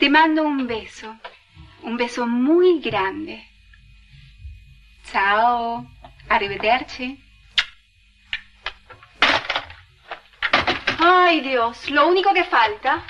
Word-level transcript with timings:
Te 0.00 0.08
mando 0.08 0.42
un 0.42 0.66
beso. 0.66 1.14
Un 1.82 1.98
beso 1.98 2.26
muy 2.26 2.80
grande. 2.80 3.46
Chao. 5.12 5.86
Arrivederci. 6.26 7.22
Ay, 10.98 11.42
Dios, 11.42 11.90
lo 11.90 12.08
único 12.08 12.32
que 12.32 12.44
falta, 12.44 13.04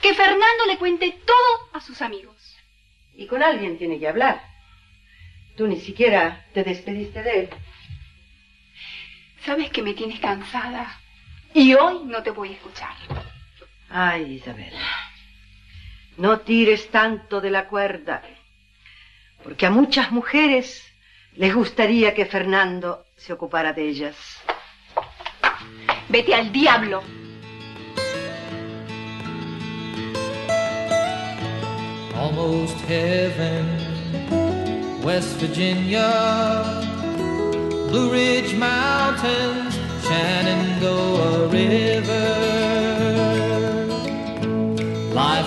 que 0.00 0.12
Fernando 0.12 0.66
le 0.66 0.76
cuente 0.76 1.20
todo 1.24 1.70
a 1.72 1.80
sus 1.80 2.02
amigos. 2.02 2.56
Y 3.14 3.28
con 3.28 3.40
alguien 3.40 3.78
tiene 3.78 4.00
que 4.00 4.08
hablar. 4.08 4.42
Tú 5.56 5.68
ni 5.68 5.78
siquiera 5.78 6.46
te 6.52 6.64
despediste 6.64 7.22
de 7.22 7.40
él. 7.42 7.50
Sabes 9.44 9.70
que 9.70 9.82
me 9.82 9.94
tienes 9.94 10.18
cansada 10.18 11.00
y 11.54 11.74
hoy 11.74 12.00
no 12.06 12.24
te 12.24 12.30
voy 12.30 12.48
a 12.48 12.52
escuchar. 12.52 12.94
Ay, 13.88 14.34
Isabel, 14.34 14.72
no 16.16 16.40
tires 16.40 16.90
tanto 16.90 17.40
de 17.40 17.50
la 17.50 17.68
cuerda, 17.68 18.22
porque 19.42 19.66
a 19.66 19.70
muchas 19.70 20.10
mujeres 20.12 20.82
les 21.34 21.54
gustaría 21.54 22.14
que 22.14 22.26
Fernando 22.26 23.06
se 23.16 23.32
ocupara 23.32 23.72
de 23.72 23.88
ellas. 23.88 24.16
Vete 26.08 26.34
al 26.34 26.52
diablo. 26.52 27.02
Almost 32.14 32.78
heaven, 32.88 33.66
West 35.02 35.40
Virginia, 35.40 36.62
Blue 37.88 38.10
Ridge 38.12 38.54
Mountains, 38.54 39.74
Shenandoah 40.04 41.48
River. 41.50 42.41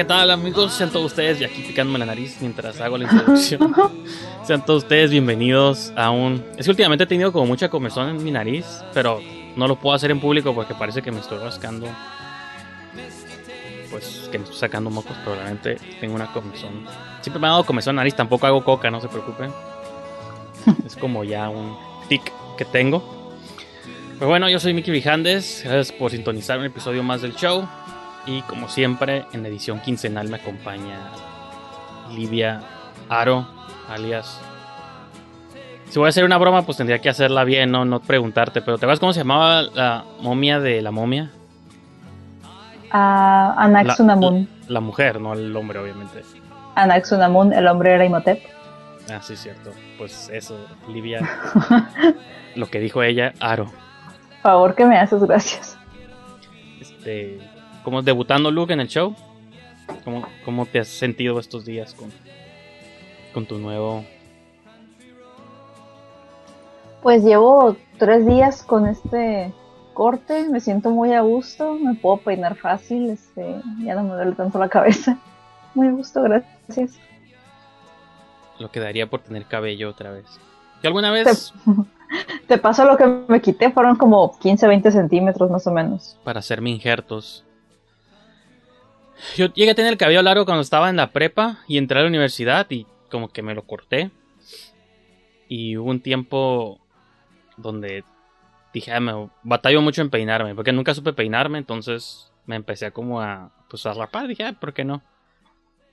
¿qué 0.00 0.04
tal 0.06 0.30
amigos? 0.30 0.72
Sean 0.72 0.88
todos 0.88 1.04
ustedes, 1.04 1.42
y 1.42 1.44
aquí 1.44 1.60
picándome 1.60 1.98
la 1.98 2.06
nariz 2.06 2.38
mientras 2.40 2.80
hago 2.80 2.96
la 2.96 3.04
introducción. 3.04 3.74
Sean 4.46 4.64
todos 4.64 4.84
ustedes 4.84 5.10
bienvenidos 5.10 5.92
a 5.94 6.10
un... 6.10 6.42
Es 6.56 6.64
que 6.64 6.70
últimamente 6.70 7.04
he 7.04 7.06
tenido 7.06 7.30
como 7.32 7.44
mucha 7.44 7.68
comezón 7.68 8.08
en 8.08 8.24
mi 8.24 8.30
nariz, 8.30 8.64
pero 8.94 9.20
no 9.56 9.68
lo 9.68 9.76
puedo 9.76 9.94
hacer 9.94 10.10
en 10.10 10.18
público 10.18 10.54
porque 10.54 10.74
parece 10.74 11.02
que 11.02 11.12
me 11.12 11.20
estoy 11.20 11.36
rascando. 11.36 11.86
Pues 13.90 14.30
que 14.32 14.38
me 14.38 14.44
estoy 14.44 14.58
sacando 14.58 14.88
mocos, 14.88 15.14
pero 15.22 15.36
realmente 15.36 15.76
tengo 16.00 16.14
una 16.14 16.32
comezón. 16.32 16.86
Siempre 17.20 17.38
me 17.38 17.48
ha 17.48 17.50
dado 17.50 17.66
comezón 17.66 17.90
en 17.92 17.96
la 17.96 18.00
nariz, 18.00 18.14
tampoco 18.14 18.46
hago 18.46 18.64
coca, 18.64 18.90
no 18.90 19.02
se 19.02 19.08
preocupen. 19.08 19.52
Es 20.86 20.96
como 20.96 21.24
ya 21.24 21.50
un 21.50 21.76
tic 22.08 22.22
que 22.56 22.64
tengo. 22.64 23.20
Pues 24.18 24.28
bueno, 24.28 24.48
yo 24.48 24.58
soy 24.60 24.72
Mickey 24.72 24.94
Vijandes, 24.94 25.60
gracias 25.62 25.92
por 25.92 26.10
sintonizar 26.10 26.58
un 26.58 26.64
episodio 26.64 27.02
más 27.02 27.20
del 27.20 27.34
show. 27.34 27.68
Y 28.26 28.42
como 28.42 28.68
siempre, 28.68 29.24
en 29.32 29.42
la 29.42 29.48
edición 29.48 29.80
quincenal 29.80 30.28
me 30.28 30.36
acompaña 30.36 30.98
Livia 32.12 32.60
Aro, 33.08 33.46
alias. 33.88 34.40
Si 35.88 35.98
voy 35.98 36.06
a 36.06 36.10
hacer 36.10 36.24
una 36.24 36.38
broma, 36.38 36.62
pues 36.62 36.76
tendría 36.76 37.00
que 37.00 37.08
hacerla 37.08 37.44
bien, 37.44 37.72
no, 37.72 37.84
no 37.84 38.00
preguntarte. 38.00 38.62
Pero 38.62 38.78
¿te 38.78 38.84
acuerdas 38.84 39.00
cómo 39.00 39.12
se 39.12 39.20
llamaba 39.20 39.62
la 39.62 40.04
momia 40.20 40.60
de 40.60 40.82
la 40.82 40.90
momia? 40.90 41.30
a 42.90 43.54
Anaxunamun. 43.56 44.48
La, 44.66 44.74
la 44.74 44.80
mujer, 44.80 45.20
no 45.20 45.32
el 45.34 45.54
hombre, 45.56 45.78
obviamente. 45.78 46.22
Anaxunamun, 46.74 47.52
el 47.52 47.66
hombre 47.66 47.94
era 47.94 48.04
Imhotep. 48.04 48.40
Ah, 49.10 49.20
sí, 49.22 49.36
cierto. 49.36 49.72
Pues 49.98 50.28
eso, 50.32 50.56
Livia. 50.88 51.20
lo 52.54 52.66
que 52.66 52.80
dijo 52.80 53.02
ella, 53.02 53.32
Aro. 53.40 53.66
Favor 54.42 54.74
que 54.74 54.84
me 54.84 54.98
haces, 54.98 55.22
gracias. 55.24 55.78
Este, 56.80 57.40
como 57.84 58.02
debutando 58.02 58.50
Luke 58.50 58.72
en 58.72 58.80
el 58.80 58.88
show. 58.88 59.14
¿Cómo, 60.04 60.24
cómo 60.44 60.66
te 60.66 60.78
has 60.78 60.88
sentido 60.88 61.40
estos 61.40 61.64
días 61.64 61.94
con, 61.94 62.12
con 63.34 63.44
tu 63.44 63.58
nuevo 63.58 64.04
Pues 67.02 67.24
llevo 67.24 67.76
tres 67.98 68.26
días 68.26 68.62
con 68.62 68.86
este 68.86 69.52
corte, 69.94 70.48
me 70.48 70.60
siento 70.60 70.90
muy 70.90 71.12
a 71.12 71.22
gusto, 71.22 71.74
me 71.74 71.94
puedo 71.94 72.18
peinar 72.18 72.56
fácil, 72.56 73.10
este, 73.10 73.56
ya 73.80 73.94
no 73.94 74.04
me 74.04 74.14
duele 74.14 74.32
tanto 74.32 74.58
la 74.58 74.68
cabeza. 74.68 75.18
Muy 75.74 75.86
a 75.86 75.92
gusto, 75.92 76.22
gracias. 76.22 76.98
lo 78.58 78.70
que 78.72 78.80
daría 78.80 79.08
por 79.08 79.20
tener 79.20 79.44
cabello 79.44 79.90
otra 79.90 80.10
vez? 80.10 80.24
Yo 80.82 80.88
alguna 80.88 81.12
vez, 81.12 81.54
Te 82.48 82.58
paso 82.58 82.84
lo 82.84 82.96
que 82.96 83.06
me 83.06 83.40
quité, 83.40 83.70
fueron 83.70 83.96
como 83.96 84.36
15, 84.38 84.66
20 84.66 84.90
centímetros 84.90 85.50
más 85.50 85.66
o 85.66 85.70
menos. 85.70 86.18
para 86.24 86.40
hacerme 86.40 86.70
injertos. 86.70 87.44
Yo 89.36 89.52
llegué 89.52 89.70
a 89.70 89.74
tener 89.74 89.92
el 89.92 89.98
cabello 89.98 90.22
largo 90.22 90.44
cuando 90.44 90.62
estaba 90.62 90.90
en 90.90 90.96
la 90.96 91.12
prepa 91.12 91.58
y 91.66 91.78
entré 91.78 91.98
a 91.98 92.02
la 92.02 92.08
universidad 92.08 92.66
y 92.70 92.86
como 93.10 93.28
que 93.28 93.42
me 93.42 93.54
lo 93.54 93.62
corté. 93.62 94.10
Y 95.48 95.76
hubo 95.76 95.90
un 95.90 96.00
tiempo 96.00 96.78
donde 97.56 98.04
dije, 98.72 98.92
"Ah, 98.92 99.00
me 99.00 99.28
batallo 99.42 99.82
mucho 99.82 100.00
en 100.00 100.10
peinarme, 100.10 100.54
porque 100.54 100.72
nunca 100.72 100.94
supe 100.94 101.12
peinarme, 101.12 101.58
entonces 101.58 102.30
me 102.46 102.56
empecé 102.56 102.86
a 102.86 102.90
como 102.92 103.20
a, 103.20 103.50
pues 103.68 103.84
a 103.86 103.92
rapar, 103.94 104.28
dije, 104.28 104.44
"Ah, 104.44 104.52
¿por 104.52 104.72
qué 104.72 104.84
no? 104.84 105.02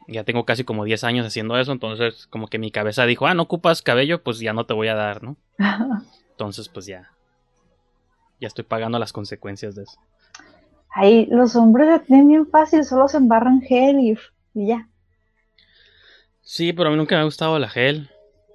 Ya 0.08 0.24
tengo 0.24 0.46
casi 0.46 0.64
como 0.64 0.86
10 0.86 1.04
años 1.04 1.26
haciendo 1.26 1.58
eso, 1.58 1.72
entonces 1.74 2.28
como 2.28 2.48
que 2.48 2.60
mi 2.60 2.72
cabeza 2.72 3.06
dijo, 3.06 3.28
ah, 3.28 3.34
no 3.34 3.44
ocupas 3.44 3.82
cabello, 3.82 4.24
pues 4.24 4.40
ya 4.40 4.54
no 4.54 4.66
te 4.66 4.74
voy 4.74 4.88
a 4.88 4.96
dar, 4.96 5.22
¿no? 5.22 5.36
Entonces 6.32 6.70
pues 6.70 6.86
ya, 6.86 7.12
ya 8.40 8.48
estoy 8.48 8.64
pagando 8.64 9.00
las 9.00 9.12
consecuencias 9.12 9.76
de 9.76 9.84
eso. 9.84 10.00
Ahí 11.00 11.28
los 11.30 11.56
hombres 11.56 11.88
la 11.88 12.00
tienen 12.00 12.28
bien 12.28 12.48
fácil, 12.48 12.84
solo 12.84 13.08
se 13.08 13.18
embarran 13.18 13.62
gel 13.62 14.00
y, 14.00 14.18
y 14.56 14.68
ya. 14.70 14.90
Sí, 16.42 16.74
pero 16.74 16.90
a 16.90 16.92
mí 16.92 16.98
nunca 16.98 17.16
me 17.16 17.22
ha 17.22 17.26
gustado 17.26 17.60
la 17.60 17.70
gel. 17.70 18.10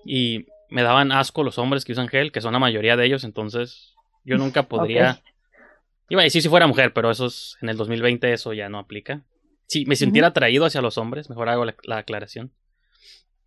Y 0.04 0.46
me 0.68 0.82
daban 0.82 1.12
asco 1.12 1.44
los 1.44 1.58
hombres 1.58 1.84
que 1.84 1.92
usan 1.92 2.08
gel, 2.08 2.32
que 2.32 2.40
son 2.40 2.52
la 2.52 2.58
mayoría 2.58 2.96
de 2.96 3.06
ellos, 3.06 3.22
entonces 3.22 3.94
yo 4.24 4.38
nunca 4.38 4.64
podría... 4.68 5.12
Ok. 5.12 5.18
Iba 6.08 6.22
a 6.22 6.24
decir 6.24 6.42
si 6.42 6.48
fuera 6.48 6.66
mujer, 6.66 6.92
pero 6.92 7.12
eso 7.12 7.26
es, 7.26 7.56
en 7.62 7.68
el 7.68 7.76
2020 7.76 8.32
eso 8.32 8.52
ya 8.52 8.68
no 8.68 8.80
aplica. 8.80 9.22
Si 9.68 9.86
me 9.86 9.94
sintiera 9.94 10.26
atraído 10.26 10.64
hacia 10.66 10.82
los 10.82 10.98
hombres, 10.98 11.30
mejor 11.30 11.48
hago 11.48 11.64
la, 11.64 11.76
la 11.84 11.98
aclaración. 11.98 12.50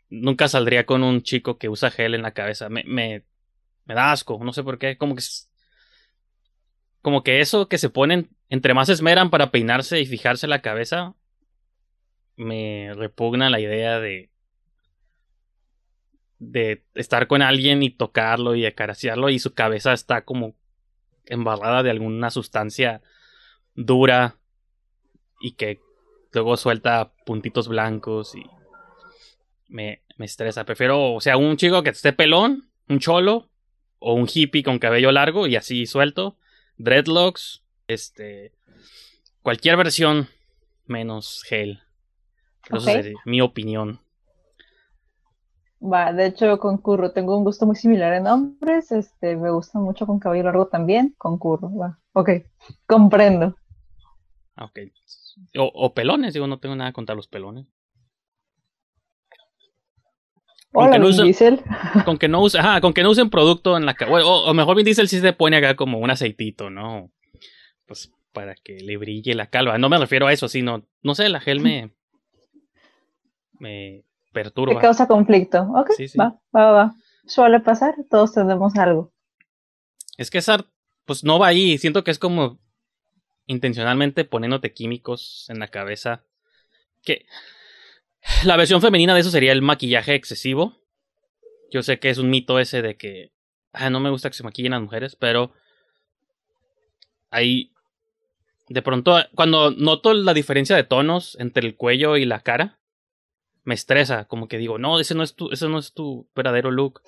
Nunca 0.10 0.48
saldría 0.48 0.86
con 0.86 1.04
un 1.04 1.22
chico 1.22 1.58
que 1.58 1.68
usa 1.68 1.92
gel 1.92 2.16
en 2.16 2.22
la 2.22 2.32
cabeza. 2.32 2.70
Me, 2.70 2.86
me, 2.86 3.24
me 3.84 3.94
da 3.94 4.14
asco, 4.14 4.40
no 4.42 4.54
sé 4.54 4.64
por 4.64 4.80
qué. 4.80 4.98
Como 4.98 5.16
que, 5.16 5.24
como 7.02 7.24
que 7.24 7.42
eso 7.42 7.68
que 7.68 7.78
se 7.78 7.90
ponen, 7.90 8.30
entre 8.50 8.74
más 8.74 8.90
esmeran 8.90 9.30
para 9.30 9.52
peinarse 9.52 10.00
y 10.00 10.06
fijarse 10.06 10.48
la 10.48 10.62
cabeza, 10.62 11.16
me 12.36 12.94
repugna 12.94 13.50
la 13.50 13.60
idea 13.60 14.00
de 14.00 14.30
de 16.38 16.84
estar 16.96 17.28
con 17.28 17.42
alguien 17.42 17.82
y 17.82 17.90
tocarlo 17.90 18.56
y 18.56 18.66
acariciarlo 18.66 19.30
y 19.30 19.40
su 19.40 19.54
cabeza 19.54 19.94
está 19.94 20.26
como 20.26 20.56
embarrada 21.26 21.82
de 21.82 21.90
alguna 21.90 22.30
sustancia 22.30 23.02
dura 23.74 24.38
y 25.40 25.52
que 25.52 25.80
luego 26.34 26.58
suelta 26.58 27.14
puntitos 27.26 27.68
blancos 27.68 28.36
y 28.36 28.46
me, 29.68 30.04
me 30.18 30.26
estresa. 30.26 30.66
Prefiero, 30.66 31.14
o 31.14 31.22
sea, 31.22 31.38
un 31.38 31.58
chico 31.58 31.84
que 31.84 31.90
esté 31.90 32.14
pelón, 32.14 32.70
un 32.88 33.00
cholo 33.00 33.50
o 34.00 34.14
un 34.14 34.28
hippie 34.32 34.64
con 34.64 34.80
cabello 34.80 35.12
largo 35.12 35.48
y 35.48 35.56
así 35.56 35.86
suelto, 35.86 36.38
dreadlocks, 36.78 37.64
este, 37.88 38.52
cualquier 39.42 39.78
versión 39.78 40.28
menos 40.86 41.44
Ok. 41.48 41.80
Eso 42.70 42.80
sería 42.80 43.20
mi 43.26 43.42
opinión. 43.42 44.00
Va, 45.82 46.12
de 46.14 46.28
hecho 46.28 46.46
yo 46.48 46.58
concurro, 46.60 47.12
tengo 47.12 47.38
un 47.38 47.44
gusto 47.44 47.66
muy 47.68 47.76
similar 47.76 48.14
en 48.14 48.26
hombres, 48.28 48.92
este, 48.92 49.36
me 49.36 49.52
gusta 49.52 49.78
mucho 49.78 50.08
con 50.08 50.20
cabello 50.20 50.46
largo 50.46 50.68
también, 50.68 51.14
concurro, 51.18 51.70
va. 51.76 52.00
Ok, 52.14 52.30
comprendo. 52.88 53.56
Ok. 54.58 54.80
O, 55.58 55.66
o 55.76 55.94
pelones, 55.94 56.34
digo, 56.34 56.48
no 56.48 56.60
tengo 56.60 56.76
nada 56.76 56.92
contra 56.94 57.14
los 57.14 57.28
pelones. 57.28 57.68
Con 60.72 60.86
Hola, 60.86 60.94
que 60.94 61.00
no 61.00 61.08
usa- 61.08 61.24
Diesel. 61.24 61.62
Con 62.04 62.18
que 62.18 62.28
no 62.28 62.42
usen, 62.42 62.62
ajá, 62.62 62.82
con 62.82 62.94
que 62.94 63.04
no 63.04 63.10
usen 63.12 63.30
producto 63.30 63.78
en 63.78 63.86
la 63.86 63.96
o, 64.10 64.50
o 64.50 64.54
mejor 64.54 64.76
Vin 64.76 64.86
Diesel 64.86 65.08
sí 65.08 65.20
se 65.20 65.34
pone 65.34 65.58
acá 65.58 65.76
como 65.76 66.00
un 66.00 66.10
aceitito, 66.10 66.70
¿no? 66.70 67.12
Pues 67.86 68.12
para 68.32 68.56
que 68.56 68.80
le 68.80 68.98
brille 68.98 69.34
la 69.36 69.50
calva. 69.50 69.78
No 69.78 69.90
me 69.90 69.98
refiero 69.98 70.28
a 70.28 70.34
eso, 70.34 70.48
sino, 70.50 70.86
no 71.04 71.16
sé, 71.16 71.30
la 71.30 71.40
gel 71.40 71.60
me, 71.62 71.92
me 73.60 74.04
Te 74.26 74.32
perturba. 74.34 74.82
causa 74.82 75.08
conflicto. 75.08 75.62
Ok, 75.76 75.92
Sí, 75.96 76.08
sí. 76.08 76.18
va, 76.18 76.40
va, 76.56 76.72
va. 76.72 76.96
Suele 77.28 77.60
pasar, 77.60 77.96
todos 78.10 78.34
tenemos 78.34 78.76
algo. 78.76 79.12
Es 80.18 80.30
que 80.30 80.38
esa, 80.38 80.66
pues 81.06 81.24
no 81.24 81.40
va 81.40 81.48
ahí. 81.48 81.78
Siento 81.78 82.04
que 82.04 82.12
es 82.12 82.20
como 82.20 82.60
intencionalmente 83.48 84.26
poniéndote 84.26 84.74
químicos 84.74 85.46
en 85.50 85.60
la 85.60 85.68
cabeza. 85.70 86.24
Que 87.04 87.26
la 88.44 88.58
versión 88.58 88.82
femenina 88.82 89.14
de 89.14 89.22
eso 89.22 89.32
sería 89.32 89.52
el 89.54 89.62
maquillaje 89.62 90.14
excesivo. 90.16 90.82
Yo 91.72 91.84
sé 91.84 92.00
que 92.00 92.10
es 92.10 92.18
un 92.18 92.30
mito 92.30 92.60
ese 92.60 92.82
de 92.82 92.98
que 92.98 93.32
ah, 93.74 93.90
no 93.90 94.00
me 94.00 94.10
gusta 94.10 94.30
que 94.30 94.36
se 94.36 94.44
maquillen 94.44 94.72
las 94.72 94.82
mujeres, 94.82 95.16
pero 95.16 95.52
ahí 97.30 97.72
de 98.68 98.82
pronto 98.82 99.18
cuando 99.36 99.72
noto 99.72 100.14
la 100.14 100.34
diferencia 100.34 100.76
de 100.76 100.84
tonos 100.84 101.38
entre 101.40 101.66
el 101.68 101.76
cuello 101.76 102.18
y 102.18 102.26
la 102.26 102.40
cara, 102.42 102.80
me 103.64 103.74
estresa, 103.74 104.26
como 104.26 104.48
que 104.48 104.58
digo, 104.58 104.78
no, 104.78 105.00
ese 105.00 105.16
no 105.16 105.24
es 105.24 105.36
tu, 105.36 105.52
ese 105.52 105.68
no 105.70 105.80
es 105.80 105.94
tu 105.94 106.28
verdadero 106.36 106.72
look. 106.72 107.02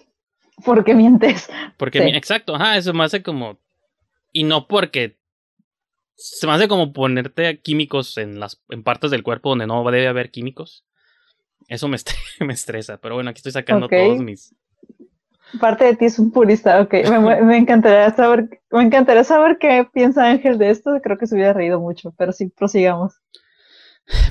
¿Por 0.66 0.84
qué 0.84 0.96
mientes? 0.96 1.50
Porque, 1.78 2.00
Sí. 2.00 2.06
mi- 2.06 2.16
exacto, 2.18 2.56
ajá, 2.56 2.78
eso 2.78 2.94
me 2.94 3.04
hace 3.04 3.22
como. 3.22 3.60
Y 4.34 4.44
no 4.44 4.68
porque. 4.68 5.18
Se 6.16 6.48
me 6.48 6.54
hace 6.54 6.68
como 6.68 6.94
ponerte 6.94 7.60
químicos 7.62 8.18
en 8.18 8.40
las 8.40 8.60
en 8.70 8.82
partes 8.82 9.12
del 9.12 9.22
cuerpo 9.22 9.50
donde 9.50 9.68
no 9.68 9.84
debe 9.92 10.08
haber 10.08 10.32
químicos. 10.32 10.84
Eso 11.68 11.88
me, 11.88 11.98
estre- 11.98 12.16
me 12.46 12.54
estresa. 12.54 12.98
Pero 12.98 13.14
bueno, 13.16 13.30
aquí 13.30 13.38
estoy 13.38 13.52
sacando 13.52 13.88
todos 13.88 14.18
mis. 14.20 14.56
Parte 15.60 15.86
de 15.86 15.96
ti 15.96 16.06
es 16.06 16.20
un 16.20 16.32
purista, 16.32 16.82
ok. 16.82 16.94
Me, 17.44 17.58
encantaría 17.58 18.10
saber, 18.12 18.62
me 18.72 18.84
encantaría 18.84 19.24
saber 19.24 19.58
qué 19.60 19.88
piensa 19.94 20.26
Ángel 20.26 20.58
de 20.58 20.70
esto. 20.70 21.00
Creo 21.02 21.18
que 21.18 21.28
se 21.28 21.36
hubiera 21.36 21.54
reído 21.54 21.80
mucho, 21.80 22.14
pero 22.18 22.32
sí, 22.32 22.48
prosigamos. 22.48 23.16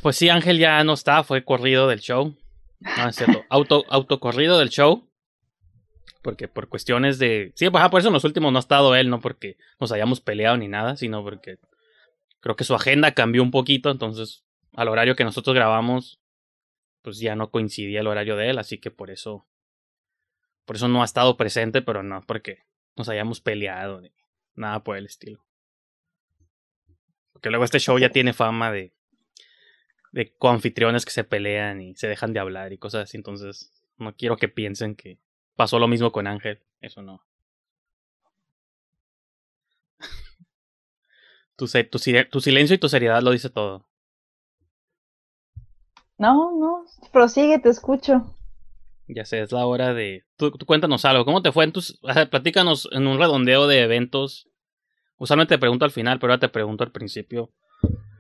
Pues 0.03 0.17
sí, 0.17 0.29
Ángel 0.29 0.59
ya 0.59 0.83
no 0.85 0.95
está, 0.95 1.23
fue 1.25 1.45
corrido 1.45 1.89
del 1.89 2.01
show. 2.01 2.35
No, 2.81 3.09
es 3.09 3.17
cierto. 3.17 3.45
Auto, 3.51 3.85
autocorrido 3.89 4.59
del 4.59 4.71
show. 4.71 5.09
Porque 6.23 6.49
por 6.49 6.69
cuestiones 6.69 7.19
de. 7.19 7.53
Sí, 7.55 7.71
pues, 7.71 7.81
ajá, 7.81 7.91
por 7.91 8.01
eso 8.01 8.09
en 8.09 8.15
los 8.15 8.25
últimos 8.25 8.53
no 8.53 8.59
ha 8.59 8.61
estado 8.61 8.95
él, 8.95 9.09
no 9.11 9.21
porque 9.21 9.57
nos 9.79 9.93
hayamos 9.93 10.21
peleado 10.21 10.57
ni 10.57 10.69
nada, 10.69 10.97
sino 10.97 11.23
porque 11.23 11.59
creo 12.41 12.57
que 12.57 12.65
su 12.65 12.75
agenda 12.75 13.13
cambió 13.13 13.43
un 13.43 13.51
poquito, 13.51 13.91
entonces 13.91 14.45
al 14.75 14.89
horario 14.89 15.17
que 15.17 15.25
nosotros 15.25 15.55
grabamos, 15.55 16.21
pues 17.03 17.19
ya 17.19 17.35
no 17.37 17.51
coincidía 17.51 18.01
el 18.01 18.07
horario 18.07 18.37
de 18.37 18.51
él, 18.51 18.59
así 18.59 18.79
que 18.79 18.91
por 18.91 19.11
eso. 19.11 19.47
Por 20.67 20.77
eso 20.77 20.89
no 20.89 21.01
ha 21.01 21.07
estado 21.07 21.39
presente, 21.39 21.81
pero 21.81 22.03
no 22.03 22.21
porque 22.21 22.65
nos 22.97 23.09
hayamos 23.09 23.41
peleado 23.41 24.03
ni 24.03 24.13
nada 24.55 24.85
por 24.85 24.99
el 24.99 25.07
estilo. 25.07 25.45
Porque 27.33 27.49
luego 27.49 27.65
este 27.65 27.79
show 27.79 27.99
ya 27.99 28.11
tiene 28.11 28.35
fama 28.35 28.71
de 28.71 28.97
de 30.17 30.35
coanfitriones 30.35 31.05
que 31.05 31.11
se 31.11 31.25
pelean 31.25 31.83
y 31.83 31.95
se 31.95 32.09
dejan 32.09 32.33
de 32.33 32.41
hablar 32.41 32.73
y 32.73 32.79
cosas 32.79 33.03
así. 33.03 33.19
Entonces, 33.19 33.71
no 33.99 34.15
quiero 34.17 34.39
que 34.39 34.49
piensen 34.49 34.97
que 34.97 35.19
pasó 35.57 35.79
lo 35.79 35.89
mismo 35.89 36.11
con 36.11 36.27
Ángel. 36.27 36.63
Eso 36.81 37.03
no. 37.03 37.23
Tu, 41.57 41.67
tu 41.67 42.41
silencio 42.41 42.75
y 42.75 42.79
tu 42.79 42.89
seriedad 42.89 43.23
lo 43.23 43.31
dice 43.31 43.51
todo. 43.51 43.87
No, 46.19 46.53
no, 46.53 46.85
prosigue, 47.13 47.59
te 47.59 47.69
escucho. 47.69 48.36
Ya 49.09 49.25
sé, 49.25 49.41
es 49.41 49.53
la 49.53 49.67
hora 49.67 49.95
de. 49.95 50.25
Tú, 50.37 50.51
tú 50.51 50.67
cuéntanos 50.67 51.05
algo. 51.05 51.25
¿Cómo 51.25 51.43
te 51.43 51.53
fue 51.53 51.65
en 51.65 51.73
tus. 51.73 52.01
platícanos 52.31 52.89
en 52.93 53.07
un 53.07 53.19
redondeo 53.19 53.67
de 53.67 53.83
eventos. 53.83 54.49
Usualmente 55.19 55.55
te 55.55 55.61
pregunto 55.61 55.85
al 55.85 55.91
final, 55.91 56.19
pero 56.19 56.33
ahora 56.33 56.41
te 56.41 56.49
pregunto 56.49 56.85
al 56.85 56.93
principio. 56.93 57.51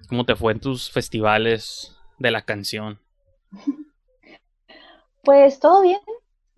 ¿Cómo 0.09 0.25
te 0.25 0.37
fue 0.37 0.53
en 0.53 0.61
tus 0.61 0.91
festivales 0.91 1.97
de 2.19 2.31
la 2.31 2.43
canción? 2.43 3.01
Pues 5.27 5.59
todo 5.59 5.83
bien, 5.83 5.99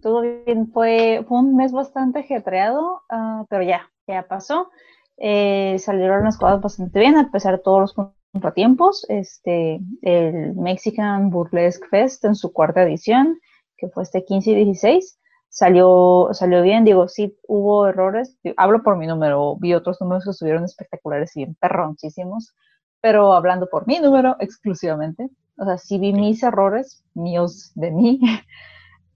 todo 0.03 0.21
bien. 0.21 0.71
Fue, 0.71 1.25
fue 1.27 1.39
un 1.39 1.57
mes 1.57 1.73
bastante 1.73 2.19
ajetreado, 2.19 3.01
ah, 3.09 3.47
pero 3.49 3.63
ya, 3.63 3.91
ya 4.07 4.29
pasó. 4.29 4.69
Eh, 5.17 5.79
salieron 5.79 6.25
las 6.25 6.37
cosas 6.37 6.61
bastante 6.61 7.01
bien, 7.01 7.17
a 7.17 7.31
pesar 7.31 7.57
de 7.57 7.63
todos 7.63 7.81
los 7.81 7.95
contratiempos. 7.95 9.07
Este, 9.09 9.81
el 10.03 10.55
Mexican 10.55 11.31
Burlesque 11.31 11.89
Fest 11.89 12.27
en 12.27 12.35
su 12.35 12.53
cuarta 12.53 12.83
edición, 12.83 13.41
que 13.79 13.89
fue 13.89 14.03
este 14.03 14.25
15 14.25 14.51
y 14.51 14.65
16, 14.65 15.19
salió, 15.49 16.29
salió 16.33 16.63
bien. 16.63 16.85
Digo, 16.85 17.09
sí 17.09 17.39
hubo 17.47 17.87
errores. 17.89 18.37
Hablo 18.57 18.83
por 18.83 18.97
mi 18.97 19.07
número, 19.07 19.57
vi 19.57 19.75
otros 19.75 20.01
números 20.01 20.25
que 20.25 20.31
estuvieron 20.31 20.65
espectaculares 20.65 21.37
y 21.37 21.41
bien 21.41 21.57
perroncísimos, 21.61 22.55
pero 23.01 23.33
hablando 23.33 23.69
por 23.69 23.87
mi 23.87 23.99
número 24.01 24.37
exclusivamente. 24.41 25.29
O 25.57 25.65
sea, 25.65 25.79
sí 25.79 25.99
vi 25.99 26.13
mis 26.13 26.43
errores 26.43 27.05
míos 27.15 27.73
de 27.75 27.91
mí. 27.91 28.21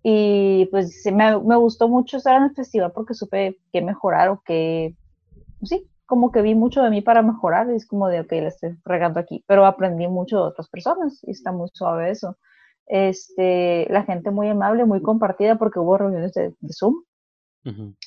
Y 0.05 0.67
pues 0.73 1.00
me, 1.12 1.38
me 1.38 1.55
gustó 1.55 1.88
mucho 1.88 2.17
estar 2.17 2.37
en 2.37 2.44
el 2.44 2.55
festival 2.56 2.91
porque 2.93 3.15
supe 3.15 3.61
qué 3.73 3.82
mejorar 3.82 4.31
o 4.31 4.43
qué, 4.44 4.97
sí, 5.62 5.88
como 6.06 6.32
que 6.32 6.43
vi 6.43 6.55
mucho 6.55 6.82
de 6.82 6.91
mí 6.91 7.03
para 7.03 7.23
mejorar. 7.23 7.70
Y 7.70 7.76
es 7.76 7.87
como 7.87 8.08
de, 8.08 8.20
ok, 8.20 8.32
la 8.32 8.49
estoy 8.49 8.76
regando 8.85 9.20
aquí. 9.20 9.44
Pero 9.47 9.65
aprendí 9.65 10.08
mucho 10.08 10.38
de 10.38 10.43
otras 10.43 10.69
personas 10.69 11.20
y 11.23 11.31
está 11.31 11.53
muy 11.53 11.69
suave 11.73 12.11
eso. 12.11 12.37
Este, 12.87 13.87
la 13.90 14.05
gente 14.05 14.31
muy 14.31 14.49
amable, 14.49 14.84
muy 14.84 15.00
compartida 15.02 15.56
porque 15.56 15.79
hubo 15.79 15.99
reuniones 15.99 16.32
de, 16.34 16.55
de 16.58 16.73
Zoom 16.73 17.02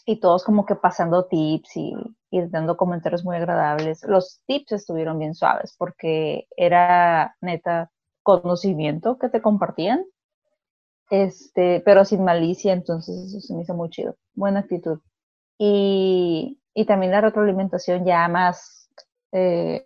y 0.05 0.19
todos 0.19 0.43
como 0.43 0.65
que 0.65 0.75
pasando 0.75 1.27
tips 1.27 1.77
y, 1.77 1.93
y 2.29 2.41
dando 2.49 2.75
comentarios 2.75 3.23
muy 3.23 3.37
agradables. 3.37 4.03
Los 4.03 4.41
tips 4.47 4.73
estuvieron 4.73 5.17
bien 5.17 5.33
suaves 5.33 5.75
porque 5.77 6.47
era 6.57 7.35
neta 7.41 7.89
conocimiento 8.21 9.17
que 9.17 9.29
te 9.29 9.41
compartían, 9.41 10.03
este, 11.09 11.81
pero 11.85 12.03
sin 12.03 12.23
malicia, 12.23 12.73
entonces 12.73 13.15
eso 13.27 13.39
se 13.39 13.53
me 13.55 13.61
hizo 13.61 13.75
muy 13.75 13.89
chido. 13.89 14.15
Buena 14.33 14.61
actitud. 14.61 14.99
Y, 15.57 16.59
y 16.73 16.85
también 16.85 17.13
la 17.13 17.21
retroalimentación 17.21 18.05
ya 18.05 18.27
más 18.27 18.89
eh, 19.31 19.83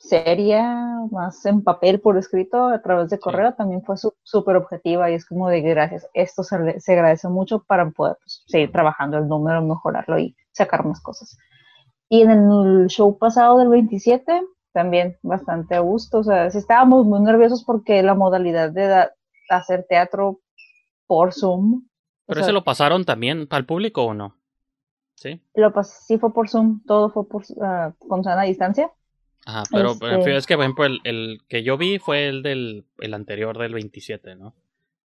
seria, 0.00 0.64
más 1.10 1.44
en 1.44 1.62
papel 1.62 2.00
por 2.00 2.16
escrito 2.16 2.68
a 2.68 2.80
través 2.80 3.10
de 3.10 3.16
Sí. 3.16 3.22
correo, 3.22 3.52
también 3.52 3.82
fue 3.82 3.96
súper 4.22 4.56
objetiva 4.56 5.10
y 5.10 5.14
es 5.14 5.26
como 5.26 5.48
de 5.48 5.60
gracias. 5.60 6.08
Esto 6.14 6.42
se, 6.42 6.56
agradece 6.56 7.28
mucho 7.28 7.62
para 7.62 7.88
poder 7.90 8.16
pues, 8.22 8.42
seguir 8.46 8.72
trabajando 8.72 9.18
el 9.18 9.28
número, 9.28 9.62
mejorarlo 9.62 10.18
y 10.18 10.34
sacar 10.52 10.86
más 10.86 11.00
cosas. 11.02 11.36
Y 12.08 12.22
en 12.22 12.30
el 12.30 12.86
show 12.88 13.16
pasado 13.18 13.58
del 13.58 13.68
27, 13.68 14.42
también 14.72 15.18
bastante 15.22 15.74
a 15.74 15.80
gusto. 15.80 16.20
O 16.20 16.24
sea, 16.24 16.50
sí 16.50 16.58
estábamos 16.58 17.04
muy 17.04 17.20
nerviosos 17.20 17.62
porque 17.62 18.02
la 18.02 18.14
modalidad 18.14 18.72
de 18.72 19.06
hacer 19.50 19.84
teatro 19.86 20.40
por 21.06 21.34
Zoom. 21.34 21.86
¿Pero 22.26 22.38
sea, 22.38 22.46
ese 22.46 22.52
lo 22.52 22.64
pasaron 22.64 23.04
también 23.04 23.46
el 23.50 23.66
público 23.66 24.04
o 24.04 24.14
no? 24.14 24.34
¿Sí? 25.14 25.42
lo 25.54 25.70
sí 25.82 26.16
fue 26.16 26.32
por 26.32 26.48
Zoom, 26.48 26.82
todo 26.86 27.10
fue 27.10 27.28
por, 27.28 27.42
ah, 27.60 27.92
con 27.98 28.24
sana 28.24 28.44
distancia. 28.44 28.90
Ajá, 29.46 29.62
pero 29.70 29.92
Este- 29.92 30.36
es 30.36 30.46
que, 30.46 30.54
por 30.56 30.64
ejemplo, 30.64 30.84
el, 30.84 31.00
el 31.04 31.40
que 31.48 31.62
yo 31.62 31.76
vi 31.78 31.98
fue 31.98 32.28
el 32.28 32.42
del 32.42 32.84
el 32.98 33.14
anterior 33.14 33.56
del 33.58 33.72
27, 33.74 34.36
¿no? 34.36 34.54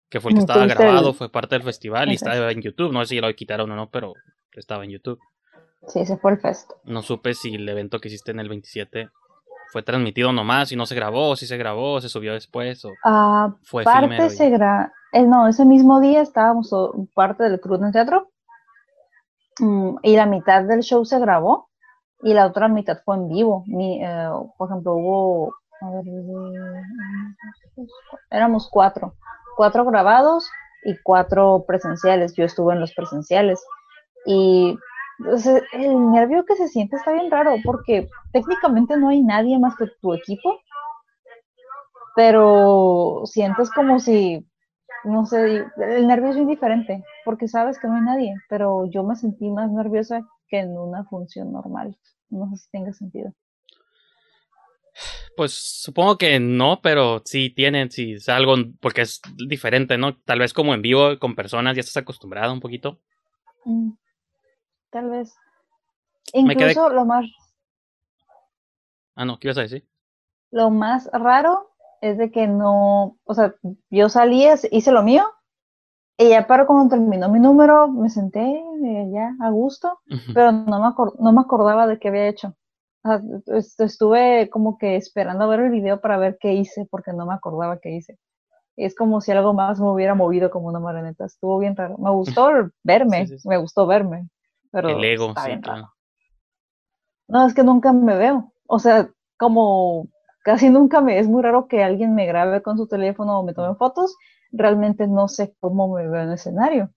Que 0.10 0.20
fue 0.20 0.32
el 0.32 0.36
que 0.36 0.42
estaba 0.42 0.66
grabado, 0.68 1.10
el- 1.10 1.16
fue 1.16 1.30
parte 1.32 1.56
del 1.56 1.64
festival 1.64 2.12
y 2.12 2.16
estaba 2.16 2.52
en 2.52 2.62
YouTube. 2.62 2.92
No 2.92 3.00
sé 3.06 3.16
si 3.16 3.22
lo 3.22 3.34
quitaron 3.34 3.72
o 3.72 3.76
no, 3.76 3.90
pero 3.90 4.14
estaba 4.54 4.84
en 4.84 4.92
YouTube. 4.92 5.20
Sí, 5.88 6.00
ese 6.00 6.18
fue 6.18 6.32
el 6.32 6.38
fest. 6.40 6.72
No 6.84 7.02
supe 7.02 7.34
si 7.34 7.56
el 7.56 7.68
evento 7.70 8.00
que 8.00 8.08
hiciste 8.10 8.32
en 8.32 8.40
el 8.40 8.50
27 8.50 9.10
fue 9.72 9.84
transmitido 9.84 10.32
nomás 10.32 10.72
y 10.72 10.76
no 10.76 10.86
se 10.86 10.96
grabó, 10.96 11.30
o 11.32 11.36
si 11.36 11.46
se 11.48 11.58
grabó, 11.58 11.94
o 11.94 12.02
se 12.02 12.10
subió 12.10 12.34
después, 12.34 12.84
o 12.86 12.92
Ah, 13.04 13.56
fue 13.64 13.84
parte 13.84 14.30
se 14.30 14.50
gra 14.50 14.94
eh, 15.14 15.24
no, 15.24 15.48
ese 15.48 15.64
mismo 15.66 16.00
día 16.02 16.22
estábamos 16.22 16.72
parte 17.14 17.44
del 17.44 17.60
crew 17.62 17.76
en 17.76 17.86
el 17.86 17.92
teatro 17.94 18.32
mm, 19.60 19.98
y 20.04 20.16
la 20.16 20.26
mitad 20.26 20.64
del 20.64 20.82
show 20.82 21.06
se 21.06 21.20
grabó 21.20 21.70
y 22.22 22.34
la 22.34 22.48
otra 22.48 22.68
mitad 22.68 22.98
fue 23.04 23.16
en 23.18 23.30
vivo. 23.30 23.64
Mi, 23.68 24.04
eh, 24.04 24.30
por 24.58 24.70
ejemplo, 24.70 24.96
hubo, 24.96 25.56
a 25.82 25.92
ver, 25.92 26.06
éramos 28.32 28.70
cuatro, 28.72 29.16
cuatro 29.56 29.86
grabados 29.86 30.50
y 30.84 30.96
cuatro 31.04 31.66
presenciales. 31.68 32.34
Yo 32.36 32.46
estuve 32.46 32.74
en 32.74 32.80
los 32.80 32.94
presenciales 32.94 33.64
y 34.26 34.78
el 35.74 36.12
nervio 36.12 36.46
que 36.46 36.56
se 36.56 36.68
siente 36.68 36.98
está 36.98 37.12
bien 37.12 37.32
raro 37.32 37.56
porque 37.64 38.10
técnicamente 38.34 38.98
no 38.98 39.10
hay 39.10 39.22
nadie 39.22 39.58
más 39.60 39.76
que 39.78 39.88
tu 40.02 40.14
equipo, 40.14 40.60
pero 42.16 43.22
sientes 43.26 43.70
como 43.72 44.00
si, 44.00 44.46
no 45.04 45.26
sé, 45.26 45.66
el 45.78 46.08
nervio 46.08 46.30
es 46.30 46.36
bien 46.36 46.48
diferente 46.48 47.04
porque 47.24 47.48
sabes 47.48 47.80
que 47.80 47.88
no 47.88 47.96
hay 47.96 48.02
nadie, 48.02 48.36
pero 48.50 48.86
yo 48.88 49.04
me 49.04 49.16
sentí 49.16 49.50
más 49.50 49.72
nerviosa 49.72 50.22
que 50.48 50.60
en 50.60 50.78
una 50.78 51.04
función 51.06 51.52
normal. 51.52 51.98
No 52.30 52.50
sé 52.52 52.58
si 52.58 52.70
tenga 52.72 52.94
sentido. 52.94 53.34
Pues 55.36 55.52
supongo 55.54 56.18
que 56.18 56.40
no, 56.40 56.80
pero 56.82 57.22
sí 57.26 57.50
tienen, 57.50 57.92
sí, 57.92 58.14
es 58.14 58.30
algo, 58.30 58.56
porque 58.80 59.02
es 59.02 59.22
diferente, 59.48 59.98
¿no? 59.98 60.18
Tal 60.22 60.40
vez 60.40 60.54
como 60.54 60.74
en 60.74 60.82
vivo 60.82 61.20
con 61.20 61.36
personas 61.36 61.76
ya 61.76 61.82
estás 61.82 61.98
acostumbrado 61.98 62.54
un 62.54 62.62
poquito. 62.62 63.02
Mm, 63.66 63.92
Tal 64.92 65.10
vez. 65.10 65.36
Me 66.34 66.56
quedé- 66.56 66.72
Incluso 66.72 66.90
lo 66.90 67.06
más, 67.06 67.26
Ah, 69.16 69.26
no, 69.26 69.38
¿qué 69.40 69.48
ibas 69.48 69.58
a 69.58 69.62
decir? 69.62 69.88
lo 70.52 70.70
más 70.70 71.10
raro 71.12 71.72
es 72.02 72.18
de 72.18 72.32
que 72.32 72.48
no, 72.48 73.18
o 73.26 73.34
sea, 73.34 73.56
yo 73.90 74.08
salí, 74.10 74.46
hice 74.72 74.92
lo 74.92 75.04
mío, 75.04 75.26
y 76.18 76.30
ya 76.30 76.48
para 76.48 76.66
cuando 76.66 76.90
terminó 76.96 77.30
mi 77.30 77.40
número, 77.40 77.88
me 77.90 78.10
senté 78.10 78.42
eh, 78.42 79.10
ya 79.14 79.36
a 79.42 79.50
gusto, 79.50 80.00
pero 80.32 80.52
no 80.52 80.80
me, 80.80 80.94
no 81.20 81.32
me 81.34 81.42
acordaba 81.42 81.88
de 81.88 82.00
qué 82.00 82.10
había 82.10 82.28
hecho. 82.28 82.56
O 83.04 83.10
sea, 83.10 83.22
est- 83.58 83.80
estuve 83.82 84.50
como 84.50 84.78
que 84.78 84.96
esperando 84.96 85.44
a 85.46 85.48
ver 85.48 85.60
el 85.62 85.72
video 85.72 86.02
para 86.02 86.18
ver 86.18 86.38
qué 86.40 86.54
hice, 86.54 86.88
porque 86.90 87.14
no 87.14 87.26
me 87.26 87.34
acordaba 87.34 87.80
qué 87.80 87.92
hice. 87.96 88.18
Es 88.78 88.96
como 88.96 89.22
si 89.22 89.32
algo 89.34 89.54
más 89.54 89.80
me 89.80 89.90
hubiera 89.92 90.16
movido 90.16 90.52
como 90.52 90.68
una 90.70 90.80
marioneta. 90.82 91.26
Estuvo 91.26 91.60
bien 91.60 91.76
raro. 91.76 91.98
Me 92.00 92.12
gustó 92.12 92.50
verme, 92.84 93.26
Sí, 93.26 93.28
sí, 93.28 93.40
sí. 93.40 93.50
me 93.50 93.58
gustó 93.58 93.88
verme, 93.88 94.30
pero 94.72 94.92
El 94.94 95.04
ego, 95.04 95.36
está 95.36 95.46
sí, 95.46 95.50
bien 95.50 95.64
raro. 95.64 95.82
claro. 95.82 95.94
No, 97.28 97.48
es 97.48 97.54
que 97.54 97.64
nunca 97.64 97.94
me 97.94 98.16
veo. 98.16 98.52
O 98.68 98.80
sea, 98.80 99.10
como 99.38 100.08
casi 100.44 100.70
nunca 100.70 101.02
me, 101.02 101.20
es 101.20 101.28
muy 101.28 101.42
raro 101.44 101.68
que 101.68 101.84
alguien 101.84 102.14
me 102.16 102.26
grabe 102.28 102.62
con 102.62 102.78
su 102.78 102.88
teléfono 102.88 103.40
o 103.40 103.44
me 103.44 103.54
tome 103.54 103.76
fotos. 103.76 104.16
Realmente 104.52 105.08
no 105.08 105.28
sé 105.28 105.56
cómo 105.60 105.94
me 105.94 106.08
veo 106.08 106.22
en 106.22 106.30
el 106.30 106.34
escenario. 106.36 106.92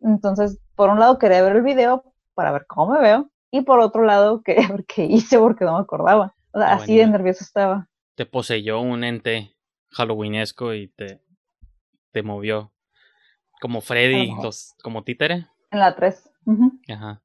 Entonces, 0.00 0.60
por 0.74 0.90
un 0.90 1.00
lado 1.00 1.18
quería 1.18 1.42
ver 1.42 1.56
el 1.56 1.62
video 1.62 2.12
para 2.34 2.52
ver 2.52 2.66
cómo 2.66 2.92
me 2.92 3.00
veo 3.00 3.30
y 3.50 3.62
por 3.62 3.80
otro 3.80 4.04
lado 4.04 4.42
quería 4.44 4.68
ver 4.68 4.84
qué 4.84 5.04
hice 5.04 5.38
porque 5.38 5.64
no 5.64 5.74
me 5.74 5.80
acordaba. 5.80 6.34
O 6.52 6.58
sea, 6.58 6.72
así 6.72 6.94
de 6.94 7.02
buena. 7.02 7.18
nerviosa 7.18 7.44
estaba. 7.44 7.88
Te 8.14 8.26
poseyó 8.26 8.80
un 8.80 9.04
ente 9.04 9.56
halloweenesco 9.90 10.74
y 10.74 10.88
te, 10.88 11.22
te 12.12 12.22
movió. 12.22 12.72
Como 13.60 13.80
Freddy, 13.80 14.34
los, 14.42 14.74
como 14.82 15.02
títere. 15.02 15.46
En 15.70 15.80
la 15.80 15.94
3. 15.94 16.30
Ajá. 16.88 17.22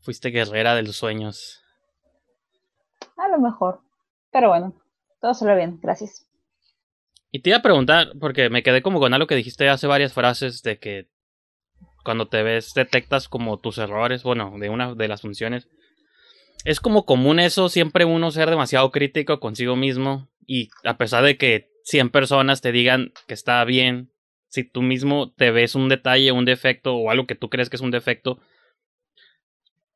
Fuiste 0.00 0.28
guerrera 0.28 0.74
de 0.74 0.82
los 0.82 0.96
sueños. 0.96 1.62
A 3.16 3.28
lo 3.28 3.38
mejor. 3.38 3.80
Pero 4.30 4.48
bueno, 4.48 4.74
todo 5.20 5.34
salió 5.34 5.56
bien. 5.56 5.78
Gracias. 5.80 6.25
Y 7.36 7.40
te 7.40 7.50
iba 7.50 7.58
a 7.58 7.62
preguntar, 7.62 8.12
porque 8.18 8.48
me 8.48 8.62
quedé 8.62 8.80
como 8.80 8.98
con 8.98 9.12
algo 9.12 9.26
que 9.26 9.34
dijiste 9.34 9.68
hace 9.68 9.86
varias 9.86 10.14
frases 10.14 10.62
de 10.62 10.78
que 10.78 11.10
cuando 12.02 12.28
te 12.28 12.42
ves 12.42 12.72
detectas 12.72 13.28
como 13.28 13.58
tus 13.58 13.76
errores, 13.76 14.22
bueno, 14.22 14.54
de 14.58 14.70
una 14.70 14.94
de 14.94 15.06
las 15.06 15.20
funciones. 15.20 15.68
Es 16.64 16.80
como 16.80 17.04
común 17.04 17.38
eso, 17.38 17.68
siempre 17.68 18.06
uno 18.06 18.30
ser 18.30 18.48
demasiado 18.48 18.90
crítico 18.90 19.38
consigo 19.38 19.76
mismo 19.76 20.30
y 20.46 20.70
a 20.82 20.96
pesar 20.96 21.24
de 21.24 21.36
que 21.36 21.68
100 21.84 22.08
personas 22.08 22.62
te 22.62 22.72
digan 22.72 23.12
que 23.28 23.34
está 23.34 23.62
bien, 23.66 24.10
si 24.48 24.64
tú 24.64 24.80
mismo 24.80 25.30
te 25.30 25.50
ves 25.50 25.74
un 25.74 25.90
detalle, 25.90 26.32
un 26.32 26.46
defecto 26.46 26.96
o 26.96 27.10
algo 27.10 27.26
que 27.26 27.34
tú 27.34 27.50
crees 27.50 27.68
que 27.68 27.76
es 27.76 27.82
un 27.82 27.90
defecto, 27.90 28.40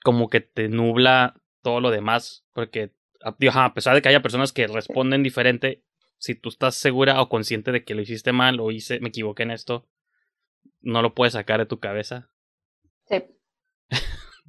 como 0.02 0.28
que 0.28 0.42
te 0.42 0.68
nubla 0.68 1.40
todo 1.62 1.80
lo 1.80 1.90
demás, 1.90 2.44
porque 2.52 2.90
a 3.22 3.72
pesar 3.72 3.94
de 3.94 4.02
que 4.02 4.10
haya 4.10 4.20
personas 4.20 4.52
que 4.52 4.66
responden 4.66 5.22
diferente, 5.22 5.82
si 6.20 6.34
tú 6.34 6.50
estás 6.50 6.74
segura 6.74 7.20
o 7.22 7.28
consciente 7.28 7.72
de 7.72 7.82
que 7.82 7.94
lo 7.94 8.02
hiciste 8.02 8.32
mal 8.32 8.60
o 8.60 8.70
hice, 8.70 9.00
me 9.00 9.08
equivoqué 9.08 9.42
en 9.42 9.50
esto, 9.50 9.88
no 10.80 11.00
lo 11.00 11.14
puedes 11.14 11.32
sacar 11.32 11.58
de 11.58 11.66
tu 11.66 11.80
cabeza. 11.80 12.30
Sí. 13.06 13.24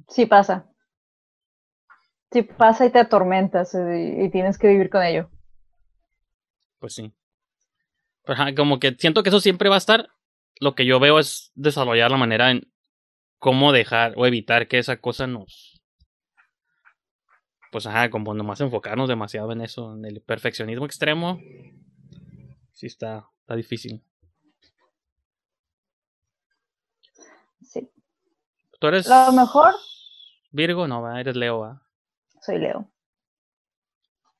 Sí 0.08 0.26
pasa. 0.26 0.70
Sí 2.30 2.42
pasa 2.42 2.84
y 2.84 2.90
te 2.90 2.98
atormentas 2.98 3.74
eh, 3.74 4.18
y, 4.18 4.24
y 4.26 4.30
tienes 4.30 4.58
que 4.58 4.68
vivir 4.68 4.90
con 4.90 5.02
ello. 5.02 5.30
Pues 6.78 6.94
sí. 6.94 7.12
Pero, 8.24 8.54
como 8.54 8.78
que 8.78 8.94
siento 8.98 9.22
que 9.22 9.30
eso 9.30 9.40
siempre 9.40 9.70
va 9.70 9.76
a 9.76 9.78
estar. 9.78 10.10
Lo 10.60 10.74
que 10.74 10.84
yo 10.84 11.00
veo 11.00 11.18
es 11.18 11.52
desarrollar 11.54 12.10
la 12.10 12.18
manera 12.18 12.50
en 12.50 12.70
cómo 13.38 13.72
dejar 13.72 14.12
o 14.16 14.26
evitar 14.26 14.68
que 14.68 14.78
esa 14.78 14.98
cosa 14.98 15.26
nos. 15.26 15.71
Pues 17.72 17.86
ajá, 17.86 18.10
como 18.10 18.34
nomás 18.34 18.60
enfocarnos 18.60 19.08
demasiado 19.08 19.50
en 19.50 19.62
eso, 19.62 19.94
en 19.94 20.04
el 20.04 20.20
perfeccionismo 20.20 20.84
extremo. 20.84 21.40
Sí, 22.70 22.86
está, 22.86 23.30
está 23.40 23.56
difícil. 23.56 24.04
Sí. 27.62 27.90
¿Tú 28.78 28.86
eres. 28.88 29.08
Lo 29.08 29.32
mejor, 29.32 29.72
Virgo? 30.50 30.86
No, 30.86 31.00
¿verdad? 31.00 31.20
eres 31.20 31.34
Leo, 31.34 31.62
¿verdad? 31.62 31.80
soy 32.42 32.58
Leo. 32.58 32.90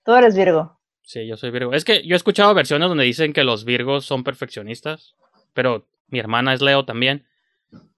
Tú 0.05 0.13
eres 0.13 0.37
Virgo. 0.37 0.79
Sí, 1.01 1.27
yo 1.27 1.39
soy 1.39 1.51
Virgo. 1.53 1.73
Es 1.73 1.87
que 1.87 2.07
yo 2.07 2.15
he 2.15 2.17
escuchado 2.17 2.53
versiones 2.53 2.91
donde 2.91 3.05
dicen 3.05 3.33
que 3.33 3.45
los 3.45 3.65
Virgos 3.65 4.05
son 4.05 4.25
perfeccionistas, 4.25 5.17
pero 5.55 5.89
mi 6.09 6.19
hermana 6.19 6.53
es 6.53 6.61
Leo 6.61 6.85
también 6.85 7.27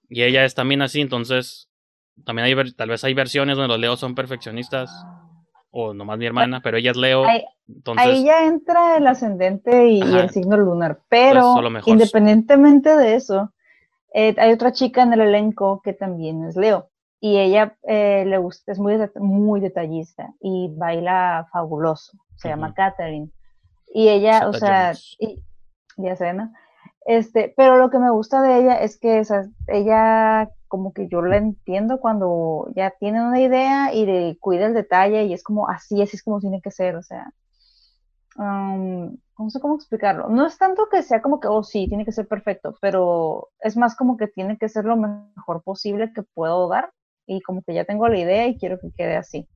y 0.07 0.23
ella 0.23 0.45
es 0.45 0.55
también 0.55 0.81
así, 0.81 1.01
entonces 1.01 1.69
también 2.23 2.45
hay 2.45 2.71
tal 2.71 2.87
vez 2.87 3.03
hay 3.03 3.13
versiones 3.13 3.57
donde 3.57 3.67
los 3.67 3.79
Leos 3.81 3.99
son 3.99 4.15
perfeccionistas 4.15 4.89
o 5.77 5.93
nomás 5.93 6.17
mi 6.17 6.25
hermana, 6.25 6.61
pero 6.63 6.77
ella 6.77 6.91
es 6.91 6.97
Leo, 6.97 7.25
Ahí, 7.25 7.43
entonces 7.67 8.05
ahí 8.05 8.23
ya 8.23 8.45
entra 8.45 8.95
el 8.95 9.05
ascendente 9.07 9.89
y, 9.89 10.01
el 10.01 10.29
signo 10.29 10.55
lunar, 10.55 11.01
pero 11.09 11.59
independientemente 11.85 12.95
de 12.95 13.15
eso, 13.15 13.51
eh, 14.13 14.33
hay 14.37 14.53
otra 14.53 14.71
chica 14.71 15.03
en 15.03 15.11
el 15.11 15.19
elenco 15.19 15.81
que 15.83 15.91
también 15.91 16.45
es 16.45 16.55
Leo 16.55 16.89
y 17.19 17.39
ella 17.39 17.75
eh, 17.83 18.23
le 18.25 18.37
gusta, 18.37 18.71
es 18.71 18.79
muy, 18.79 18.95
muy 19.15 19.59
detallista 19.59 20.33
y 20.39 20.69
baila 20.77 21.45
fabuloso, 21.51 22.17
se 22.37 22.47
llama. 22.47 22.73
Catherine. 22.73 23.29
Y 23.93 24.07
ella, 24.07 24.47
o 24.47 24.53
sea, 24.53 24.93
y- 25.19 25.43
ya 25.97 26.15
sé, 26.15 26.31
¿no? 26.33 26.53
Este, 27.05 27.53
pero 27.55 27.77
lo 27.77 27.91
que 27.91 27.99
me 27.99 28.09
gusta 28.09 28.41
de 28.41 28.57
ella 28.59 28.75
es 28.81 28.99
que 28.99 29.21
ella 29.67 30.49
como 30.67 30.91
que 30.91 31.07
yo 31.07 31.21
la 31.21 31.37
entiendo 31.37 31.99
cuando 31.99 32.67
ya 32.75 32.91
tiene 32.99 33.25
una 33.25 33.39
idea 33.39 33.93
y 33.93 34.35
cuida 34.39 34.65
el 34.65 34.73
detalle 34.73 35.23
y 35.25 35.33
es 35.33 35.43
como 35.43 35.69
así, 35.69 36.01
así 36.01 36.17
es 36.17 36.23
como 36.23 36.39
tiene 36.39 36.61
que 36.61 36.71
ser, 36.71 36.95
o 36.95 37.03
sea, 37.03 37.31
um, 38.37 39.15
no 39.37 39.49
sé 39.49 39.59
cómo 39.59 39.75
explicarlo. 39.75 40.29
No 40.29 40.47
es 40.47 40.57
tanto 40.57 40.87
que 40.89 41.03
sea 41.03 41.21
como 41.21 41.39
que, 41.39 41.47
oh 41.47 41.63
sí, 41.63 41.87
tiene 41.87 42.05
que 42.05 42.11
ser 42.11 42.27
perfecto, 42.27 42.75
pero 42.81 43.49
es 43.59 43.77
más 43.77 43.95
como 43.95 44.17
que 44.17 44.27
tiene 44.27 44.57
que 44.57 44.67
ser 44.67 44.85
lo 44.85 44.97
mejor 44.97 45.63
posible 45.63 46.11
que 46.13 46.23
puedo 46.23 46.67
dar 46.67 46.91
y 47.27 47.41
como 47.41 47.61
que 47.61 47.73
ya 47.73 47.85
tengo 47.85 48.07
la 48.07 48.17
idea 48.19 48.47
y 48.47 48.57
quiero 48.57 48.79
que 48.79 48.91
quede 48.91 49.15
así. 49.15 49.47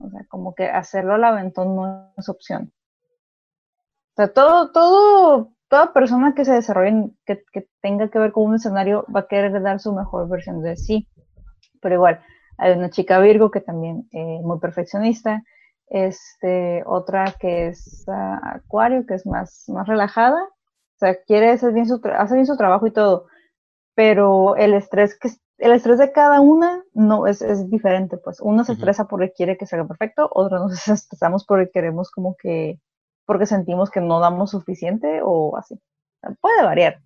O 0.00 0.08
sea, 0.10 0.24
como 0.28 0.54
que 0.54 0.66
hacerlo 0.66 1.14
al 1.14 1.24
aventón 1.24 1.76
no 1.76 2.12
es 2.16 2.28
opción. 2.28 2.72
O 4.12 4.16
sea, 4.16 4.32
todo, 4.32 4.72
todo, 4.72 5.53
toda 5.74 5.92
persona 5.92 6.34
que 6.36 6.44
se 6.44 6.52
desarrolle, 6.52 7.10
que, 7.26 7.42
que 7.52 7.66
tenga 7.82 8.08
que 8.08 8.20
ver 8.20 8.30
con 8.30 8.44
un 8.44 8.54
escenario, 8.54 9.04
va 9.12 9.22
a 9.22 9.26
querer 9.26 9.60
dar 9.60 9.80
su 9.80 9.92
mejor 9.92 10.28
versión 10.28 10.62
de 10.62 10.76
sí. 10.76 11.08
Pero 11.82 11.96
igual, 11.96 12.20
hay 12.58 12.74
una 12.74 12.90
chica 12.90 13.18
Virgo 13.18 13.50
que 13.50 13.60
también 13.60 14.08
eh, 14.12 14.38
muy 14.44 14.60
perfeccionista, 14.60 15.42
este, 15.88 16.84
otra 16.86 17.24
que 17.40 17.66
es 17.66 18.04
ah, 18.06 18.38
Acuario, 18.54 19.04
que 19.04 19.14
es 19.14 19.26
más, 19.26 19.64
más 19.66 19.88
relajada, 19.88 20.44
o 20.44 20.98
sea, 21.00 21.16
quiere 21.24 21.50
hacer 21.50 21.72
bien 21.72 21.88
su, 21.88 22.00
hace 22.16 22.34
bien 22.34 22.46
su 22.46 22.56
trabajo 22.56 22.86
y 22.86 22.92
todo, 22.92 23.26
pero 23.96 24.56
el 24.56 24.74
estrés 24.74 25.18
que 25.18 25.30
el 25.58 25.72
estrés 25.72 25.98
de 25.98 26.12
cada 26.12 26.40
una 26.40 26.84
no 26.94 27.26
es, 27.26 27.42
es 27.42 27.68
diferente, 27.68 28.16
pues 28.18 28.40
uno 28.40 28.64
se 28.64 28.72
Ujú. 28.72 28.80
estresa 28.80 29.08
porque 29.08 29.32
quiere 29.32 29.56
que 29.56 29.66
salga 29.66 29.88
perfecto, 29.88 30.28
otros 30.32 30.60
nos 30.62 30.88
estresamos 30.88 31.44
porque 31.44 31.70
queremos 31.72 32.10
como 32.12 32.36
que, 32.40 32.80
porque 33.26 33.46
sentimos 33.46 33.90
que 33.90 34.00
no 34.00 34.20
damos 34.20 34.50
suficiente 34.50 35.20
o 35.22 35.56
así. 35.56 35.78
Puede 36.40 36.62
variar, 36.62 37.00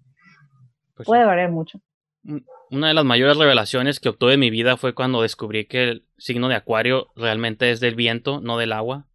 pues, 0.94 1.06
puede 1.06 1.24
variar 1.24 1.50
mucho. 1.50 1.80
una 2.70 2.88
de 2.88 2.94
las 2.94 3.04
mayores 3.04 3.36
revelaciones 3.36 4.00
que 4.00 4.08
obtuve 4.08 4.34
en 4.34 4.40
mi 4.40 4.50
vida 4.50 4.76
fue 4.76 4.94
cuando 4.94 5.22
descubrí 5.22 5.66
que 5.66 5.84
el 5.84 6.06
signo 6.16 6.48
de 6.48 6.54
Acuario 6.54 7.08
realmente 7.16 7.70
es 7.70 7.80
del 7.80 7.94
viento, 7.94 8.40
no 8.40 8.58
del 8.58 8.72
agua. 8.72 9.06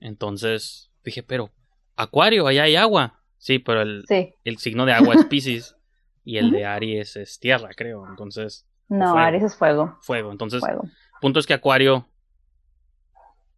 Entonces 0.00 0.90
dije, 1.02 1.22
pero 1.22 1.50
Acuario, 1.96 2.46
allá 2.46 2.64
hay 2.64 2.76
agua. 2.76 3.20
Sí, 3.38 3.58
pero 3.58 3.82
el, 3.82 4.04
Sí, 4.08 4.34
el 4.44 4.58
signo 4.58 4.86
de 4.86 4.92
agua 4.92 5.14
es 5.14 5.24
Pisces 5.30 5.76
y 6.24 6.38
el 6.38 6.50
de 6.50 6.64
Aries 6.64 7.16
es 7.16 7.38
tierra, 7.38 7.70
creo. 7.76 8.06
Entonces, 8.08 8.66
no, 8.88 9.12
fuego. 9.12 9.18
Aries 9.18 9.42
es 9.42 9.56
fuego, 9.56 9.98
fuego. 10.02 10.32
Entonces, 10.32 10.60
fuego. 10.60 10.82
punto 11.20 11.40
es 11.40 11.46
que 11.46 11.54
Acuario 11.54 12.08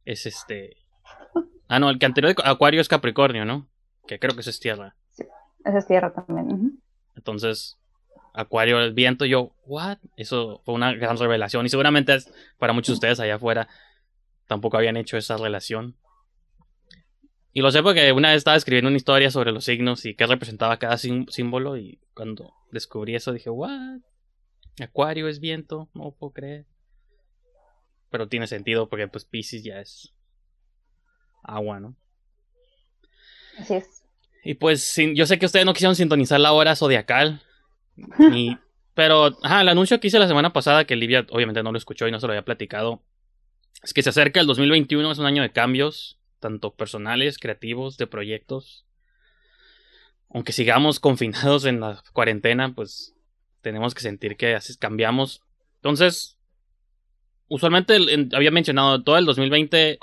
es 0.05 0.27
este. 0.27 0.77
Ah, 1.69 1.79
no, 1.79 1.91
el 1.91 1.99
que 1.99 2.07
anterior 2.07 2.35
de 2.35 2.43
Acuario 2.45 2.81
es 2.81 2.89
Capricornio, 2.89 3.45
¿no? 3.45 3.69
Que 4.07 4.19
creo 4.19 4.35
que 4.35 4.41
ese 4.41 4.51
es 4.51 4.61
tierra. 4.61 4.95
Esa 5.65 5.79
es 5.79 5.87
tierra 5.87 6.13
también. 6.13 6.81
Entonces, 7.17 7.77
Acuario, 8.33 8.81
el 8.81 8.93
viento, 8.93 9.25
yo, 9.25 9.53
¿what? 9.65 9.99
Eso 10.17 10.61
fue 10.65 10.75
una 10.75 10.93
gran 10.95 11.17
revelación. 11.19 11.67
Y 11.67 11.69
seguramente 11.69 12.15
es- 12.15 12.33
para 12.59 12.73
muchos 12.73 12.89
de 12.89 12.95
ustedes 12.95 13.19
allá 13.21 13.37
afuera 13.37 13.69
tampoco 14.47 14.77
habían 14.77 14.97
hecho 14.97 15.17
esa 15.17 15.37
relación. 15.37 15.97
Y 17.53 17.63
lo 17.63 17.71
sé 17.73 17.83
porque 17.83 18.13
una 18.13 18.29
vez 18.29 18.39
estaba 18.39 18.57
escribiendo 18.57 18.89
una 18.89 18.99
historia 18.99 19.31
sobre 19.31 19.51
los 19.51 19.65
signos 19.65 20.05
y 20.05 20.15
qué 20.15 20.27
representaba 20.27 20.77
cada 20.79 20.99
símbolo. 20.99 21.77
Y 21.79 21.99
cuando 22.15 22.53
descubrí 22.71 23.15
eso 23.17 23.33
dije, 23.33 23.49
¿what? 23.51 24.01
Acuario 24.81 25.27
es 25.27 25.41
viento, 25.41 25.89
no 25.95 26.11
puedo 26.13 26.33
creer. 26.35 26.67
Pero 28.11 28.29
tiene 28.29 28.47
sentido 28.47 28.89
porque 28.89 29.09
pues 29.09 29.25
Pisces 29.25 29.65
ya 29.65 29.81
es 29.81 30.13
agua, 31.47 31.81
¿no? 31.81 31.97
Así 33.59 33.75
es. 33.75 34.03
Y 34.45 34.55
pues 34.55 34.83
sin- 34.83 35.15
yo 35.15 35.27
sé 35.27 35.39
que 35.39 35.47
ustedes 35.47 35.67
no 35.67 35.73
quisieron 35.73 35.97
sintonizar 35.97 36.39
la 36.41 36.53
hora 36.53 36.77
zodiacal. 36.77 37.43
Ni, 38.19 38.57
pero, 38.95 39.37
ajá, 39.43 39.61
el 39.63 39.69
anuncio 39.69 39.99
que 40.01 40.09
hice 40.09 40.19
la 40.19 40.29
semana 40.29 40.53
pasada, 40.53 40.85
que 40.85 40.97
Livia 40.97 41.27
obviamente 41.31 41.63
no 41.63 41.73
lo 41.73 41.79
escuchó 41.79 42.07
y 42.07 42.11
no 42.13 42.21
se 42.21 42.27
lo 42.27 42.33
había 42.33 42.45
platicado, 42.45 43.03
es 43.83 43.93
que 43.93 44.03
se 44.03 44.11
acerca 44.11 44.41
el 44.41 44.47
2021, 44.47 45.11
es 45.11 45.19
un 45.19 45.27
año 45.27 45.43
de 45.43 45.53
cambios, 45.53 46.19
tanto 46.41 46.75
personales, 46.75 47.39
creativos, 47.39 47.97
de 47.97 48.07
proyectos. 48.07 48.85
Aunque 50.31 50.53
sigamos 50.53 50.99
confinados 51.01 51.65
en 51.67 51.81
la 51.81 52.03
cuarentena, 52.13 52.73
pues 52.75 53.15
tenemos 53.63 53.95
que 53.95 54.01
sentir 54.03 54.37
que 54.37 54.55
así 54.55 54.77
cambiamos. 54.77 55.43
Entonces, 55.77 56.37
usualmente 57.49 57.97
en- 57.97 58.35
había 58.35 58.51
mencionado 58.51 59.03
todo 59.03 59.19
el 59.19 59.25
2020 59.25 59.99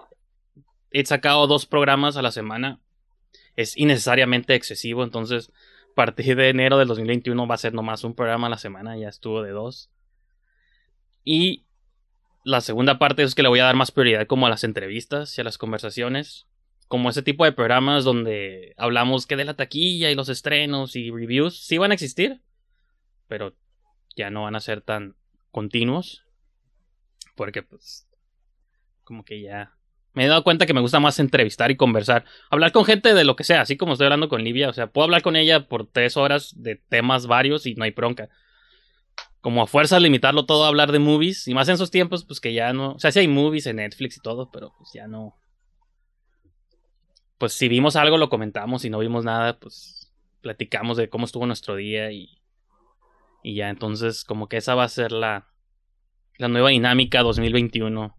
he 0.94 1.06
sacado 1.06 1.48
dos 1.48 1.66
programas 1.66 2.16
a 2.16 2.22
la 2.22 2.32
semana 2.32 2.80
es 3.56 3.76
innecesariamente 3.78 4.56
excesivo. 4.56 5.04
Entonces, 5.04 5.52
a 5.92 5.96
partir 5.96 6.36
de 6.36 6.50
enero 6.50 6.78
del 6.78 6.88
2021 6.88 7.48
va 7.48 7.56
a 7.56 7.58
ser 7.58 7.74
nomás 7.74 8.04
un 8.04 8.16
programa 8.16 8.48
a 8.48 8.52
la 8.52 8.58
semana. 8.58 8.96
Ya 8.98 9.10
estuvo 9.10 9.42
de 9.42 9.52
dos. 9.52 9.90
Y 11.24 11.66
la 12.44 12.62
segunda 12.62 13.00
parte 13.00 13.24
es 13.24 13.36
que 13.36 13.44
le 13.44 13.50
voy 13.50 13.60
a 13.60 13.66
dar 13.66 13.76
más 13.76 13.92
prioridad 13.92 14.28
como 14.28 14.46
a 14.46 14.50
las 14.50 14.64
entrevistas 14.64 15.38
y 15.38 15.42
a 15.42 15.44
las 15.44 15.58
conversaciones. 15.58 16.48
Como 16.88 17.10
ese 17.10 17.24
tipo 17.24 17.44
de 17.44 17.54
programas 17.54 18.04
donde 18.04 18.76
hablamos 18.78 19.26
que 19.26 19.36
de 19.36 19.46
la 19.46 19.56
taquilla 19.56 20.12
y 20.12 20.16
los 20.16 20.30
estrenos 20.30 20.96
y 20.96 21.10
reviews 21.10 21.66
sí 21.66 21.80
van 21.80 21.92
a 21.92 21.96
existir. 21.96 22.42
Pero 23.28 23.56
ya 24.16 24.30
no 24.30 24.44
van 24.44 24.56
a 24.56 24.60
ser 24.60 24.82
tan 24.82 25.16
continuos. 25.52 26.24
Porque 27.36 27.64
pues... 27.64 28.08
Como 29.04 29.26
que 29.26 29.42
ya 29.42 29.76
me 30.14 30.26
he 30.26 30.28
dado 30.28 30.44
cuenta 30.44 30.66
que 30.66 30.74
me 30.74 30.82
gusta 30.82 31.00
más 31.00 31.20
entrevistar 31.20 31.72
y 31.72 31.76
conversar. 31.76 32.24
Hablar 32.52 32.72
con 32.72 32.86
gente 32.86 33.14
de 33.16 33.24
lo 33.24 33.36
que 33.36 33.44
sea, 33.44 33.62
así 33.62 33.78
como 33.78 33.94
estoy 33.94 34.06
hablando 34.06 34.30
con 34.30 34.44
Livia. 34.44 34.70
O 34.70 34.74
sea, 34.74 34.88
puedo 34.88 35.06
hablar 35.06 35.24
con 35.24 35.36
ella 35.36 35.68
por 35.68 35.88
tres 35.88 36.18
horas 36.18 36.54
de 36.56 36.76
temas 36.76 37.26
varios 37.26 37.66
y 37.66 37.74
no 37.74 37.84
hay 37.84 37.92
bronca. 37.92 38.30
Como 39.42 39.64
a 39.64 39.68
fuerza 39.68 40.00
limitarlo 40.00 40.46
todo 40.46 40.66
a 40.66 40.68
hablar 40.68 40.92
de 40.92 41.00
movies. 41.00 41.48
Y 41.48 41.56
más 41.56 41.68
en 41.68 41.76
esos 41.76 41.90
tiempos, 41.90 42.26
pues 42.26 42.40
que 42.40 42.54
ya 42.54 42.74
no. 42.74 42.94
O 42.94 43.00
sea, 43.00 43.12
sí 43.12 43.20
hay 43.20 43.28
movies 43.28 43.66
en 43.66 43.78
Netflix 43.78 44.18
y 44.18 44.22
todo, 44.22 44.52
pero 44.52 44.74
pues 44.78 44.92
ya 44.94 45.08
no. 45.08 45.36
Pues 47.40 47.54
si 47.54 47.68
vimos 47.68 47.96
algo, 47.96 48.18
lo 48.18 48.30
comentamos. 48.30 48.84
Si 48.84 48.92
no 48.92 49.00
vimos 49.00 49.26
nada, 49.26 49.60
pues 49.60 50.14
platicamos 50.42 50.96
de 50.96 51.10
cómo 51.10 51.26
estuvo 51.26 51.46
nuestro 51.48 51.76
día 51.76 52.12
y. 52.12 52.40
Y 53.42 53.56
ya, 53.56 53.70
entonces, 53.70 54.24
como 54.24 54.48
que 54.48 54.58
esa 54.58 54.76
va 54.76 54.84
a 54.84 54.90
ser 54.90 55.12
la. 55.12 55.48
La 56.38 56.48
nueva 56.48 56.70
dinámica 56.70 57.22
2021. 57.22 58.16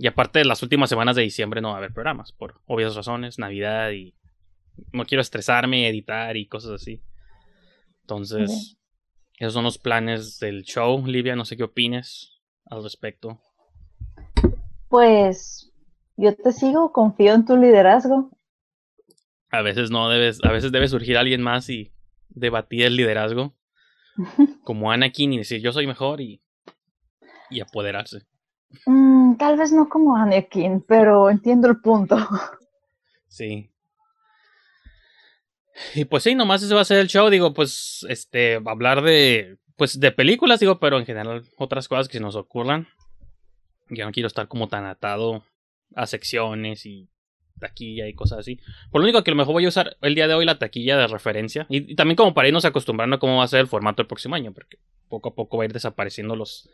Y 0.00 0.06
aparte 0.06 0.38
de 0.38 0.46
las 0.46 0.62
últimas 0.62 0.88
semanas 0.88 1.14
de 1.14 1.20
diciembre 1.20 1.60
no 1.60 1.68
va 1.68 1.74
a 1.74 1.76
haber 1.76 1.92
programas, 1.92 2.32
por 2.32 2.62
obvias 2.64 2.94
razones, 2.94 3.38
Navidad 3.38 3.90
y 3.90 4.14
no 4.94 5.04
quiero 5.04 5.20
estresarme, 5.20 5.86
editar 5.86 6.38
y 6.38 6.46
cosas 6.46 6.70
así. 6.70 7.02
Entonces, 8.00 8.78
esos 9.38 9.52
son 9.52 9.64
los 9.64 9.76
planes 9.76 10.38
del 10.38 10.62
show. 10.62 11.06
Livia, 11.06 11.36
no 11.36 11.44
sé 11.44 11.58
qué 11.58 11.64
opines 11.64 12.40
al 12.64 12.82
respecto. 12.82 13.42
Pues 14.88 15.70
yo 16.16 16.34
te 16.34 16.52
sigo, 16.52 16.92
confío 16.92 17.34
en 17.34 17.44
tu 17.44 17.58
liderazgo. 17.58 18.30
A 19.50 19.60
veces 19.60 19.90
no 19.90 20.08
debes, 20.08 20.42
a 20.42 20.50
veces 20.50 20.72
debe 20.72 20.88
surgir 20.88 21.18
alguien 21.18 21.42
más 21.42 21.68
y 21.68 21.92
debatir 22.30 22.84
el 22.84 22.96
liderazgo. 22.96 23.54
Como 24.64 24.90
Anakin 24.90 25.34
y 25.34 25.38
decir 25.38 25.60
yo 25.60 25.72
soy 25.72 25.86
mejor 25.86 26.22
y, 26.22 26.40
y 27.50 27.60
apoderarse. 27.60 28.29
Mm, 28.86 29.36
tal 29.36 29.56
vez 29.56 29.72
no 29.72 29.88
como 29.88 30.16
Anakin, 30.16 30.82
pero 30.82 31.30
entiendo 31.30 31.68
el 31.68 31.80
punto. 31.80 32.16
Sí. 33.32 33.70
Y 35.94 36.04
pues 36.04 36.24
sí, 36.24 36.34
nomás 36.34 36.64
ese 36.64 36.74
va 36.74 36.80
a 36.80 36.84
ser 36.84 36.98
el 36.98 37.06
show, 37.06 37.30
digo, 37.30 37.54
pues, 37.54 38.04
este, 38.08 38.60
hablar 38.66 39.02
de, 39.02 39.56
pues, 39.76 40.00
de 40.00 40.10
películas, 40.10 40.58
digo, 40.58 40.80
pero 40.80 40.98
en 40.98 41.06
general 41.06 41.44
otras 41.56 41.86
cosas 41.86 42.08
que 42.08 42.18
se 42.18 42.20
nos 42.20 42.34
ocurran. 42.34 42.88
Ya 43.88 44.04
no 44.04 44.10
quiero 44.10 44.26
estar 44.26 44.48
como 44.48 44.66
tan 44.66 44.84
atado 44.84 45.44
a 45.94 46.06
secciones 46.06 46.86
y 46.86 47.08
taquilla 47.60 48.08
y 48.08 48.14
cosas 48.14 48.40
así. 48.40 48.58
Por 48.90 49.00
lo 49.00 49.04
único 49.04 49.22
que 49.22 49.30
a 49.30 49.34
lo 49.34 49.38
mejor 49.38 49.52
voy 49.54 49.66
a 49.66 49.68
usar 49.68 49.96
el 50.00 50.16
día 50.16 50.26
de 50.26 50.34
hoy 50.34 50.44
la 50.44 50.58
taquilla 50.58 50.96
de 50.96 51.06
referencia. 51.06 51.66
Y, 51.68 51.92
y 51.92 51.94
también 51.94 52.16
como 52.16 52.34
para 52.34 52.48
irnos 52.48 52.64
acostumbrando 52.64 53.14
a 53.14 53.20
cómo 53.20 53.36
va 53.36 53.44
a 53.44 53.48
ser 53.48 53.60
el 53.60 53.68
formato 53.68 54.02
el 54.02 54.08
próximo 54.08 54.34
año, 54.34 54.52
porque 54.52 54.78
poco 55.08 55.28
a 55.28 55.34
poco 55.36 55.56
va 55.56 55.62
a 55.62 55.66
ir 55.66 55.72
desapareciendo 55.72 56.34
los, 56.34 56.68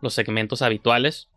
los 0.00 0.14
segmentos 0.14 0.62
habituales. 0.62 1.28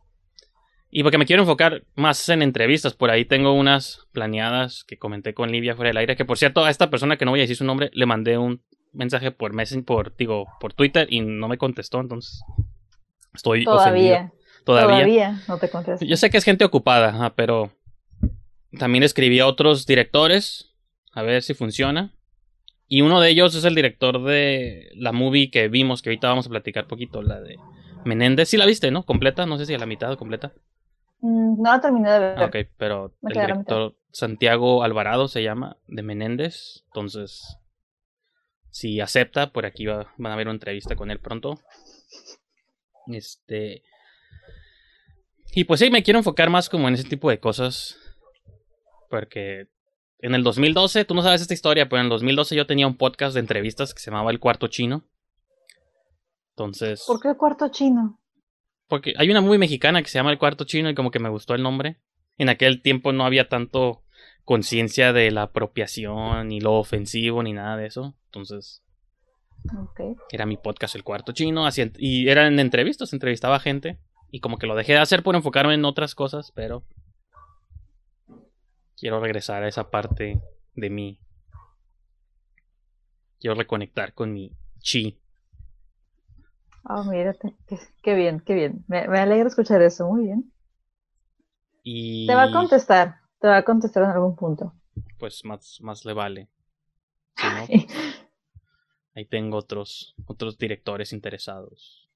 Y 0.89 1.03
porque 1.03 1.17
me 1.17 1.25
quiero 1.25 1.43
enfocar 1.43 1.83
más 1.95 2.27
en 2.27 2.41
entrevistas, 2.41 2.93
por 2.93 3.11
ahí 3.11 3.23
tengo 3.23 3.53
unas 3.53 4.07
planeadas 4.11 4.83
que 4.83 4.97
comenté 4.97 5.33
con 5.33 5.51
Livia 5.51 5.75
fuera 5.75 5.89
del 5.89 5.97
aire, 5.97 6.17
que 6.17 6.25
por 6.25 6.37
cierto 6.37 6.65
a 6.65 6.69
esta 6.69 6.89
persona 6.89 7.15
que 7.15 7.23
no 7.23 7.31
voy 7.31 7.39
a 7.39 7.43
decir 7.43 7.55
su 7.55 7.63
nombre 7.63 7.89
le 7.93 8.05
mandé 8.05 8.37
un 8.37 8.61
mensaje 8.91 9.31
por 9.31 9.53
Messenger, 9.53 9.85
por, 9.85 10.15
digo, 10.17 10.47
por 10.59 10.73
Twitter 10.73 11.07
y 11.09 11.21
no 11.21 11.47
me 11.47 11.57
contestó, 11.57 12.01
entonces 12.01 12.41
estoy. 13.33 13.63
Todavía, 13.63 14.33
Todavía. 14.65 14.95
todavía 14.97 15.41
no 15.47 15.57
te 15.57 15.69
contesto. 15.69 16.05
Yo 16.05 16.17
sé 16.17 16.29
que 16.29 16.37
es 16.37 16.43
gente 16.43 16.65
ocupada, 16.65 17.33
pero 17.35 17.71
también 18.77 19.03
escribí 19.03 19.39
a 19.39 19.47
otros 19.47 19.85
directores 19.85 20.71
a 21.13 21.21
ver 21.21 21.41
si 21.41 21.53
funciona. 21.53 22.13
Y 22.87 23.01
uno 23.01 23.21
de 23.21 23.29
ellos 23.29 23.55
es 23.55 23.63
el 23.63 23.75
director 23.75 24.21
de 24.23 24.89
la 24.95 25.13
movie 25.13 25.49
que 25.49 25.69
vimos, 25.69 26.01
que 26.01 26.09
ahorita 26.09 26.27
vamos 26.27 26.47
a 26.47 26.49
platicar 26.49 26.87
poquito, 26.87 27.21
la 27.21 27.39
de 27.39 27.55
Menéndez. 28.05 28.49
Sí 28.49 28.57
la 28.57 28.65
viste, 28.65 28.91
¿no? 28.91 29.03
Completa, 29.05 29.45
no 29.45 29.57
sé 29.57 29.65
si 29.65 29.73
a 29.73 29.77
la 29.77 29.85
mitad 29.85 30.11
o 30.11 30.17
completa. 30.17 30.53
Mm, 31.19 31.61
no 31.61 31.71
la 31.71 31.79
terminé 31.81 32.11
de 32.11 32.19
ver. 32.19 32.39
Ah, 32.39 32.45
ok, 32.45 32.55
pero 32.77 33.13
Me 33.21 33.31
el 33.31 33.39
director 33.41 33.95
Santiago 34.11 34.83
Alvarado 34.83 35.27
se 35.27 35.43
llama, 35.43 35.77
de 35.87 36.01
Menéndez. 36.03 36.83
Entonces, 36.87 37.57
si 38.69 38.99
acepta, 39.01 39.51
por 39.51 39.65
aquí 39.65 39.85
va- 39.85 40.13
van 40.17 40.33
a 40.33 40.35
ver 40.35 40.47
una 40.47 40.55
entrevista 40.55 40.95
con 40.95 41.11
él 41.11 41.19
pronto. 41.19 41.59
Este. 43.07 43.83
Y 45.53 45.65
pues 45.65 45.79
sí, 45.79 45.89
me 45.91 46.03
quiero 46.03 46.19
enfocar 46.19 46.49
más 46.49 46.69
como 46.69 46.87
en 46.87 46.93
ese 46.93 47.03
tipo 47.07 47.29
de 47.29 47.39
cosas. 47.39 47.97
Porque 49.09 49.67
en 50.19 50.35
el 50.35 50.43
2012, 50.43 51.03
tú 51.05 51.13
no 51.13 51.21
sabes 51.23 51.41
esta 51.41 51.53
historia, 51.53 51.89
pero 51.89 51.99
en 51.99 52.05
el 52.05 52.09
2012 52.09 52.55
yo 52.55 52.65
tenía 52.65 52.87
un 52.87 52.95
podcast 52.95 53.33
de 53.33 53.41
entrevistas 53.41 53.93
que 53.93 53.99
se 53.99 54.09
llamaba 54.11 54.31
El 54.31 54.39
Cuarto 54.39 54.67
Chino. 54.67 55.03
Entonces. 56.61 57.03
¿Por 57.07 57.19
qué 57.19 57.29
el 57.29 57.37
cuarto 57.37 57.69
chino? 57.69 58.19
Porque 58.87 59.13
hay 59.17 59.29
una 59.31 59.41
muy 59.41 59.57
mexicana 59.57 60.01
que 60.03 60.09
se 60.09 60.19
llama 60.19 60.31
El 60.31 60.37
Cuarto 60.37 60.65
Chino 60.65 60.89
y 60.89 60.95
como 60.95 61.11
que 61.11 61.19
me 61.19 61.29
gustó 61.29 61.55
el 61.55 61.63
nombre. 61.63 62.01
En 62.37 62.49
aquel 62.49 62.81
tiempo 62.81 63.13
no 63.13 63.25
había 63.25 63.47
tanto 63.49 64.03
conciencia 64.43 65.13
de 65.13 65.31
la 65.31 65.43
apropiación, 65.43 66.49
ni 66.49 66.59
lo 66.59 66.73
ofensivo, 66.73 67.41
ni 67.41 67.53
nada 67.53 67.77
de 67.77 67.85
eso. 67.87 68.15
Entonces, 68.25 68.83
era 70.31 70.45
mi 70.45 70.57
podcast 70.57 70.95
El 70.95 71.03
Cuarto 71.03 71.31
Chino. 71.31 71.65
hacía- 71.65 71.91
y 71.97 72.27
eran 72.29 72.59
entrevistas, 72.59 73.13
entrevistaba 73.13 73.59
gente. 73.59 73.97
Y 74.29 74.39
como 74.39 74.57
que 74.57 74.67
lo 74.67 74.75
dejé 74.75 74.93
de 74.93 74.99
hacer 74.99 75.23
por 75.23 75.35
enfocarme 75.35 75.73
en 75.73 75.85
otras 75.85 76.13
cosas, 76.13 76.51
pero 76.53 76.83
quiero 78.97 79.19
regresar 79.19 79.63
a 79.63 79.67
esa 79.67 79.89
parte 79.89 80.41
de 80.75 80.89
mí. 80.89 81.19
Quiero 83.39 83.55
reconectar 83.55 84.13
con 84.13 84.33
mi 84.33 84.51
chi. 84.79 85.20
Ah, 86.83 87.03
mírate, 87.03 87.55
qué, 87.67 87.77
qué 88.01 88.15
bien, 88.15 88.39
qué 88.39 88.53
bien. 88.53 88.83
Me, 88.87 89.07
me 89.07 89.19
alegra 89.19 89.47
escuchar 89.47 89.81
eso, 89.81 90.07
muy 90.09 90.25
bien. 90.25 90.51
Y 91.83 92.27
Te 92.27 92.35
va 92.35 92.43
a 92.43 92.51
contestar, 92.51 93.15
te 93.39 93.47
va 93.47 93.57
a 93.57 93.63
contestar 93.63 94.03
en 94.03 94.09
algún 94.11 94.35
punto. 94.35 94.73
pues 95.17 95.43
más, 95.45 95.79
más 95.81 96.05
le 96.05 96.13
vale. 96.13 96.47
Si 97.37 97.47
no, 97.47 97.65
pues, 97.67 97.85
ahí 99.15 99.25
tengo 99.25 99.57
otros, 99.57 100.15
otros 100.25 100.57
directores 100.57 101.13
interesados. 101.13 102.09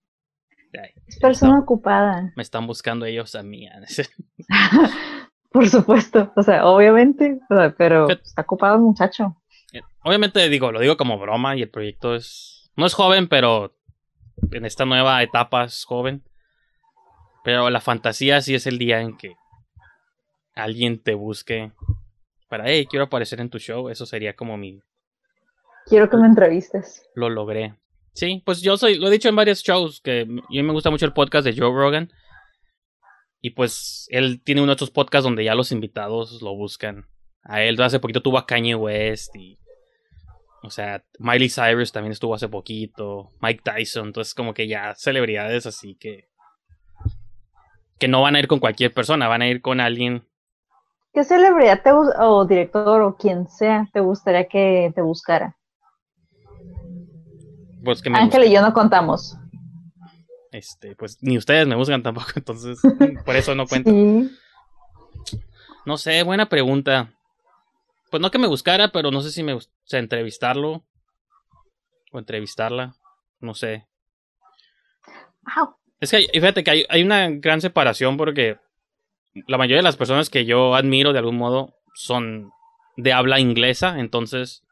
Ay, 0.73 0.89
Es 1.07 1.19
persona 1.19 1.59
ocupada. 1.59 2.33
me 2.35 2.43
están 2.43 2.67
buscando 2.67 3.05
ellos 3.05 3.33
a 3.35 3.43
mí. 3.43 3.67
Por 5.51 5.69
supuesto, 5.69 6.33
o 6.35 6.43
sea, 6.43 6.65
obviamente, 6.65 7.39
pero 7.47 7.73
Pero- 7.77 8.09
está 8.11 8.41
ocupado 8.41 8.75
el 8.75 8.81
muchacho. 8.81 9.37
Obviamente 10.03 10.47
digo, 10.49 10.71
lo 10.71 10.79
digo 10.79 10.95
como 10.97 11.17
broma 11.17 11.55
y 11.57 11.61
el 11.63 11.69
proyecto 11.69 12.15
es. 12.15 12.71
No 12.77 12.85
es 12.85 12.93
joven, 12.93 13.27
pero 13.27 13.73
en 14.51 14.65
esta 14.65 14.85
nueva 14.85 15.21
etapa 15.23 15.65
es 15.65 15.83
joven. 15.85 16.23
Pero 17.43 17.69
la 17.69 17.81
fantasía 17.81 18.41
sí 18.41 18.55
es 18.55 18.65
el 18.67 18.77
día 18.77 19.01
en 19.01 19.17
que 19.17 19.35
alguien 20.55 21.01
te 21.01 21.13
busque 21.13 21.71
para, 22.49 22.65
hey, 22.67 22.87
quiero 22.89 23.05
aparecer 23.05 23.39
en 23.39 23.49
tu 23.49 23.59
show. 23.59 23.89
Eso 23.89 24.05
sería 24.05 24.35
como 24.35 24.57
mi. 24.57 24.79
Quiero 25.85 26.09
que 26.09 26.17
me 26.17 26.27
entrevistes. 26.27 27.07
Lo 27.13 27.29
logré. 27.29 27.75
Sí, 28.13 28.41
pues 28.45 28.61
yo 28.61 28.77
soy, 28.77 28.97
lo 28.97 29.07
he 29.07 29.11
dicho 29.11 29.29
en 29.29 29.35
varios 29.35 29.61
shows, 29.61 29.99
que 29.99 30.21
a 30.21 30.25
mí 30.25 30.63
me 30.63 30.71
gusta 30.71 30.89
mucho 30.89 31.05
el 31.05 31.13
podcast 31.13 31.45
de 31.45 31.53
Joe 31.55 31.71
Rogan. 31.71 32.11
Y 33.41 33.51
pues 33.51 34.07
él 34.09 34.41
tiene 34.43 34.61
uno 34.61 34.71
de 34.71 34.75
estos 34.75 34.89
podcasts 34.89 35.25
donde 35.25 35.43
ya 35.43 35.53
los 35.53 35.71
invitados 35.71 36.41
lo 36.41 36.55
buscan. 36.55 37.05
A 37.43 37.61
él 37.61 37.79
hace 37.81 37.99
poquito 37.99 38.21
tuvo 38.21 38.39
a 38.39 38.47
Kanye 38.47 38.73
West 38.73 39.35
y... 39.35 39.59
O 40.65 40.69
sea, 40.69 41.03
Miley 41.19 41.49
Cyrus 41.49 41.91
también 41.91 42.11
estuvo 42.11 42.35
hace 42.35 42.49
poquito. 42.49 43.31
Mike 43.41 43.61
Tyson. 43.63 44.07
Entonces 44.07 44.33
como 44.33 44.53
que 44.53 44.67
ya 44.67 44.93
celebridades 44.95 45.65
así 45.65 45.95
que... 45.95 46.27
Que 47.97 48.07
no 48.07 48.21
van 48.21 48.35
a 48.35 48.39
ir 48.39 48.47
con 48.47 48.59
cualquier 48.59 48.93
persona, 48.93 49.27
van 49.27 49.41
a 49.41 49.47
ir 49.47 49.61
con 49.61 49.79
alguien 49.79 50.27
¿Qué 51.15 51.23
celebridad 51.23 51.81
te 51.81 51.91
o 51.93 52.45
director 52.45 53.01
o 53.01 53.15
quien 53.15 53.47
sea 53.47 53.89
te 53.93 54.01
gustaría 54.01 54.49
que 54.49 54.91
te 54.93 55.01
buscara? 55.01 55.55
Pues 57.85 58.01
que 58.01 58.09
me 58.09 58.19
Ángel 58.19 58.43
y 58.43 58.51
yo 58.51 58.61
no 58.61 58.73
contamos. 58.73 59.37
Este, 60.51 60.93
pues 60.97 61.17
ni 61.21 61.37
ustedes 61.37 61.67
me 61.67 61.75
buscan 61.77 62.03
tampoco, 62.03 62.31
entonces 62.35 62.79
por 63.25 63.33
eso 63.37 63.55
no 63.55 63.65
cuento. 63.65 63.91
Sí. 63.91 64.29
No 65.85 65.97
sé, 65.97 66.21
buena 66.23 66.49
pregunta. 66.49 67.13
Pues 68.15 68.21
no 68.21 68.31
que 68.31 68.39
me 68.39 68.47
buscara, 68.47 68.93
pero 68.93 69.11
no 69.11 69.19
sé 69.19 69.29
si 69.29 69.43
me 69.43 69.51
o 69.51 69.59
sea, 69.83 69.99
entrevistarlo 69.99 70.85
o 72.13 72.17
entrevistarla, 72.17 72.95
no 73.41 73.53
sé. 73.53 73.87
Au. 75.43 75.75
Es 75.99 76.11
que 76.11 76.25
fíjate 76.31 76.63
que 76.63 76.71
hay, 76.71 76.85
hay 76.87 77.03
una 77.03 77.27
gran 77.29 77.59
separación 77.59 78.15
porque 78.15 78.57
la 79.47 79.57
mayoría 79.57 79.79
de 79.79 79.83
las 79.83 79.97
personas 79.97 80.29
que 80.29 80.45
yo 80.45 80.75
admiro 80.75 81.11
de 81.11 81.19
algún 81.19 81.35
modo 81.35 81.73
son 81.93 82.53
de 82.95 83.11
habla 83.11 83.41
inglesa, 83.41 83.99
entonces 83.99 84.63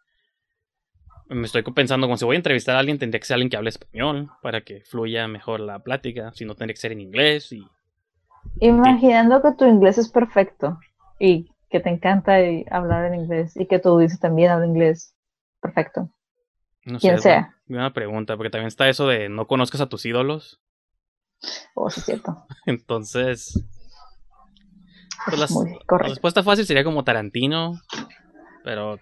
me 1.28 1.46
estoy 1.46 1.64
pensando 1.64 2.08
como 2.08 2.16
si 2.16 2.24
voy 2.24 2.38
a 2.38 2.40
entrevistar 2.40 2.78
a 2.78 2.80
alguien 2.80 2.98
tendría 2.98 3.20
que 3.20 3.26
ser 3.26 3.34
alguien 3.34 3.50
que 3.50 3.58
hable 3.58 3.72
español 3.72 4.32
para 4.42 4.62
que 4.62 4.86
fluya 4.86 5.28
mejor 5.28 5.60
la 5.60 5.80
plática, 5.80 6.32
si 6.32 6.46
no 6.46 6.56
tendría 6.56 6.76
que 6.76 6.80
ser 6.80 6.94
en 6.94 7.02
inglés 7.02 7.52
y 7.52 7.68
Imaginando 8.62 9.42
que 9.42 9.52
tu 9.52 9.66
inglés 9.66 9.98
es 9.98 10.08
perfecto 10.08 10.80
y 11.20 11.53
que 11.74 11.80
te 11.80 11.90
encanta 11.90 12.40
y 12.40 12.66
hablar 12.70 13.06
en 13.12 13.16
inglés 13.16 13.58
y 13.58 13.66
que 13.66 13.80
tu 13.80 13.90
audiencia 13.90 14.20
también 14.20 14.52
habla 14.52 14.68
inglés 14.68 15.16
perfecto. 15.60 16.10
no 16.86 17.00
sé. 17.00 17.02
Quien 17.02 17.16
es 17.16 17.24
sea. 17.24 17.34
buena- 17.40 17.58
buena 17.68 17.94
pregunta, 17.94 18.38
porque 18.38 18.52
también 18.52 18.68
está 18.68 18.88
eso 18.88 19.08
de 19.08 19.28
no 19.28 19.48
conozcas 19.48 19.82
a 19.82 19.90
tus 19.90 20.06
ídolos, 20.06 20.62
Oh, 21.74 21.90
sí, 21.90 22.00
es 22.00 22.06
cierto. 22.06 22.46
entonces 22.68 23.66
pues 25.26 25.34
Es 25.34 25.40
las- 25.40 25.52
muy 25.52 25.72
La 25.90 25.98
respuesta 26.10 26.44
fácil 26.44 26.66
sería 26.68 26.84
como 26.84 27.04
Tarantino, 27.04 27.80
pero 28.64 29.00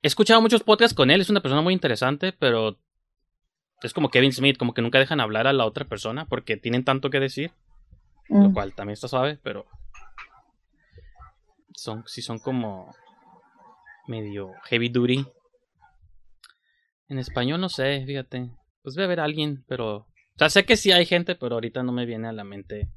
he 0.00 0.06
escuchado 0.06 0.40
muchos 0.40 0.62
podcasts 0.62 0.94
con 0.94 1.10
él, 1.10 1.20
es 1.20 1.28
una 1.30 1.40
persona 1.40 1.60
muy 1.60 1.74
interesante, 1.74 2.32
pero 2.32 2.78
es 3.82 3.92
como 3.92 4.10
Kevin 4.10 4.32
Smith, 4.32 4.58
como 4.58 4.74
que 4.74 4.82
nunca 4.82 4.98
dejan 5.00 5.18
hablar 5.20 5.46
a 5.48 5.52
la 5.52 5.66
otra 5.66 5.84
persona 5.86 6.24
porque 6.26 6.56
tienen 6.56 6.84
tanto 6.84 7.10
que 7.10 7.18
decir, 7.20 7.50
lo 8.28 8.50
Mm. 8.50 8.54
cual 8.54 8.74
también 8.74 8.92
está 8.94 9.08
suave, 9.08 9.38
pero 9.42 9.66
son 11.78 12.02
sí 12.06 12.22
son 12.22 12.38
como 12.38 12.94
medio 14.06 14.52
heavy 14.64 14.88
duty. 14.88 15.24
En 17.08 17.18
español 17.18 17.60
no 17.60 17.68
sé, 17.68 18.04
fíjate. 18.06 18.50
Pues 18.82 18.96
ver 18.96 19.20
a 19.20 19.24
alguien, 19.24 19.64
pero 19.68 19.96
o 19.96 20.06
sea, 20.38 20.50
sé 20.50 20.64
que 20.64 20.76
sí 20.76 20.92
hay 20.92 21.04
gente, 21.06 21.34
pero 21.34 21.54
ahorita 21.56 21.82
no 21.82 21.92
me 21.92 22.06
viene 22.06 22.28
a 22.28 22.32
la 22.32 22.44
mente 22.44 22.88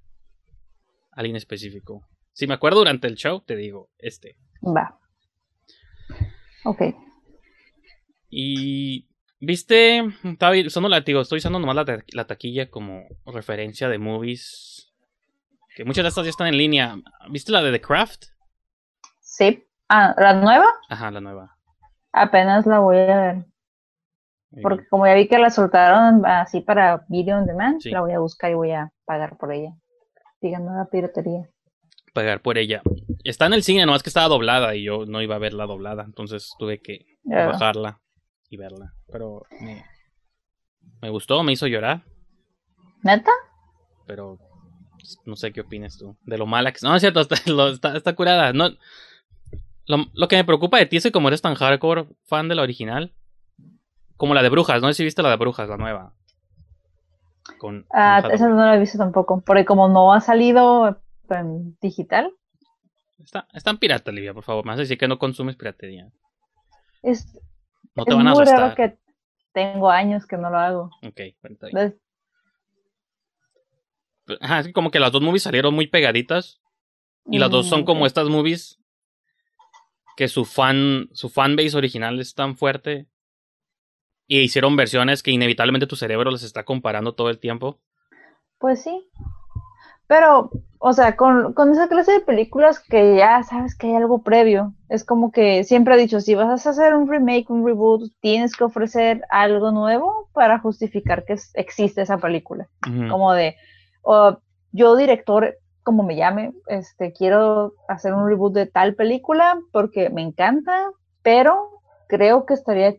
alguien 1.12 1.36
específico. 1.36 2.08
Si 2.34 2.48
me 2.48 2.54
acuerdo 2.54 2.80
durante 2.80 3.08
el 3.08 3.16
show, 3.16 3.42
te 3.42 3.56
digo, 3.56 3.90
este. 3.98 4.38
Va. 4.64 5.00
Ok. 6.64 6.82
Y 8.30 9.08
viste, 9.40 10.04
estaba 10.24 10.56
usando 10.66 10.88
la, 10.90 11.02
digo, 11.02 11.22
estoy 11.22 11.38
usando 11.40 11.60
nomás 11.60 11.76
la, 11.76 11.86
ta- 11.86 12.04
la 12.14 12.26
taquilla 12.28 12.70
como 12.70 13.04
referencia 13.26 13.90
de 13.90 13.98
movies. 13.98 14.94
Que 15.76 15.84
muchas 15.86 16.04
de 16.04 16.10
estas 16.10 16.26
ya 16.26 16.30
están 16.30 16.48
en 16.48 16.58
línea. 16.58 16.96
¿Viste 17.30 17.52
la 17.52 17.62
de 17.62 17.72
The 17.72 17.82
Craft? 17.82 18.26
Sí. 19.32 19.66
Ah, 19.88 20.14
la 20.18 20.34
nueva 20.34 20.66
Ajá, 20.90 21.10
la 21.10 21.22
nueva. 21.22 21.56
apenas 22.12 22.66
la 22.66 22.80
voy 22.80 22.98
a 22.98 23.18
ver. 23.22 23.36
Muy 24.52 24.62
Porque 24.62 24.80
bien. 24.80 24.88
como 24.90 25.08
ya 25.08 25.14
vi 25.14 25.28
que 25.30 25.38
la 25.40 25.50
soltaron 25.50 26.26
así 26.26 26.60
para 26.60 27.06
video 27.08 27.38
on 27.38 27.46
demand, 27.46 27.80
Sí. 27.82 27.92
la 27.92 28.02
voy 28.02 28.12
a 28.12 28.20
buscar 28.20 28.52
y 28.52 28.56
voy 28.56 28.72
a 28.72 28.92
pagar 29.06 29.38
por 29.38 29.54
ella. 29.54 29.72
Díganme 30.42 30.72
la 30.76 30.86
piratería. 30.92 31.50
Pagar 32.14 32.42
por 32.42 32.58
ella. 32.58 32.82
Está 33.24 33.46
en 33.46 33.54
el 33.54 33.64
cine, 33.64 33.86
nomás 33.86 34.04
que 34.04 34.10
estaba 34.10 34.28
doblada 34.28 34.76
y 34.76 34.84
yo 34.84 35.06
no 35.06 35.22
iba 35.22 35.36
a 35.36 35.40
verla 35.40 35.66
doblada. 35.66 36.04
Entonces 36.04 36.52
tuve 36.60 36.82
que 36.82 37.06
bajarla 37.24 38.02
y 38.50 38.58
verla. 38.58 38.94
Pero 39.10 39.44
me, 39.62 39.86
me 41.02 41.10
gustó, 41.10 41.42
me 41.44 41.54
hizo 41.54 41.68
llorar. 41.68 42.04
¿Neta? 43.04 43.32
pero 44.06 44.38
no 45.26 45.36
sé 45.38 45.54
qué 45.54 45.62
opinas 45.62 45.98
tú 45.98 46.18
de 46.24 46.38
lo 46.38 46.46
mala 46.46 46.72
que 46.74 46.80
no 46.84 46.94
es 46.96 47.02
cierto 47.02 47.22
está, 47.22 47.36
lo- 47.50 47.70
está, 47.70 47.96
está 47.96 48.14
curada 48.14 48.52
no 48.52 48.70
lo, 49.86 50.06
lo 50.14 50.28
que 50.28 50.36
me 50.38 50.44
preocupa 50.46 50.78
de 50.78 50.86
ti 50.86 50.98
es 50.98 51.04
que 51.04 51.12
como 51.12 51.28
eres 51.28 51.42
tan 51.42 51.56
hardcore 51.56 52.08
fan 52.24 52.48
de 52.48 52.56
la 52.56 52.62
original 52.64 53.14
como 54.18 54.34
la 54.34 54.44
de 54.44 54.50
brujas 54.50 54.82
no 54.82 54.88
sé 54.90 54.94
si 54.96 55.04
viste 55.04 55.22
la 55.24 55.30
de 55.30 55.38
brujas 55.38 55.70
la 55.70 55.78
nueva 55.78 56.14
con 57.58 57.86
Ah, 57.92 58.22
con 58.22 58.32
esa 58.32 58.48
no 58.48 58.56
la 58.56 58.76
he 58.76 58.80
visto 58.80 58.98
tampoco. 58.98 59.42
Porque 59.42 59.66
como 59.66 59.88
no 59.88 60.14
ha 60.14 60.22
salido 60.22 61.02
en 61.30 61.78
digital, 61.82 62.32
está, 63.24 63.48
está 63.54 63.72
en 63.72 63.78
pirata 63.78 64.12
Livia 64.12 64.34
por 64.34 64.44
favor 64.44 64.66
me 64.66 64.72
vas 64.72 64.80
a 64.80 64.82
decir 64.82 64.98
que 64.98 65.08
no 65.08 65.18
consumes 65.20 65.56
piratería 65.56 66.12
es, 67.02 67.28
no 67.96 68.06
te 68.06 68.12
es 68.12 68.18
van 68.18 68.28
a 68.28 68.34
muy 68.34 68.46
raro 68.46 68.76
que 68.76 68.98
tengo 69.54 69.90
años 69.90 70.26
que 70.26 70.38
no 70.38 70.50
lo 70.50 70.58
hago. 70.58 70.90
ok 71.04 71.20
bueno, 71.42 71.54
está 71.56 71.68
bien. 71.68 71.78
Entonces, 71.78 72.00
Ajá, 74.40 74.60
es 74.60 74.68
que 74.68 74.74
como 74.74 74.92
que 74.92 75.00
las 75.00 75.12
dos 75.12 75.22
movies 75.22 75.44
salieron 75.44 75.74
muy 75.74 75.88
pegaditas 75.88 76.62
y 77.26 77.40
las 77.40 77.50
dos 77.50 77.68
son 77.68 77.82
mm, 77.82 77.86
como 77.86 78.06
estas 78.06 78.30
movies 78.30 78.81
que 80.16 80.28
su 80.28 80.46
fan 80.46 81.10
su 81.14 81.30
fanbase 81.30 81.78
original 81.78 82.20
es 82.20 82.34
tan 82.34 82.56
fuerte 82.56 83.08
y 84.28 84.40
hicieron 84.40 84.76
versiones 84.76 85.24
que 85.24 85.32
inevitablemente 85.32 85.88
tu 85.88 85.96
cerebro 85.96 86.32
les 86.32 86.44
está 86.44 86.64
comparando 86.64 87.14
todo 87.14 87.30
el 87.30 87.40
tiempo. 87.40 87.80
Pues 88.60 88.82
sí. 88.82 89.10
Pero, 90.08 90.52
o 90.80 90.94
sea, 90.94 91.16
con, 91.16 91.54
con 91.54 91.72
esa 91.72 91.88
clase 91.88 92.12
de 92.12 92.20
películas 92.20 92.80
que 92.80 93.16
ya 93.16 93.44
sabes 93.44 93.78
que 93.78 93.88
hay 93.88 93.96
algo 93.96 94.24
previo, 94.24 94.74
es 94.90 95.04
como 95.04 95.32
que 95.32 95.64
siempre 95.64 95.96
he 95.96 95.98
dicho, 95.98 96.20
si 96.22 96.36
vas 96.36 96.66
a 96.66 96.70
hacer 96.70 96.94
un 96.96 97.10
remake, 97.10 97.50
un 97.50 97.66
reboot, 97.66 98.12
tienes 98.20 98.56
que 98.56 98.64
ofrecer 98.64 99.22
algo 99.30 99.72
nuevo 99.72 100.30
para 100.34 100.60
justificar 100.60 101.24
que 101.26 101.36
existe 101.54 102.02
esa 102.02 102.18
película. 102.18 102.68
Como 103.10 103.34
de, 103.34 103.56
o 104.02 104.38
yo 104.72 104.96
director, 104.96 105.58
como 105.84 106.04
me 106.04 106.16
llame, 106.16 106.54
este, 106.68 107.14
quiero 107.14 107.74
hacer 107.88 108.14
un 108.14 108.28
reboot 108.28 108.54
de 108.54 108.66
tal 108.66 108.96
película 108.96 109.60
porque 109.72 110.10
me 110.10 110.22
encanta, 110.22 110.92
pero 111.22 111.82
creo 112.08 112.46
que 112.46 112.54
estaría 112.54 112.96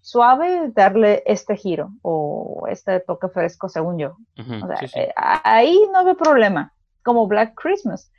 suave 0.00 0.70
darle 0.74 1.22
este 1.26 1.56
giro 1.56 1.92
o 2.02 2.64
este 2.68 3.00
toque 3.00 3.28
fresco 3.28 3.68
según 3.68 3.98
yo. 3.98 4.16
O 4.38 4.66
sea, 4.66 4.76
sí, 4.78 4.88
sí. 4.88 5.00
eh, 5.00 5.12
ahí 5.16 5.80
no 5.92 6.04
veo 6.04 6.16
problema. 6.16 6.72
Como 7.02 7.26
Black 7.26 7.54
Christmas. 7.54 8.10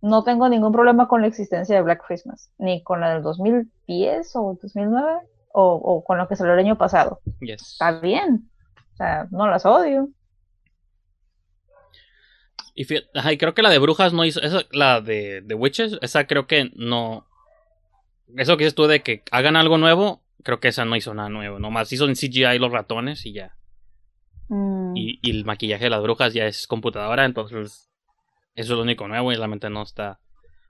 No 0.00 0.22
tengo 0.22 0.48
ningún 0.48 0.72
problema 0.72 1.08
con 1.08 1.22
la 1.22 1.26
existencia 1.26 1.74
de 1.74 1.82
Black 1.82 2.04
Christmas, 2.06 2.52
ni 2.58 2.84
con 2.84 3.00
la 3.00 3.14
del 3.14 3.22
2010 3.22 4.36
o 4.36 4.56
2009, 4.62 5.20
o, 5.52 5.74
o 5.74 6.04
con 6.04 6.18
lo 6.18 6.28
que 6.28 6.36
salió 6.36 6.52
el 6.52 6.60
año 6.60 6.78
pasado. 6.78 7.18
Yes. 7.40 7.72
Está 7.72 7.98
bien. 7.98 8.48
O 8.92 8.96
sea, 8.96 9.26
no 9.32 9.48
las 9.48 9.66
odio. 9.66 10.08
Y, 12.80 12.84
fíjate- 12.84 13.08
ajá, 13.18 13.32
y 13.32 13.38
creo 13.38 13.54
que 13.54 13.62
la 13.62 13.70
de 13.70 13.78
brujas 13.78 14.12
no 14.12 14.24
hizo. 14.24 14.40
Esa, 14.40 14.60
la 14.70 15.00
de, 15.00 15.40
de 15.40 15.54
Witches, 15.54 15.98
esa 16.00 16.26
creo 16.28 16.46
que 16.46 16.70
no. 16.76 17.26
Eso 18.36 18.56
que 18.56 18.64
dices 18.64 18.74
tú 18.76 18.86
de 18.86 19.02
que 19.02 19.22
hagan 19.32 19.56
algo 19.56 19.78
nuevo, 19.78 20.22
creo 20.44 20.60
que 20.60 20.68
esa 20.68 20.84
no 20.84 20.94
hizo 20.94 21.12
nada 21.14 21.28
nuevo. 21.28 21.58
Nomás 21.58 21.92
hizo 21.92 22.04
en 22.06 22.14
CGI 22.14 22.58
los 22.58 22.70
ratones 22.70 23.26
y 23.26 23.32
ya. 23.32 23.56
Mm, 24.48 24.96
Y, 24.96 25.18
y 25.22 25.30
el 25.30 25.44
maquillaje 25.44 25.84
de 25.84 25.90
las 25.90 26.02
brujas 26.02 26.32
ya 26.34 26.46
es 26.46 26.66
computadora, 26.66 27.24
entonces 27.24 27.90
eso 28.54 28.72
es 28.72 28.76
lo 28.76 28.82
único 28.82 29.08
nuevo 29.08 29.32
y 29.32 29.36
realmente 29.36 29.68
no 29.70 29.82
está 29.82 30.20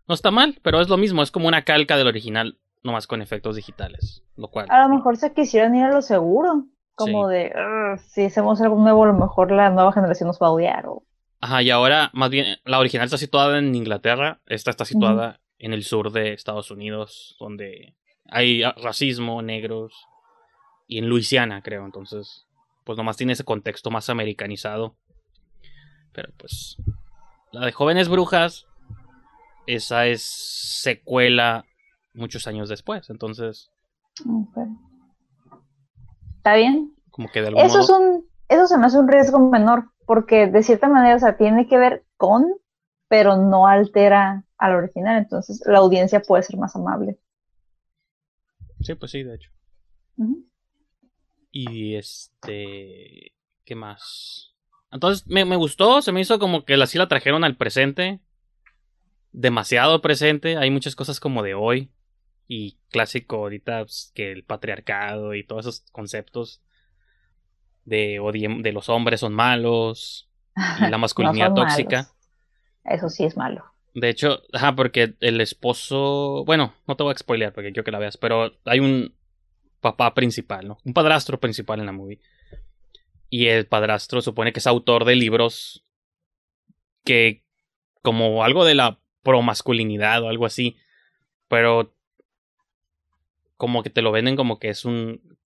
no 0.09 0.14
está 0.14 0.31
mal, 0.31 0.59
pero 0.62 0.81
es 0.81 0.88
lo 0.88 0.97
mismo, 0.97 1.23
es 1.23 1.31
como 1.31 1.49
una 1.49 1.62
calca 1.64 1.99
del 1.99 2.07
original, 2.07 2.59
nomás 2.83 3.07
con 3.07 3.21
efectos 3.21 3.57
digitales, 3.57 4.23
lo 4.37 4.49
cual 4.49 4.66
A 4.71 4.88
lo 4.88 4.94
mejor 4.94 5.18
se 5.18 5.35
quisieran 5.35 5.75
ir 5.77 5.85
a 5.85 5.92
lo 5.92 6.01
seguro. 6.01 6.64
Como 6.94 7.29
Sí. 7.29 7.35
de, 7.35 7.53
"Ugh, 7.55 7.99
si 8.01 8.25
hacemos 8.25 8.61
algo 8.62 8.77
nuevo, 8.81 9.05
a 9.05 9.09
lo 9.09 9.12
mejor 9.12 9.53
la 9.53 9.68
nueva 9.71 9.92
generación 9.92 10.27
nos 10.29 10.40
va 10.40 10.47
a 10.49 10.51
odiar. 10.53 10.87
O... 10.87 11.03
Ajá, 11.40 11.62
y 11.62 11.70
ahora 11.70 12.11
más 12.12 12.31
bien 12.31 12.59
la 12.64 12.79
original 12.79 13.05
está 13.05 13.18
situada 13.18 13.59
en 13.59 13.74
Inglaterra, 13.74 14.40
esta 14.46 14.70
está 14.70 14.85
situada 14.85 15.40
en 15.59 15.72
el 15.72 15.85
sur 15.85 16.12
de 16.12 16.33
Estados 16.33 16.70
Unidos, 16.70 17.37
donde 17.38 17.94
hay 18.27 18.62
racismo, 18.62 19.42
negros 19.42 19.92
y 20.87 20.98
en 20.98 21.09
Luisiana, 21.09 21.62
creo, 21.62 21.85
entonces 21.85 22.46
pues 22.85 22.96
nomás 22.96 23.16
tiene 23.16 23.35
ese 23.35 23.44
contexto 23.44 23.90
más 23.90 24.09
americanizado. 24.09 24.96
Pero 26.12 26.33
pues 26.38 26.77
la 27.53 27.66
de 27.66 27.72
Jóvenes 27.72 28.09
Brujas 28.09 28.66
esa 29.68 30.07
es 30.07 30.22
secuela 30.22 31.66
muchos 32.14 32.46
años 32.46 32.70
después, 32.70 33.11
entonces. 33.11 33.70
Está 36.38 36.55
bien. 36.55 36.94
como 37.11 37.29
que 37.29 37.42
de 37.42 37.48
algún 37.48 37.62
Eso, 37.62 37.81
es 37.81 37.90
un, 37.90 38.24
eso 38.48 38.66
se 38.66 38.79
me 38.79 38.87
hace 38.87 38.98
un 38.98 39.09
riesgo 39.09 39.38
menor, 39.38 39.90
porque 40.09 40.47
de 40.47 40.62
cierta 40.62 40.88
manera, 40.88 41.16
o 41.16 41.18
sea, 41.18 41.37
tiene 41.37 41.68
que 41.68 41.77
ver 41.77 42.07
con, 42.16 42.47
pero 43.09 43.37
no 43.37 43.66
altera 43.66 44.47
al 44.57 44.75
original, 44.75 45.18
entonces 45.18 45.62
la 45.66 45.81
audiencia 45.81 46.21
puede 46.23 46.42
ser 46.42 46.57
más 46.57 46.75
amable. 46.75 47.18
Sí, 48.81 48.94
pues 48.94 49.12
sí, 49.12 49.23
de 49.23 49.35
hecho. 49.35 49.51
Y 51.51 51.94
este. 51.97 53.35
¿Qué 53.64 53.75
más? 53.75 54.55
Entonces 54.90 55.27
me, 55.27 55.44
me 55.44 55.57
gustó, 55.57 56.01
se 56.01 56.11
me 56.11 56.23
hizo 56.23 56.38
como 56.38 56.64
que 56.64 56.75
así 56.75 56.97
la 56.97 57.09
trajeron 57.09 57.44
al 57.44 57.59
presente. 57.59 58.21
demasiado 59.33 60.01
presente. 60.01 60.57
Hay 60.57 60.71
muchas 60.71 60.97
cosas 60.97 61.21
como 61.21 61.42
de 61.42 61.53
hoy. 61.53 61.92
Y 62.47 62.79
clásico 62.88 63.37
ahorita 63.37 63.85
pues, 63.85 64.11
que 64.14 64.33
el 64.33 64.42
patriarcado 64.44 65.35
y 65.35 65.44
todos 65.44 65.66
esos 65.66 65.90
conceptos 65.92 66.62
de, 67.88 68.20
de 68.62 68.72
los 68.72 68.88
hombres 68.88 69.20
son 69.20 69.35
malos 69.35 70.29
y 70.81 70.88
la 70.88 70.98
masculinidad 70.98 71.48
No 71.51 71.55
tóxica. 71.55 71.96
malos. 71.96 72.14
Eso 72.85 73.09
sí 73.09 73.24
es 73.24 73.37
malo. 73.37 73.64
De 73.94 74.09
hecho, 74.09 74.42
ajá, 74.53 74.74
porque 74.77 75.14
el 75.20 75.40
esposo, 75.40 76.44
bueno, 76.44 76.74
no 76.87 76.96
te 76.96 77.03
voy 77.03 77.12
a 77.14 77.18
spoilear 77.18 77.53
porque 77.53 77.72
quiero 77.72 77.85
que 77.85 77.90
la 77.90 77.98
veas, 77.98 78.16
pero 78.16 78.53
hay 78.64 78.81
un 78.81 79.14
papá 79.81 80.14
principal, 80.14 80.68
¿no? 80.68 80.79
Un 80.85 80.92
padrastro 80.92 81.40
principal 81.40 81.81
en 81.81 81.87
la 81.87 81.92
movie. 81.92 82.20
Y 83.31 83.46
el 83.46 83.66
padrastro 83.66 84.22
supone 84.22 84.53
que 84.53 84.61
es 84.61 84.66
autor 84.66 85.05
de 85.05 85.16
libros 85.16 85.85
que 87.05 87.44
como 88.03 88.44
algo 88.44 88.64
de 88.64 88.74
la 88.74 89.01
promasculinidad 89.22 90.22
o 90.22 90.29
algo 90.29 90.46
así, 90.46 90.77
pero 91.48 91.94
como 93.57 93.83
que 93.83 93.90
te 93.90 94.03
lo 94.03 94.12
venden 94.12 94.37
como 94.37 94.59
que 94.59 94.68
es 94.68 94.85
un 94.85 95.38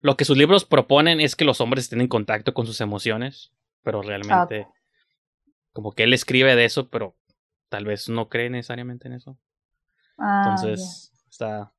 lo 0.00 0.16
que 0.16 0.24
sus 0.24 0.36
libros 0.36 0.64
proponen 0.64 1.20
es 1.20 1.36
que 1.36 1.44
los 1.44 1.60
hombres 1.60 1.84
estén 1.84 2.00
en 2.00 2.08
contacto 2.08 2.54
con 2.54 2.66
sus 2.66 2.80
emociones, 2.80 3.52
pero 3.82 4.02
realmente 4.02 4.66
como 5.72 5.92
que 5.92 6.04
él 6.04 6.12
escribe 6.12 6.56
de 6.56 6.64
eso, 6.64 6.88
pero 6.88 7.16
tal 7.68 7.84
vez 7.84 8.08
no 8.08 8.28
cree 8.28 8.50
necesariamente 8.50 9.08
en 9.08 9.14
eso. 9.14 9.38
Ah, 10.18 10.42
Entonces, 10.44 11.12
está. 11.30 11.72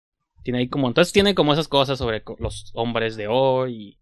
Tiene 0.43 0.59
ahí 0.59 0.69
como. 0.69 0.87
Entonces 0.87 1.13
tiene 1.13 1.35
como 1.35 1.53
esas 1.53 1.67
cosas 1.67 1.97
sobre 1.99 2.23
los 2.39 2.71
hombres 2.73 3.15
de 3.15 3.27
hoy. 3.27 3.75
Y, 3.75 3.99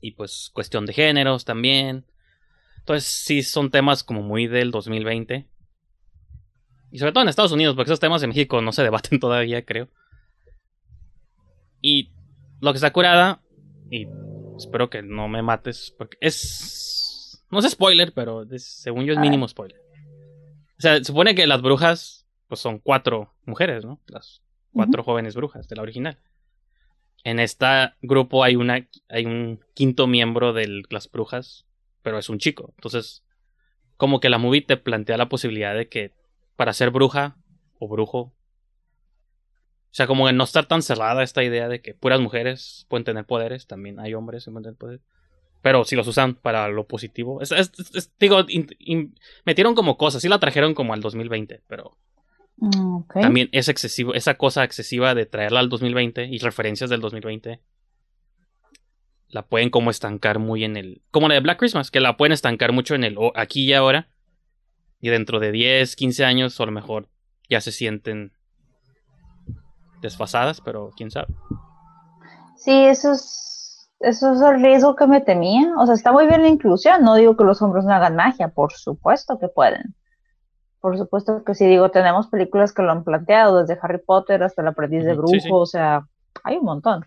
y 0.00 0.10
pues 0.12 0.50
cuestión 0.52 0.86
de 0.86 0.92
géneros 0.92 1.44
también. 1.44 2.06
Entonces, 2.78 3.10
sí 3.10 3.42
son 3.42 3.70
temas 3.70 4.04
como 4.04 4.22
muy 4.22 4.46
del 4.46 4.70
2020. 4.70 5.48
Y 6.92 6.98
sobre 6.98 7.12
todo 7.12 7.22
en 7.22 7.28
Estados 7.28 7.52
Unidos, 7.52 7.76
porque 7.76 7.90
esos 7.90 8.00
temas 8.00 8.22
en 8.22 8.30
México 8.30 8.60
no 8.62 8.72
se 8.72 8.82
debaten 8.82 9.18
todavía, 9.20 9.64
creo. 9.64 9.88
Y 11.80 12.12
lo 12.60 12.72
que 12.72 12.76
está 12.76 12.92
curada. 12.92 13.42
Y 13.90 14.06
espero 14.56 14.88
que 14.90 15.02
no 15.02 15.28
me 15.28 15.42
mates. 15.42 15.94
Porque 15.96 16.16
es. 16.20 17.44
No 17.50 17.58
es 17.58 17.70
spoiler, 17.70 18.12
pero 18.14 18.42
es- 18.50 18.64
según 18.82 19.04
yo 19.04 19.12
es 19.12 19.18
Ah. 19.18 19.22
mínimo 19.22 19.48
spoiler. 19.48 19.80
O 20.78 20.80
sea, 20.82 21.02
supone 21.04 21.34
que 21.34 21.46
las 21.46 21.60
brujas 21.62 22.26
pues 22.48 22.60
son 22.60 22.78
cuatro 22.78 23.32
mujeres, 23.44 23.84
¿no? 23.84 24.00
Las 24.06 24.42
cuatro 24.72 25.02
jóvenes 25.04 25.34
brujas 25.36 25.68
de 25.68 25.76
la 25.76 25.82
original. 25.82 26.18
En 27.22 27.38
este 27.38 27.66
grupo 28.02 28.42
hay 28.44 28.56
una 28.56 28.88
hay 29.08 29.26
un 29.26 29.60
quinto 29.74 30.06
miembro 30.06 30.52
de 30.52 30.82
las 30.90 31.10
brujas, 31.10 31.66
pero 32.02 32.18
es 32.18 32.28
un 32.30 32.38
chico. 32.38 32.72
Entonces, 32.76 33.24
como 33.96 34.20
que 34.20 34.30
la 34.30 34.38
movie 34.38 34.62
te 34.62 34.76
plantea 34.78 35.16
la 35.18 35.28
posibilidad 35.28 35.74
de 35.74 35.88
que 35.88 36.14
para 36.56 36.72
ser 36.72 36.90
bruja 36.90 37.36
o 37.78 37.88
brujo 37.88 38.32
o 39.90 39.94
sea, 39.94 40.06
como 40.06 40.26
que 40.26 40.32
no 40.32 40.44
estar 40.44 40.66
tan 40.66 40.82
cerrada 40.82 41.22
esta 41.22 41.42
idea 41.42 41.68
de 41.68 41.80
que 41.80 41.94
puras 41.94 42.20
mujeres 42.20 42.86
pueden 42.88 43.04
tener 43.04 43.24
poderes, 43.24 43.66
también 43.66 43.98
hay 43.98 44.14
hombres 44.14 44.44
que 44.44 44.50
pueden 44.50 44.62
tener 44.64 44.78
poderes. 44.78 45.00
Pero 45.62 45.84
si 45.84 45.94
los 45.96 46.06
usan 46.06 46.36
para 46.36 46.68
lo 46.68 46.86
positivo. 46.86 47.42
Es, 47.42 47.52
es- 47.52 47.72
es- 47.94 48.12
digo, 48.18 48.44
in- 48.48 48.68
in- 48.78 49.18
metieron 49.44 49.74
como 49.74 49.96
cosas, 49.98 50.22
sí 50.22 50.28
la 50.28 50.38
trajeron 50.38 50.74
como 50.74 50.94
al 50.94 51.00
2020, 51.00 51.60
pero 51.66 51.96
Mm, 52.62 53.02
también 53.22 53.48
es 53.52 53.68
excesivo, 53.70 54.12
esa 54.14 54.34
cosa 54.34 54.64
excesiva 54.64 55.14
de 55.14 55.24
traerla 55.26 55.60
al 55.60 55.68
2020 55.70 56.26
y 56.26 56.38
referencias 56.38 56.90
del 56.90 57.00
2020 57.00 57.60
la 59.28 59.46
pueden 59.46 59.70
como 59.70 59.90
estancar 59.90 60.38
muy 60.38 60.64
en 60.64 60.76
el, 60.76 61.02
como 61.10 61.28
la 61.28 61.34
de 61.34 61.40
Black 61.40 61.58
Christmas, 61.58 61.90
que 61.90 62.00
la 62.00 62.16
pueden 62.16 62.32
estancar 62.32 62.72
mucho 62.72 62.94
en 62.94 63.04
el 63.04 63.16
aquí 63.34 63.64
y 63.64 63.72
ahora 63.72 64.08
y 65.00 65.08
dentro 65.08 65.40
de 65.40 65.52
10, 65.52 65.96
15 65.96 66.24
años 66.24 66.58
o 66.58 66.62
a 66.62 66.66
lo 66.66 66.72
mejor 66.72 67.08
ya 67.48 67.60
se 67.60 67.72
sienten 67.72 68.32
desfasadas, 70.00 70.60
pero 70.60 70.90
quién 70.96 71.10
sabe. 71.10 71.28
Sí, 72.56 72.84
eso 72.84 73.12
es, 73.12 73.88
eso 74.00 74.32
es 74.32 74.40
el 74.40 74.62
riesgo 74.62 74.96
que 74.96 75.06
me 75.06 75.20
temía. 75.20 75.72
O 75.78 75.86
sea, 75.86 75.94
está 75.94 76.12
muy 76.12 76.26
bien 76.26 76.42
la 76.42 76.48
inclusión. 76.48 77.02
No 77.02 77.14
digo 77.14 77.36
que 77.36 77.44
los 77.44 77.62
hombres 77.62 77.84
no 77.84 77.92
hagan 77.92 78.16
magia, 78.16 78.48
por 78.48 78.72
supuesto 78.72 79.38
que 79.38 79.48
pueden. 79.48 79.94
Por 80.80 80.96
supuesto 80.96 81.44
que 81.44 81.54
sí, 81.54 81.66
digo, 81.66 81.90
tenemos 81.90 82.28
películas 82.28 82.72
que 82.72 82.82
lo 82.82 82.90
han 82.90 83.04
planteado, 83.04 83.60
desde 83.60 83.78
Harry 83.82 83.98
Potter 83.98 84.42
hasta 84.42 84.62
El 84.62 84.68
aprendiz 84.68 85.04
de 85.04 85.14
brujo, 85.14 85.32
sí, 85.34 85.40
sí. 85.40 85.48
o 85.52 85.66
sea, 85.66 86.06
hay 86.42 86.56
un 86.56 86.64
montón. 86.64 87.04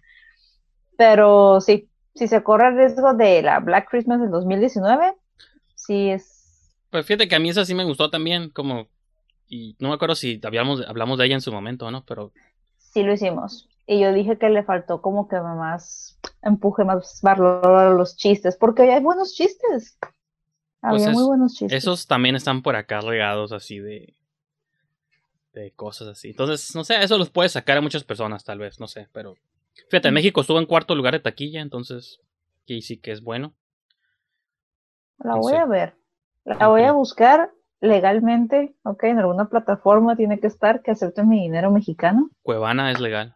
Pero 0.96 1.60
sí, 1.60 1.90
si 2.14 2.28
se 2.28 2.44
corre 2.44 2.68
el 2.68 2.78
riesgo 2.78 3.14
de 3.14 3.42
la 3.42 3.60
Black 3.60 3.90
Christmas 3.90 4.22
del 4.22 4.30
2019, 4.30 5.16
sí 5.76 6.12
es... 6.12 6.76
Pues 6.92 7.08
fíjate 7.08 7.28
que 7.28 7.36
a 7.36 7.40
mí 7.40 7.50
esa 7.50 7.66
sí 7.66 7.74
me 7.74 7.84
gustó 7.84 8.12
también, 8.12 8.52
como 8.52 8.88
y 9.54 9.76
no 9.80 9.90
me 9.90 9.96
acuerdo 9.96 10.16
si 10.16 10.40
hablamos, 10.44 10.84
hablamos 10.88 11.20
de 11.20 11.26
ella 11.26 11.36
en 11.36 11.42
su 11.42 11.52
momento, 11.52 11.92
¿no? 11.92 12.04
Pero 12.06 12.32
Sí 12.94 13.04
lo 13.04 13.14
hicimos. 13.14 13.68
Y 13.86 14.00
yo 14.00 14.14
dije 14.14 14.38
que 14.38 14.50
le 14.50 14.64
faltó 14.64 15.02
como 15.02 15.28
que 15.28 15.40
más 15.40 16.18
empuje, 16.42 16.84
más 16.86 17.20
valor 17.22 17.66
a 17.66 17.90
los 17.90 18.16
chistes, 18.16 18.56
porque 18.56 18.84
hoy 18.84 18.90
hay 18.90 19.02
buenos 19.02 19.34
chistes. 19.34 19.98
Había 20.82 20.98
Pues 20.98 21.08
es- 21.08 21.14
muy 21.14 21.26
buenos 21.26 21.54
chistes. 21.54 21.78
Esos 21.78 22.08
también 22.08 22.36
están 22.36 22.62
por 22.62 22.76
acá 22.76 23.02
regados 23.02 23.52
así 23.52 23.80
de. 23.80 24.16
de 25.54 25.72
cosas 25.72 26.08
así. 26.08 26.30
Entonces, 26.30 26.74
no 26.76 26.84
sé, 26.84 27.04
eso 27.04 27.16
los 27.18 27.30
puede 27.30 27.48
sacar 27.48 27.78
a 27.78 27.82
muchas 27.82 28.04
personas, 28.04 28.44
tal 28.44 28.58
vez, 28.58 28.80
no 28.80 28.88
sé, 28.88 29.08
pero. 29.12 29.36
Fíjate, 29.90 30.10
Mm. 30.10 30.14
México 30.16 30.42
estuvo 30.42 30.58
en 30.60 30.66
cuarto 30.66 30.96
lugar 30.96 31.14
de 31.14 31.20
taquilla, 31.20 31.62
entonces. 31.62 32.20
Que 32.66 32.82
sí 32.82 32.98
que 32.98 33.12
es 33.12 33.22
bueno. 33.22 33.54
La 35.20 35.32
no 35.34 35.38
voy 35.42 35.52
sé. 35.54 35.58
a 35.60 35.66
ver. 35.66 35.96
La 36.46 36.68
voy 36.68 36.84
a 36.84 36.92
buscar 36.94 37.52
legalmente, 37.84 38.74
ok, 38.84 39.04
en 39.04 39.20
alguna 39.20 39.50
plataforma 39.50 40.16
tiene 40.16 40.40
que 40.40 40.48
estar 40.48 40.82
que 40.82 40.92
acepte 40.92 41.24
mi 41.24 41.42
dinero 41.42 41.70
mexicano. 41.70 42.30
Cuevana 42.42 42.90
es 42.92 43.00
legal. 43.00 43.36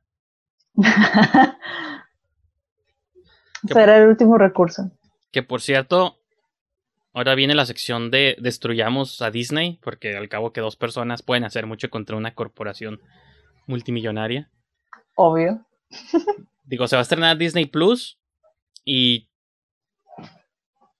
¿Qué- 0.76 0.84
Será 3.74 3.98
el 3.98 4.08
último 4.08 4.38
recurso. 4.38 4.92
Que 5.32 5.44
por 5.44 5.62
cierto, 5.62 6.18
ahora 7.14 7.36
viene 7.36 7.56
la 7.56 7.66
sección 7.66 8.10
de 8.10 8.38
destruyamos 8.40 9.22
a 9.22 9.32
Disney, 9.32 9.80
porque 9.84 10.16
al 10.16 10.30
cabo 10.30 10.54
que 10.54 10.62
dos 10.62 10.78
personas 10.78 11.22
pueden 11.24 11.44
hacer 11.44 11.66
mucho 11.66 11.90
contra 11.90 12.16
una 12.16 12.34
corporación 12.34 13.02
multimillonaria. 13.66 14.50
Obvio. 15.16 15.66
Digo, 16.64 16.88
se 16.88 16.96
va 16.96 17.02
a 17.02 17.04
estrenar 17.04 17.38
Disney 17.38 17.66
Plus 17.66 18.18
y 18.86 19.28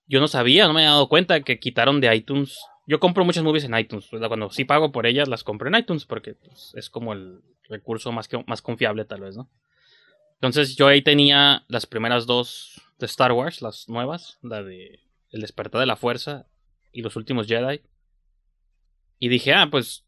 yo 0.06 0.20
no 0.20 0.28
sabía, 0.28 0.66
no 0.66 0.74
me 0.74 0.80
había 0.80 0.90
dado 0.92 1.08
cuenta 1.08 1.40
que 1.40 1.58
quitaron 1.58 2.00
de 2.00 2.14
iTunes. 2.14 2.58
Yo 2.88 2.98
compro 2.98 3.22
muchas 3.24 3.44
movies 3.44 3.64
en 3.64 3.78
iTunes, 3.78 4.08
cuando 4.08 4.50
sí 4.50 4.64
pago 4.64 4.90
por 4.90 5.06
ellas 5.06 5.28
las 5.28 5.44
compro 5.44 5.68
en 5.68 5.76
iTunes 5.76 6.06
porque 6.06 6.34
pues, 6.34 6.72
es 6.74 6.88
como 6.88 7.12
el 7.12 7.42
recurso 7.68 8.12
más, 8.12 8.28
que, 8.28 8.42
más 8.46 8.62
confiable 8.62 9.04
tal 9.04 9.20
vez, 9.20 9.36
¿no? 9.36 9.48
Entonces 10.36 10.74
yo 10.74 10.86
ahí 10.86 11.02
tenía 11.02 11.64
las 11.68 11.84
primeras 11.84 12.24
dos 12.24 12.80
de 12.98 13.04
Star 13.04 13.32
Wars, 13.32 13.60
las 13.60 13.90
nuevas, 13.90 14.38
la 14.42 14.62
de 14.62 15.00
El 15.30 15.42
despertar 15.42 15.80
de 15.80 15.86
la 15.86 15.96
fuerza 15.96 16.46
y 16.90 17.02
los 17.02 17.14
últimos 17.16 17.46
Jedi. 17.46 17.82
Y 19.18 19.28
dije, 19.28 19.52
ah, 19.52 19.68
pues 19.70 20.06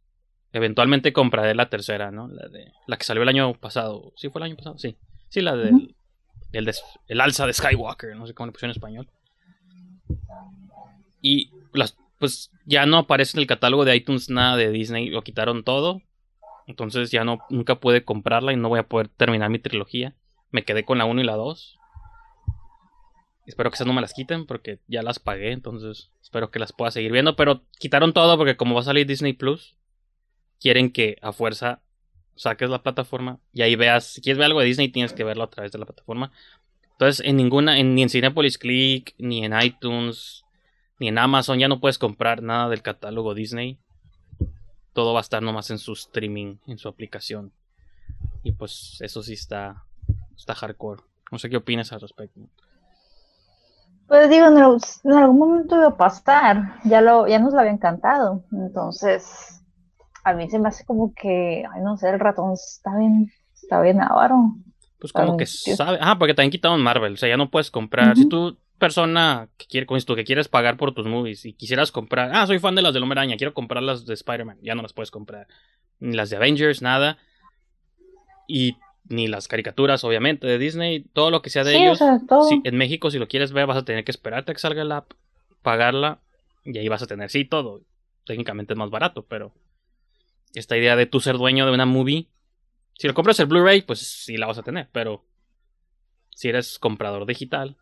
eventualmente 0.53 1.13
compraré 1.13 1.55
la 1.55 1.69
tercera, 1.69 2.11
¿no? 2.11 2.29
La 2.29 2.49
de 2.49 2.73
la 2.87 2.97
que 2.97 3.05
salió 3.05 3.23
el 3.23 3.29
año 3.29 3.53
pasado. 3.55 4.15
¿Sí 4.17 4.31
fue 4.31 4.39
el 4.41 4.45
año 4.45 4.57
pasado? 4.57 4.79
Sí. 4.79 4.97
Sí, 5.29 5.43
la 5.43 5.55
del 5.55 5.95
el, 6.53 6.65
des- 6.65 6.83
el 7.09 7.21
alza 7.21 7.47
de 7.47 7.53
Skywalker, 7.53 8.17
no 8.17 8.27
sé 8.27 8.33
cómo 8.33 8.47
le 8.47 8.53
pusieron 8.53 8.71
en 8.71 8.77
español. 8.77 9.09
Y 11.21 11.51
las 11.75 11.97
pues 12.21 12.53
ya 12.67 12.85
no 12.85 12.99
aparece 12.99 13.37
en 13.37 13.41
el 13.41 13.47
catálogo 13.47 13.87
de 13.87 13.97
iTunes 13.97 14.29
nada 14.29 14.57
de 14.57 14.71
Disney, 14.71 15.09
lo 15.09 15.23
quitaron 15.23 15.65
todo. 15.65 16.03
Entonces 16.67 17.11
ya 17.11 17.25
no 17.25 17.39
nunca 17.49 17.81
pude 17.81 18.05
comprarla 18.05 18.53
y 18.53 18.57
no 18.57 18.69
voy 18.69 18.79
a 18.79 18.87
poder 18.87 19.09
terminar 19.09 19.49
mi 19.49 19.59
trilogía. 19.59 20.15
Me 20.51 20.63
quedé 20.63 20.85
con 20.85 20.99
la 20.99 21.07
1 21.07 21.23
y 21.23 21.25
la 21.25 21.37
2. 21.37 21.79
Espero 23.47 23.71
que 23.71 23.75
esas 23.77 23.87
no 23.87 23.95
me 23.95 24.03
las 24.03 24.13
quiten 24.13 24.45
porque 24.45 24.81
ya 24.87 25.03
las 25.03 25.19
pagué, 25.19 25.53
entonces 25.53 26.11
espero 26.21 26.51
que 26.51 26.59
las 26.59 26.75
pueda 26.75 26.91
seguir 26.91 27.11
viendo, 27.11 27.37
pero 27.37 27.63
quitaron 27.79 28.13
todo 28.13 28.37
porque 28.37 28.57
como 28.57 28.75
va 28.75 28.83
a 28.83 28.85
salir 28.85 29.07
Disney 29.07 29.33
Plus, 29.33 29.77
quieren 30.61 30.93
que 30.93 31.17
a 31.23 31.33
fuerza 31.33 31.81
saques 32.37 32.69
la 32.69 32.83
plataforma 32.83 33.41
y 33.55 33.63
ahí 33.63 33.77
veas, 33.77 34.05
si 34.05 34.21
quieres 34.21 34.39
ver 34.39 34.45
algo 34.45 34.61
de 34.61 34.67
Disney 34.67 34.89
tienes 34.91 35.15
que 35.15 35.25
verlo 35.25 35.45
a 35.45 35.51
través 35.51 35.73
de 35.73 35.79
la 35.79 35.87
plataforma. 35.87 36.33
Entonces, 36.93 37.27
en 37.27 37.37
ninguna, 37.37 37.83
ni 37.83 38.03
en 38.03 38.11
Cinepolis 38.11 38.59
Click, 38.59 39.15
ni 39.17 39.43
en 39.43 39.59
iTunes, 39.59 40.45
ni 41.01 41.09
en 41.09 41.19
Amazon 41.19 41.59
ya 41.59 41.67
no 41.67 41.81
puedes 41.81 41.99
comprar 41.99 42.43
nada 42.43 42.69
del 42.69 42.83
catálogo 42.83 43.35
Disney. 43.35 43.79
Todo 44.93 45.13
va 45.15 45.21
a 45.21 45.23
estar 45.23 45.43
nomás 45.43 45.71
en 45.71 45.79
su 45.79 45.93
streaming, 45.95 46.57
en 46.67 46.79
su 46.79 46.89
aplicación. 46.89 47.53
Y 48.43 48.53
pues 48.53 48.99
eso 49.01 49.23
sí 49.23 49.33
está, 49.35 49.85
está 50.37 50.55
hardcore. 50.55 51.03
No 51.33 51.39
sé 51.39 51.49
qué 51.51 51.57
opinas 51.57 51.93
al 51.93 52.01
respecto. 52.01 52.41
Pues 54.09 54.29
digo, 54.29 54.47
en, 54.47 54.59
al- 54.59 54.81
en 55.05 55.13
algún 55.13 55.39
momento 55.39 55.77
iba 55.77 55.87
a 55.89 55.97
pasar. 55.97 56.81
Ya, 56.85 57.01
lo, 57.01 57.27
ya 57.29 57.39
nos 57.39 57.53
lo 57.53 57.61
habían 57.61 57.79
cantado. 57.79 58.43
Entonces, 58.53 59.63
a 60.25 60.33
mí 60.33 60.51
se 60.51 60.59
me 60.59 60.69
hace 60.69 60.85
como 60.85 61.15
que, 61.15 61.65
ay, 61.73 61.81
no 61.83 61.97
sé, 61.97 62.11
el 62.11 62.19
ratón 62.21 62.53
está 62.53 62.97
bien, 62.99 63.33
está 63.55 63.81
bien 63.81 64.01
avaro. 64.01 64.55
Pues 65.01 65.13
como 65.13 65.37
que 65.37 65.47
sabe. 65.47 65.99
Ah, 66.01 66.19
porque 66.19 66.35
también 66.35 66.51
quitaron 66.51 66.81
Marvel. 66.83 67.15
O 67.15 67.17
sea, 67.17 67.29
ya 67.29 67.37
no 67.37 67.51
puedes 67.51 67.71
comprar. 67.71 68.17
Si 68.17 68.29
tú 68.29 68.57
persona 68.79 69.49
que 69.59 69.67
quiere, 69.67 69.87
dices 69.89 70.07
tú, 70.07 70.15
que 70.15 70.25
quieres 70.25 70.49
pagar 70.49 70.77
por 70.77 70.93
tus 70.95 71.07
movies 71.07 71.45
y 71.45 71.53
quisieras 71.53 71.91
comprar, 71.93 72.31
ah, 72.35 72.47
soy 72.47 72.59
fan 72.59 72.75
de 72.75 72.83
las 72.83 72.95
del 72.95 73.03
Hombre 73.03 73.19
Araña, 73.21 73.37
quiero 73.37 73.53
comprar 73.55 73.83
las 73.83 74.07
de 74.07 74.15
Spider-Man, 74.15 74.59
ya 74.63 74.75
no 74.75 74.83
las 74.83 74.93
puedes 74.93 75.11
comprar. 75.11 75.49
Ni 75.99 76.17
las 76.17 76.31
de 76.31 76.37
Avengers, 76.37 76.81
nada. 76.83 77.19
Y 78.47 78.77
ni 79.09 79.29
las 79.29 79.49
caricaturas, 79.49 80.05
obviamente, 80.05 80.47
de 80.47 80.59
Disney, 80.59 81.01
todo 81.13 81.31
lo 81.31 81.43
que 81.43 81.51
sea 81.51 81.65
de 81.65 81.73
Sí, 81.73 81.77
o 81.79 81.81
ellos. 81.83 81.99
sea, 81.99 82.21
todo. 82.29 82.43
si- 82.43 82.61
en 82.65 82.77
México, 82.77 83.11
si 83.11 83.19
lo 83.19 83.29
quieres 83.29 83.53
ver, 83.53 83.67
vas 83.67 83.77
a 83.79 83.85
tener 83.85 84.05
que 84.05 84.11
esperarte 84.11 84.53
a 84.53 84.55
que 84.55 84.61
salga 84.61 84.85
la 84.85 84.99
app, 84.99 85.13
pagarla, 85.63 86.21
y 86.65 86.77
ahí 86.79 86.89
vas 86.89 87.03
a 87.03 87.07
tener, 87.07 87.31
sí, 87.31 87.45
todo. 87.45 87.83
Técnicamente 88.27 88.75
es 88.75 88.79
más 88.79 88.91
barato, 88.91 89.25
pero 89.29 89.53
esta 90.55 90.77
idea 90.77 90.97
de 90.97 91.07
tú 91.07 91.21
ser 91.21 91.37
dueño 91.39 91.67
de 91.67 91.73
una 91.73 91.87
movie, 91.87 92.29
si 93.01 93.09
lo 93.09 93.15
compras 93.15 93.41
el 93.41 93.47
Blu-ray, 93.47 93.81
pues 93.81 94.01
sí 94.01 94.37
la 94.37 94.47
vas 94.47 94.59
a 94.59 94.63
tener, 94.63 94.91
pero 94.93 95.25
si 96.29 96.51
eres 96.51 96.79
comprador 96.79 97.25
digital, 97.25 97.79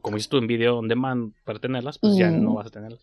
como 0.00 0.16
dices 0.16 0.30
tú 0.30 0.38
en 0.38 0.46
video 0.46 0.78
on 0.78 0.88
demand 0.88 1.34
para 1.44 1.58
tenerlas, 1.58 1.98
pues 1.98 2.16
ya 2.16 2.30
no 2.30 2.54
vas 2.54 2.68
a 2.68 2.70
tenerlas. 2.70 3.02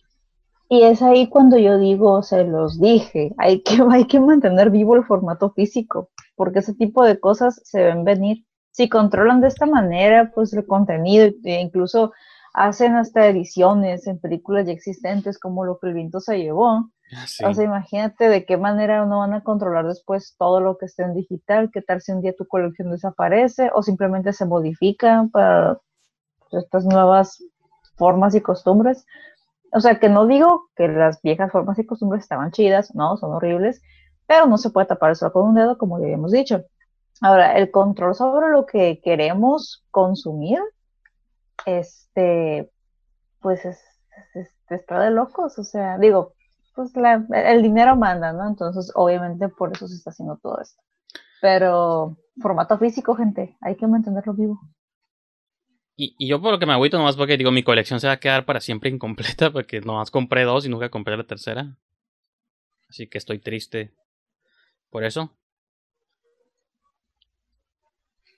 Y 0.69 0.81
es 0.81 1.03
ahí 1.03 1.27
cuando 1.27 1.59
yo 1.59 1.77
digo, 1.77 2.23
se 2.23 2.45
los 2.45 2.81
dije, 2.81 3.35
hay 3.37 3.61
que, 3.61 3.77
hay 3.91 4.07
que 4.07 4.19
mantener 4.19 4.71
vivo 4.71 4.95
el 4.95 5.03
formato 5.03 5.51
físico, 5.51 6.09
porque 6.35 6.59
ese 6.59 6.73
tipo 6.73 7.05
de 7.05 7.19
cosas 7.19 7.61
se 7.63 7.83
ven 7.83 8.03
venir. 8.03 8.47
Si 8.71 8.89
controlan 8.89 9.39
de 9.39 9.49
esta 9.49 9.67
manera, 9.67 10.31
pues 10.33 10.51
el 10.53 10.65
contenido, 10.65 11.27
e 11.43 11.61
incluso 11.61 12.11
hacen 12.53 12.95
hasta 12.95 13.27
ediciones 13.27 14.07
en 14.07 14.19
películas 14.19 14.65
ya 14.65 14.73
existentes, 14.73 15.39
como 15.39 15.65
lo 15.65 15.79
que 15.79 15.87
el 15.87 15.93
viento 15.93 16.19
se 16.19 16.37
llevó. 16.37 16.89
Sí. 17.25 17.43
O 17.43 17.53
sea, 17.53 17.65
imagínate 17.65 18.29
de 18.29 18.45
qué 18.45 18.57
manera 18.57 19.05
no 19.05 19.19
van 19.19 19.33
a 19.33 19.43
controlar 19.43 19.87
después 19.87 20.35
todo 20.37 20.59
lo 20.59 20.77
que 20.77 20.85
esté 20.85 21.03
en 21.03 21.15
digital, 21.15 21.71
qué 21.73 21.81
tal 21.81 22.01
si 22.01 22.11
un 22.11 22.21
día 22.21 22.35
tu 22.35 22.45
colección 22.45 22.91
desaparece 22.91 23.71
o 23.73 23.81
simplemente 23.81 24.31
se 24.33 24.45
modifica 24.45 25.27
para 25.31 25.79
estas 26.51 26.85
nuevas 26.85 27.43
formas 27.95 28.35
y 28.35 28.41
costumbres. 28.41 29.05
O 29.71 29.79
sea, 29.79 29.99
que 29.99 30.09
no 30.09 30.25
digo 30.25 30.69
que 30.75 30.87
las 30.87 31.21
viejas 31.21 31.51
formas 31.51 31.77
y 31.79 31.85
costumbres 31.85 32.23
estaban 32.23 32.51
chidas, 32.51 32.93
no, 32.95 33.17
son 33.17 33.33
horribles, 33.33 33.81
pero 34.25 34.45
no 34.47 34.57
se 34.57 34.69
puede 34.69 34.87
tapar 34.87 35.11
eso 35.11 35.31
con 35.31 35.49
un 35.49 35.55
dedo, 35.55 35.77
como 35.77 35.99
ya 35.99 36.05
habíamos 36.05 36.31
dicho. 36.31 36.63
Ahora, 37.21 37.57
el 37.57 37.69
control 37.69 38.15
sobre 38.15 38.49
lo 38.49 38.65
que 38.65 39.01
queremos 39.03 39.83
consumir, 39.91 40.59
este, 41.65 42.71
pues 43.41 43.65
es, 43.65 43.79
es- 44.35 44.49
está 44.69 45.01
de 45.01 45.11
locos, 45.11 45.59
o 45.59 45.63
sea, 45.63 45.97
digo, 45.99 46.35
pues 46.75 46.91
el 47.33 47.63
dinero 47.63 47.95
manda, 47.97 48.33
¿no? 48.33 48.47
Entonces, 48.47 48.91
obviamente 48.95 49.49
por 49.49 49.73
eso 49.73 49.87
se 49.87 49.95
está 49.95 50.11
haciendo 50.11 50.37
todo 50.37 50.61
esto. 50.61 50.81
Pero 51.41 52.17
formato 52.41 52.77
físico, 52.79 53.15
gente, 53.15 53.57
hay 53.61 53.77
que 53.77 53.87
mantenerlo 53.87 54.33
vivo. 54.35 54.59
Y, 55.95 56.15
y 56.17 56.27
yo 56.27 56.41
por 56.41 56.51
lo 56.51 56.59
que 56.59 56.65
me 56.65 56.73
agüito 56.73 56.97
nomás 56.97 57.15
porque 57.15 57.37
digo, 57.37 57.51
mi 57.51 57.61
colección 57.63 57.99
se 57.99 58.07
va 58.07 58.13
a 58.13 58.19
quedar 58.19 58.45
para 58.45 58.61
siempre 58.61 58.89
incompleta 58.89 59.51
porque 59.51 59.81
nomás 59.81 60.11
compré 60.11 60.43
dos 60.43 60.65
y 60.65 60.69
nunca 60.69 60.89
compré 60.89 61.15
la 61.17 61.25
tercera. 61.25 61.77
Así 62.89 63.07
que 63.07 63.17
estoy 63.17 63.39
triste 63.39 63.93
por 64.89 65.03
eso. 65.03 65.35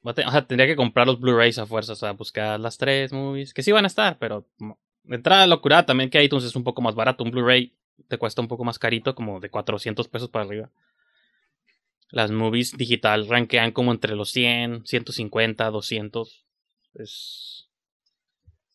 O 0.04 0.14
sea, 0.14 0.48
tendría 0.48 0.68
que 0.68 0.76
comprar 0.76 1.06
los 1.08 1.20
Blu-rays 1.20 1.60
a 1.60 1.66
fuerza, 1.68 1.94
o 1.94 1.96
sea, 1.96 2.12
buscar 2.14 2.60
las 2.60 2.78
tres 2.78 3.14
movies, 3.14 3.54
que 3.54 3.62
sí 3.64 3.72
van 3.72 3.84
a 3.84 3.88
estar, 3.88 4.18
pero 4.18 4.48
mo- 4.58 4.80
de 5.04 5.16
entrada 5.16 5.46
locura 5.48 5.86
también 5.86 6.10
que 6.10 6.24
iTunes 6.24 6.44
es 6.46 6.56
un 6.56 6.64
poco 6.64 6.82
más 6.82 6.96
barato. 6.96 7.24
Un 7.24 7.32
Blu-ray 7.32 7.74
te 8.08 8.18
cuesta 8.18 8.42
un 8.42 8.48
poco 8.48 8.64
más 8.64 8.80
carito, 8.80 9.14
como 9.14 9.40
de 9.40 9.50
400 9.50 10.08
pesos 10.08 10.30
para 10.30 10.46
arriba. 10.46 10.70
Las 12.10 12.32
movies 12.32 12.76
digital 12.76 13.28
rankean 13.28 13.72
como 13.72 13.92
entre 13.92 14.16
los 14.16 14.32
100, 14.32 14.86
150, 14.86 15.70
200. 15.70 16.46
Es... 16.96 17.70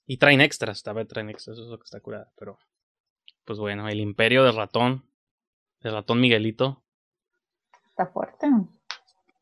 Y 0.06 0.18
traen 0.18 0.40
extras, 0.40 0.82
también 0.82 1.08
traen 1.08 1.28
extras, 1.28 1.56
eso 1.56 1.64
es 1.64 1.70
lo 1.70 1.78
que 1.78 1.84
está 1.84 2.00
curada. 2.00 2.32
Pero, 2.38 2.58
pues 3.44 3.58
bueno, 3.58 3.88
el 3.88 4.00
imperio 4.00 4.44
del 4.44 4.54
ratón, 4.56 5.04
del 5.80 5.92
ratón 5.92 6.20
Miguelito, 6.20 6.82
Está 7.90 8.06
fuerte. 8.06 8.46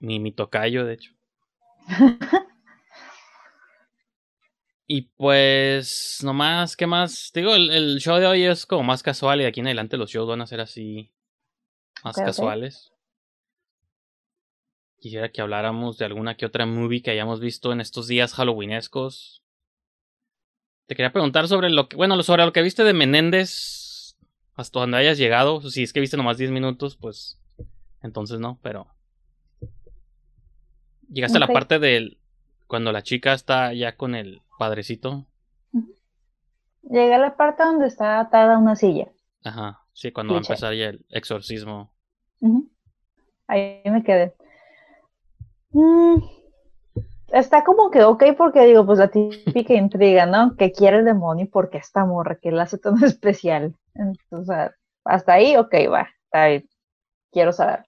mi 0.00 0.32
tocayo, 0.32 0.84
de 0.86 0.94
hecho. 0.94 1.13
Y 4.86 5.02
pues, 5.02 6.20
nomás, 6.22 6.76
¿qué 6.76 6.86
más? 6.86 7.30
Digo, 7.34 7.54
el, 7.54 7.70
el 7.70 8.00
show 8.00 8.18
de 8.18 8.26
hoy 8.26 8.44
es 8.44 8.66
como 8.66 8.82
más 8.82 9.02
casual 9.02 9.40
y 9.40 9.44
de 9.44 9.48
aquí 9.48 9.60
en 9.60 9.66
adelante 9.66 9.96
los 9.96 10.10
shows 10.10 10.28
van 10.28 10.40
a 10.40 10.46
ser 10.46 10.60
así, 10.60 11.12
más 12.02 12.16
casuales. 12.16 12.92
Quisiera 14.98 15.30
que 15.30 15.42
habláramos 15.42 15.98
de 15.98 16.06
alguna 16.06 16.36
que 16.36 16.46
otra 16.46 16.64
movie 16.64 17.02
que 17.02 17.10
hayamos 17.10 17.40
visto 17.40 17.72
en 17.72 17.80
estos 17.80 18.08
días 18.08 18.32
halloweenescos. 18.32 19.42
Te 20.86 20.94
quería 20.94 21.12
preguntar 21.12 21.48
sobre 21.48 21.70
lo 21.70 21.88
que, 21.88 21.96
bueno, 21.96 22.22
sobre 22.22 22.44
lo 22.44 22.52
que 22.52 22.62
viste 22.62 22.84
de 22.84 22.94
Menéndez, 22.94 24.16
hasta 24.54 24.80
donde 24.80 24.98
hayas 24.98 25.18
llegado. 25.18 25.60
Si 25.60 25.82
es 25.82 25.92
que 25.92 26.00
viste 26.00 26.16
nomás 26.16 26.38
10 26.38 26.50
minutos, 26.50 26.96
pues 26.96 27.38
entonces 28.02 28.38
no, 28.38 28.58
pero... 28.62 28.93
Llegaste 31.14 31.36
a 31.38 31.40
la 31.40 31.46
parte 31.46 31.78
del... 31.78 32.18
Cuando 32.66 32.90
la 32.90 33.02
chica 33.02 33.34
está 33.34 33.72
ya 33.72 33.96
con 33.96 34.16
el 34.16 34.42
padrecito. 34.58 35.26
Llegué 36.82 37.14
a 37.14 37.18
la 37.18 37.36
parte 37.36 37.62
donde 37.62 37.86
está 37.86 38.18
atada 38.18 38.56
a 38.56 38.58
una 38.58 38.74
silla. 38.74 39.08
Ajá, 39.44 39.80
sí, 39.92 40.10
cuando 40.10 40.34
va 40.34 40.40
a 40.40 40.42
empezar 40.42 40.74
ya 40.74 40.88
el 40.88 41.04
exorcismo. 41.10 41.92
Ujú. 42.40 42.68
Ahí 43.46 43.80
me 43.84 44.02
quedé. 44.02 44.34
Mm, 45.70 46.16
está 47.28 47.62
como 47.62 47.90
que 47.90 48.02
ok 48.02 48.24
porque 48.36 48.64
digo, 48.64 48.84
pues 48.84 48.98
la 48.98 49.08
típica 49.08 49.74
intriga, 49.74 50.26
¿no? 50.26 50.56
Que 50.56 50.72
quiere 50.72 50.98
el 50.98 51.04
demonio 51.04 51.44
y 51.44 51.48
por 51.48 51.70
qué 51.70 51.78
esta 51.78 52.04
morra, 52.04 52.38
que 52.40 52.50
la 52.50 52.64
hace 52.64 52.78
tan 52.78 52.94
especial. 53.04 53.76
Entonces, 53.94 54.72
hasta 55.04 55.34
ahí, 55.34 55.56
ok, 55.56 55.74
va, 55.92 56.08
está 56.24 56.46
bien. 56.48 56.68
Quiero 57.30 57.52
saber. 57.52 57.84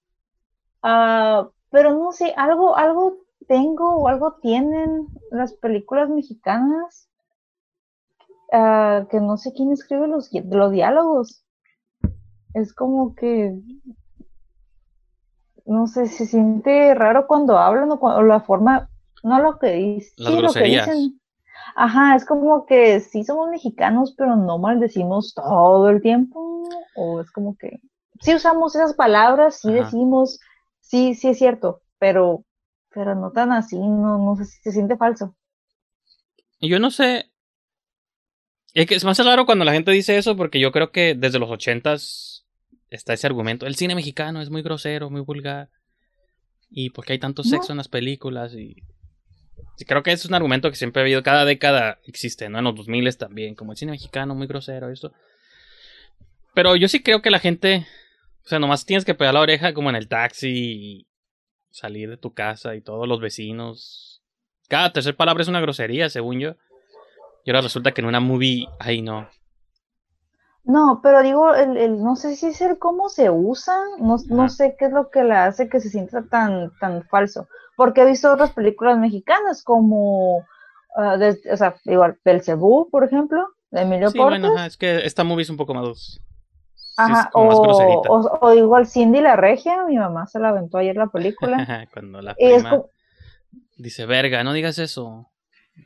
Ah, 0.83 1.49
pero 1.77 1.93
no 1.93 2.11
sé, 2.11 2.33
algo, 2.39 2.75
algo 2.75 3.19
tengo 3.49 3.97
o 3.97 4.09
algo 4.09 4.39
tienen 4.41 5.09
las 5.31 5.53
películas 5.53 6.09
mexicanas 6.09 7.11
ah, 8.51 9.07
que 9.11 9.21
no 9.21 9.37
sé 9.37 9.53
quién 9.53 9.73
escribe 9.73 10.09
los, 10.09 10.31
los 10.33 10.73
diálogos. 10.73 11.45
Es 12.55 12.73
como 12.73 13.15
que 13.15 13.61
no 15.67 15.87
sé, 15.87 16.07
se 16.07 16.25
siente 16.25 16.95
raro 16.95 17.27
cuando 17.27 17.59
hablan 17.59 17.91
o, 17.93 18.23
la 18.23 18.41
forma, 18.41 18.89
no 19.23 19.39
lo 19.43 19.59
que 19.59 19.73
dicen, 19.73 20.15
Las 20.17 20.33
sí, 20.33 20.41
lo 20.41 20.53
que 20.55 20.63
dicen. 20.63 21.21
Ajá, 21.75 22.17
es 22.17 22.25
como 22.25 22.65
que 22.65 23.01
sí 23.01 23.23
somos 23.23 23.51
mexicanos, 23.51 24.15
pero 24.17 24.35
no 24.35 24.57
maldecimos 24.57 25.35
todo 25.35 25.91
el 25.91 26.01
tiempo, 26.01 26.63
o 26.95 27.21
es 27.21 27.31
como 27.33 27.55
que 27.59 27.81
sí 28.23 28.35
usamos 28.35 28.75
esas 28.75 28.95
palabras, 28.95 29.61
sí 29.61 29.69
Ajá. 29.69 29.85
decimos, 29.85 30.41
sí, 30.89 31.15
sí 31.15 31.29
es 31.29 31.39
cierto, 31.39 31.83
pero, 31.99 32.45
pero 32.91 33.15
no 33.15 33.31
tan 33.33 33.53
así, 33.53 33.77
no, 33.77 34.19
no 34.19 34.37
sé 34.37 34.45
si 34.45 34.61
se 34.63 34.73
siente 34.73 34.97
falso. 34.97 35.37
Y 36.59 36.69
yo 36.69 36.79
no 36.79 36.91
sé. 36.91 37.31
Es 38.75 38.87
que 38.87 38.95
es 38.95 39.05
más 39.05 39.19
raro 39.19 39.47
cuando 39.47 39.65
la 39.65 39.73
gente 39.73 39.91
dice 39.91 40.19
eso 40.19 40.37
porque 40.37 40.61
yo 40.61 40.71
creo 40.73 40.91
que 40.91 41.15
desde 41.15 41.39
los 41.39 41.51
ochentas 41.51 42.47
está 42.91 43.15
ese 43.15 43.27
argumento. 43.27 43.67
El 43.67 43.75
cine 43.77 43.95
mexicano 43.95 44.41
es 44.41 44.51
muy 44.51 44.63
grosero, 44.63 45.11
muy 45.11 45.21
vulgar. 45.23 45.71
Y 46.69 46.91
porque 46.91 47.13
hay 47.13 47.19
tanto 47.19 47.43
No. 47.45 47.49
sexo 47.51 47.73
en 47.73 47.79
las 47.79 47.89
películas 47.89 48.55
y... 48.55 48.77
Sí, 49.77 49.85
creo 49.85 50.03
que 50.03 50.13
es 50.13 50.25
un 50.25 50.35
argumento 50.35 50.71
que 50.71 50.77
siempre 50.77 51.01
ha 51.01 51.05
habido. 51.05 51.23
Cada 51.23 51.45
década 51.45 51.99
existe, 52.05 52.49
¿no? 52.49 52.59
En 52.59 52.65
los 52.65 52.75
2000 52.75 53.17
también. 53.17 53.55
Como 53.55 53.73
el 53.73 53.79
cine 53.79 53.93
mexicano 53.93 54.35
muy 54.35 54.47
grosero, 54.47 54.91
esto. 54.91 55.13
Pero 56.55 56.77
yo 56.77 56.89
sí 56.89 57.03
creo 57.03 57.23
que 57.23 57.31
la 57.31 57.39
gente... 57.39 57.87
O 58.47 58.49
sea, 58.49 58.61
nomás 58.61 58.87
tienes 58.87 59.05
que 59.05 59.15
pegar 59.15 59.35
la 59.35 59.41
oreja 59.41 59.75
como 59.75 59.91
en 59.91 59.97
el 59.97 60.07
taxi 60.09 60.49
y 60.49 61.07
salir 61.71 62.09
de 62.09 62.17
tu 62.17 62.33
casa 62.33 62.77
y 62.77 62.81
todos 62.81 63.09
los 63.09 63.21
vecinos. 63.21 64.23
Cada 64.69 64.93
tercera 64.93 65.17
palabra 65.17 65.43
es 65.43 65.49
una 65.49 65.61
grosería, 65.61 66.09
según 66.09 66.39
yo. 66.39 66.55
Y 67.45 67.51
ahora 67.51 67.63
resulta 67.63 67.93
que 67.93 68.01
en 68.03 68.07
una 68.07 68.21
movie, 68.21 68.69
ay 68.79 69.03
no. 69.03 69.29
No, 70.65 71.01
pero 71.03 71.23
digo, 71.23 71.55
el, 71.55 71.77
el- 71.77 72.03
no 72.03 72.17
sé 72.17 72.35
si 72.37 72.47
es 72.47 72.61
el 72.61 72.79
cómo 72.79 73.09
se 73.09 73.31
usa, 73.31 73.77
no, 73.99 74.17
no 74.29 74.49
sé 74.49 74.77
qué 74.79 74.87
es 74.87 74.93
lo 74.93 75.11
que 75.11 75.23
le 75.23 75.35
hace 75.35 75.69
que 75.69 75.81
se 75.81 75.91
sienta 75.91 76.23
tan, 76.29 76.73
tan 76.81 77.05
falso. 77.05 77.49
Porque 77.77 78.03
he 78.03 78.07
visto 78.07 78.33
otras 78.33 78.53
películas 78.53 78.99
mexicanas 78.99 79.63
como, 79.63 80.45
ah, 80.97 81.17
des- 81.17 81.43
o 81.53 81.57
sea, 81.57 81.77
igual, 81.85 82.19
Belcebú, 82.25 82.89
por 82.91 83.05
ejemplo, 83.05 83.45
de 83.71 83.83
Emilio 83.83 84.11
Sí, 84.11 84.19
Portes. 84.19 84.41
bueno, 84.41 84.57
ajá, 84.57 84.67
es 84.67 84.77
que 84.77 85.05
esta 85.07 85.23
movie 85.25 85.43
es 85.43 85.51
un 85.51 85.57
poco 85.57 85.75
más. 85.75 86.21
Ajá, 86.97 87.31
o, 87.35 87.43
o, 87.43 88.39
o 88.41 88.55
igual 88.55 88.87
Cindy 88.87 89.21
la 89.21 89.37
Regia, 89.37 89.85
mi 89.85 89.97
mamá 89.97 90.27
se 90.27 90.39
la 90.39 90.49
aventó 90.49 90.79
ayer 90.79 90.97
la 90.97 91.09
película. 91.09 91.57
Cuando 91.93 92.23
la 92.23 92.35
es 92.39 92.63
prima 92.63 92.71
como, 92.71 92.91
dice, 93.77 94.07
verga, 94.07 94.43
no 94.45 94.53
digas 94.53 94.79
eso. 94.79 95.31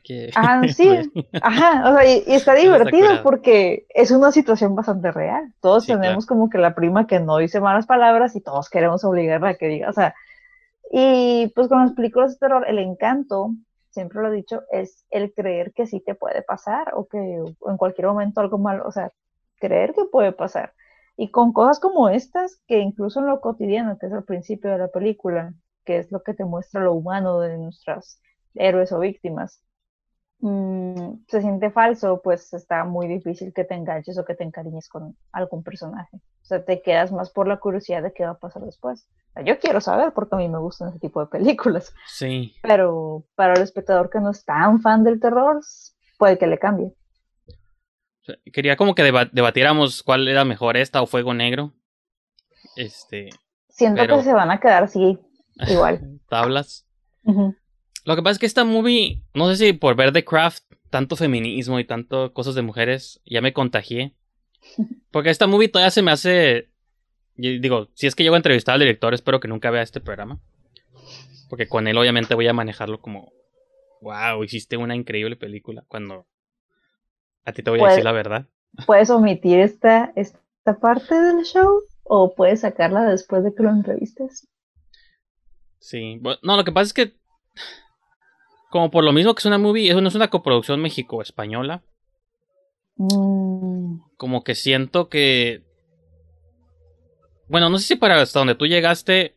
Que... 0.05 0.31
ah, 0.35 0.61
sí, 0.73 1.11
ajá, 1.41 1.89
o 1.89 1.93
sea, 1.95 2.05
y, 2.05 2.23
y 2.25 2.33
está 2.33 2.53
divertido 2.55 3.23
porque 3.23 3.85
es 3.89 4.11
una 4.11 4.31
situación 4.31 4.75
bastante 4.75 5.11
real. 5.11 5.53
Todos 5.59 5.83
Sí, 5.83 5.91
tenemos 5.91 6.25
como 6.25 6.49
que 6.49 6.57
la 6.57 6.73
prima 6.75 7.07
que 7.07 7.19
no 7.19 7.37
dice 7.37 7.59
malas 7.59 7.85
palabras 7.85 8.35
y 8.35 8.41
todos 8.41 8.69
queremos 8.69 9.03
obligarla 9.03 9.49
a 9.49 9.55
que 9.55 9.67
diga, 9.67 9.89
o 9.89 9.93
sea, 9.93 10.15
y 10.91 11.51
pues 11.55 11.67
con 11.67 11.79
las 11.79 11.93
películas 11.93 12.33
de 12.33 12.39
terror, 12.39 12.65
el 12.67 12.79
encanto 12.79 13.51
siempre 13.91 14.21
lo 14.21 14.31
he 14.31 14.35
dicho, 14.35 14.63
es 14.71 15.05
el 15.09 15.33
creer 15.33 15.73
que 15.73 15.85
sí 15.85 15.99
te 15.99 16.15
puede 16.15 16.41
pasar 16.41 16.93
o 16.95 17.07
que 17.07 17.17
en 17.17 17.77
cualquier 17.77 18.07
momento 18.07 18.41
algo 18.41 18.57
malo, 18.57 18.83
o 18.87 18.91
sea, 18.91 19.11
creer 19.59 19.93
que 19.93 20.05
puede 20.05 20.31
pasar. 20.31 20.73
Y 21.17 21.29
con 21.29 21.53
cosas 21.53 21.79
como 21.79 22.09
estas, 22.09 22.61
que 22.67 22.79
incluso 22.79 23.19
en 23.19 23.27
lo 23.27 23.41
cotidiano, 23.41 23.97
que 23.97 24.07
es 24.07 24.13
el 24.13 24.23
principio 24.23 24.71
de 24.71 24.77
la 24.77 24.87
película, 24.87 25.53
que 25.85 25.97
es 25.97 26.11
lo 26.11 26.23
que 26.23 26.33
te 26.33 26.45
muestra 26.45 26.81
lo 26.81 26.93
humano 26.93 27.39
de 27.39 27.57
nuestros 27.57 28.19
héroes 28.55 28.91
o 28.91 28.99
víctimas, 28.99 29.63
mm, 30.39 31.25
se 31.27 31.41
siente 31.41 31.69
falso, 31.71 32.21
pues 32.23 32.53
está 32.53 32.83
muy 32.85 33.07
difícil 33.07 33.53
que 33.53 33.63
te 33.63 33.75
enganches 33.75 34.17
o 34.17 34.25
que 34.25 34.35
te 34.35 34.43
encariñes 34.43 34.87
con 34.89 35.15
algún 35.31 35.63
personaje. 35.63 36.17
O 36.17 36.45
sea, 36.45 36.63
te 36.63 36.81
quedas 36.81 37.11
más 37.11 37.29
por 37.29 37.47
la 37.47 37.57
curiosidad 37.57 38.03
de 38.03 38.13
qué 38.13 38.25
va 38.25 38.31
a 38.31 38.39
pasar 38.39 38.63
después. 38.63 39.07
yo 39.45 39.59
quiero 39.59 39.79
saber 39.79 40.13
porque 40.13 40.35
a 40.35 40.37
mí 40.39 40.49
me 40.49 40.59
gustan 40.59 40.89
ese 40.89 40.99
tipo 40.99 41.21
de 41.21 41.27
películas. 41.27 41.93
Sí. 42.07 42.55
Pero 42.63 43.25
para 43.35 43.53
el 43.53 43.61
espectador 43.61 44.09
que 44.09 44.19
no 44.19 44.31
es 44.31 44.43
tan 44.43 44.81
fan 44.81 45.03
del 45.03 45.19
terror, 45.19 45.61
puede 46.17 46.37
que 46.37 46.47
le 46.47 46.59
cambie. 46.59 46.93
Quería 48.51 48.75
como 48.75 48.95
que 48.95 49.03
debatiéramos 49.03 50.03
cuál 50.03 50.27
era 50.27 50.45
mejor 50.45 50.77
esta 50.77 51.01
o 51.01 51.07
Fuego 51.07 51.33
Negro. 51.33 51.73
Este. 52.75 53.29
Siento 53.69 54.05
que 54.05 54.23
se 54.23 54.33
van 54.33 54.51
a 54.51 54.59
quedar 54.59 54.83
así, 54.83 55.17
igual. 55.67 56.19
Tablas. 56.27 56.87
Lo 57.23 58.15
que 58.15 58.23
pasa 58.23 58.31
es 58.31 58.39
que 58.39 58.45
esta 58.45 58.63
movie, 58.63 59.23
no 59.33 59.49
sé 59.49 59.55
si 59.55 59.73
por 59.73 59.95
ver 59.95 60.11
The 60.11 60.25
Craft, 60.25 60.63
tanto 60.89 61.15
feminismo 61.15 61.79
y 61.79 61.85
tanto 61.85 62.33
cosas 62.33 62.55
de 62.55 62.61
mujeres, 62.61 63.21
ya 63.25 63.41
me 63.41 63.53
contagié. 63.53 64.15
Porque 65.11 65.29
esta 65.29 65.47
movie 65.47 65.69
todavía 65.69 65.91
se 65.91 66.01
me 66.01 66.11
hace. 66.11 66.69
Digo, 67.35 67.89
si 67.95 68.07
es 68.07 68.15
que 68.15 68.23
llego 68.23 68.35
a 68.35 68.37
entrevistar 68.39 68.73
al 68.73 68.81
director, 68.81 69.13
espero 69.13 69.39
que 69.39 69.47
nunca 69.47 69.71
vea 69.71 69.81
este 69.81 70.01
programa. 70.01 70.39
Porque 71.49 71.67
con 71.67 71.87
él, 71.87 71.97
obviamente, 71.97 72.35
voy 72.35 72.47
a 72.47 72.53
manejarlo 72.53 73.01
como. 73.01 73.31
Wow, 74.01 74.43
hiciste 74.43 74.77
una 74.77 74.95
increíble 74.95 75.35
película. 75.35 75.83
Cuando 75.87 76.27
a 77.45 77.53
ti 77.53 77.63
te 77.63 77.69
voy 77.69 77.81
a 77.81 77.89
decir 77.89 78.03
la 78.03 78.11
verdad. 78.11 78.47
¿Puedes 78.85 79.09
omitir 79.09 79.59
esta, 79.59 80.13
esta 80.15 80.79
parte 80.79 81.15
del 81.15 81.43
show 81.43 81.81
o 82.03 82.33
puedes 82.35 82.61
sacarla 82.61 83.03
después 83.05 83.43
de 83.43 83.53
que 83.53 83.63
lo 83.63 83.69
entrevistes? 83.69 84.47
Sí, 85.79 86.21
no, 86.43 86.55
lo 86.55 86.63
que 86.63 86.71
pasa 86.71 86.87
es 86.87 86.93
que 86.93 87.21
como 88.69 88.89
por 88.89 89.03
lo 89.03 89.11
mismo 89.11 89.35
que 89.35 89.39
es 89.39 89.45
una 89.45 89.57
movie, 89.57 89.89
eso 89.89 89.99
no 89.99 90.07
es 90.07 90.15
una 90.15 90.29
coproducción 90.29 90.81
México-española. 90.81 91.83
Mm. 92.95 93.97
Como 94.15 94.43
que 94.43 94.55
siento 94.55 95.09
que... 95.09 95.63
Bueno, 97.49 97.69
no 97.69 97.79
sé 97.79 97.87
si 97.87 97.95
para 97.97 98.21
hasta 98.21 98.39
donde 98.39 98.55
tú 98.55 98.65
llegaste 98.65 99.35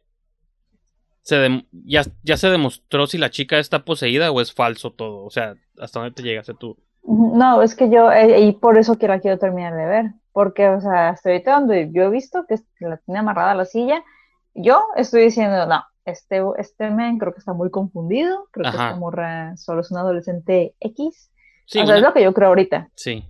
se 1.24 1.66
ya, 1.72 2.05
ya 2.22 2.36
se 2.36 2.50
demostró 2.50 3.07
si 3.07 3.16
la 3.16 3.30
chica 3.30 3.59
está 3.59 3.84
poseída 3.84 4.30
o 4.30 4.40
es 4.40 4.52
falso 4.52 4.92
todo. 4.92 5.24
O 5.24 5.30
sea, 5.30 5.57
hasta 5.78 6.00
dónde 6.00 6.14
te 6.14 6.22
llegaste 6.22 6.55
tú. 6.55 6.78
No, 7.07 7.62
es 7.62 7.74
que 7.74 7.90
yo, 7.90 8.11
eh, 8.11 8.40
y 8.40 8.52
por 8.52 8.78
eso 8.78 8.96
que 8.96 9.09
la 9.09 9.20
quiero 9.20 9.38
terminar 9.38 9.74
de 9.74 9.84
ver, 9.84 10.07
porque, 10.32 10.68
o 10.68 10.80
sea, 10.80 11.11
hasta 11.11 11.28
ahorita 11.28 11.55
donde 11.55 11.90
yo 11.92 12.05
he 12.05 12.11
visto 12.11 12.46
que 12.46 12.57
la 12.80 12.96
tiene 12.98 13.20
amarrada 13.20 13.52
a 13.52 13.55
la 13.55 13.66
silla, 13.66 14.02
yo 14.55 14.86
estoy 14.96 15.24
diciendo, 15.24 15.66
no, 15.66 15.82
este, 16.05 16.42
este 16.59 16.90
men 16.90 17.18
creo 17.18 17.32
que 17.32 17.40
está 17.40 17.52
muy 17.52 17.70
confundido, 17.70 18.48
creo 18.50 18.70
que 18.70 18.76
esta 18.76 18.96
morra 18.96 19.57
solo 19.57 19.80
es 19.80 19.90
un 19.90 19.98
adolescente 19.98 20.74
X. 20.80 21.30
Sí, 21.66 21.80
o 21.80 21.86
sea, 21.86 21.96
es 21.96 22.02
lo 22.02 22.12
que 22.12 22.22
yo 22.22 22.32
creo 22.34 22.48
ahorita. 22.48 22.90
Sí. 22.94 23.24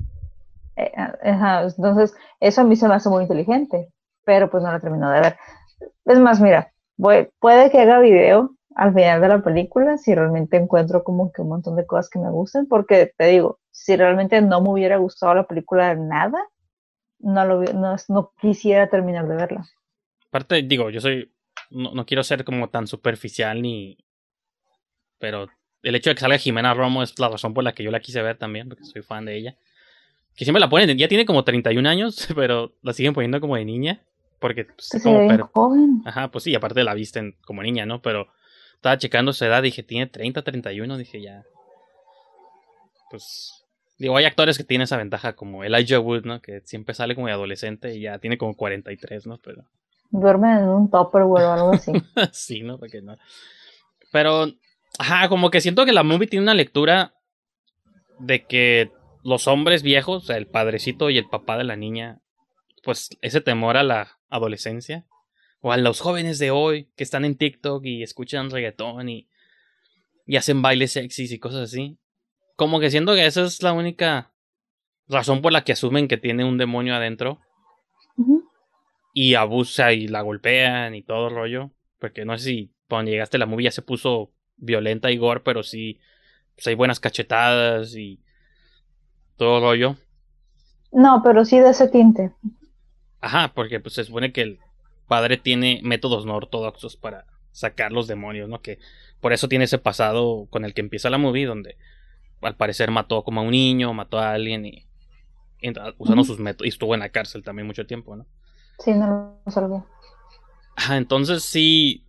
Eh, 0.77 0.93
entonces, 1.23 2.15
eso 2.41 2.61
a 2.61 2.65
mí 2.65 2.77
se 2.77 2.89
me 2.89 2.95
hace 2.95 3.09
muy 3.09 3.23
inteligente, 3.23 3.91
pero 4.25 4.51
pues 4.51 4.63
no 4.63 4.73
la 4.73 4.81
termino 4.81 5.11
de 5.11 5.21
ver. 5.21 5.37
Es 6.05 6.19
más, 6.19 6.41
mira, 6.41 6.73
voy, 6.97 7.29
puede 7.39 7.71
que 7.71 7.81
haga 7.81 8.01
video 8.01 8.51
al 8.75 8.93
final 8.93 9.21
de 9.21 9.29
la 9.29 9.43
película 9.43 9.99
si 9.99 10.15
realmente 10.15 10.57
encuentro 10.57 11.05
como 11.05 11.31
que 11.33 11.43
un 11.43 11.49
montón 11.49 11.77
de 11.77 11.87
cosas 11.87 12.11
que 12.11 12.19
me 12.19 12.31
gusten, 12.31 12.67
porque 12.67 13.13
te 13.17 13.27
digo, 13.27 13.59
si 13.85 13.97
realmente 13.97 14.41
no 14.41 14.63
me 14.63 14.71
hubiera 14.71 14.97
gustado 14.97 15.35
la 15.35 15.47
película 15.47 15.95
de 15.95 16.01
nada, 16.01 16.49
no, 17.19 17.45
lo, 17.45 17.63
no, 17.75 17.97
no 18.09 18.33
quisiera 18.41 18.89
terminar 18.89 19.29
de 19.29 19.37
verla. 19.37 19.67
Aparte, 20.29 20.63
digo, 20.63 20.89
yo 20.89 21.03
soy, 21.03 21.31
no, 21.69 22.07
quiero 22.07 22.25
ser 22.25 22.45
como 22.45 22.71
tan 22.71 22.87
superficial 22.87 23.61
ni, 23.61 23.99
pero 25.19 25.49
el 25.83 25.95
hecho 25.95 26.09
de 26.09 26.15
que 26.15 26.23
salga 26.23 26.39
Jimena 26.39 26.73
Romo 26.73 27.03
es 27.03 27.19
la 27.19 27.29
razón 27.29 27.53
por 27.53 27.63
la 27.63 27.75
que 27.75 27.83
yo 27.83 27.91
la 27.91 28.01
quise 28.01 28.23
ver 28.23 28.39
también, 28.39 28.71
porque 28.71 28.85
soy 28.85 29.03
fan 29.03 29.27
de 29.27 29.37
ella. 29.37 29.57
Que 30.35 30.47
siempre 30.47 30.61
la 30.61 30.71
ponen, 30.71 30.97
ya 30.97 31.07
tiene 31.07 31.27
como 31.27 31.45
31 31.45 31.87
años, 31.87 32.27
pero 32.35 32.73
la 32.81 32.95
siguen 32.95 33.13
poniendo 33.13 33.39
como 33.39 33.57
de 33.57 33.67
niña. 33.67 34.01
Porque 34.39 34.65
pues, 34.65 35.03
como 35.03 35.47
joven. 35.53 36.03
Ajá, 36.07 36.31
pues 36.31 36.45
sí, 36.45 36.55
aparte 36.55 36.83
la 36.85 36.95
visten 36.95 37.37
como 37.45 37.63
niña, 37.63 37.85
¿no? 37.85 38.01
Pero 38.01 38.29
estaba 38.77 38.97
checando 38.97 39.35
su 39.35 39.45
edad, 39.45 39.63
dije, 39.63 39.83
tiene 39.83 40.07
30, 40.07 40.41
31, 40.41 40.97
dije 40.97 41.21
ya. 41.21 41.45
Pues. 43.11 43.64
Digo, 43.99 44.17
hay 44.17 44.25
actores 44.25 44.59
que 44.59 44.65
tienen 44.65 44.85
esa 44.85 44.97
ventaja, 44.97 45.35
como 45.35 45.63
Elijah 45.63 46.01
Wood, 46.01 46.25
¿no? 46.25 46.41
Que 46.41 46.61
siempre 46.65 46.95
sale 46.95 47.15
como 47.15 47.29
de 47.29 47.33
adolescente 47.33 47.95
y 47.95 48.03
ya 48.03 48.19
tiene 48.19 48.39
como 48.39 48.57
43, 48.57 49.27
¿no? 49.27 49.39
Pero. 49.39 49.65
Duerme 50.11 50.53
en 50.53 50.69
un 50.69 50.91
topper 50.91 51.23
o 51.23 51.37
algo 51.37 51.73
así. 51.73 51.93
sí, 52.33 52.63
¿no? 52.63 52.79
Porque 52.79 53.03
no. 53.03 53.17
Pero. 54.11 54.47
Ajá, 54.99 55.29
como 55.29 55.51
que 55.51 55.61
siento 55.61 55.85
que 55.85 55.93
la 55.93 56.05
movie 56.05 56.29
tiene 56.29 56.45
una 56.45 56.55
lectura 56.55 57.15
de 58.21 58.47
que 58.47 58.93
los 59.25 59.49
hombres 59.49 59.83
viejos, 59.83 60.25
o 60.25 60.27
sea, 60.27 60.37
el 60.37 60.47
padrecito 60.47 61.11
y 61.11 61.19
el 61.19 61.29
papá 61.29 61.57
de 61.59 61.65
la 61.65 61.77
niña, 61.77 62.21
pues 62.85 63.11
ese 63.23 63.41
temor 63.41 63.77
a 63.77 63.83
la 63.83 64.19
adolescencia, 64.29 65.07
o 65.61 65.73
a 65.73 65.77
los 65.79 66.01
jóvenes 66.01 66.39
de 66.39 66.51
hoy 66.51 66.91
que 66.97 67.03
están 67.05 67.25
en 67.25 67.37
TikTok 67.37 67.85
y 67.85 68.03
escuchan 68.03 68.51
reggaetón 68.51 69.09
y, 69.09 69.29
y 70.27 70.37
hacen 70.37 70.63
bailes 70.63 70.93
sexys 70.93 71.33
y 71.33 71.39
cosas 71.39 71.63
así. 71.63 71.99
Como 72.57 72.81
que 72.81 72.91
siento 72.91 73.15
que 73.15 73.27
esa 73.27 73.43
es 73.45 73.63
la 73.63 73.73
única 73.73 74.33
razón 75.09 75.43
por 75.43 75.53
la 75.53 75.65
que 75.65 75.73
asumen 75.73 76.09
que 76.09 76.17
tiene 76.17 76.45
un 76.45 76.59
demonio 76.59 76.95
adentro. 76.95 77.41
Y 79.13 79.35
abusa 79.35 79.93
y 79.93 80.09
la 80.09 80.23
golpean 80.23 80.95
y 80.95 81.03
todo 81.03 81.29
el 81.29 81.35
rollo. 81.35 81.71
Porque 81.99 82.25
no 82.25 82.37
sé 82.39 82.45
si 82.45 82.75
cuando 82.89 83.11
llegaste 83.11 83.39
la 83.39 83.47
movie 83.47 83.65
ya 83.65 83.71
se 83.71 83.83
puso 83.83 84.33
violenta 84.57 85.11
y 85.11 85.17
gore, 85.17 85.41
pero 85.41 85.63
sí 85.63 86.01
pues 86.55 86.67
hay 86.69 86.75
buenas 86.75 87.01
cachetadas 87.01 87.97
y 87.97 88.21
todo 89.37 89.59
el 89.59 89.63
rollo. 89.63 89.97
No, 90.93 91.23
pero 91.25 91.45
sí 91.45 91.59
de 91.59 91.71
ese 91.71 91.89
tinte. 91.89 92.33
Ajá, 93.21 93.53
porque 93.55 93.81
pues 93.81 93.95
se 93.95 94.05
supone 94.05 94.33
que 94.33 94.43
el, 94.43 94.61
padre 95.07 95.37
tiene 95.37 95.81
métodos 95.83 96.27
no 96.27 96.35
ortodoxos 96.37 96.97
para 96.97 97.27
sacar 97.53 97.93
los 97.93 98.07
demonios, 98.07 98.49
¿no? 98.49 98.61
Que 98.61 98.79
por 99.21 99.33
eso 99.33 99.49
tiene 99.49 99.67
ese 99.67 99.79
pasado 99.79 100.47
con 100.51 100.65
el 100.65 100.75
que 100.75 100.81
empieza 100.81 101.11
la 101.11 101.19
movie, 101.19 101.47
donde 101.47 101.77
al 102.41 102.57
parecer 102.57 102.91
mató 102.91 103.23
como 103.25 103.41
a 103.41 103.45
un 103.45 103.51
niño, 103.51 103.93
mató 103.95 104.19
a 104.19 104.33
alguien 104.33 104.67
y, 104.67 104.87
usando 105.99 106.25
sus 106.25 106.39
métodos, 106.39 106.67
y 106.67 106.69
estuvo 106.69 106.95
en 106.95 107.01
la 107.01 107.09
cárcel 107.09 107.43
también 107.43 107.67
mucho 107.67 107.87
tiempo, 107.87 108.17
¿no? 108.17 108.27
Sí, 108.79 108.93
no 108.93 109.39
lo 109.45 109.53
sabía. 109.53 109.85
entonces 110.91 111.45
sí, 111.45 112.05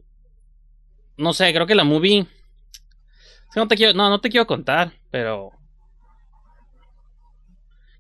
no 1.17 1.33
sé, 1.33 1.53
creo 1.53 1.67
que 1.67 1.75
la 1.75 1.83
movie, 1.83 2.27
no 3.55 3.67
te 3.67 3.75
quiero, 3.75 3.93
no, 3.93 4.09
no 4.09 4.19
te 4.19 4.29
quiero 4.29 4.47
contar, 4.47 4.93
pero 5.11 5.51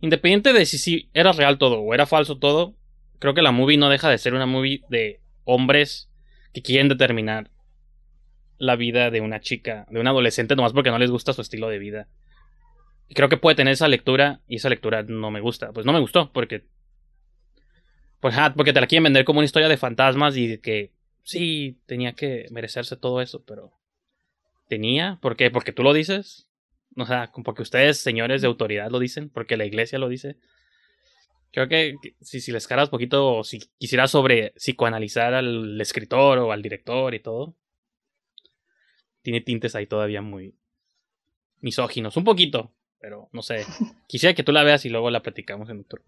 independiente 0.01 0.53
de 0.53 0.65
si, 0.65 0.77
si 0.77 1.09
era 1.13 1.31
real 1.31 1.57
todo 1.57 1.79
o 1.79 1.93
era 1.93 2.05
falso 2.05 2.37
todo, 2.37 2.75
creo 3.19 3.33
que 3.33 3.41
la 3.41 3.51
movie 3.51 3.77
no 3.77 3.89
deja 3.89 4.09
de 4.09 4.17
ser 4.17 4.33
una 4.33 4.45
movie 4.45 4.83
de 4.89 5.21
hombres 5.45 6.09
que 6.53 6.61
quieren 6.61 6.89
determinar 6.89 7.49
la 8.57 8.75
vida 8.75 9.11
de 9.11 9.21
una 9.21 9.39
chica, 9.39 9.85
de 9.89 9.99
un 9.99 10.07
adolescente, 10.07 10.55
nomás 10.55 10.73
porque 10.73 10.91
no 10.91 10.99
les 10.99 11.11
gusta 11.11 11.33
su 11.33 11.41
estilo 11.41 11.69
de 11.69 11.79
vida. 11.79 12.07
Y 13.07 13.13
creo 13.13 13.29
que 13.29 13.37
puede 13.37 13.55
tener 13.55 13.73
esa 13.73 13.87
lectura 13.87 14.41
y 14.47 14.55
esa 14.55 14.69
lectura 14.69 15.03
no 15.03 15.31
me 15.31 15.41
gusta. 15.41 15.71
Pues 15.71 15.85
no 15.85 15.93
me 15.93 15.99
gustó 15.99 16.31
porque... 16.31 16.63
Pues, 18.19 18.35
porque 18.55 18.73
te 18.73 18.81
la 18.81 18.87
quieren 18.87 19.03
vender 19.03 19.25
como 19.25 19.39
una 19.39 19.45
historia 19.45 19.67
de 19.67 19.77
fantasmas 19.77 20.35
y 20.37 20.57
que 20.57 20.91
sí, 21.23 21.77
tenía 21.85 22.13
que 22.13 22.47
merecerse 22.51 22.97
todo 22.97 23.21
eso, 23.21 23.43
pero... 23.45 23.73
¿Tenía? 24.67 25.19
¿Por 25.21 25.35
qué? 25.35 25.51
¿Porque 25.51 25.71
tú 25.71 25.83
lo 25.83 25.93
dices? 25.93 26.47
O 26.97 27.05
sea, 27.05 27.31
porque 27.43 27.61
ustedes, 27.61 27.99
señores 27.99 28.41
de 28.41 28.47
autoridad, 28.47 28.89
lo 28.89 28.97
dicen, 28.97 29.29
porque 29.29 29.57
la 29.57 29.65
iglesia 29.65 29.99
lo 29.99 30.09
dice. 30.09 30.37
Creo 31.51 31.67
que 31.67 31.95
si, 32.19 32.41
si 32.41 32.51
les 32.51 32.67
caras 32.67 32.89
poquito, 32.89 33.43
si 33.43 33.59
quisiera 33.77 34.07
sobre 34.07 34.53
psicoanalizar 34.55 35.35
al 35.35 35.79
escritor 35.79 36.39
o 36.39 36.51
al 36.51 36.63
director 36.63 37.13
y 37.13 37.19
todo, 37.19 37.55
tiene 39.25 39.41
tintes 39.41 39.75
ahí 39.75 39.87
todavía 39.87 40.21
muy 40.21 40.55
misóginos, 41.59 42.15
un 42.15 42.23
poquito, 42.23 42.71
pero 42.99 43.27
no 43.33 43.41
sé. 43.41 43.65
Quisiera 44.07 44.35
que 44.35 44.43
tú 44.43 44.51
la 44.51 44.63
veas 44.63 44.85
y 44.85 44.89
luego 44.89 45.09
la 45.09 45.23
platicamos 45.23 45.67
en 45.71 45.79
otro, 45.79 46.03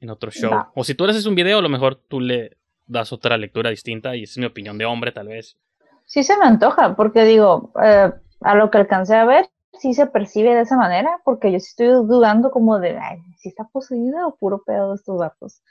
en 0.00 0.08
otro 0.08 0.30
show. 0.30 0.52
O 0.76 0.84
si 0.84 0.94
tú 0.94 1.04
haces 1.04 1.26
un 1.26 1.34
video, 1.34 1.58
a 1.58 1.62
lo 1.62 1.68
mejor 1.68 1.96
tú 1.96 2.20
le 2.20 2.56
das 2.86 3.12
otra 3.12 3.36
lectura 3.36 3.70
distinta 3.70 4.14
y 4.14 4.22
es 4.22 4.38
mi 4.38 4.46
opinión 4.46 4.78
de 4.78 4.86
hombre, 4.86 5.10
tal 5.10 5.26
vez. 5.26 5.58
Sí 6.06 6.22
se 6.22 6.38
me 6.38 6.46
antoja, 6.46 6.94
porque 6.94 7.24
digo, 7.24 7.72
eh, 7.82 8.12
a 8.42 8.54
lo 8.54 8.70
que 8.70 8.78
alcancé 8.78 9.16
a 9.16 9.24
ver, 9.24 9.46
sí 9.80 9.92
se 9.92 10.06
percibe 10.06 10.54
de 10.54 10.62
esa 10.62 10.76
manera, 10.76 11.20
porque 11.24 11.50
yo 11.50 11.58
sí 11.58 11.70
estoy 11.70 11.88
dudando 12.06 12.52
como 12.52 12.78
de, 12.78 12.96
ay, 12.96 13.18
si 13.38 13.48
está 13.48 13.64
poseída 13.64 14.24
o 14.24 14.36
puro 14.36 14.62
pedo 14.64 14.90
de 14.90 14.94
estos 14.94 15.18
datos. 15.18 15.62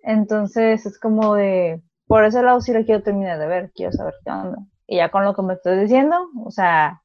Entonces 0.00 0.86
es 0.86 0.98
como 0.98 1.34
de, 1.34 1.82
por 2.06 2.24
ese 2.24 2.42
lado 2.42 2.62
sí 2.62 2.72
la 2.72 2.84
quiero 2.84 3.02
terminar 3.02 3.38
de 3.38 3.46
ver, 3.46 3.70
quiero 3.74 3.92
saber 3.92 4.14
qué 4.24 4.30
onda. 4.30 4.58
Y 4.88 4.96
ya 4.96 5.10
con 5.10 5.22
lo 5.24 5.34
que 5.34 5.42
me 5.42 5.54
estoy 5.54 5.78
diciendo, 5.78 6.16
o 6.44 6.50
sea, 6.50 7.02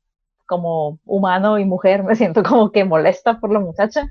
como 0.47 0.99
humano 1.05 1.59
y 1.59 1.65
mujer, 1.65 2.03
me 2.03 2.15
siento 2.15 2.41
como 2.41 2.71
que 2.71 2.86
molesta 2.86 3.39
por 3.39 3.51
la 3.51 3.59
muchacha. 3.59 4.07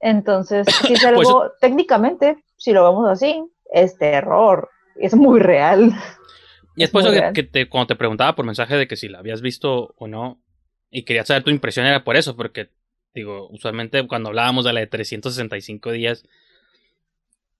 Entonces, 0.00 0.66
si 0.84 0.92
es 0.92 1.00
Pues- 1.14 1.28
algo, 1.28 1.52
técnicamente, 1.60 2.42
si 2.56 2.72
lo 2.72 2.84
vemos 2.84 3.08
así, 3.08 3.42
es 3.72 3.96
terror, 3.96 4.68
es 4.96 5.14
muy 5.14 5.38
real. 5.40 5.92
Y 6.74 6.82
es 6.82 6.90
por 6.90 7.02
eso 7.02 7.12
que, 7.12 7.20
real. 7.20 7.32
que 7.32 7.44
te, 7.44 7.68
cuando 7.68 7.86
te 7.86 7.96
preguntaba 7.96 8.34
por 8.34 8.44
mensaje 8.44 8.76
de 8.76 8.88
que 8.88 8.96
si 8.96 9.08
la 9.08 9.20
habías 9.20 9.40
visto 9.40 9.94
o 9.96 10.08
no, 10.08 10.40
y 10.90 11.04
quería 11.04 11.24
saber 11.24 11.44
tu 11.44 11.50
impresión 11.50 11.86
era 11.86 12.02
por 12.02 12.16
eso, 12.16 12.36
porque, 12.36 12.70
digo, 13.14 13.48
usualmente 13.50 14.06
cuando 14.08 14.30
hablábamos 14.30 14.64
de 14.64 14.72
la 14.72 14.80
de 14.80 14.88
365 14.88 15.92
días, 15.92 16.24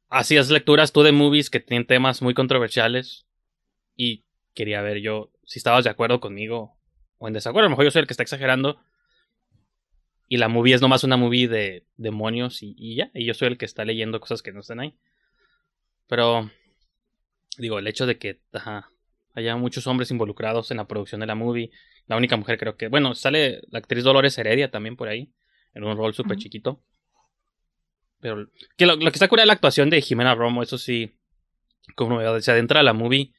hacías 0.08 0.50
lecturas 0.50 0.92
tú 0.92 1.02
de 1.02 1.12
movies 1.12 1.50
que 1.50 1.60
tienen 1.60 1.86
temas 1.86 2.20
muy 2.20 2.34
controversiales, 2.34 3.26
y 3.96 4.24
quería 4.54 4.82
ver 4.82 4.98
yo 4.98 5.30
si 5.44 5.58
estabas 5.58 5.84
de 5.84 5.90
acuerdo 5.90 6.20
conmigo 6.20 6.76
o 7.18 7.28
en 7.28 7.34
desacuerdo. 7.34 7.66
A 7.66 7.68
lo 7.68 7.70
mejor 7.70 7.84
yo 7.84 7.90
soy 7.90 8.00
el 8.00 8.06
que 8.06 8.12
está 8.12 8.22
exagerando, 8.22 8.80
y 10.32 10.38
la 10.38 10.48
movie 10.48 10.74
es 10.74 10.80
nomás 10.80 11.04
una 11.04 11.18
movie 11.18 11.46
de 11.46 11.84
demonios 11.98 12.62
y, 12.62 12.74
y 12.78 12.96
ya, 12.96 13.10
y 13.12 13.26
yo 13.26 13.34
soy 13.34 13.48
el 13.48 13.58
que 13.58 13.66
está 13.66 13.84
leyendo 13.84 14.18
cosas 14.18 14.40
que 14.40 14.50
no 14.50 14.60
están 14.60 14.80
ahí. 14.80 14.96
Pero, 16.06 16.50
digo, 17.58 17.78
el 17.78 17.86
hecho 17.86 18.06
de 18.06 18.16
que, 18.16 18.40
ajá, 18.50 18.90
haya 19.34 19.56
muchos 19.56 19.86
hombres 19.86 20.10
involucrados 20.10 20.70
en 20.70 20.78
la 20.78 20.88
producción 20.88 21.20
de 21.20 21.26
la 21.26 21.34
movie. 21.34 21.70
La 22.06 22.16
única 22.16 22.38
mujer 22.38 22.56
creo 22.56 22.78
que, 22.78 22.88
bueno, 22.88 23.14
sale 23.14 23.60
la 23.68 23.80
actriz 23.80 24.04
Dolores 24.04 24.38
Heredia 24.38 24.70
también 24.70 24.96
por 24.96 25.08
ahí, 25.08 25.34
en 25.74 25.84
un 25.84 25.98
rol 25.98 26.14
súper 26.14 26.38
chiquito. 26.38 26.82
Pero 28.20 28.48
que 28.78 28.86
lo, 28.86 28.96
lo 28.96 29.10
que 29.10 29.16
está 29.16 29.28
cura 29.28 29.42
es 29.42 29.46
la 29.46 29.52
actuación 29.52 29.90
de 29.90 30.00
Jimena 30.00 30.34
Romo, 30.34 30.62
eso 30.62 30.78
sí, 30.78 31.12
como 31.94 32.40
se 32.40 32.50
adentra 32.50 32.80
a 32.80 32.84
la 32.84 32.94
movie 32.94 33.34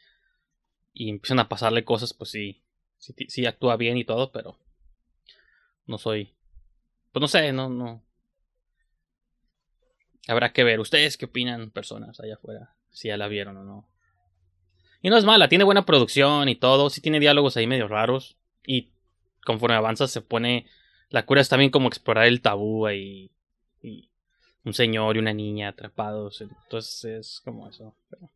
y 0.94 1.10
empiezan 1.10 1.40
a 1.40 1.50
pasarle 1.50 1.84
cosas, 1.84 2.14
pues 2.14 2.30
sí, 2.30 2.62
sí, 2.98 3.46
actúa 3.46 3.76
bien 3.78 3.98
y 3.98 4.06
todo, 4.06 4.32
pero 4.32 4.58
no 5.86 5.98
soy, 5.98 6.34
pues 7.12 7.22
no 7.22 7.28
sé, 7.28 7.52
no, 7.52 7.70
no. 7.70 8.04
Habrá 10.28 10.54
que 10.54 10.64
ver, 10.64 10.80
ustedes 10.80 11.18
qué 11.18 11.26
opinan, 11.26 11.72
personas 11.72 12.20
allá 12.20 12.36
afuera, 12.36 12.76
si 12.92 13.10
ya 13.10 13.18
la 13.18 13.28
vieron 13.28 13.58
o 13.58 13.64
no. 13.64 13.94
Y 15.04 15.10
no 15.10 15.18
es 15.18 15.26
mala, 15.26 15.50
tiene 15.50 15.66
buena 15.66 15.86
producción 15.86 16.48
y 16.48 16.56
todo, 16.56 16.90
sí 16.90 17.02
tiene 17.02 17.20
diálogos 17.20 17.58
ahí 17.58 17.68
medio 17.68 17.90
raros. 17.90 18.38
Y 18.66 18.94
conforme 19.46 19.76
avanza 19.76 20.08
se 20.08 20.22
pone. 20.22 20.66
La 21.10 21.26
cura 21.26 21.42
es 21.42 21.50
también 21.50 21.72
como 21.72 21.90
explorar 21.90 22.26
el 22.26 22.42
tabú 22.42 22.86
ahí. 22.86 23.30
Y 23.82 24.10
un 24.64 24.74
señor 24.74 25.18
y 25.18 25.20
una 25.20 25.34
niña 25.34 25.68
atrapados. 25.68 26.40
Entonces 26.40 27.04
es 27.04 27.42
como 27.44 27.68
eso. 27.68 27.94
pero 28.10 28.32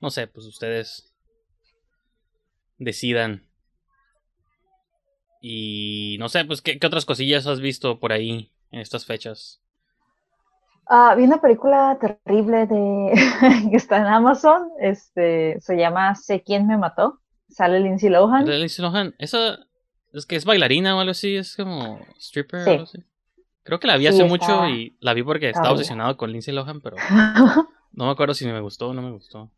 no 0.00 0.10
sé, 0.10 0.26
pues 0.26 0.46
ustedes 0.46 1.11
decidan. 2.84 3.46
Y 5.40 6.16
no 6.20 6.28
sé, 6.28 6.44
pues 6.44 6.62
¿qué, 6.62 6.78
qué 6.78 6.86
otras 6.86 7.04
cosillas 7.04 7.46
has 7.46 7.60
visto 7.60 7.98
por 7.98 8.12
ahí 8.12 8.52
en 8.70 8.80
estas 8.80 9.04
fechas. 9.06 9.60
Ah, 10.86 11.14
vi 11.16 11.24
una 11.24 11.40
película 11.40 11.98
terrible 12.00 12.66
de 12.66 13.12
que 13.70 13.76
está 13.76 13.98
en 13.98 14.06
Amazon, 14.06 14.68
este, 14.80 15.60
se 15.60 15.76
llama 15.76 16.14
Sé 16.14 16.42
quién 16.42 16.66
me 16.66 16.76
mató, 16.76 17.20
sale 17.48 17.80
Lindsay 17.80 18.10
Lohan. 18.10 18.46
Lindsay 18.46 18.82
Lohan, 18.84 19.14
esa 19.18 19.58
es 20.12 20.26
que 20.26 20.36
es 20.36 20.44
bailarina 20.44 20.96
o 20.96 21.00
algo 21.00 21.12
así, 21.12 21.36
es 21.36 21.56
como 21.56 21.98
stripper 22.18 22.60
o 22.68 22.70
algo 22.70 22.82
así. 22.84 22.98
Creo 23.64 23.78
que 23.80 23.86
la 23.86 23.96
vi 23.96 24.04
Sí, 24.04 24.08
hace 24.08 24.24
está- 24.24 24.28
mucho 24.28 24.68
y 24.68 24.96
la 25.00 25.14
vi 25.14 25.22
porque 25.22 25.48
estaba 25.48 25.70
obsesionado 25.72 26.16
con 26.16 26.30
Lindsay 26.32 26.52
Lohan, 26.54 26.80
pero 26.80 26.96
no 27.92 28.04
me 28.06 28.10
acuerdo 28.10 28.34
si 28.34 28.44
me 28.46 28.60
gustó 28.60 28.88
o 28.88 28.94
no 28.94 29.02
me 29.02 29.12
gustó. 29.12 29.50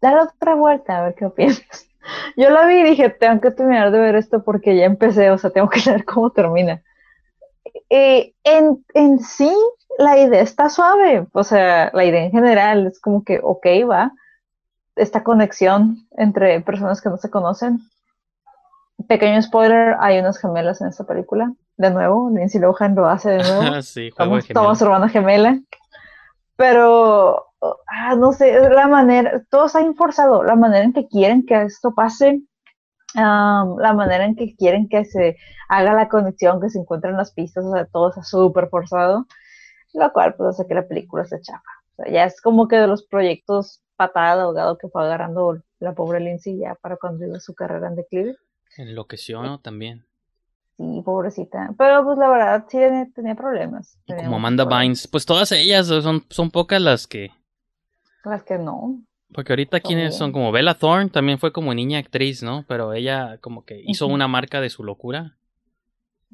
Dale 0.00 0.22
otra 0.22 0.54
vuelta 0.54 0.98
a 0.98 1.04
ver 1.04 1.14
qué 1.14 1.26
opinas. 1.26 1.60
Yo 2.36 2.50
la 2.50 2.66
vi 2.66 2.76
y 2.76 2.82
dije, 2.82 3.10
tengo 3.10 3.40
que 3.40 3.50
terminar 3.50 3.90
de 3.90 4.00
ver 4.00 4.16
esto 4.16 4.42
porque 4.42 4.76
ya 4.76 4.84
empecé, 4.84 5.30
o 5.30 5.38
sea, 5.38 5.50
tengo 5.50 5.68
que 5.68 5.80
ver 5.90 6.04
cómo 6.04 6.30
termina. 6.30 6.82
Eh, 7.88 8.34
en, 8.44 8.84
en 8.94 9.18
sí, 9.20 9.52
la 9.98 10.18
idea 10.18 10.40
está 10.40 10.68
suave, 10.70 11.26
o 11.32 11.44
sea, 11.44 11.90
la 11.92 12.04
idea 12.04 12.24
en 12.24 12.30
general 12.30 12.86
es 12.86 13.00
como 13.00 13.24
que, 13.24 13.40
ok, 13.42 13.66
va, 13.88 14.12
esta 14.96 15.22
conexión 15.22 16.06
entre 16.16 16.60
personas 16.60 17.00
que 17.00 17.08
no 17.08 17.16
se 17.16 17.30
conocen. 17.30 17.80
Pequeño 19.08 19.40
spoiler, 19.40 19.96
hay 19.98 20.18
unas 20.18 20.38
gemelas 20.38 20.80
en 20.80 20.88
esta 20.88 21.04
película. 21.04 21.52
De 21.76 21.90
nuevo, 21.90 22.30
Lindsay 22.30 22.60
Lohan 22.60 22.94
lo 22.94 23.06
hace 23.06 23.30
de 23.30 23.42
nuevo. 23.42 23.82
sí, 23.82 24.10
juego 24.10 24.36
de 24.36 24.42
Somos, 24.42 24.52
somos 24.52 24.78
gemelos. 24.78 24.82
hermana 24.82 25.08
gemela. 25.08 25.60
Pero, 26.56 27.46
ah, 27.86 28.16
no 28.16 28.32
sé, 28.32 28.68
la 28.70 28.88
manera, 28.88 29.42
todo 29.50 29.66
está 29.66 29.80
bien 29.80 29.94
forzado, 29.94 30.42
la 30.42 30.56
manera 30.56 30.84
en 30.84 30.92
que 30.92 31.08
quieren 31.08 31.44
que 31.44 31.62
esto 31.62 31.94
pase, 31.94 32.42
la 33.14 33.92
manera 33.94 34.24
en 34.24 34.36
que 34.36 34.54
quieren 34.56 34.88
que 34.88 35.04
se 35.04 35.36
haga 35.68 35.94
la 35.94 36.08
conexión, 36.08 36.60
que 36.60 36.70
se 36.70 36.78
encuentren 36.78 37.16
las 37.16 37.32
pistas, 37.32 37.64
o 37.64 37.72
sea, 37.72 37.86
todo 37.86 38.10
está 38.10 38.22
súper 38.22 38.68
forzado, 38.68 39.26
lo 39.92 40.12
cual 40.12 40.34
pues 40.34 40.50
hace 40.50 40.66
que 40.66 40.74
la 40.74 40.86
película 40.86 41.24
se 41.24 41.40
chafa. 41.40 41.62
O 41.92 42.02
sea, 42.02 42.12
ya 42.12 42.24
es 42.24 42.40
como 42.40 42.68
que 42.68 42.76
de 42.76 42.86
los 42.86 43.04
proyectos 43.04 43.82
patada 43.96 44.36
de 44.36 44.42
ahogado 44.42 44.78
que 44.78 44.88
fue 44.88 45.04
agarrando 45.04 45.62
la 45.78 45.94
pobre 45.94 46.20
Lindsay 46.20 46.58
ya 46.58 46.74
para 46.76 46.96
cuando 46.96 47.26
iba 47.26 47.38
su 47.38 47.54
carrera 47.54 47.88
en 47.88 47.96
declive. 47.96 48.36
Enloqueció 48.76 49.42
¿no? 49.42 49.60
también. 49.60 50.06
Sí, 50.78 51.02
pobrecita. 51.04 51.74
Pero 51.76 52.02
pues 52.04 52.16
la 52.16 52.30
verdad 52.30 52.64
sí 52.68 52.78
tenía, 53.14 53.34
problemas. 53.34 53.98
tenía 54.06 54.24
Como 54.24 54.36
Amanda 54.36 54.64
problemas. 54.64 54.82
Bynes, 54.82 55.08
pues 55.08 55.26
todas 55.26 55.52
ellas 55.52 55.88
son, 55.88 56.24
son 56.30 56.50
pocas 56.50 56.80
las 56.80 57.06
que. 57.06 57.30
Las 58.24 58.42
que 58.42 58.58
no. 58.58 59.00
Porque 59.32 59.52
ahorita 59.52 59.80
quienes 59.80 60.16
son 60.16 60.32
como 60.32 60.50
Bella 60.50 60.74
Thorne, 60.74 61.10
también 61.10 61.38
fue 61.38 61.52
como 61.52 61.72
niña 61.72 61.98
actriz, 61.98 62.42
¿no? 62.42 62.64
Pero 62.66 62.92
ella 62.92 63.38
como 63.40 63.64
que 63.64 63.80
hizo 63.86 64.06
una 64.06 64.26
marca 64.26 64.60
de 64.60 64.70
su 64.70 64.82
locura. 64.82 65.36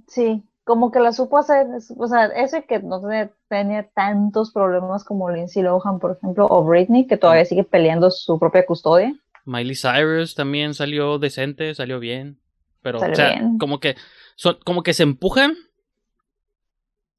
Sí, 0.08 0.42
como 0.64 0.90
que 0.90 0.98
la 0.98 1.12
supo 1.12 1.38
hacer, 1.38 1.66
o 1.96 2.08
sea, 2.08 2.26
ese 2.26 2.64
que 2.64 2.80
no 2.80 3.00
tenía, 3.00 3.30
tenía 3.48 3.88
tantos 3.94 4.50
problemas 4.50 5.04
como 5.04 5.30
Lindsay 5.30 5.62
Lohan, 5.62 5.98
por 5.98 6.16
ejemplo, 6.16 6.46
o 6.48 6.64
Britney, 6.64 7.06
que 7.06 7.16
todavía 7.16 7.44
sigue 7.44 7.64
peleando 7.64 8.10
su 8.10 8.38
propia 8.38 8.66
custodia. 8.66 9.14
Miley 9.44 9.76
Cyrus 9.76 10.34
también 10.34 10.74
salió 10.74 11.18
decente, 11.18 11.74
salió 11.74 12.00
bien. 12.00 12.40
Pero, 12.82 12.98
Salió 12.98 13.12
o 13.12 13.16
sea, 13.16 13.30
bien. 13.30 13.58
como 13.58 13.78
que 13.78 13.96
son, 14.34 14.58
como 14.64 14.82
que 14.82 14.92
se 14.92 15.02
empujan. 15.02 15.54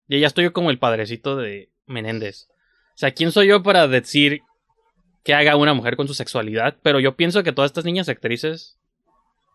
Y 0.08 0.20
ya 0.20 0.28
estoy 0.28 0.46
yo 0.46 0.54
como 0.54 0.70
el 0.70 0.80
padrecito 0.80 1.36
de 1.36 1.72
Menéndez. 1.86 2.50
O 2.50 2.98
sea, 2.98 3.12
¿quién 3.12 3.32
soy 3.32 3.48
yo 3.48 3.64
para 3.64 3.88
decir 3.88 4.42
que 5.28 5.34
haga 5.34 5.58
una 5.58 5.74
mujer 5.74 5.98
con 5.98 6.08
su 6.08 6.14
sexualidad? 6.14 6.78
Pero 6.82 7.02
yo 7.02 7.18
pienso 7.18 7.44
que 7.44 7.52
todas 7.52 7.68
estas 7.68 7.84
niñas 7.84 8.08
actrices, 8.08 8.78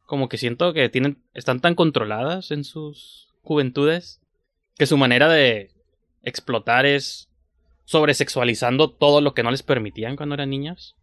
como 0.05 0.29
que 0.29 0.37
siento 0.37 0.75
que 0.75 0.91
tienen, 0.91 1.23
están 1.33 1.61
tan 1.61 1.75
controladas 1.75 2.51
en 2.51 2.62
sus 2.62 3.31
juventudes, 3.41 4.20
que 4.77 4.85
su 4.85 4.99
manera 4.99 5.31
de 5.31 5.70
explotar 6.25 6.85
es 6.85 7.31
sobresexualizando 7.87 8.91
todo 8.91 9.23
lo 9.23 9.33
que 9.33 9.43
no 9.43 9.51
les 9.51 9.62
permitían 9.62 10.14
cuando 10.14 10.35
eran 10.35 10.51
niñas. 10.51 10.95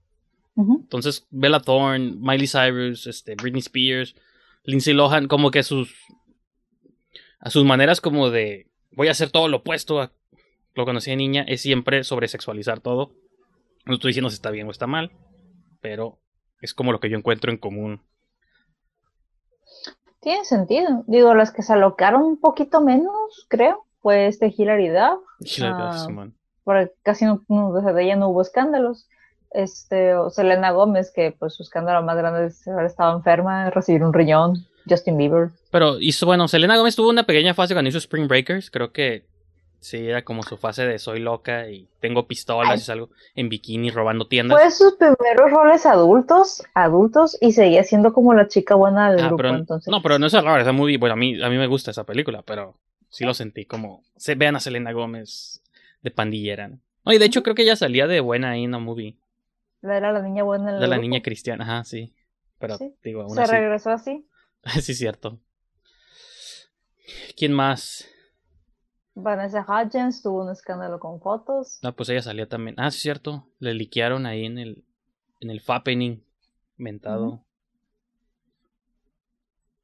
Entonces, 0.56 1.26
Bella 1.32 1.62
Thorne, 1.62 2.18
Miley 2.20 2.46
Cyrus, 2.48 3.08
este, 3.08 3.34
Britney 3.34 3.62
Spears, 3.62 4.16
Lindsay 4.66 4.94
Lohan, 4.94 5.28
como 5.28 5.50
que 5.50 5.64
sus. 5.64 5.96
A 7.40 7.50
sus 7.50 7.66
maneras 7.66 8.02
como 8.02 8.30
de. 8.30 8.68
Voy 8.92 9.08
a 9.08 9.12
hacer 9.12 9.32
todo 9.32 9.48
lo 9.48 9.58
opuesto 9.58 10.00
a 10.00 10.12
lo 10.76 10.84
que 10.84 10.90
conocí 10.90 11.10
de 11.10 11.16
niña, 11.16 11.44
es 11.48 11.62
siempre 11.62 12.04
sobresexualizar 12.04 12.82
todo. 12.82 13.16
No 13.90 13.96
estoy 13.96 14.10
diciendo 14.10 14.30
si 14.30 14.36
está 14.36 14.52
bien 14.52 14.68
o 14.68 14.72
está 14.72 14.86
mal, 14.88 15.12
pero 15.82 16.20
es 16.62 16.74
como 16.76 16.92
lo 16.92 17.00
que 17.00 17.10
yo 17.10 17.18
encuentro 17.18 17.52
en 17.52 17.58
común. 17.58 18.02
Tiene 20.22 20.46
sentido. 20.46 21.04
Digo, 21.08 21.34
las 21.34 21.52
que 21.52 21.64
se 21.64 21.74
alocaron 21.74 22.22
un 22.22 22.40
poquito 22.40 22.82
menos, 22.82 23.48
creo, 23.50 23.86
fue 24.02 24.28
este 24.28 24.54
Hilary 24.56 24.90
Duff, 24.90 25.24
Y 25.40 25.62
la 25.62 25.72
verdad, 25.76 26.08
Ah. 26.08 26.28
Porque 26.64 26.92
casi 27.02 27.26
no, 27.26 27.44
no- 27.48 27.72
de 27.74 28.04
ella 28.04 28.16
no 28.16 28.30
hubo 28.30 28.42
escándalos. 28.44 29.08
Este, 29.52 30.14
o 30.14 30.30
Selena 30.30 30.70
Gómez, 30.70 31.12
que 31.12 31.32
pues 31.32 31.56
su 31.56 31.64
escándalo 31.64 32.04
más 32.04 32.16
grande 32.16 32.46
es 32.46 32.68
haber 32.68 32.86
estado 32.86 33.18
enferma, 33.18 33.72
recibir 33.72 34.04
un 34.04 34.14
riñón. 34.14 34.68
Justin 34.88 35.18
Bieber. 35.18 35.50
Pero 35.72 36.00
hizo, 36.00 36.26
bueno, 36.28 36.48
Selena 36.48 36.78
Gómez 36.78 36.96
tuvo 36.96 37.10
una 37.10 37.24
pequeña 37.24 37.54
fase 37.56 37.74
cuando 37.74 37.90
hizo 37.90 37.98
Spring 37.98 38.28
Breakers. 38.28 38.70
Creo 38.72 38.92
que 38.92 39.26
sí, 39.80 39.98
era 40.08 40.24
como 40.24 40.44
su 40.44 40.58
fase 40.58 40.86
de 40.86 41.00
soy 41.00 41.20
loca 41.20 41.70
y 41.70 41.88
tengo 42.00 42.28
pistolas 42.28 42.82
y 42.82 42.84
salgo 42.84 43.10
en 43.36 43.50
bikini 43.50 43.90
robando 43.92 44.28
tiendas. 44.28 44.60
Fue 44.60 44.72
sus 44.72 44.96
primeros 44.98 45.52
roles 45.52 45.86
adultos, 45.86 46.64
adultos, 46.74 47.38
y 47.42 47.52
seguía 47.54 47.84
siendo 47.84 48.14
como 48.14 48.34
la 48.34 48.48
chica 48.48 48.76
buena 48.76 49.12
del 49.12 49.22
Ah, 49.22 49.28
grupo, 49.28 49.38
pero, 49.38 49.56
entonces. 49.56 49.92
No, 49.92 50.02
pero 50.02 50.20
no 50.20 50.28
es 50.28 50.34
raro, 50.34 50.62
esa 50.62 50.72
movie, 50.72 50.98
bueno, 50.98 51.14
a 51.14 51.18
mí, 51.18 51.42
a 51.42 51.50
mí 51.50 51.58
me 51.58 51.68
gusta 51.68 51.92
esa 51.92 52.04
película, 52.06 52.42
pero 52.44 52.76
sí 53.10 53.26
lo 53.26 53.34
sentí 53.34 53.66
como, 53.66 54.04
se 54.18 54.36
vean 54.36 54.56
a 54.56 54.60
Selena 54.60 54.92
Gómez 54.92 55.62
de 56.02 56.12
pandillera. 56.12 56.68
¿no? 56.68 56.80
No, 57.06 57.14
y 57.14 57.18
de 57.18 57.26
hecho 57.26 57.44
creo 57.44 57.56
que 57.56 57.64
ella 57.64 57.76
salía 57.76 58.08
de 58.08 58.20
buena 58.20 58.52
ahí 58.52 58.64
en 58.66 58.72
la 58.72 58.80
movie, 58.80 59.16
Era 59.82 60.12
la 60.12 60.22
niña 60.22 60.44
buena 60.44 60.70
en 60.70 60.76
el 60.76 60.82
de 60.82 60.88
la 60.88 60.96
grupo. 60.98 61.02
niña 61.10 61.22
cristiana, 61.22 61.64
ajá, 61.64 61.84
sí. 61.86 62.14
Pero 62.60 62.78
Sí. 62.78 62.94
digo, 63.04 63.22
aún 63.22 63.36
Se 63.36 63.42
así, 63.42 63.52
regresó 63.54 63.90
así. 63.92 64.28
sí 64.82 64.94
cierto. 64.94 65.40
¿Quién 67.38 67.54
más? 67.54 68.06
Vanessa 69.16 69.66
Hudgens 69.68 70.22
tuvo 70.22 70.44
un 70.44 70.52
escándalo 70.52 71.00
con 71.00 71.20
fotos. 71.20 71.80
Ah, 71.84 71.92
pues 71.92 72.10
ella 72.10 72.22
salía 72.22 72.48
también. 72.48 72.76
Ah, 72.80 72.92
sí 72.92 72.98
es 72.98 73.02
cierto, 73.04 73.48
le 73.60 73.74
liquearon 73.74 74.26
ahí 74.26 74.46
en 74.46 74.58
el, 74.58 74.86
en 75.40 75.50
el 75.50 75.62
Fappening, 75.62 76.24
mentado. 76.78 77.26
Ujú. 77.28 77.46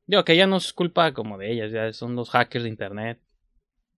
Digo 0.07 0.23
que 0.23 0.37
ya 0.37 0.45
no 0.45 0.57
es 0.57 0.71
culpa 0.71 1.13
como 1.13 1.37
de 1.37 1.51
ellas, 1.51 1.71
ya 1.71 1.91
son 1.91 2.15
los 2.15 2.29
hackers 2.29 2.63
de 2.63 2.69
internet. 2.69 3.19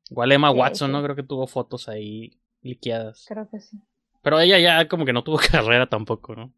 Igual 0.10 0.32
Emma 0.32 0.52
Sí, 0.52 0.58
Watson, 0.58 0.88
sí. 0.90 0.94
¿no? 0.94 1.04
Creo 1.04 1.16
que 1.16 1.24
tuvo 1.24 1.48
fotos 1.48 1.90
ahí 1.90 2.40
liqueadas. 2.62 3.26
Creo 3.28 3.50
que 3.50 3.60
sí. 3.60 3.78
Pero 4.22 4.40
ella 4.40 4.58
ya 4.58 4.88
como 4.88 5.06
que 5.06 5.14
no 5.14 5.24
tuvo 5.24 5.38
carrera 5.52 5.88
tampoco, 5.88 6.36
¿no? 6.36 6.54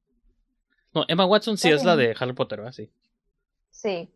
No, 0.93 1.05
Emma 1.07 1.26
Watson 1.26 1.57
sí 1.57 1.67
Está 1.67 1.78
es 1.78 1.86
la 1.86 1.95
de 1.95 2.15
Harry 2.20 2.34
Potter, 2.34 2.59
¿verdad? 2.59 2.74
Sí. 2.74 2.91
Sí. 3.70 4.09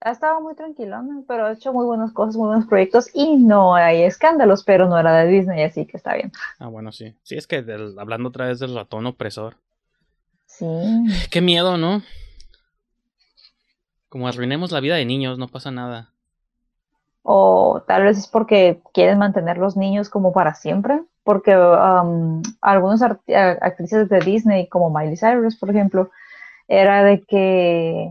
Ha 0.00 0.10
estado 0.10 0.40
muy 0.40 0.54
tranquilona, 0.54 1.22
pero 1.26 1.46
ha 1.46 1.52
hecho 1.52 1.72
muy 1.72 1.84
buenas 1.86 2.12
cosas, 2.12 2.36
muy 2.36 2.48
buenos 2.48 2.66
proyectos 2.66 3.08
y 3.14 3.36
no 3.36 3.74
hay 3.74 4.02
escándalos, 4.02 4.62
pero 4.62 4.86
no 4.88 4.98
era 4.98 5.16
de 5.24 5.26
Disney, 5.28 5.62
así 5.64 5.86
que 5.86 5.96
está 5.96 6.14
bien. 6.14 6.30
Ah, 6.58 6.68
bueno, 6.68 6.92
sí. 6.92 7.16
Sí, 7.22 7.36
es 7.36 7.46
que 7.46 7.62
del- 7.62 7.98
hablando 7.98 8.28
otra 8.28 8.46
vez 8.46 8.58
del 8.58 8.74
ratón 8.74 9.06
opresor. 9.06 9.56
Sí. 10.46 10.66
Qué 11.30 11.40
miedo, 11.40 11.76
¿no? 11.76 12.02
Como 14.08 14.28
arruinemos 14.28 14.70
la 14.70 14.80
vida 14.80 14.96
de 14.96 15.04
niños, 15.04 15.38
no 15.38 15.48
pasa 15.48 15.70
nada. 15.70 16.10
O 17.22 17.82
tal 17.88 18.04
vez 18.04 18.18
es 18.18 18.28
porque 18.28 18.80
quieren 18.94 19.18
mantener 19.18 19.58
los 19.58 19.76
niños 19.76 20.08
como 20.08 20.32
para 20.32 20.54
siempre, 20.54 21.02
porque 21.24 21.56
um, 21.56 22.40
algunas 22.60 23.02
actrices 23.02 24.08
de 24.08 24.20
Disney, 24.20 24.68
como 24.68 24.90
Miley 24.90 25.16
Cyrus, 25.16 25.56
por 25.56 25.70
ejemplo, 25.70 26.10
era 26.68 27.04
de 27.04 27.22
que 27.22 28.10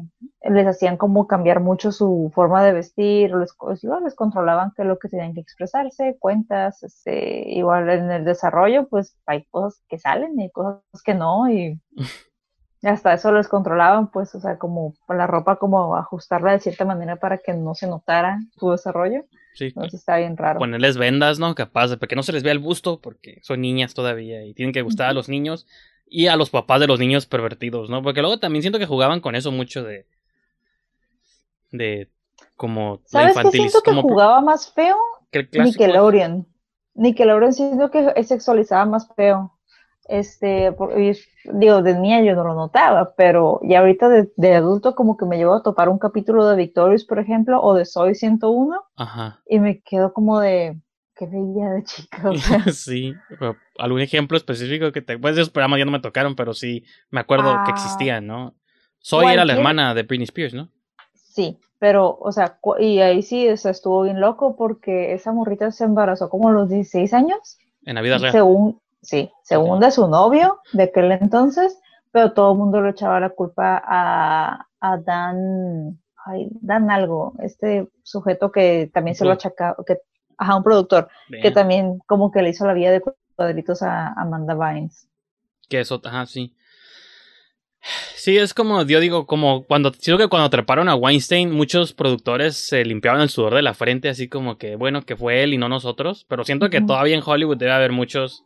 les 0.49 0.68
hacían 0.68 0.97
como 0.97 1.28
cambiar 1.28 1.60
mucho 1.60 1.91
su 1.91 2.32
forma 2.34 2.64
de 2.64 2.74
vestir, 2.74 3.32
les, 3.36 3.53
o 3.60 3.74
igual 3.82 4.03
les 4.03 4.16
controlaban 4.16 4.72
qué 4.76 4.84
es 4.84 4.88
lo 4.88 4.97
que 4.99 5.10
tenían 5.10 5.34
que 5.34 5.41
expresarse, 5.41 6.18
cuentas, 6.20 6.84
este, 6.84 7.49
igual 7.49 7.89
en 7.89 8.12
el 8.12 8.26
desarrollo, 8.26 8.88
pues 8.88 9.18
hay 9.26 9.45
cosas 9.45 9.84
que 9.89 9.97
salen 9.97 10.39
y 10.39 10.49
cosas 10.51 10.84
que 11.03 11.16
no, 11.16 11.49
y 11.51 11.82
hasta 12.84 13.14
eso 13.14 13.32
les 13.32 13.47
controlaban, 13.47 14.12
pues, 14.12 14.34
o 14.36 14.39
sea, 14.39 14.58
como 14.58 14.93
la 15.10 15.28
ropa, 15.28 15.58
como 15.58 15.95
ajustarla 15.95 16.51
de 16.53 16.60
cierta 16.60 16.86
manera 16.86 17.18
para 17.18 17.39
que 17.39 17.53
no 17.53 17.74
se 17.74 17.88
notara 17.88 18.39
su 18.58 18.72
desarrollo. 18.72 19.26
Sí, 19.56 19.68
Entonces 19.68 20.01
está 20.01 20.18
bien 20.18 20.36
raro. 20.36 20.60
ponerles 20.60 20.97
vendas, 20.97 21.39
¿no? 21.39 21.56
Capaz 21.56 21.88
de 21.88 21.97
que 21.97 22.16
no 22.16 22.24
se 22.24 22.34
les 22.34 22.43
vea 22.43 22.51
el 22.51 22.60
busto 22.60 22.99
porque 22.99 23.39
son 23.41 23.62
niñas 23.62 23.93
todavía 23.93 24.43
y 24.45 24.53
tienen 24.53 24.74
que 24.74 24.82
gustar 24.82 25.08
a 25.08 25.14
los 25.14 25.30
niños 25.30 25.66
y 26.06 26.28
a 26.28 26.36
los 26.36 26.49
papás 26.49 26.80
de 26.80 26.88
los 26.88 26.99
niños 26.99 27.26
pervertidos, 27.26 27.89
¿no? 27.89 28.01
Porque 28.01 28.22
luego 28.22 28.39
también 28.39 28.62
siento 28.62 28.80
que 28.80 28.86
jugaban 28.86 29.22
con 29.22 29.36
eso 29.36 29.51
mucho 29.51 29.84
de 29.84 30.06
de 31.72 32.10
como 32.56 33.01
¿Sabes 33.06 33.36
qué 33.38 33.51
siento 33.51 33.82
que 33.82 33.91
como 33.91 34.01
jugaba 34.01 34.41
más 34.41 34.72
feo? 34.72 34.97
que 35.32 35.47
Nickelodeon. 35.51 36.47
Nickelodeon 36.93 37.53
siento 37.53 37.91
que 37.91 38.24
sexualizaba 38.24 38.86
más 38.86 39.10
feo. 39.16 39.51
Este, 40.08 40.74
y 40.97 41.14
digo, 41.51 41.82
de 41.82 41.99
niña 41.99 42.22
yo 42.22 42.36
no 42.36 42.43
lo 42.43 42.53
notaba, 42.53 43.16
pero 43.18 43.60
ya 43.64 43.80
ahorita 43.80 44.08
de, 44.08 44.32
de 44.36 44.53
adulto 44.53 44.93
como 44.93 45.18
que 45.18 45.26
me 45.26 45.38
llevo 45.38 45.56
a 45.56 45.64
topar 45.64 45.89
un 45.89 45.97
capítulo 45.97 46.47
de 46.47 46.56
Victorious, 46.56 47.06
por 47.06 47.18
ejemplo, 47.18 47.60
o 47.62 47.74
de 47.74 47.86
Soy 47.86 48.14
101, 48.14 48.80
Ajá. 48.97 49.41
y 49.49 49.60
me 49.60 49.82
quedo 49.82 50.14
como 50.14 50.39
de, 50.39 50.80
qué 51.16 51.28
veía 51.28 51.70
de 51.72 51.84
chica, 51.84 52.30
o 52.30 52.36
sea, 52.36 52.63
sí, 52.74 53.13
algún 53.78 54.01
ejemplo 54.01 54.38
específico 54.38 54.91
que 54.91 55.01
te 55.01 55.18
pues 55.18 55.36
esos 55.36 55.49
programas 55.49 55.80
ya 55.80 55.86
no 55.86 55.91
me 55.91 55.99
tocaron, 56.01 56.36
pero 56.36 56.53
sí 56.53 56.84
me 57.09 57.20
acuerdo 57.22 57.63
que 57.63 57.72
Ah. 57.72 57.74
existían, 57.76 58.28
¿no? 58.28 58.53
Soy 58.99 59.28
era 59.34 59.45
la 59.45 59.53
hermana 59.53 59.93
de 59.93 60.03
Britney 60.03 60.26
Spears, 60.26 60.53
¿no? 60.53 60.70
sí, 61.13 61.59
pero, 61.80 62.18
o 62.22 62.32
sea, 62.32 62.57
y 62.80 62.99
ahí 62.99 63.22
sí, 63.22 63.49
o 63.49 63.57
sea, 63.57 63.72
estuvo 63.72 64.03
bien 64.03 64.22
loco 64.22 64.55
porque 64.55 65.13
esa 65.13 65.34
morrita 65.34 65.70
se 65.72 65.84
embarazó 65.84 66.30
como 66.30 66.47
a 66.47 66.51
los 66.53 66.70
16 66.70 67.13
años. 67.13 67.57
En 67.84 67.95
la 67.95 68.01
vida 68.01 68.18
real. 68.18 68.32
Según, 68.32 68.80
sí, 69.01 69.30
según 69.43 69.78
Ok. 69.78 69.82
de 69.84 69.91
su 69.91 70.07
novio 70.07 70.59
de 70.72 70.84
aquel 70.84 71.11
entonces, 71.11 71.78
pero 72.11 72.32
todo 72.32 72.53
el 72.53 72.57
mundo 72.57 72.82
le 72.82 72.91
echaba 72.91 73.20
la 73.20 73.30
culpa 73.32 73.84
a, 73.86 74.66
a 74.80 74.97
Dan, 74.97 75.99
ay, 76.26 76.47
Dan 76.61 76.89
algo, 76.89 77.34
este 77.39 77.89
sujeto 78.03 78.51
que 78.51 78.89
también 78.93 79.16
se 79.16 79.26
lo 79.26 79.32
achacaba, 79.32 79.76
que, 79.86 79.97
ajá, 80.38 80.56
un 80.56 80.64
productor, 80.64 81.10
que 81.42 81.52
también 81.52 82.00
como 82.08 82.32
que 82.32 82.42
le 82.42 82.50
hizo 82.50 82.66
la 82.66 82.74
vida 82.74 82.92
de 82.92 83.02
cuadritos 83.36 83.82
a 83.82 84.14
Amanda 84.14 84.54
Bynes. 84.54 85.08
Que 85.70 85.80
eso, 85.80 86.02
ajá, 86.04 86.26
sí. 86.26 86.56
Sí, 88.16 88.38
es 88.38 88.56
como, 88.56 88.82
yo 88.84 89.00
digo, 89.00 89.28
como 89.28 89.66
cuando, 89.66 89.94
siento 89.94 90.24
que 90.24 90.30
cuando 90.30 90.50
treparon 90.50 90.90
a 90.90 90.96
Weinstein, 90.96 91.52
muchos 91.52 91.94
productores 91.94 92.56
se 92.56 92.84
limpiaban 92.84 93.22
el 93.22 93.30
sudor 93.30 93.54
de 93.54 93.62
la 93.62 93.76
frente, 93.76 94.10
así 94.10 94.28
como 94.28 94.58
que, 94.58 94.76
bueno, 94.76 95.04
que 95.04 95.16
fue 95.16 95.44
él 95.44 95.54
y 95.54 95.58
no 95.58 95.70
nosotros, 95.70 96.26
pero 96.28 96.44
siento 96.44 96.72
que 96.72 96.82
todavía 96.82 97.16
en 97.16 97.22
Hollywood 97.24 97.58
debe 97.58 97.74
haber 97.74 97.92
muchos 97.92 98.44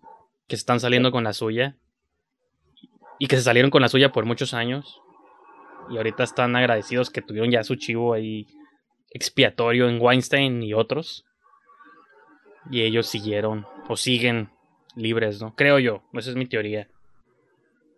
que 0.48 0.58
se 0.58 0.62
están 0.62 0.82
saliendo 0.82 1.12
con 1.12 1.24
la 1.24 1.32
suya 1.32 1.78
y 3.20 3.28
que 3.28 3.38
se 3.38 3.44
salieron 3.44 3.72
con 3.72 3.82
la 3.82 3.88
suya 3.88 4.12
por 4.12 4.26
muchos 4.26 4.54
años 4.54 5.02
y 5.90 5.98
ahorita 5.98 6.24
están 6.24 6.56
agradecidos 6.56 7.10
que 7.10 7.22
tuvieron 7.22 7.52
ya 7.52 7.64
su 7.64 7.76
chivo 7.76 8.14
ahí 8.14 8.48
expiatorio 9.12 9.88
en 9.88 10.02
Weinstein 10.02 10.62
y 10.64 10.74
otros 10.74 11.26
y 12.70 12.84
ellos 12.84 13.08
siguieron 13.08 13.66
o 13.88 13.98
siguen 13.98 14.50
libres, 14.96 15.42
¿no? 15.42 15.56
Creo 15.56 15.80
yo, 15.80 16.02
esa 16.14 16.30
es 16.30 16.36
mi 16.36 16.46
teoría. 16.46 16.88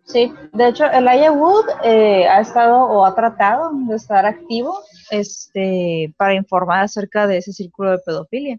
Sí, 0.04 0.32
de 0.52 0.68
hecho, 0.68 0.84
Elijah 0.86 1.32
Wood 1.32 1.66
eh, 1.84 2.26
ha 2.26 2.40
estado 2.40 2.76
o 2.76 3.04
ha 3.04 3.14
tratado 3.14 3.70
de 3.72 3.94
estar 3.94 4.26
activo 4.26 4.78
este, 5.10 6.12
para 6.16 6.34
informar 6.34 6.82
acerca 6.82 7.26
de 7.26 7.38
ese 7.38 7.52
círculo 7.52 7.92
de 7.92 7.98
pedofilia, 7.98 8.58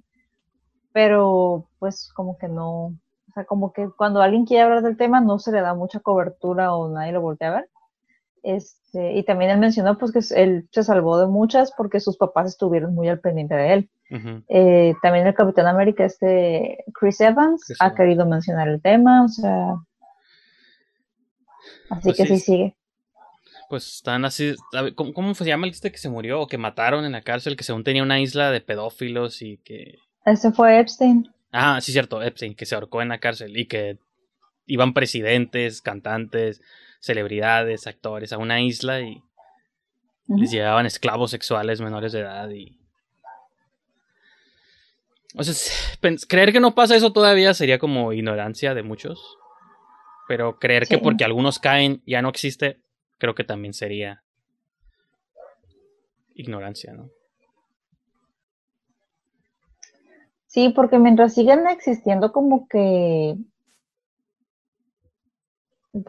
pero 0.93 1.67
pues 1.79 2.09
como 2.13 2.37
que 2.37 2.47
no, 2.47 2.85
o 2.85 3.33
sea, 3.33 3.45
como 3.45 3.73
que 3.73 3.89
cuando 3.89 4.21
alguien 4.21 4.45
quiere 4.45 4.63
hablar 4.63 4.83
del 4.83 4.95
tema 4.97 5.19
no 5.19 5.37
se 5.37 5.51
le 5.51 5.61
da 5.61 5.73
mucha 5.73 5.99
cobertura 5.99 6.73
o 6.73 6.89
nadie 6.89 7.11
lo 7.11 7.21
voltea 7.21 7.49
a 7.49 7.55
ver. 7.55 7.69
Este, 8.41 9.13
y 9.13 9.23
también 9.23 9.51
él 9.51 9.59
mencionó 9.59 9.97
pues 9.97 10.11
que 10.11 10.19
él 10.41 10.67
se 10.71 10.83
salvó 10.83 11.17
de 11.17 11.27
muchas 11.27 11.71
porque 11.75 11.99
sus 11.99 12.17
papás 12.17 12.49
estuvieron 12.49 12.93
muy 12.93 13.09
al 13.09 13.19
pendiente 13.19 13.55
de 13.55 13.73
él. 13.73 13.89
Eh, 14.47 14.93
también 15.01 15.25
el 15.25 15.33
Capitán 15.33 15.65
América, 15.67 16.05
este 16.05 16.83
Chris 16.93 17.19
Evans, 17.21 17.63
Chris 17.65 17.81
ha 17.81 17.85
Evans. 17.85 17.97
querido 17.97 18.25
mencionar 18.27 18.67
el 18.69 18.81
tema, 18.81 19.23
o 19.23 19.27
sea, 19.27 19.73
así 21.89 22.03
Pues 22.09 22.17
que 22.17 22.25
sí, 22.27 22.37
sí 22.37 22.39
sigue. 22.39 22.75
Pues 23.69 23.87
están 23.95 24.23
así. 24.25 24.55
¿Cómo, 24.95 25.13
cómo 25.13 25.33
se 25.33 25.45
llama 25.45 25.65
el 25.65 25.71
este 25.71 25.91
que 25.91 25.97
se 25.97 26.09
murió 26.09 26.41
o 26.41 26.47
que 26.47 26.57
mataron 26.59 27.05
en 27.05 27.13
la 27.13 27.21
cárcel? 27.21 27.55
Que 27.55 27.63
según 27.63 27.83
tenía 27.83 28.03
una 28.03 28.19
isla 28.19 28.51
de 28.51 28.61
pedófilos 28.61 29.41
y 29.41 29.57
que. 29.57 29.95
Ese 30.25 30.51
fue 30.51 30.79
Epstein. 30.79 31.27
Ah, 31.51 31.79
sí, 31.81 31.91
cierto, 31.91 32.21
Epstein, 32.21 32.55
que 32.55 32.65
se 32.65 32.75
ahorcó 32.75 33.01
en 33.01 33.09
la 33.09 33.19
cárcel 33.19 33.57
y 33.57 33.65
que 33.67 33.97
iban 34.65 34.93
presidentes, 34.93 35.81
cantantes, 35.81 36.61
celebridades, 36.99 37.87
actores 37.87 38.31
a 38.33 38.37
una 38.37 38.61
isla 38.61 39.01
y 39.01 39.23
Ujú. 40.27 40.37
les 40.39 40.51
llevaban 40.51 40.85
esclavos 40.85 41.31
sexuales 41.31 41.81
menores 41.81 42.11
de 42.11 42.19
edad 42.19 42.49
y. 42.51 42.77
O 45.35 45.43
sea, 45.43 45.53
creer 46.27 46.51
que 46.51 46.59
no 46.59 46.75
pasa 46.75 46.95
eso 46.95 47.11
todavía 47.11 47.53
sería 47.53 47.79
como 47.79 48.13
ignorancia 48.13 48.73
de 48.73 48.83
muchos. 48.83 49.37
Pero 50.27 50.57
creer 50.57 50.87
que 50.87 50.99
porque 50.99 51.25
algunos 51.25 51.59
caen 51.59 52.01
ya 52.05 52.21
no 52.21 52.29
existe, 52.29 52.81
creo 53.17 53.35
que 53.35 53.43
también 53.43 53.73
sería 53.73 54.23
ignorancia, 56.33 56.93
¿no? 56.93 57.09
Sí, 60.47 60.69
porque 60.69 60.99
mientras 60.99 61.33
siguen 61.33 61.67
existiendo 61.67 62.31
como 62.31 62.67
que 62.67 63.35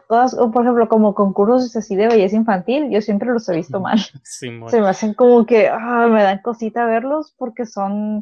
cosas, 0.07 0.39
o 0.39 0.51
por 0.51 0.63
ejemplo, 0.63 0.87
como 0.87 1.13
concursos 1.13 1.75
así 1.75 1.95
de 1.95 2.07
belleza 2.07 2.35
infantil, 2.35 2.89
yo 2.91 3.01
siempre 3.01 3.31
los 3.31 3.49
he 3.49 3.55
visto 3.55 3.79
mal. 3.79 3.99
Se 4.23 4.51
me 4.51 4.87
hacen 4.87 5.13
como 5.13 5.45
que 5.45 5.67
ah, 5.67 6.07
me 6.07 6.23
dan 6.23 6.41
cosita 6.41 6.85
verlos 6.85 7.33
porque 7.37 7.65
son 7.65 8.21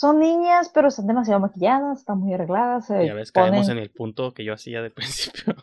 son 0.00 0.18
niñas, 0.18 0.70
pero 0.72 0.88
están 0.88 1.06
demasiado 1.06 1.40
maquilladas, 1.40 1.98
están 1.98 2.18
muy 2.18 2.32
arregladas, 2.32 2.86
se 2.86 3.06
Ya 3.06 3.12
ves, 3.12 3.32
caemos 3.32 3.68
en 3.68 3.76
el 3.76 3.90
punto 3.90 4.32
que 4.32 4.44
yo 4.44 4.54
hacía 4.54 4.80
de 4.80 4.90
principio. 4.98 5.54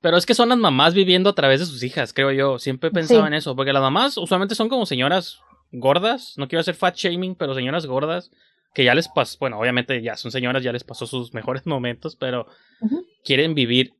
Pero 0.00 0.16
es 0.16 0.26
que 0.26 0.34
son 0.34 0.48
las 0.48 0.58
mamás 0.58 0.94
viviendo 0.94 1.30
a 1.30 1.34
través 1.34 1.58
de 1.60 1.66
sus 1.66 1.82
hijas, 1.82 2.12
creo 2.12 2.30
yo. 2.32 2.58
Siempre 2.58 2.88
he 2.90 2.92
pensado 2.92 3.20
Sí. 3.22 3.26
en 3.26 3.34
eso, 3.34 3.54
porque 3.56 3.72
las 3.72 3.82
mamás 3.82 4.16
usualmente 4.16 4.54
son 4.54 4.68
como 4.68 4.86
señoras 4.86 5.40
gordas. 5.72 6.34
No 6.36 6.46
quiero 6.48 6.60
hacer 6.60 6.74
fat 6.74 6.94
shaming, 6.96 7.34
pero 7.34 7.54
señoras 7.54 7.86
gordas 7.86 8.30
que 8.74 8.84
ya 8.84 8.94
les 8.94 9.08
pasó, 9.08 9.36
bueno, 9.38 9.58
obviamente 9.58 10.00
ya 10.00 10.16
son 10.16 10.30
señoras, 10.30 10.62
ya 10.62 10.72
les 10.72 10.84
pasó 10.84 11.06
sus 11.06 11.34
mejores 11.34 11.66
momentos, 11.66 12.16
pero 12.16 12.46
quieren 13.24 13.54
vivir 13.54 13.94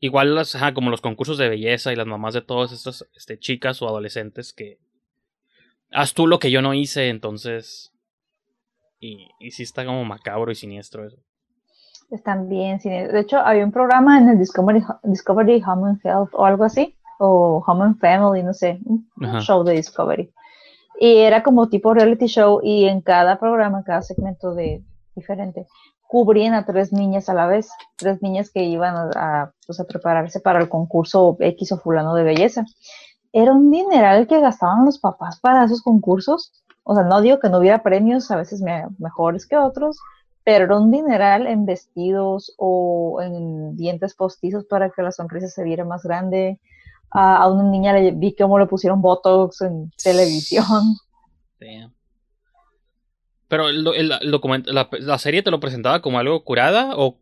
igual 0.00 0.34
las, 0.34 0.54
ajá, 0.54 0.72
como 0.72 0.90
los 0.90 1.00
concursos 1.00 1.36
de 1.38 1.48
belleza 1.48 1.92
y 1.92 1.96
las 1.96 2.06
mamás 2.06 2.34
de 2.34 2.42
todas 2.42 2.72
estas 2.72 3.06
este, 3.16 3.38
chicas 3.38 3.82
o 3.82 3.88
adolescentes 3.88 4.52
que 4.52 4.78
haz 5.90 6.14
tú 6.14 6.26
lo 6.26 6.38
que 6.38 6.50
yo 6.50 6.62
no 6.62 6.74
hice, 6.74 7.08
entonces 7.08 7.92
y, 9.04 9.28
y 9.38 9.50
sí 9.50 9.62
está 9.62 9.84
como 9.84 10.04
macabro 10.04 10.50
y 10.50 10.54
siniestro 10.54 11.06
eso. 11.06 11.18
Están 12.10 12.48
bien. 12.48 12.80
sí. 12.80 12.88
De 12.88 13.20
hecho, 13.20 13.38
había 13.38 13.64
un 13.64 13.72
programa 13.72 14.18
en 14.18 14.28
el 14.28 14.38
Discovery, 14.38 14.82
Discovery 15.02 15.62
Home 15.66 15.90
and 15.90 16.00
Health 16.04 16.30
o 16.32 16.44
algo 16.44 16.64
así, 16.64 16.96
o 17.18 17.62
Home 17.66 17.84
and 17.84 17.98
Family, 17.98 18.42
no 18.42 18.52
sé, 18.52 18.80
un 18.84 19.08
Ajá. 19.22 19.40
show 19.40 19.64
de 19.64 19.74
Discovery. 19.74 20.32
Y 21.00 21.16
era 21.18 21.42
como 21.42 21.68
tipo 21.68 21.92
reality 21.92 22.26
show 22.26 22.60
y 22.62 22.84
en 22.86 23.00
cada 23.00 23.38
programa, 23.38 23.78
en 23.78 23.84
cada 23.84 24.02
segmento 24.02 24.54
de 24.54 24.84
diferente, 25.16 25.66
cubrían 26.06 26.54
a 26.54 26.64
tres 26.64 26.92
niñas 26.92 27.28
a 27.28 27.34
la 27.34 27.46
vez, 27.46 27.68
tres 27.96 28.22
niñas 28.22 28.50
que 28.50 28.62
iban 28.64 28.94
a, 28.96 29.10
a, 29.16 29.52
pues, 29.66 29.80
a 29.80 29.84
prepararse 29.84 30.40
para 30.40 30.60
el 30.60 30.68
concurso 30.68 31.36
X 31.40 31.72
o 31.72 31.78
fulano 31.78 32.14
de 32.14 32.22
belleza. 32.22 32.64
era 33.32 33.52
un 33.52 33.70
dineral 33.70 34.26
que 34.28 34.40
gastaban 34.40 34.84
los 34.84 34.98
papás 35.00 35.40
para 35.40 35.64
esos 35.64 35.82
concursos. 35.82 36.52
O 36.84 36.94
sea, 36.94 37.04
no 37.04 37.20
digo 37.20 37.40
que 37.40 37.48
no 37.48 37.58
hubiera 37.58 37.82
premios, 37.82 38.30
a 38.30 38.36
veces 38.36 38.60
me- 38.60 38.86
mejores 38.98 39.46
que 39.46 39.56
otros, 39.56 39.98
pero 40.44 40.64
era 40.66 40.78
un 40.78 40.90
dineral 40.90 41.46
en 41.46 41.64
vestidos 41.66 42.54
o 42.58 43.20
en 43.22 43.76
dientes 43.76 44.14
postizos 44.14 44.64
para 44.66 44.90
que 44.90 45.02
la 45.02 45.10
sonrisa 45.12 45.48
se 45.48 45.64
viera 45.64 45.84
más 45.84 46.02
grande. 46.02 46.60
A, 47.10 47.36
a 47.38 47.48
una 47.50 47.64
niña 47.70 47.92
le 47.94 48.10
vi 48.10 48.34
cómo 48.36 48.58
le 48.58 48.66
pusieron 48.66 49.00
Botox 49.00 49.62
en 49.62 49.90
televisión. 50.02 50.64
Damn. 51.60 51.92
Pero 53.48 53.68
el, 53.68 53.86
el- 53.86 54.12
el 54.12 54.64
la, 54.74 54.88
la 54.92 55.18
serie 55.18 55.42
te 55.42 55.50
lo 55.50 55.60
presentaba 55.60 56.02
como 56.02 56.18
algo 56.18 56.42
curada 56.44 56.92
o, 56.96 57.16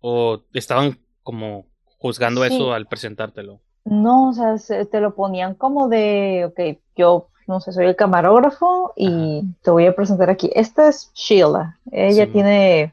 o 0.00 0.40
estaban 0.52 0.98
como 1.22 1.66
juzgando 1.98 2.44
Sí. 2.44 2.54
eso 2.54 2.72
al 2.72 2.86
presentártelo. 2.86 3.60
No, 3.84 4.30
o 4.30 4.32
sea, 4.32 4.58
se- 4.58 4.84
te 4.86 5.00
lo 5.00 5.14
ponían 5.14 5.54
como 5.54 5.88
de, 5.88 6.44
ok, 6.46 6.80
yo, 6.96 7.28
no 7.48 7.60
sé, 7.60 7.72
soy 7.72 7.86
el 7.86 7.96
camarógrafo 7.96 8.92
y 8.96 9.42
te 9.62 9.70
voy 9.72 9.86
a 9.86 9.94
presentar 9.96 10.30
aquí. 10.30 10.50
Esta 10.54 10.88
es 10.88 11.10
Sheila. 11.14 11.78
Ella 11.90 12.26
Sí. 12.26 12.32
tiene, 12.32 12.92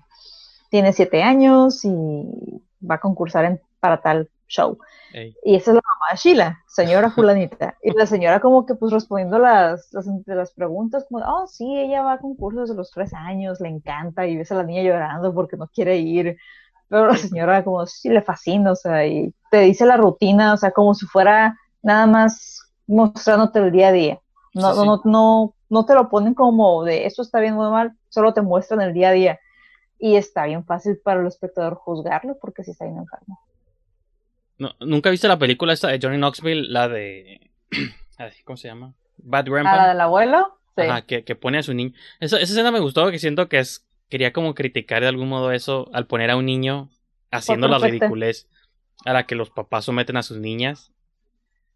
tiene 0.69 0.93
siete 0.93 1.21
años 1.23 1.83
y 1.85 2.61
va 2.89 2.95
a 2.95 2.99
concursar 3.01 3.45
en, 3.45 3.61
para 3.79 4.01
tal 4.01 4.29
show. 4.47 4.77
Ey. 5.13 5.35
Y 5.43 5.55
esa 5.55 5.71
es 5.71 5.75
la 5.75 5.81
mamá 5.83 6.11
de 6.11 6.17
Sheila, 6.17 6.59
señora 6.67 7.09
fulanita. 7.11 7.75
Y 7.83 7.91
la 7.91 8.05
señora 8.05 8.39
como 8.39 8.65
que 8.65 8.75
pues 8.75 8.91
respondiendo 8.93 9.39
las, 9.39 9.89
las, 9.93 10.07
las 10.25 10.51
preguntas, 10.53 11.05
como, 11.09 11.23
oh, 11.25 11.47
sí, 11.47 11.77
ella 11.77 12.01
va 12.03 12.13
a 12.13 12.19
concursos 12.19 12.63
desde 12.69 12.75
los 12.77 12.91
tres 12.91 13.13
años, 13.13 13.59
le 13.61 13.69
encanta, 13.69 14.25
y 14.27 14.37
ves 14.37 14.51
a 14.51 14.55
la 14.55 14.63
niña 14.63 14.83
llorando 14.83 15.33
porque 15.33 15.57
no 15.57 15.67
quiere 15.67 15.97
ir. 15.97 16.37
Pero 16.89 17.07
la 17.07 17.17
señora 17.17 17.63
como, 17.63 17.85
sí, 17.87 18.09
le 18.09 18.21
fascina, 18.21 18.71
o 18.71 18.75
sea, 18.75 19.05
y 19.07 19.33
te 19.51 19.59
dice 19.61 19.85
la 19.85 19.97
rutina, 19.97 20.53
o 20.53 20.57
sea, 20.57 20.71
como 20.71 20.93
si 20.93 21.05
fuera 21.07 21.57
nada 21.81 22.05
más 22.07 22.61
mostrándote 22.87 23.59
el 23.59 23.71
día 23.71 23.87
a 23.89 23.91
día. 23.91 24.19
No, 24.55 24.73
Sí, 24.73 24.79
sí. 24.79 24.85
no, 24.85 25.01
no, 25.05 25.53
no 25.69 25.85
te 25.85 25.93
lo 25.93 26.09
ponen 26.09 26.33
como 26.33 26.83
de 26.83 27.05
esto 27.05 27.21
está 27.21 27.39
bien 27.39 27.53
o 27.53 27.71
mal, 27.71 27.93
solo 28.09 28.33
te 28.33 28.41
muestran 28.41 28.81
el 28.81 28.93
día 28.93 29.09
a 29.09 29.11
día. 29.11 29.39
Y 29.99 30.15
está 30.15 30.45
bien 30.45 30.65
fácil 30.65 30.97
para 31.03 31.21
el 31.21 31.27
espectador 31.27 31.75
juzgarlo 31.75 32.37
porque 32.39 32.63
sí 32.63 32.71
está 32.71 32.85
bien 32.85 32.97
enfermo. 32.97 33.39
No, 34.57 34.71
¿Nunca 34.79 35.09
viste 35.09 35.27
la 35.27 35.37
película 35.37 35.73
esta 35.73 35.89
de 35.89 35.99
Johnny 36.01 36.17
Knoxville? 36.17 36.67
La 36.69 36.87
de... 36.87 37.51
¿Cómo 38.45 38.57
se 38.57 38.67
llama? 38.67 38.93
Bad 39.17 39.47
¿A 39.47 39.51
Grandpa. 39.51 39.75
la 39.75 39.87
del 39.89 40.01
abuelo? 40.01 40.57
Sí. 40.75 40.83
Ajá, 40.83 41.01
que, 41.03 41.23
que 41.23 41.35
pone 41.35 41.57
a 41.57 41.63
su 41.63 41.73
niño. 41.73 41.93
Esa, 42.19 42.37
esa 42.37 42.53
escena 42.53 42.71
me 42.71 42.79
gustó 42.79 43.03
porque 43.03 43.19
siento 43.19 43.47
que 43.49 43.59
es. 43.59 43.85
Quería 44.09 44.31
como 44.33 44.53
criticar 44.53 45.01
de 45.01 45.07
algún 45.07 45.27
modo 45.29 45.51
eso 45.51 45.89
al 45.91 46.05
poner 46.05 46.29
a 46.29 46.37
un 46.37 46.45
niño 46.45 46.89
haciendo 47.31 47.67
la 47.67 47.79
ridiculez 47.79 48.47
a 49.03 49.13
la 49.13 49.25
que 49.25 49.35
los 49.35 49.49
papás 49.49 49.85
someten 49.85 50.15
a 50.15 50.23
sus 50.23 50.37
niñas. 50.37 50.91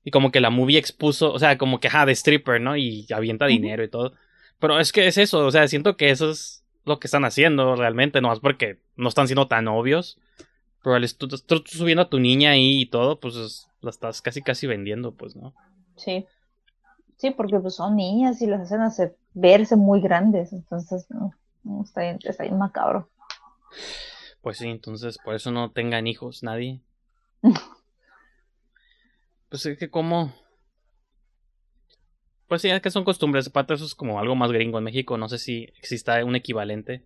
Y 0.10 0.12
como 0.12 0.32
que 0.32 0.40
la 0.40 0.50
movie 0.50 0.80
expuso, 0.80 1.32
o 1.32 1.38
sea, 1.38 1.60
como 1.60 1.80
que, 1.80 1.88
ajá, 1.88 2.08
de 2.08 2.14
stripper, 2.14 2.60
¿no? 2.60 2.76
Y 2.76 3.06
avienta 3.14 3.46
dinero 3.46 3.84
y 3.84 3.90
todo. 3.90 4.14
Pero 4.58 4.80
es 4.80 4.92
que 4.92 5.06
es 5.06 5.20
eso, 5.20 5.46
o 5.46 5.52
sea, 5.52 5.68
siento 5.68 5.98
que 5.98 6.10
eso 6.10 6.32
es 6.32 6.64
lo 6.84 7.00
que 7.00 7.06
están 7.06 7.26
haciendo 7.26 7.76
realmente, 7.76 8.20
no 8.20 8.34
es 8.34 8.40
porque 8.40 8.80
no 8.96 9.08
están 9.08 9.28
siendo 9.28 9.48
tan 9.48 9.68
obvios. 9.68 10.18
Pero 10.82 10.96
al 10.96 11.14
tú, 11.16 11.28
tú- 11.28 11.38
tú 11.38 11.62
subiendo 11.66 12.02
a 12.02 12.10
tu 12.10 12.20
niña 12.20 12.50
ahí 12.50 12.82
y 12.82 12.86
todo, 12.88 13.20
pues 13.20 13.36
es- 13.36 13.68
la 13.82 13.92
estás 13.92 14.24
casi 14.24 14.42
casi 14.42 14.66
vendiendo, 14.66 15.14
pues, 15.14 15.36
¿no? 15.36 15.54
Sí. 15.96 16.26
Sí, 17.18 17.30
porque 17.30 17.60
pues 17.60 17.76
son 17.76 17.96
niñas 17.96 18.42
y 18.42 18.48
las 18.48 18.62
hacen 18.62 18.82
hacer 18.82 19.16
verse 19.36 19.76
muy 19.76 20.02
grandes, 20.02 20.54
entonces 20.54 21.06
no, 21.12 21.34
no, 21.64 21.84
está 21.84 22.02
bien, 22.02 22.18
está 22.24 22.46
bien 22.46 22.58
macabro. 22.58 23.12
Pues 24.42 24.58
sí, 24.58 24.70
entonces 24.70 25.20
por 25.24 25.36
eso 25.36 25.52
no 25.52 25.70
tengan 25.70 26.08
hijos 26.08 26.42
nadie. 26.42 26.80
pues 29.50 29.66
es 29.66 29.78
que 29.78 29.90
como... 29.90 30.34
Pues 32.48 32.62
sí, 32.64 32.70
es 32.70 32.82
que 32.82 32.90
son 32.92 33.04
costumbres. 33.04 33.48
Aparte 33.48 33.76
eso 33.76 33.86
es 33.86 33.94
como 33.96 34.20
algo 34.20 34.36
más 34.36 34.52
gringo 34.52 34.78
en 34.80 34.84
México. 34.84 35.18
No 35.18 35.30
sé 35.30 35.38
si 35.38 35.64
exista 35.78 36.24
un 36.26 36.36
equivalente. 36.36 37.04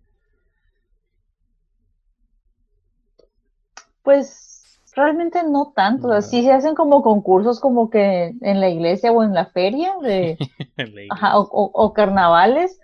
Pues 4.02 4.80
realmente 4.94 5.42
no 5.42 5.72
tanto, 5.74 6.08
No. 6.08 6.22
sí 6.22 6.42
se 6.42 6.52
hacen 6.52 6.74
como 6.74 7.02
concursos 7.02 7.58
como 7.60 7.90
que 7.90 8.34
en 8.40 8.60
la 8.60 8.68
iglesia 8.68 9.10
o 9.12 9.22
en 9.22 9.34
la 9.34 9.46
feria 9.46 9.94
de, 10.02 10.38
ajá, 11.10 11.38
o, 11.38 11.42
o- 11.42 11.70
o 11.74 11.92
carnavales, 11.92 12.78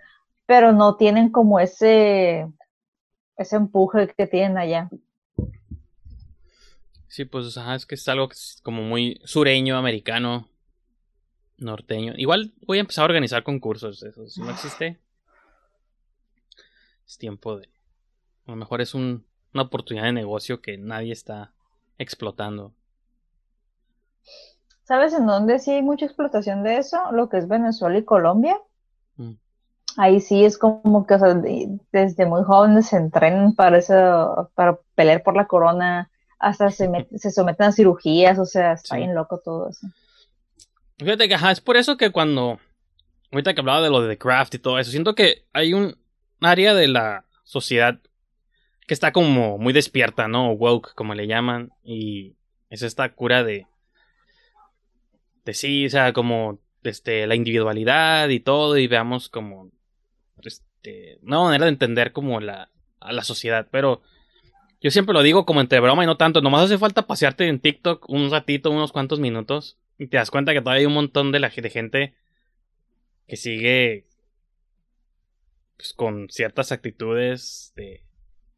pero 0.45 0.73
no 0.73 0.97
tienen 0.97 1.31
como 1.31 1.59
ese, 1.59 2.47
ese 3.37 3.55
empuje 3.55 4.07
que 4.17 4.27
tienen 4.27 4.57
allá. 4.57 4.89
Sí, 7.11 7.25
pues 7.25 7.57
ajá, 7.57 7.75
es 7.75 7.85
que 7.85 7.95
es 7.95 8.07
algo 8.07 8.29
que 8.29 8.35
es 8.35 8.61
como 8.63 8.83
muy 8.83 9.19
sureño, 9.25 9.77
americano, 9.77 10.47
norteño. 11.57 12.13
Igual 12.15 12.53
voy 12.65 12.77
a 12.77 12.81
empezar 12.81 13.01
a 13.01 13.05
organizar 13.07 13.43
concursos 13.43 13.99
de 13.99 14.11
esos. 14.11 14.33
Si 14.33 14.39
no 14.39 14.49
existe, 14.49 14.97
es 17.05 17.17
tiempo 17.17 17.57
de... 17.57 17.67
A 18.47 18.51
lo 18.51 18.55
mejor 18.55 18.79
es 18.79 18.93
un- 18.93 19.25
una 19.53 19.63
oportunidad 19.63 20.05
de 20.05 20.13
negocio 20.13 20.61
que 20.61 20.77
nadie 20.77 21.11
está 21.11 21.51
explotando. 21.97 22.73
¿Sabes 24.83 25.13
en 25.13 25.25
dónde 25.27 25.59
sí 25.59 25.71
hay 25.71 25.81
mucha 25.81 26.05
explotación 26.05 26.63
de 26.63 26.77
eso? 26.77 27.11
Lo 27.11 27.27
que 27.27 27.39
es 27.39 27.47
Venezuela 27.49 27.97
y 27.97 28.05
Colombia. 28.05 28.57
Mm. 29.17 29.33
Ahí 29.97 30.21
sí 30.21 30.45
es 30.45 30.57
como 30.57 31.05
que 31.05 31.15
o 31.15 31.19
sea, 31.19 31.33
de- 31.33 31.77
desde 31.91 32.25
muy 32.25 32.43
jóvenes 32.45 32.87
se 32.87 32.95
entrenan 32.95 33.53
para 33.53 33.79
eso, 33.79 34.49
para 34.55 34.79
pelear 34.95 35.23
por 35.23 35.35
la 35.35 35.47
corona, 35.47 36.10
hasta 36.41 36.69
se, 36.71 36.89
met- 36.89 37.07
se 37.17 37.31
someten 37.31 37.67
a 37.67 37.71
cirugías, 37.71 38.37
o 38.39 38.45
sea, 38.45 38.73
está 38.73 38.95
Sí. 38.95 39.01
bien 39.01 39.15
loco 39.15 39.39
todo 39.43 39.69
eso. 39.69 39.87
Fíjate 40.97 41.27
que, 41.27 41.35
ajá, 41.35 41.51
es 41.51 41.61
por 41.61 41.77
eso 41.77 41.97
que 41.97 42.11
cuando. 42.11 42.59
Ahorita 43.31 43.53
que 43.53 43.61
hablaba 43.61 43.81
de 43.81 43.89
lo 43.89 44.01
de 44.01 44.09
The 44.09 44.17
Craft 44.17 44.55
y 44.55 44.59
todo 44.59 44.77
eso, 44.77 44.91
siento 44.91 45.15
que 45.15 45.45
hay 45.53 45.73
un 45.73 45.97
área 46.41 46.73
de 46.73 46.87
la 46.89 47.25
sociedad 47.43 47.99
que 48.87 48.93
está 48.93 49.11
como 49.13 49.57
muy 49.57 49.71
despierta, 49.71 50.27
¿no? 50.27 50.51
Woke, 50.51 50.93
como 50.95 51.15
le 51.15 51.27
llaman. 51.27 51.71
Y 51.83 52.35
es 52.69 52.81
esta 52.81 53.13
cura 53.13 53.43
de. 53.43 53.67
De 55.45 55.53
sí, 55.53 55.85
o 55.85 55.89
sea, 55.89 56.13
como. 56.13 56.59
Este, 56.83 57.27
la 57.27 57.35
individualidad 57.35 58.29
y 58.29 58.39
todo, 58.39 58.77
y 58.77 58.87
veamos 58.87 59.29
como. 59.29 59.71
Este. 60.43 61.19
Una 61.21 61.39
manera 61.39 61.65
de 61.65 61.71
entender 61.71 62.11
como 62.11 62.39
la. 62.39 62.69
A 62.99 63.11
la 63.13 63.23
sociedad, 63.23 63.67
pero. 63.71 64.01
Yo 64.81 64.89
siempre 64.89 65.13
lo 65.13 65.21
digo 65.21 65.45
como 65.45 65.61
entre 65.61 65.79
broma 65.79 66.03
y 66.03 66.07
no 66.07 66.17
tanto. 66.17 66.41
Nomás 66.41 66.65
hace 66.65 66.77
falta 66.77 67.05
pasearte 67.05 67.47
en 67.47 67.59
TikTok 67.59 68.09
un 68.09 68.31
ratito, 68.31 68.71
unos 68.71 68.91
cuantos 68.91 69.19
minutos. 69.19 69.77
Y 69.99 70.07
te 70.07 70.17
das 70.17 70.31
cuenta 70.31 70.53
que 70.53 70.61
todavía 70.61 70.79
hay 70.79 70.85
un 70.87 70.93
montón 70.93 71.31
de, 71.31 71.39
la, 71.39 71.49
de 71.49 71.69
gente 71.69 72.15
que 73.27 73.37
sigue 73.37 74.07
pues, 75.77 75.93
con 75.93 76.29
ciertas 76.29 76.71
actitudes 76.71 77.73
de 77.75 78.03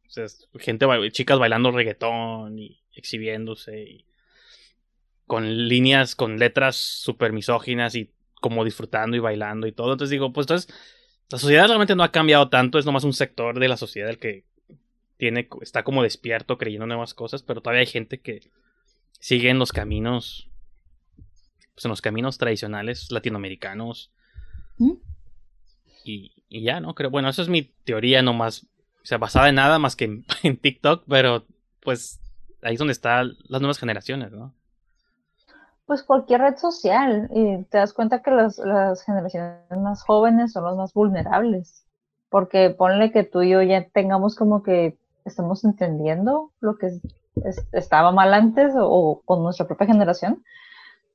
o 0.07 0.09
sea, 0.09 0.26
gente, 0.59 0.86
chicas 1.11 1.39
bailando 1.39 1.71
reggaetón 1.71 2.59
y 2.59 2.80
exhibiéndose 2.93 3.84
y 3.84 4.05
con 5.26 5.67
líneas, 5.67 6.15
con 6.15 6.38
letras 6.38 6.76
súper 6.76 7.34
misóginas 7.34 7.95
y 7.95 8.11
como 8.39 8.63
disfrutando 8.63 9.17
y 9.17 9.19
bailando 9.19 9.65
y 9.65 9.71
todo. 9.71 9.93
Entonces 9.93 10.11
digo, 10.11 10.32
pues 10.32 10.45
entonces 10.45 10.74
la 11.30 11.39
sociedad 11.39 11.67
realmente 11.67 11.95
no 11.95 12.03
ha 12.03 12.11
cambiado 12.11 12.49
tanto, 12.49 12.78
es 12.78 12.86
nomás 12.86 13.03
un 13.03 13.13
sector 13.13 13.59
de 13.59 13.67
la 13.67 13.78
sociedad 13.78 14.09
el 14.09 14.19
que 14.19 14.43
tiene, 15.18 15.47
está 15.61 15.84
como 15.84 16.03
despierto 16.03 16.57
creyendo 16.57 16.86
nuevas 16.86 17.14
cosas, 17.14 17.43
pero 17.43 17.61
todavía 17.61 17.82
hay 17.82 17.88
gente 17.88 18.20
que 18.20 18.41
sigue 19.20 19.49
en 19.49 19.59
los 19.59 19.72
caminos 19.72 20.49
pues 21.74 21.86
en 21.86 21.89
los 21.89 22.01
caminos 22.01 22.38
tradicionales 22.38 23.11
latinoamericanos. 23.11 24.11
¿Mm? 24.78 24.93
Y, 26.05 26.43
y 26.49 26.64
ya, 26.64 26.80
¿no? 26.80 26.93
Creo, 26.95 27.09
bueno, 27.09 27.30
eso 27.30 27.41
es 27.41 27.49
mi 27.49 27.64
teoría 27.64 28.22
nomás, 28.22 28.68
o 29.01 29.05
sea, 29.05 29.18
basada 29.18 29.49
en 29.49 29.55
nada 29.55 29.80
más 29.80 29.95
que 29.95 30.05
en, 30.05 30.26
en 30.43 30.57
TikTok, 30.57 31.03
pero 31.07 31.45
pues 31.82 32.20
ahí 32.61 32.74
es 32.74 32.80
donde 32.80 32.93
están 32.93 33.34
las 33.47 33.61
nuevas 33.61 33.80
generaciones, 33.80 34.32
¿no? 34.32 34.53
Pues 35.86 36.01
cualquier 36.01 36.41
red 36.41 36.55
social, 36.55 37.30
y 37.34 37.61
te 37.66 37.78
das 37.78 37.93
cuenta 37.93 38.22
que 38.22 38.32
las, 38.32 38.57
las 38.57 39.03
generaciones 39.03 39.59
más 39.72 40.01
jóvenes 40.03 40.53
son 40.53 40.64
las 40.64 40.78
más 40.78 40.93
vulnerables, 40.93 41.86
porque 42.30 42.70
ponle 42.70 43.11
que 43.11 43.24
tú 43.26 43.41
y 43.41 43.49
yo 43.49 43.61
ya 43.61 43.86
tengamos 43.89 44.36
como 44.36 44.64
que 44.64 44.97
estamos 45.26 45.63
entendiendo 45.63 46.51
lo 46.59 46.78
que 46.78 46.88
es- 46.88 47.01
es- 47.43 47.65
estaba 47.71 48.11
mal 48.11 48.34
antes 48.34 48.74
o, 48.76 48.86
o 48.88 49.21
con 49.21 49.43
nuestra 49.43 49.65
propia 49.67 49.88
generación, 49.88 50.43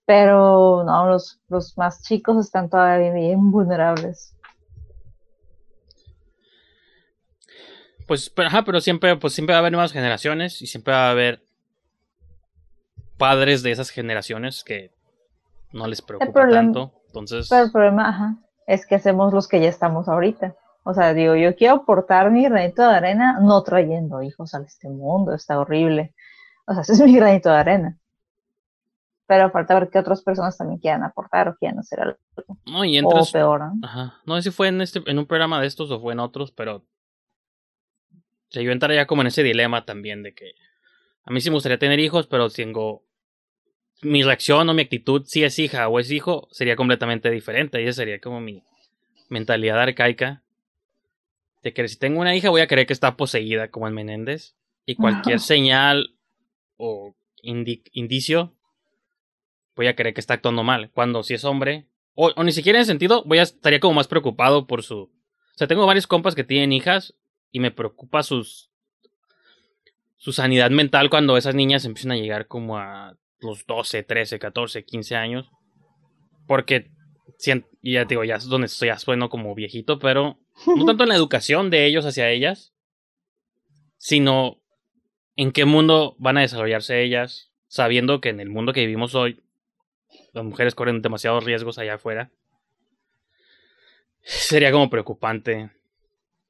pero 0.07 0.85
no, 0.85 1.07
los, 1.09 1.41
los 1.49 1.77
más 1.77 2.03
chicos 2.03 2.39
están 2.45 2.69
todavía 2.71 3.13
bien 3.13 3.51
vulnerables. 3.51 4.35
Pues, 8.07 8.31
pero, 8.31 8.49
ajá, 8.49 8.65
pero 8.65 8.81
siempre, 8.81 9.17
pues 9.17 9.35
siempre 9.35 9.53
va 9.53 9.59
a 9.59 9.61
haber 9.61 9.73
nuevas 9.73 9.93
generaciones 9.93 10.63
y 10.63 10.67
siempre 10.67 10.95
va 10.95 11.09
a 11.09 11.11
haber 11.11 11.43
padres 13.19 13.63
de 13.63 13.71
esas 13.73 13.91
generaciones 13.91 14.65
que 14.65 14.91
no 15.73 15.87
les 15.87 16.01
preocupa 16.01 16.33
problema- 16.33 16.61
tanto. 16.73 16.93
Entonces, 17.09 17.49
Pero 17.51 17.65
el 17.65 17.73
problema, 17.73 18.09
ajá, 18.09 18.37
es 18.67 18.87
que 18.87 18.95
hacemos 18.95 19.35
los 19.35 19.47
que 19.47 19.61
ya 19.61 19.69
estamos 19.69 20.09
ahorita. 20.09 20.55
O 20.91 20.95
sea, 20.95 21.13
digo, 21.13 21.37
yo 21.37 21.55
quiero 21.55 21.75
aportar 21.75 22.31
mi 22.31 22.45
granito 22.45 22.81
de 22.81 22.97
arena 22.97 23.39
no 23.43 23.63
trayendo 23.63 24.23
hijos 24.23 24.55
a 24.55 24.63
este 24.63 24.89
mundo, 24.89 25.35
está 25.35 25.59
horrible. 25.61 26.15
O 26.67 26.73
sea, 26.73 26.81
ese 26.83 26.93
es 26.95 27.01
mi 27.03 27.15
granito 27.15 27.51
de 27.51 27.57
arena. 27.57 27.99
pero 29.27 29.51
falta 29.51 29.79
ver 29.79 29.91
qué 29.91 29.99
otras 29.99 30.23
personas 30.23 30.57
también 30.57 30.81
quieran 30.81 31.03
aportar 31.05 31.49
o 31.49 31.57
quieran 31.57 31.79
hacer 31.81 32.01
algo. 32.01 32.19
No, 32.65 32.85
y 32.87 32.97
O 32.99 33.01
entras. 33.01 33.31
peor, 33.31 33.61
¿no? 33.61 33.73
Ajá. 33.87 34.15
No 34.25 34.37
sé 34.37 34.43
si 34.45 34.51
fue 34.51 34.69
en 34.69 34.81
este, 34.81 35.03
en 35.05 35.19
un 35.19 35.27
programa 35.27 35.61
de 35.61 35.67
estos 35.67 35.91
o 35.91 36.01
fue 36.01 36.15
en 36.15 36.21
otros, 36.21 36.53
pero. 36.53 36.77
O 36.77 38.51
sea, 38.51 38.63
yo 38.63 38.73
entraría 38.73 39.07
como 39.07 39.21
en 39.21 39.29
ese 39.29 39.43
dilema 39.43 39.85
también 39.85 40.23
de 40.23 40.33
que. 40.35 40.53
A 41.25 41.31
mí 41.31 41.43
sí 41.43 41.51
me 41.51 41.57
gustaría 41.57 41.79
tener 41.79 42.01
hijos, 42.01 42.27
pero 42.27 42.49
tengo. 42.49 43.03
Mi 44.01 44.23
reacción 44.23 44.67
o 44.71 44.75
mi 44.75 44.83
actitud, 44.83 45.25
si 45.27 45.45
es 45.45 45.59
hija 45.59 45.89
o 45.89 45.99
es 45.99 46.11
hijo, 46.11 46.49
sería 46.51 46.77
completamente 46.77 47.31
diferente. 47.31 47.83
Y 47.83 47.87
esa 47.87 48.01
sería 48.01 48.21
como 48.21 48.41
mi 48.41 48.63
mentalidad 49.29 49.79
arcaica. 49.81 50.43
De 51.69 51.75
que 51.75 51.87
si 51.89 51.97
tengo 51.99 52.21
una 52.21 52.35
hija, 52.35 52.49
voy 52.51 52.61
a 52.63 52.67
creer 52.67 52.87
que 52.87 52.93
está 52.95 53.17
poseída, 53.17 53.69
como 53.71 53.87
en 53.89 53.95
Menéndez. 53.95 54.55
Y 54.87 54.95
cualquier 54.95 55.39
señal 55.41 56.15
o 56.79 57.15
indi- 57.43 57.83
indicio, 57.93 58.57
voy 59.77 59.87
a 59.87 59.95
creer 59.95 60.15
que 60.15 60.21
está 60.21 60.35
actuando 60.35 60.63
mal. 60.63 60.91
Cuando 60.93 61.23
si 61.23 61.35
es 61.35 61.45
hombre, 61.45 61.87
o, 62.15 62.31
o 62.35 62.43
ni 62.43 62.53
siquiera 62.53 62.79
en 62.79 62.83
ese 62.83 62.93
sentido, 62.93 63.23
voy 63.27 63.39
a 63.39 63.43
estaría 63.43 63.81
como 63.81 63.95
más 63.95 64.09
preocupado 64.09 64.67
por 64.67 64.83
su. 64.83 64.97
O 65.01 65.11
sea, 65.57 65.67
tengo 65.67 65.85
varios 65.87 66.07
compas 66.07 66.35
que 66.35 66.45
tienen 66.45 66.73
hijas 66.73 67.15
y 67.53 67.61
me 67.61 67.71
preocupa 67.71 68.23
sus 68.23 68.71
su 70.17 70.33
sanidad 70.33 70.71
mental 70.71 71.11
cuando 71.11 71.37
esas 71.37 71.55
niñas 71.55 71.85
empiezan 71.85 72.13
a 72.13 72.17
llegar 72.17 72.47
como 72.47 72.79
a 72.79 73.17
los 73.41 73.67
12, 73.67 74.03
13, 74.03 74.39
14, 74.39 74.85
15 74.85 75.17
años. 75.17 75.51
Porque 76.47 76.91
y 77.83 77.93
ya 77.93 78.05
te 78.07 78.15
digo, 78.15 78.25
ya 78.25 78.37
es 78.37 78.47
donde 78.47 78.67
estoy, 78.67 78.89
ya 78.89 78.99
sueno 78.99 79.29
como 79.29 79.55
viejito, 79.55 79.99
pero 79.99 80.39
no 80.67 80.85
tanto 80.87 81.05
en 81.05 81.09
la 81.09 81.15
educación 81.15 81.71
de 81.71 81.87
ellos 81.87 82.05
hacia 82.05 82.31
ellas, 82.31 82.73
sino 83.97 84.59
en 85.37 85.53
qué 85.53 85.65
mundo 85.65 86.17
van 86.19 86.39
a 86.39 86.43
desarrollarse 86.43 87.03
ellas, 87.03 87.51
sabiendo 87.69 88.21
que 88.21 88.31
en 88.31 88.41
el 88.41 88.51
mundo 88.51 88.73
que 88.73 88.81
vivimos 88.81 89.15
hoy, 89.15 89.41
las 90.33 90.45
mujeres 90.45 90.75
corren 90.75 91.03
demasiados 91.03 91.45
riesgos 91.45 91.79
allá 91.79 91.95
afuera. 91.95 92.31
Sería 94.23 94.73
como 94.73 94.91
preocupante. 94.91 95.71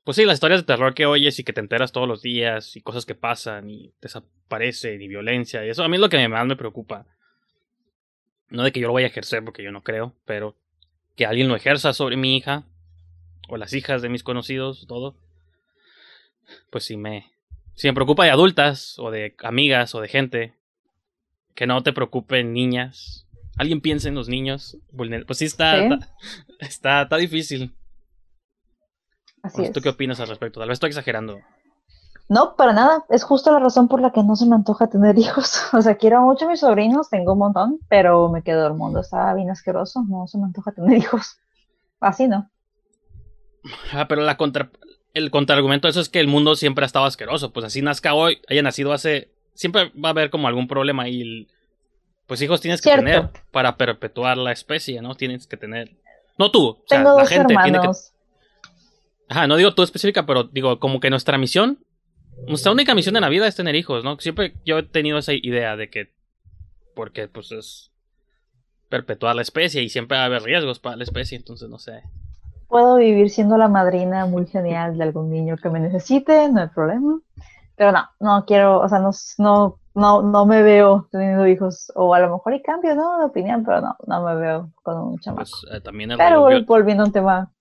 Pues 0.05 0.17
sí, 0.17 0.25
las 0.25 0.35
historias 0.35 0.63
de 0.63 0.67
terror 0.67 0.95
que 0.95 1.07
oyes 1.07 1.39
y 1.39 1.45
que 1.45 1.53
te 1.53 1.61
enteras 1.61 1.93
todos 1.93 2.09
los 2.09 2.23
días 2.23 2.77
y 2.77 2.81
cosas 2.81 3.05
que 3.05 3.15
pasan 3.15 3.69
y 3.69 3.93
desaparecen 4.01 5.03
y 5.03 5.09
violencia 5.09 5.65
y 5.67 5.69
eso 5.69 5.85
a 5.85 5.89
mí 5.89 5.97
es 5.97 6.01
lo 6.01 6.09
que 6.09 6.27
más 6.29 6.47
me 6.47 6.57
preocupa. 6.57 7.07
No 8.49 8.63
de 8.63 8.73
que 8.73 8.81
yo 8.81 8.87
lo 8.89 8.95
vaya 8.95 9.07
a 9.07 9.11
ejercer 9.11 9.45
porque 9.45 9.63
yo 9.63 9.71
no 9.71 9.83
creo, 9.83 10.15
pero 10.25 10.57
que 11.15 11.27
alguien 11.27 11.49
lo 11.49 11.57
ejerza 11.57 11.93
sobre 11.93 12.17
mi 12.17 12.37
hija 12.39 12.65
o 13.49 13.57
las 13.57 13.73
hijas 13.73 14.03
de 14.03 14.09
mis 14.09 14.23
conocidos, 14.23 14.87
todo. 14.87 15.15
Pues 16.71 16.85
sí 16.85 16.97
me, 16.97 17.31
sí 17.75 17.87
me 17.89 17.95
preocupa 17.95 18.25
de 18.25 18.31
adultas 18.31 18.99
o 18.99 19.11
de 19.11 19.35
amigas 19.43 19.95
o 19.95 20.01
de 20.01 20.09
gente. 20.09 20.55
Que 21.55 21.67
no 21.67 21.83
te 21.83 21.93
preocupen 21.93 22.53
niñas. 22.53 23.27
Alguien 23.57 23.81
piensa 23.81 24.09
en 24.09 24.15
los 24.15 24.29
niños. 24.29 24.77
vulner- 24.93 25.27
Pues 25.27 25.39
sí 25.41 25.47
está, 25.47 25.77
Sí. 25.77 25.85
está, 25.85 26.09
está, 26.61 27.03
está 27.03 27.17
difícil. 27.17 27.75
Así 29.43 29.63
es. 29.65 29.73
¿Tú 29.73 29.81
qué 29.81 29.89
opinas 29.89 30.21
al 30.21 30.29
respecto? 30.29 30.61
Tal 30.61 30.69
vez 30.69 30.77
estoy 30.77 30.89
exagerando. 30.89 31.39
No, 32.29 32.57
para 32.57 32.73
nada. 32.73 33.05
Es 33.09 33.25
justo 33.25 33.51
la 33.51 33.59
razón 33.59 33.89
por 33.89 34.01
la 34.01 34.13
que 34.13 34.23
no 34.23 34.37
se 34.37 34.47
me 34.47 34.55
antoja 34.55 34.89
tener 34.89 35.19
hijos. 35.19 35.63
O 35.73 35.81
sea, 35.83 35.97
quiero 35.97 36.21
mucho 36.23 36.45
a 36.47 36.49
mis 36.49 36.61
sobrinos, 36.61 37.09
tengo 37.11 37.33
un 37.33 37.39
montón, 37.41 37.79
pero 37.89 38.29
me 38.29 38.43
quedo 38.43 38.67
el 38.67 38.75
mundo. 38.75 39.01
Está 39.01 39.33
bien 39.35 39.51
asqueroso. 39.51 40.05
No 40.09 40.27
se 40.27 40.39
me 40.39 40.45
antoja 40.45 40.73
tener 40.73 40.97
hijos. 40.99 41.39
Así 42.01 42.29
no. 42.29 42.51
Ah, 43.93 44.07
pero 44.09 44.23
la 44.23 44.37
contra, 44.37 44.71
el 45.15 45.31
contraargumento 45.31 45.89
de 45.89 45.91
eso 45.91 46.01
es 46.01 46.09
que 46.09 46.21
el 46.21 46.29
mundo 46.29 46.55
siempre 46.57 46.85
ha 46.85 46.87
estado 46.87 47.05
asqueroso. 47.07 47.53
Pues 47.53 47.67
así 47.67 47.83
nazca 47.83 48.15
hoy, 48.15 48.41
haya 48.49 48.63
nacido 48.63 48.93
hace. 48.93 49.31
Siempre 49.55 49.91
va 50.03 50.09
a 50.09 50.13
haber 50.13 50.31
como 50.31 50.49
algún 50.49 50.69
problema 50.69 51.09
y. 51.09 51.21
el- 51.23 51.49
pues 52.27 52.43
hijos 52.43 52.61
tienes 52.61 52.81
que 52.83 52.91
Cierto. 52.91 53.05
tener 53.05 53.31
para 53.51 53.77
perpetuar 53.79 54.37
la 54.37 54.53
especie, 54.53 55.01
¿no? 55.01 55.15
Tienes 55.15 55.47
que 55.47 55.57
tener. 55.57 55.97
No 56.37 56.51
tú, 56.51 56.67
o 56.69 56.85
sea, 56.87 56.99
Tengo 56.99 57.15
la 57.17 57.23
dos 57.23 57.29
gente 57.31 57.47
tiene 57.55 57.63
que. 57.63 57.69
hermanos. 57.79 58.13
Ajá, 59.31 59.47
no 59.47 59.57
digo 59.57 59.75
tú 59.75 59.83
específica, 59.83 60.27
pero 60.27 60.45
digo, 60.45 60.79
como 60.79 61.01
que 61.01 61.09
nuestra 61.11 61.39
misión. 61.39 61.79
Nuestra 62.47 62.71
única 62.71 62.95
misión 62.95 63.17
en 63.17 63.23
la 63.23 63.29
vida 63.31 63.47
es 63.49 63.57
tener 63.57 63.75
hijos, 63.75 64.05
¿no? 64.05 64.19
Siempre 64.21 64.55
yo 64.65 64.79
he 64.79 64.83
tenido 64.83 65.19
esa 65.19 65.33
idea 65.33 65.77
de 65.77 65.89
que. 65.91 66.13
Porque, 66.95 67.29
pues 67.29 67.51
es. 67.53 67.91
Perpetuar 68.91 69.35
la 69.37 69.43
especie 69.43 69.83
y 69.83 69.89
siempre 69.89 70.17
va 70.17 70.23
a 70.23 70.27
haber 70.27 70.43
riesgos 70.43 70.79
para 70.79 70.97
la 70.97 71.05
especie, 71.05 71.37
entonces 71.37 71.69
no 71.69 71.79
sé. 71.79 72.03
Puedo 72.69 72.97
vivir 72.97 73.31
siendo 73.31 73.57
la 73.57 73.69
madrina 73.69 74.27
muy 74.27 74.47
genial 74.47 74.99
de 74.99 75.05
algún 75.05 75.31
niño 75.31 75.57
que 75.57 75.71
me 75.71 75.81
necesite, 75.81 76.51
no 76.51 76.61
hay 76.61 76.69
problema. 76.69 77.21
Pero 77.77 77.93
no, 77.93 78.09
no 78.21 78.45
quiero, 78.45 78.81
o 78.81 78.89
sea, 78.89 78.99
no, 78.99 79.11
no, 79.39 79.79
no, 79.95 80.23
no 80.23 80.47
me 80.47 80.63
veo 80.63 81.09
teniendo 81.11 81.47
hijos. 81.47 81.91
O 81.95 82.15
a 82.15 82.21
lo 82.21 82.31
mejor 82.31 82.55
y 82.55 82.63
cambio, 82.63 82.95
¿no? 82.95 83.19
De 83.19 83.25
opinión, 83.25 83.65
pero 83.65 83.81
no, 83.81 83.97
no 84.07 84.25
me 84.25 84.37
veo 84.37 84.71
con 84.83 84.99
un 84.99 85.19
chamaco. 85.19 85.43
Pues 85.43 85.65
eh, 85.73 85.81
también 85.81 86.11
el 86.11 86.19
pero 86.19 86.43
volviendo 86.67 87.05
a 87.05 87.07
un 87.07 87.13
tema. 87.13 87.53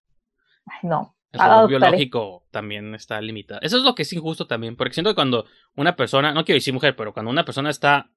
Ay, 0.66 0.90
no. 0.90 1.16
El 1.32 1.40
reloj 1.40 1.68
biológico 1.68 2.44
también 2.52 2.96
está 2.96 3.22
limitado. 3.22 3.62
Eso 3.62 3.78
es 3.78 3.84
lo 3.84 3.96
que 3.96 4.04
es 4.04 4.14
injusto 4.14 4.48
también, 4.48 4.76
porque 4.76 4.94
siento 4.94 5.12
que 5.12 5.16
cuando 5.16 5.46
una 5.76 5.96
persona, 5.96 6.34
no 6.34 6.46
quiero 6.46 6.58
decir 6.58 6.74
mujer, 6.74 6.96
pero 6.96 7.14
cuando 7.14 7.30
una 7.30 7.46
persona 7.46 7.70
está, 7.70 8.10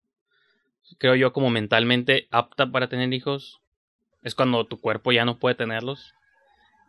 creo 0.99 1.14
yo, 1.14 1.32
como 1.32 1.51
mentalmente 1.51 2.28
apta 2.30 2.70
para 2.70 2.88
tener 2.88 3.12
hijos, 3.12 3.61
es 4.22 4.34
cuando 4.34 4.66
tu 4.66 4.80
cuerpo 4.80 5.12
ya 5.12 5.24
no 5.24 5.38
puede 5.38 5.55
tenerlos. 5.55 6.14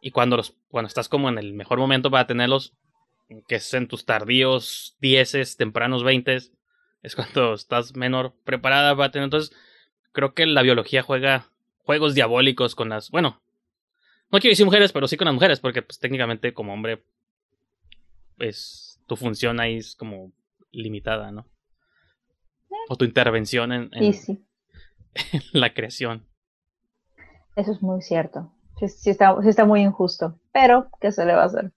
Y 0.02 0.12
cuando, 0.12 0.36
los, 0.36 0.58
cuando 0.70 0.88
estás 0.88 1.08
como 1.08 1.30
en 1.30 1.38
el 1.38 1.54
mejor 1.54 1.78
momento 1.78 2.10
para 2.10 2.28
tenerlos, 2.28 2.74
que 3.47 3.56
es 3.56 3.74
en 3.74 3.88
tus 3.88 4.06
tardíos 4.06 4.97
dieces, 4.99 5.56
tempranos 5.56 6.04
veintes, 6.04 6.52
es 7.04 7.16
cuando 7.16 7.54
estás 7.54 7.95
menor 7.95 8.34
preparada 8.43 8.95
para 8.95 9.12
tener. 9.12 9.26
Entonces, 9.26 9.56
creo 10.12 10.34
que 10.34 10.45
la 10.45 10.64
biología 10.64 11.04
juega 11.04 11.49
juegos 11.78 12.16
diabólicos 12.16 12.76
con 12.76 12.89
las, 12.89 13.12
bueno, 13.12 13.41
no 14.32 14.39
quiero 14.39 14.52
decir 14.52 14.66
mujeres, 14.66 14.91
pero 14.91 15.08
sí 15.08 15.18
con 15.18 15.26
las 15.26 15.34
mujeres, 15.34 15.60
porque 15.60 15.82
pues 15.82 15.99
técnicamente 15.99 16.54
como 16.54 16.74
hombre, 16.74 17.04
pues 18.38 18.99
tu 19.08 19.16
función 19.16 19.60
ahí 19.60 19.78
es 19.78 19.95
como 19.95 20.32
limitada, 20.72 21.32
¿no? 21.32 21.47
O 22.88 22.95
tu 22.95 23.04
intervención 23.04 23.74
en, 23.74 23.89
en 23.93 24.04
Y 24.04 24.14
sí, 24.14 24.45
la 25.52 25.74
creación. 25.74 26.26
eso 27.56 27.72
es 27.72 27.82
muy 27.82 28.02
cierto. 28.02 28.54
Sí, 28.88 28.88
sí 28.89 29.09
está, 29.11 29.36
sí 29.41 29.49
está 29.49 29.65
muy 29.65 29.82
injusto. 29.82 30.39
Pero, 30.51 30.89
¿qué 30.99 31.11
se 31.11 31.25
le 31.25 31.34
va 31.36 31.43
a 31.43 31.45
hacer? 31.45 31.71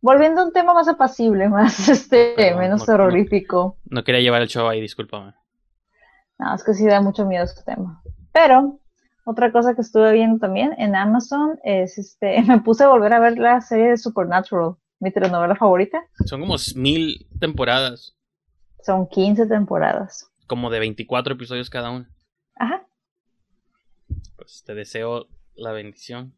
Volviendo 0.00 0.40
a 0.40 0.44
un 0.46 0.52
tema 0.52 0.74
más 0.74 0.88
apacible, 0.88 1.48
más 1.48 1.88
este, 1.88 2.34
Perdón, 2.36 2.58
menos 2.58 2.80
no- 2.80 2.84
no- 2.84 2.86
terrorífico. 2.86 3.78
No 3.84 4.02
quería 4.04 4.20
llevar 4.20 4.42
el 4.42 4.48
show 4.48 4.66
ahí, 4.68 4.80
discúlpame. 4.80 5.34
No, 6.38 6.54
es 6.54 6.64
que 6.64 6.74
sí 6.74 6.84
da 6.86 7.00
mucho 7.00 7.24
miedo 7.24 7.44
este 7.44 7.62
tema. 7.62 8.02
Pero 8.32 8.80
otra 9.24 9.52
cosa 9.52 9.74
que 9.74 9.82
estuve 9.82 10.12
viendo 10.12 10.40
también 10.40 10.74
en 10.78 10.96
Amazon 10.96 11.58
es 11.62 11.96
este, 11.98 12.42
me 12.48 12.60
puse 12.60 12.82
a 12.84 12.88
volver 12.88 13.12
a 13.14 13.20
ver 13.20 13.38
la 13.38 13.60
serie 13.60 13.90
de 13.90 13.96
Supernatural, 13.96 14.74
mi 14.98 15.12
telenovela 15.12 15.54
favorita. 15.54 16.02
Son 16.26 16.40
como 16.40 16.56
mil 16.74 17.28
temporadas, 17.38 18.16
Son 18.82 19.06
15 19.06 19.46
temporadas. 19.46 20.28
como 20.48 20.70
de 20.70 20.80
24 20.80 21.34
episodios 21.34 21.70
cada 21.70 21.90
una. 21.90 22.10
Ajá. 22.56 22.84
Pues 24.36 24.64
te 24.66 24.74
deseo 24.74 25.28
la 25.54 25.72
bendición. 25.72 26.34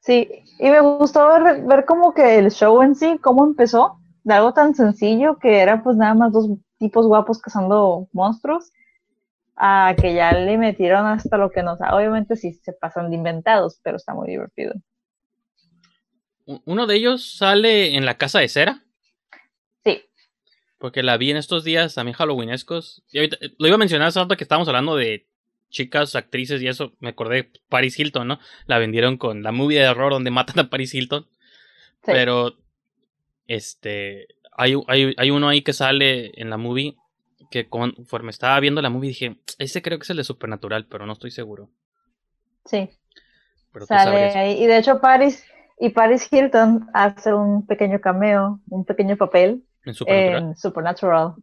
Sí, 0.00 0.28
y 0.58 0.70
me 0.70 0.80
gustó 0.80 1.28
ver, 1.28 1.62
ver 1.62 1.84
como 1.84 2.12
que 2.12 2.38
el 2.38 2.50
show 2.50 2.82
en 2.82 2.96
sí, 2.96 3.18
cómo 3.22 3.44
empezó, 3.44 4.00
de 4.24 4.34
algo 4.34 4.52
tan 4.52 4.74
sencillo 4.74 5.38
que 5.38 5.60
era 5.60 5.82
pues 5.82 5.96
nada 5.96 6.14
más 6.14 6.32
dos 6.32 6.48
tipos 6.78 7.06
guapos 7.06 7.40
cazando 7.40 8.08
monstruos, 8.12 8.72
a 9.54 9.94
que 10.00 10.14
ya 10.14 10.32
le 10.32 10.58
metieron 10.58 11.06
hasta 11.06 11.36
lo 11.36 11.50
que 11.50 11.62
no, 11.62 11.74
o 11.74 11.76
sea, 11.76 11.94
obviamente 11.94 12.34
sí 12.36 12.52
se 12.54 12.72
pasan 12.72 13.10
de 13.10 13.16
inventados, 13.16 13.78
pero 13.84 13.96
está 13.96 14.12
muy 14.12 14.28
divertido. 14.28 14.74
Uno 16.64 16.88
de 16.88 16.96
ellos 16.96 17.36
sale 17.36 17.94
en 17.94 18.04
la 18.04 18.18
casa 18.18 18.40
de 18.40 18.48
cera. 18.48 18.82
Sí, 19.84 20.02
Porque 20.78 21.04
la 21.04 21.16
vi 21.16 21.30
en 21.30 21.36
estos 21.36 21.62
días 21.62 21.94
también 21.94 22.16
halloweenescos. 22.16 23.04
Y 23.12 23.18
ahorita, 23.18 23.36
lo 23.58 23.66
iba 23.68 23.76
a 23.76 23.78
mencionar 23.78 24.08
hace 24.08 24.18
rato 24.18 24.36
que 24.36 24.42
estábamos 24.42 24.66
hablando 24.66 24.96
de 24.96 25.28
chicas, 25.72 26.14
actrices 26.14 26.62
y 26.62 26.68
eso. 26.68 26.92
Me 27.00 27.08
acordé 27.08 27.36
de 27.36 27.50
Paris 27.68 27.98
Hilton, 27.98 28.28
¿no? 28.28 28.38
La 28.66 28.78
vendieron 28.78 29.16
con 29.18 29.42
la 29.42 29.50
movie 29.50 29.80
de 29.80 29.88
horror 29.88 30.12
donde 30.12 30.30
matan 30.30 30.60
a 30.60 30.70
Paris 30.70 30.94
Hilton. 30.94 31.26
sí. 32.04 32.12
Pero, 32.12 32.54
este, 33.48 34.28
hay, 34.52 34.74
hay, 34.86 35.14
hay 35.16 35.30
uno 35.30 35.48
ahí 35.48 35.62
que 35.62 35.72
sale 35.72 36.30
en 36.40 36.48
la 36.50 36.56
movie 36.56 36.96
que 37.50 37.68
conforme 37.68 38.30
estaba 38.30 38.58
viendo 38.60 38.80
la 38.80 38.90
movie 38.90 39.08
dije, 39.08 39.36
ese 39.58 39.82
creo 39.82 39.98
que 39.98 40.04
es 40.04 40.10
el 40.10 40.16
de 40.18 40.24
Supernatural, 40.24 40.86
pero 40.86 41.06
no 41.06 41.12
estoy 41.14 41.30
seguro. 41.32 41.70
sí. 42.64 42.88
Pero 43.72 43.86
Sale 43.86 44.30
ahí. 44.36 44.62
Y 44.62 44.66
de 44.66 44.78
hecho 44.78 45.00
Paris 45.00 45.44
y 45.80 45.88
Paris 45.90 46.28
Hilton 46.30 46.88
hace 46.92 47.32
un 47.32 47.66
pequeño 47.66 48.00
cameo, 48.02 48.60
un 48.68 48.84
pequeño 48.84 49.16
papel 49.16 49.64
En 49.84 49.94
Supernatural. 49.94 50.42
en 50.42 50.56
Supernatural. 50.56 51.34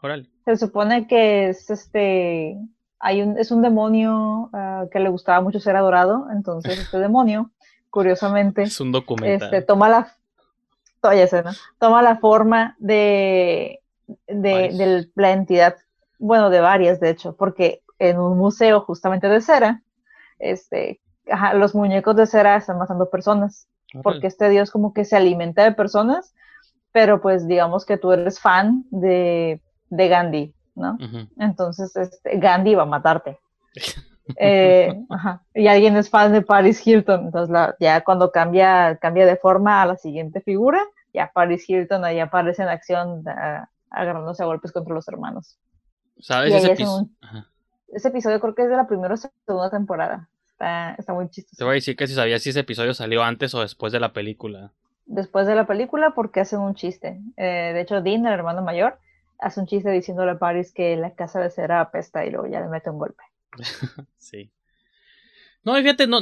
Órale. 0.00 0.30
Se 0.46 0.56
supone 0.56 1.06
que 1.06 1.50
es 1.50 1.68
este 1.70 2.56
hay 3.02 3.20
un 3.20 3.36
es 3.36 3.50
un 3.50 3.60
demonio 3.60 4.48
ah, 4.54 4.86
que 4.90 5.00
le 5.00 5.10
gustaba 5.10 5.40
mucho 5.42 5.60
ser 5.60 5.76
adorado, 5.76 6.28
entonces 6.32 6.78
este 6.78 6.98
demonio, 6.98 7.50
curiosamente, 7.90 8.62
Es 8.62 8.80
un 8.80 8.92
documental. 8.92 9.52
este 9.52 9.60
toma 9.60 9.88
la 9.88 10.16
ese, 11.12 11.42
¿no? 11.42 11.50
toma 11.78 12.00
la 12.00 12.16
forma 12.16 12.76
de 12.78 13.80
de, 14.28 14.70
de 14.72 15.08
la 15.14 15.32
entidad 15.32 15.76
bueno, 16.22 16.50
de 16.50 16.60
varias, 16.60 17.00
de 17.00 17.10
hecho, 17.10 17.34
porque 17.34 17.82
en 17.98 18.18
un 18.18 18.38
museo 18.38 18.80
justamente 18.82 19.28
de 19.28 19.40
cera, 19.40 19.82
este, 20.38 21.00
ajá, 21.28 21.54
los 21.54 21.74
muñecos 21.74 22.14
de 22.14 22.26
cera 22.26 22.56
están 22.56 22.78
matando 22.78 23.10
personas, 23.10 23.66
porque 24.04 24.28
este 24.28 24.48
dios 24.48 24.70
como 24.70 24.94
que 24.94 25.04
se 25.04 25.16
alimenta 25.16 25.64
de 25.64 25.72
personas, 25.72 26.32
pero 26.92 27.20
pues 27.20 27.48
digamos 27.48 27.84
que 27.84 27.98
tú 27.98 28.12
eres 28.12 28.38
fan 28.38 28.84
de, 28.90 29.60
de 29.90 30.08
Gandhi, 30.08 30.54
¿no? 30.74 30.98
Entonces, 31.38 31.94
este, 31.96 32.38
Gandhi 32.38 32.74
va 32.74 32.82
a 32.84 32.86
matarte. 32.86 33.38
Eh, 34.36 35.04
ajá, 35.10 35.42
Y 35.52 35.66
alguien 35.66 35.96
es 35.96 36.08
fan 36.08 36.32
de 36.32 36.42
Paris 36.42 36.86
Hilton, 36.86 37.26
entonces 37.26 37.50
la- 37.50 37.74
ya 37.80 38.02
cuando 38.04 38.30
cambia, 38.30 38.96
cambia 38.98 39.26
de 39.26 39.36
forma 39.36 39.82
a 39.82 39.86
la 39.86 39.96
siguiente 39.96 40.40
figura, 40.40 40.80
ya 41.12 41.30
Paris 41.34 41.68
Hilton 41.68 42.04
ahí 42.04 42.20
aparece 42.20 42.62
en 42.62 42.68
acción 42.68 43.24
ah, 43.26 43.68
agarrándose 43.90 44.42
a 44.44 44.46
golpes 44.46 44.70
contra 44.70 44.94
los 44.94 45.08
hermanos. 45.08 45.58
¿Sabes 46.20 46.54
ese 46.54 46.68
episodio? 46.72 46.98
un- 47.32 47.44
Ese 47.92 48.08
episodio 48.08 48.40
creo 48.40 48.54
que 48.54 48.62
es 48.62 48.70
de 48.70 48.76
la 48.76 48.86
primera 48.86 49.12
o 49.12 49.16
segunda 49.16 49.70
temporada. 49.70 50.28
Está, 50.52 50.94
está 50.94 51.12
muy 51.12 51.26
Te 51.26 51.32
chistoso. 51.32 51.64
voy 51.64 51.72
a 51.72 51.74
decir 51.74 51.96
que 51.96 52.06
si 52.06 52.14
sabías 52.14 52.42
si 52.42 52.50
ese 52.50 52.60
episodio 52.60 52.94
salió 52.94 53.24
antes 53.24 53.52
o 53.54 53.60
después 53.60 53.92
de 53.92 53.98
la 54.00 54.12
película. 54.12 54.70
Después 55.04 55.48
de 55.48 55.56
la 55.56 55.66
película, 55.66 56.12
porque 56.14 56.40
hacen 56.40 56.60
un 56.60 56.76
chiste. 56.76 57.20
Eh, 57.36 57.72
de 57.74 57.80
hecho, 57.80 58.00
Dean, 58.00 58.24
el 58.24 58.32
hermano 58.32 58.62
mayor, 58.62 58.98
hace 59.42 59.60
un 59.60 59.66
chiste 59.66 59.90
diciéndole 59.90 60.32
a 60.32 60.38
Paris 60.38 60.72
que 60.72 60.96
la 60.96 61.14
casa 61.14 61.40
de 61.40 61.50
cera 61.50 61.80
apesta 61.80 62.24
y 62.24 62.30
luego 62.30 62.46
ya 62.46 62.60
le 62.60 62.68
mete 62.68 62.90
un 62.90 62.98
golpe. 62.98 63.22
Sí. 64.16 64.50
No, 65.64 65.78
y 65.78 65.82
fíjate, 65.82 66.06
no. 66.06 66.20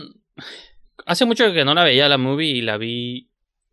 Hace 1.06 1.24
mucho 1.24 1.52
que 1.52 1.64
no 1.64 1.74
la 1.74 1.84
veía 1.84 2.08
la 2.08 2.18
movie 2.18 2.48
y 2.50 2.60
la 2.62 2.76
vi. 2.76 3.30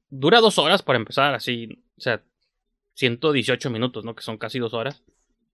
Dura 0.09 0.39
dos 0.39 0.57
horas 0.59 0.81
para 0.83 0.97
empezar, 0.97 1.33
así. 1.33 1.83
O 1.97 2.01
sea, 2.01 2.21
118 2.93 3.69
minutos, 3.69 4.05
¿no? 4.05 4.15
Que 4.15 4.21
son 4.23 4.37
casi 4.37 4.59
dos 4.59 4.73
horas. 4.73 5.03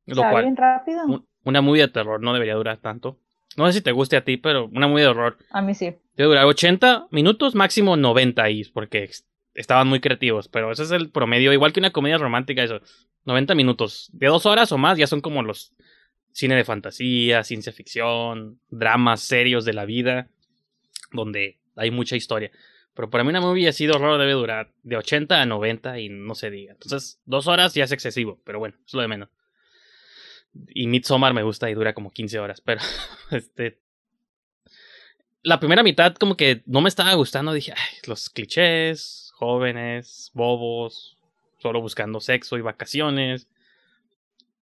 Lo 0.06 0.22
cual, 0.22 0.44
bien 0.44 0.58
rápido. 0.58 1.06
un- 1.06 1.28
una 1.46 1.62
movie 1.62 1.82
de 1.82 1.88
terror 1.88 2.22
no 2.22 2.34
debería 2.34 2.56
durar 2.56 2.78
tanto. 2.78 3.20
No 3.58 3.66
sé 3.68 3.74
si 3.74 3.82
te 3.82 3.92
guste 3.92 4.18
a 4.18 4.24
ti, 4.24 4.38
pero 4.38 4.66
una 4.68 4.88
movie 4.88 5.04
de 5.04 5.10
horror 5.10 5.38
A 5.52 5.62
mí 5.62 5.74
sí. 5.76 5.96
debe 6.16 6.28
durar 6.30 6.46
80 6.46 7.08
minutos, 7.12 7.56
máximo 7.56 7.96
90 7.96 8.50
y 8.50 8.64
porque 8.66 9.10
estaban 9.54 9.88
muy 9.88 10.00
creativos. 10.00 10.48
Pero 10.48 10.72
ese 10.72 10.84
es 10.84 10.92
el 10.92 11.10
promedio, 11.10 11.54
igual 11.54 11.74
que 11.74 11.80
una 11.80 11.92
comedia 11.92 12.18
romántica, 12.18 12.64
eso. 12.64 12.82
90 13.26 13.56
minutos. 13.56 14.10
De 14.14 14.28
dos 14.28 14.46
horas 14.46 14.72
o 14.72 14.78
más 14.78 14.98
ya 14.98 15.08
son 15.08 15.22
como 15.22 15.44
los 15.44 15.74
cine 16.34 16.56
de 16.56 16.66
fantasía, 16.66 17.44
ciencia 17.44 17.72
ficción, 17.72 18.60
dramas 18.70 19.22
serios 19.22 19.66
de 19.66 19.74
la 19.74 19.86
vida, 19.86 20.28
donde 21.12 21.60
hay 21.76 21.92
mucha 21.92 22.16
historia. 22.16 22.52
Pero 22.96 23.10
para 23.10 23.24
mí 23.24 23.30
una 23.30 23.42
movie 23.42 23.68
así 23.68 23.88
de 23.88 23.94
horror 23.94 24.20
debe 24.20 24.34
durar 24.34 24.72
de 24.84 24.98
80 24.98 25.42
a 25.42 25.46
90 25.46 26.00
y 26.00 26.10
no 26.10 26.36
se 26.36 26.52
diga. 26.52 26.74
Entonces, 26.74 27.20
dos 27.26 27.48
horas 27.48 27.74
ya 27.74 27.86
es 27.86 27.92
excesivo, 27.92 28.40
pero 28.44 28.60
bueno, 28.60 28.76
es 28.86 28.94
lo 28.94 29.02
de 29.02 29.08
menos. 29.08 29.30
Y 30.70 30.86
Midsommar 30.88 31.34
me 31.34 31.42
gusta 31.42 31.70
y 31.70 31.74
dura 31.74 31.94
como 31.94 32.12
15 32.12 32.40
horas, 32.40 32.62
pero 32.62 32.82
este... 33.32 33.80
La 35.46 35.60
primera 35.60 35.84
mitad 35.84 36.16
como 36.16 36.38
que 36.38 36.64
no 36.66 36.80
me 36.80 36.88
estaba 36.88 37.14
gustando, 37.16 37.52
dije, 37.52 37.74
ay, 37.76 37.98
los 38.08 38.30
clichés, 38.30 39.23
jóvenes, 39.44 40.32
bobos, 40.34 41.18
solo 41.60 41.82
buscando 41.82 42.20
sexo 42.20 42.58
y 42.58 42.62
vacaciones, 42.62 43.48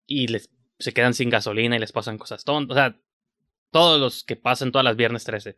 y 0.06 0.28
les 0.28 0.50
se 0.80 0.94
quedan 0.94 1.14
sin 1.14 1.30
gasolina 1.30 1.76
y 1.76 1.80
les 1.80 1.92
pasan 1.92 2.18
cosas 2.18 2.44
tontas, 2.44 2.78
o 2.78 2.80
sea, 2.80 2.96
todos 3.72 4.00
los 4.00 4.24
que 4.24 4.36
pasan 4.36 4.72
todas 4.72 4.86
las 4.86 4.96
viernes 4.96 5.24
13. 5.24 5.56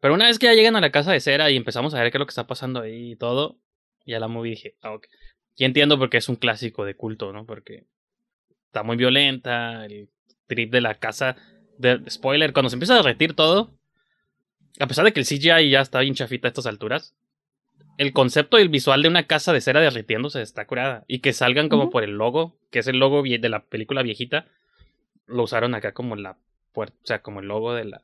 Pero 0.00 0.14
una 0.14 0.26
vez 0.26 0.38
que 0.38 0.46
ya 0.46 0.54
llegan 0.54 0.74
a 0.74 0.80
la 0.80 0.90
casa 0.90 1.12
de 1.12 1.20
cera 1.20 1.50
y 1.50 1.56
empezamos 1.56 1.94
a 1.94 2.02
ver 2.02 2.10
qué 2.10 2.16
es 2.16 2.20
lo 2.20 2.26
que 2.26 2.30
está 2.30 2.46
pasando 2.46 2.80
ahí 2.80 3.12
y 3.12 3.16
todo, 3.16 3.58
ya 4.06 4.18
la 4.18 4.28
movie 4.28 4.52
dije, 4.52 4.76
ah, 4.80 4.92
ok. 4.94 5.06
Y 5.56 5.64
entiendo 5.64 5.98
porque 5.98 6.16
es 6.16 6.28
un 6.28 6.36
clásico 6.36 6.84
de 6.84 6.96
culto, 6.96 7.32
¿no? 7.32 7.44
Porque 7.44 7.84
está 8.66 8.82
muy 8.82 8.96
violenta, 8.96 9.84
el 9.84 10.08
trip 10.46 10.72
de 10.72 10.80
la 10.80 10.94
casa, 10.94 11.36
spoiler, 12.08 12.52
cuando 12.52 12.70
se 12.70 12.76
empieza 12.76 12.94
a 12.94 12.96
derretir 12.96 13.34
todo, 13.34 13.76
a 14.80 14.86
pesar 14.86 15.04
de 15.04 15.12
que 15.12 15.20
el 15.20 15.26
CGI 15.26 15.70
ya 15.70 15.82
está 15.82 16.00
bien 16.00 16.14
chafita 16.14 16.48
a 16.48 16.50
estas 16.50 16.66
alturas, 16.66 17.14
el 18.02 18.12
concepto 18.12 18.58
y 18.58 18.62
el 18.62 18.68
visual 18.68 19.02
de 19.02 19.08
una 19.08 19.26
casa 19.26 19.52
de 19.52 19.60
cera 19.60 19.80
derritiéndose 19.80 20.42
está 20.42 20.66
curada. 20.66 21.04
Y 21.06 21.20
que 21.20 21.32
salgan 21.32 21.68
como 21.68 21.90
por 21.90 22.02
el 22.04 22.12
logo, 22.12 22.56
que 22.70 22.80
es 22.80 22.86
el 22.88 22.98
logo 22.98 23.22
de 23.22 23.48
la 23.48 23.64
película 23.64 24.02
viejita, 24.02 24.46
lo 25.26 25.44
usaron 25.44 25.74
acá 25.74 25.92
como 25.92 26.16
la 26.16 26.36
puerta, 26.72 26.96
o 27.02 27.06
sea, 27.06 27.22
como 27.22 27.40
el 27.40 27.46
logo 27.46 27.74
de 27.74 27.84
la 27.84 28.02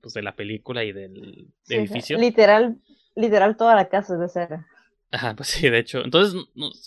pues 0.00 0.14
de 0.14 0.22
la 0.22 0.34
película 0.34 0.84
y 0.84 0.92
del 0.92 1.48
Sí, 1.62 1.74
edificio. 1.74 2.18
Literal, 2.18 2.78
literal 3.16 3.56
toda 3.56 3.74
la 3.74 3.88
casa 3.88 4.14
es 4.14 4.20
de 4.20 4.28
cera. 4.28 4.66
Ajá, 5.10 5.34
pues 5.34 5.48
sí, 5.48 5.68
de 5.68 5.78
hecho. 5.78 6.02
Entonces, 6.02 6.40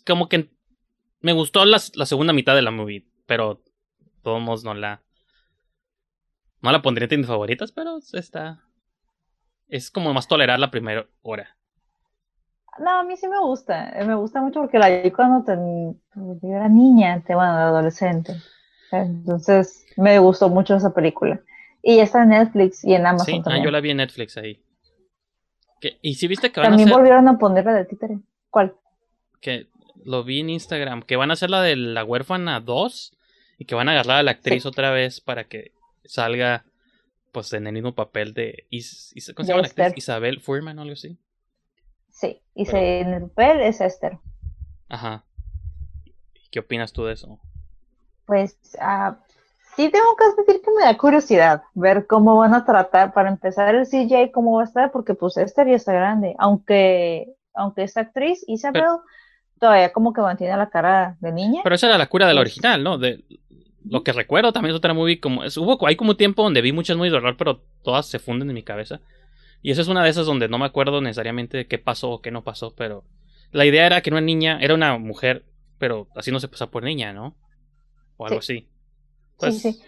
como 0.06 0.30
que 0.30 0.50
me 1.20 1.34
gustó 1.34 1.66
la, 1.66 1.80
la 1.94 2.06
segunda 2.06 2.34
mitad 2.34 2.56
de 2.56 2.62
la 2.62 2.72
movie, 2.72 3.06
pero 3.28 3.62
todos 4.24 4.64
no 4.64 4.74
la. 4.74 5.04
No 6.62 6.72
la 6.72 6.82
pondría 6.82 7.06
entre 7.06 7.18
mis 7.18 7.28
favoritas, 7.28 7.72
pero 7.72 8.00
está. 8.14 8.64
Es 9.68 9.92
como 9.92 10.14
más 10.14 10.28
tolerar 10.28 10.60
la 10.60 10.72
primera 10.72 11.08
hora. 11.22 11.58
No, 12.80 13.00
a 13.00 13.04
mí 13.04 13.16
sí 13.18 13.28
me 13.28 13.40
gusta. 13.40 13.90
eh, 14.00 14.06
Me 14.06 14.16
gusta 14.16 14.42
mucho 14.42 14.62
porque 14.62 14.80
la 14.80 14.90
vi 14.90 15.12
cuando 15.12 15.44
ten- 15.46 16.00
yo 16.16 16.50
era 16.50 16.68
niña, 16.70 17.22
te- 17.26 17.36
bueno, 17.36 17.52
adolescente. 17.52 18.36
Entonces 18.92 19.86
me 19.98 20.20
gustó 20.20 20.50
mucho 20.50 20.76
esa 20.76 20.94
película. 20.94 21.42
Y 21.82 22.00
está 22.00 22.24
en 22.24 22.30
Netflix 22.30 22.84
y 22.84 22.94
en 22.94 23.06
Amazon 23.06 23.26
Sí, 23.26 23.38
ah, 23.40 23.44
también. 23.44 23.66
yo 23.66 23.72
la 23.72 23.82
vi 23.82 23.92
en 23.92 23.98
Netflix 23.98 24.38
ahí. 24.38 24.64
Que- 25.82 25.98
y 26.02 26.16
si 26.16 26.28
viste 26.28 26.52
que 26.52 26.60
van 26.62 26.70
También 26.70 26.88
a 26.88 26.92
hacer. 26.92 27.00
volvieron 27.00 27.28
a 27.28 27.38
ponerla 27.38 27.74
de 27.74 27.86
títere. 27.86 28.20
¿Cuál? 28.50 28.76
Que 29.42 29.68
lo 30.06 30.24
vi 30.24 30.40
en 30.40 30.50
Instagram. 30.50 31.02
Que 31.04 31.16
van 31.18 31.30
a 31.30 31.34
hacer 31.34 31.50
la 31.50 31.62
de 31.62 31.76
la 31.76 32.04
huérfana 32.06 32.60
2. 32.60 33.18
Y 33.60 33.66
que 33.66 33.76
van 33.76 33.88
a 33.90 33.92
agarrar 33.92 34.18
a 34.18 34.24
la 34.24 34.32
actriz 34.32 34.64
Sí. 34.64 34.68
otra 34.68 34.92
vez 34.92 35.22
para 35.22 35.44
que 35.46 35.72
salga. 36.06 36.66
Pues 37.32 37.52
en 37.54 37.66
el 37.68 37.74
mismo 37.74 37.94
papel 37.96 38.34
de. 38.34 38.66
Is- 38.70 39.12
Is- 39.16 39.34
¿Cómo 39.36 39.46
se 39.46 39.52
llama 39.54 39.62
la 39.64 39.68
actriz? 39.68 39.94
Isabel 39.98 40.40
Furman 40.40 40.78
o 40.80 40.82
algo 40.84 40.94
así. 40.94 41.18
Sí, 42.24 42.40
y 42.56 42.64
Pero- 42.66 42.78
se, 42.78 43.00
en 43.02 43.14
el 43.14 43.22
papel 43.24 43.60
es 43.62 43.82
Esther. 43.82 44.18
Ajá. 44.88 45.24
¿Qué 46.52 46.60
opinas 46.60 46.94
tú 46.94 47.04
de 47.04 47.14
eso? 47.14 47.38
Pues 48.26 48.58
ah, 48.80 49.18
sí 49.76 49.90
tengo 49.90 50.16
que 50.16 50.24
admitir 50.24 50.62
que 50.64 50.72
me 50.72 50.86
da 50.86 50.98
curiosidad 50.98 51.64
ver 51.74 52.08
cómo 52.08 52.38
van 52.38 52.54
a 52.54 52.64
tratar, 52.64 53.12
para 53.14 53.28
empezar 53.30 53.76
el 53.76 53.86
CGI, 53.86 54.32
cómo 54.32 54.56
va 54.56 54.62
a 54.62 54.66
estar, 54.66 54.92
porque 54.94 55.16
pues 55.16 55.36
Esther 55.36 55.68
ya 55.68 55.76
está 55.76 55.92
grande, 55.92 56.34
aunque, 56.40 57.34
aunque 57.54 57.84
esta 57.84 58.00
actriz, 58.02 58.46
Isabel, 58.48 58.84
todavía 59.60 59.92
como 59.92 60.14
que 60.14 60.22
mantiene 60.22 60.56
la 60.56 60.70
cara 60.70 61.18
de 61.20 61.32
niña. 61.34 61.60
Pero 61.64 61.76
esa 61.76 61.88
era 61.88 61.98
la 61.98 62.08
cura 62.08 62.26
de 62.28 62.34
la 62.36 62.40
Pues- 62.42 62.52
original, 62.54 62.84
¿no? 62.84 62.98
De 62.98 63.26
lo 63.86 64.02
que 64.04 64.14
recuerdo 64.14 64.54
también 64.54 64.72
es 64.74 64.78
otra 64.78 64.94
movie 64.94 65.20
como 65.20 65.44
es, 65.44 65.58
hubo 65.58 65.86
hay 65.86 65.98
como 65.98 66.12
un 66.12 66.18
tiempo 66.18 66.42
donde 66.44 66.62
vi 66.62 66.72
muchas 66.72 66.96
movies 66.96 67.12
de 67.12 67.18
horror, 67.18 67.36
pero 67.36 67.60
todas 67.84 68.06
se 68.06 68.20
funden 68.20 68.48
en 68.50 68.54
mi 68.56 68.64
cabeza. 68.64 69.02
Y 69.64 69.72
esa 69.72 69.82
es 69.82 69.90
una 69.90 70.04
de 70.06 70.12
esas 70.12 70.28
donde 70.28 70.50
no 70.50 70.60
me 70.60 70.66
acuerdo 70.68 71.02
necesariamente 71.02 71.58
de 71.58 71.68
qué 71.68 71.80
pasó 71.80 72.12
o 72.12 72.22
qué 72.22 72.32
no 72.32 72.44
pasó, 72.46 72.76
pero 72.76 73.06
la 73.52 73.66
idea 73.66 73.88
era 73.88 74.02
que 74.02 74.12
una 74.12 74.22
niña 74.22 74.60
era 74.62 74.76
una 74.76 74.98
mujer, 75.00 75.46
pero 75.80 76.10
así 76.16 76.32
no 76.32 76.40
se 76.42 76.50
pasa 76.50 76.72
por 76.72 76.84
niña, 76.84 77.14
¿no? 77.14 77.36
O 78.18 78.28
algo 78.28 78.40
así. 78.40 78.70
Pues, 79.38 79.56
sí, 79.56 79.74
sí. 79.74 79.80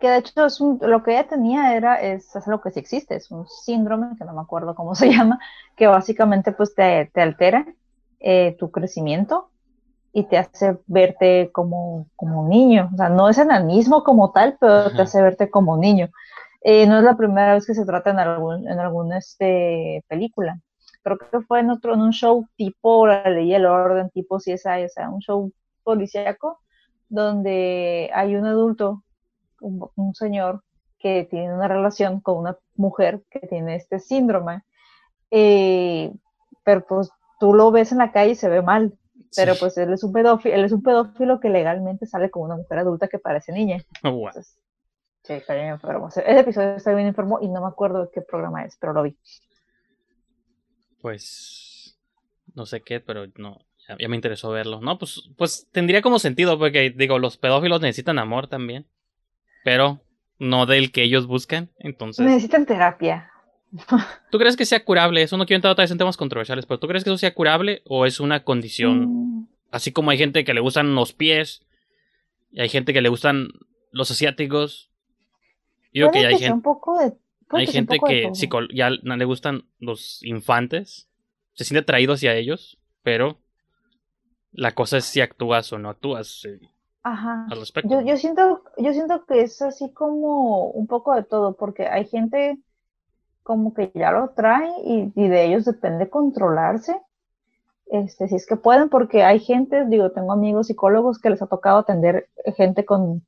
Que 0.00 0.08
de 0.10 0.18
hecho 0.18 0.44
es 0.46 0.60
un- 0.60 0.78
lo 0.82 1.02
que 1.02 1.12
ella 1.12 1.28
tenía 1.28 1.74
era, 1.76 2.00
es, 2.00 2.34
es 2.36 2.46
lo 2.46 2.60
que 2.60 2.70
sí 2.70 2.80
existe, 2.80 3.16
es 3.16 3.30
un 3.30 3.46
síndrome, 3.48 4.16
que 4.18 4.24
no 4.24 4.34
me 4.34 4.40
acuerdo 4.42 4.74
cómo 4.74 4.94
se 4.94 5.06
llama, 5.12 5.38
que 5.76 5.86
básicamente 5.86 6.52
pues 6.52 6.74
te, 6.74 7.10
te 7.14 7.20
altera 7.22 7.66
eh, 8.20 8.56
tu 8.58 8.70
crecimiento 8.70 9.50
y 10.12 10.24
te 10.24 10.38
hace 10.38 10.78
verte 10.86 11.50
como, 11.52 12.08
como 12.16 12.42
un 12.42 12.50
niño. 12.50 12.90
O 12.94 12.96
sea, 12.98 13.10
no 13.10 13.28
es 13.30 13.38
enanismo 13.38 14.04
como 14.04 14.32
tal, 14.32 14.56
pero 14.60 14.92
Ajá. 14.92 14.94
te 14.94 15.02
hace 15.02 15.22
verte 15.22 15.50
como 15.50 15.74
un 15.74 15.80
niño. 15.80 16.10
Eh, 16.64 16.86
no 16.86 16.98
es 16.98 17.04
la 17.04 17.16
primera 17.16 17.54
vez 17.54 17.66
que 17.66 17.74
se 17.74 17.84
trata 17.84 18.10
en 18.10 18.18
algún, 18.18 18.68
en 18.68 18.80
alguna 18.80 19.18
este, 19.18 20.02
película. 20.08 20.58
Creo 21.02 21.18
que 21.18 21.40
fue 21.42 21.60
en 21.60 21.70
otro, 21.70 21.94
en 21.94 22.00
un 22.00 22.12
show 22.12 22.46
tipo 22.56 23.06
La 23.06 23.28
Ley 23.28 23.50
y 23.50 23.54
el 23.54 23.66
Orden, 23.66 24.10
tipo 24.10 24.38
CSI, 24.38 24.84
o 24.86 24.88
sea, 24.88 25.10
un 25.10 25.20
show 25.20 25.52
policíaco, 25.82 26.60
donde 27.08 28.10
hay 28.14 28.34
un 28.34 28.46
adulto, 28.46 29.04
un, 29.60 29.86
un 29.94 30.14
señor, 30.14 30.62
que 31.04 31.28
tiene 31.30 31.52
una 31.52 31.68
relación 31.68 32.20
con 32.20 32.38
una 32.38 32.56
mujer 32.76 33.22
que 33.30 33.40
tiene 33.40 33.76
este 33.76 33.98
síndrome. 33.98 34.62
Eh, 35.30 36.10
pero 36.64 36.86
pues 36.86 37.10
tú 37.38 37.52
lo 37.52 37.70
ves 37.70 37.92
en 37.92 37.98
la 37.98 38.10
calle 38.10 38.30
y 38.30 38.36
se 38.36 38.48
ve 38.48 38.62
mal. 38.62 38.98
Pero 39.36 39.52
sí. 39.52 39.60
pues 39.60 39.76
él 39.76 39.92
es 39.92 40.02
un 40.02 40.14
pedófilo, 40.14 40.54
él 40.54 40.64
es 40.64 40.72
un 40.72 40.82
pedófilo 40.82 41.40
que 41.40 41.50
legalmente 41.50 42.06
sale 42.06 42.30
con 42.30 42.44
una 42.44 42.56
mujer 42.56 42.78
adulta 42.78 43.08
que 43.08 43.18
parece 43.18 43.52
niña. 43.52 43.84
Entonces, 44.02 44.56
sí, 45.24 45.32
está 45.34 45.54
bien 45.54 45.68
enfermo. 45.68 46.08
Ese 46.08 46.38
episodio 46.38 46.76
está 46.76 46.94
bien 46.94 47.08
enfermo 47.08 47.38
y 47.40 47.48
no 47.48 47.60
me 47.60 47.68
acuerdo 47.68 48.04
de 48.04 48.10
qué 48.12 48.20
programa 48.20 48.64
es, 48.64 48.76
pero 48.80 48.92
lo 48.92 49.02
vi. 49.02 49.16
Pues 51.00 51.98
no 52.54 52.66
sé 52.66 52.80
qué, 52.82 53.00
pero 53.00 53.26
no 53.36 53.58
ya, 53.88 53.96
ya 53.98 54.08
me 54.08 54.16
interesó 54.16 54.50
verlo. 54.50 54.80
No, 54.80 54.98
pues 54.98 55.30
pues 55.36 55.68
tendría 55.72 56.02
como 56.02 56.18
sentido 56.18 56.58
porque 56.58 56.90
digo, 56.90 57.18
los 57.18 57.36
pedófilos 57.36 57.80
necesitan 57.80 58.18
amor 58.18 58.46
también, 58.46 58.86
pero 59.64 60.00
no 60.38 60.66
del 60.66 60.92
que 60.92 61.02
ellos 61.02 61.26
buscan, 61.26 61.70
entonces 61.78 62.24
Necesitan 62.24 62.66
terapia. 62.66 63.30
¿Tú 64.30 64.38
crees 64.38 64.56
que 64.56 64.66
sea 64.66 64.84
curable? 64.84 65.22
Eso 65.22 65.36
no 65.36 65.46
quiero 65.46 65.58
entrar 65.58 65.72
otra 65.72 65.82
vez 65.82 65.90
en 65.90 65.98
temas 65.98 66.16
controversiales, 66.16 66.64
pero 66.64 66.78
¿tú 66.78 66.86
crees 66.86 67.02
que 67.02 67.10
eso 67.10 67.18
sea 67.18 67.34
curable 67.34 67.82
o 67.84 68.06
es 68.06 68.20
una 68.20 68.44
condición 68.44 69.06
Mm, 69.06 69.34
Así 69.74 69.90
como 69.90 70.12
hay 70.12 70.18
gente 70.18 70.44
que 70.44 70.54
le 70.54 70.60
gustan 70.60 70.94
los 70.94 71.12
pies, 71.12 71.66
y 72.52 72.60
hay 72.60 72.68
gente 72.68 72.92
que 72.92 73.00
le 73.00 73.08
gustan 73.08 73.48
los 73.90 74.08
asiáticos. 74.08 74.92
Que 75.94 76.08
Puede 76.08 76.26
hay 76.26 76.38
gente, 76.38 76.52
un 76.52 76.62
poco 76.62 76.98
de. 76.98 77.16
hay 77.50 77.66
gente 77.68 77.98
que 78.04 78.30
ya 78.74 78.90
no 79.04 79.16
le 79.16 79.24
gustan 79.24 79.62
los 79.78 80.22
infantes, 80.24 81.08
se 81.52 81.64
siente 81.64 81.82
atraído 81.82 82.14
hacia 82.14 82.34
ellos, 82.34 82.78
pero 83.02 83.38
la 84.50 84.72
cosa 84.72 84.98
es 84.98 85.04
si 85.04 85.20
actúas 85.20 85.72
o 85.72 85.78
no 85.78 85.90
actúas 85.90 86.44
eh, 86.46 86.60
Ajá. 87.04 87.46
al 87.48 87.60
respecto. 87.60 87.88
Yo, 87.88 88.00
yo 88.00 88.16
siento, 88.16 88.64
yo 88.76 88.92
siento 88.92 89.24
que 89.24 89.42
es 89.42 89.62
así 89.62 89.92
como 89.92 90.70
un 90.70 90.88
poco 90.88 91.14
de 91.14 91.22
todo, 91.22 91.54
porque 91.56 91.86
hay 91.86 92.06
gente 92.06 92.58
como 93.44 93.72
que 93.72 93.92
ya 93.94 94.10
lo 94.10 94.30
trae 94.30 94.72
y, 94.84 95.12
y 95.14 95.28
de 95.28 95.44
ellos 95.44 95.64
depende 95.64 96.10
controlarse. 96.10 97.00
Este, 97.86 98.26
si 98.26 98.34
es 98.34 98.46
que 98.46 98.56
pueden, 98.56 98.88
porque 98.88 99.22
hay 99.22 99.38
gente, 99.38 99.84
digo, 99.86 100.10
tengo 100.10 100.32
amigos 100.32 100.66
psicólogos 100.66 101.20
que 101.20 101.30
les 101.30 101.40
ha 101.40 101.46
tocado 101.46 101.78
atender 101.78 102.28
gente 102.56 102.84
con 102.84 103.24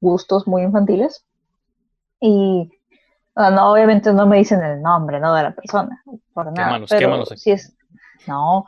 gustos 0.00 0.48
muy 0.48 0.62
infantiles. 0.62 1.24
Y 2.20 2.70
ah, 3.34 3.50
no, 3.50 3.72
obviamente 3.72 4.12
no 4.12 4.26
me 4.26 4.38
dicen 4.38 4.62
el 4.62 4.82
nombre, 4.82 5.20
¿no? 5.20 5.34
De 5.34 5.42
la 5.44 5.54
persona, 5.54 6.02
por 6.32 6.46
nada. 6.46 6.68
Quémalos, 6.68 6.90
pero 6.90 7.00
quémalos 7.00 7.32
aquí. 7.32 7.40
si 7.40 7.50
es, 7.52 7.76
no, 8.26 8.66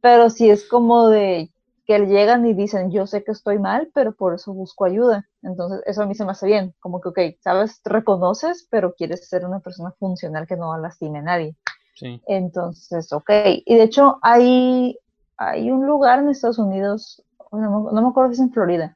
pero 0.00 0.30
si 0.30 0.50
es 0.50 0.68
como 0.68 1.08
de 1.08 1.50
que 1.86 2.00
llegan 2.00 2.44
y 2.46 2.52
dicen, 2.52 2.90
yo 2.90 3.06
sé 3.06 3.22
que 3.22 3.30
estoy 3.30 3.58
mal, 3.58 3.90
pero 3.94 4.12
por 4.12 4.34
eso 4.34 4.52
busco 4.52 4.84
ayuda. 4.84 5.28
Entonces, 5.42 5.82
eso 5.86 6.02
a 6.02 6.06
mí 6.06 6.16
se 6.16 6.24
me 6.24 6.32
hace 6.32 6.46
bien. 6.46 6.74
Como 6.80 7.00
que, 7.00 7.08
ok, 7.08 7.18
sabes, 7.40 7.80
reconoces, 7.84 8.66
pero 8.70 8.94
quieres 8.94 9.28
ser 9.28 9.46
una 9.46 9.60
persona 9.60 9.92
funcional 9.92 10.48
que 10.48 10.56
no 10.56 10.76
lastime 10.78 11.20
a 11.20 11.22
nadie. 11.22 11.56
Sí. 11.94 12.20
Entonces, 12.26 13.12
ok. 13.12 13.30
Y 13.64 13.76
de 13.76 13.82
hecho, 13.84 14.18
hay, 14.22 14.98
hay 15.36 15.70
un 15.70 15.86
lugar 15.86 16.18
en 16.18 16.28
Estados 16.28 16.58
Unidos, 16.58 17.22
no, 17.52 17.90
no 17.92 18.02
me 18.02 18.08
acuerdo 18.08 18.30
si 18.30 18.34
es 18.34 18.40
en 18.40 18.52
Florida, 18.52 18.95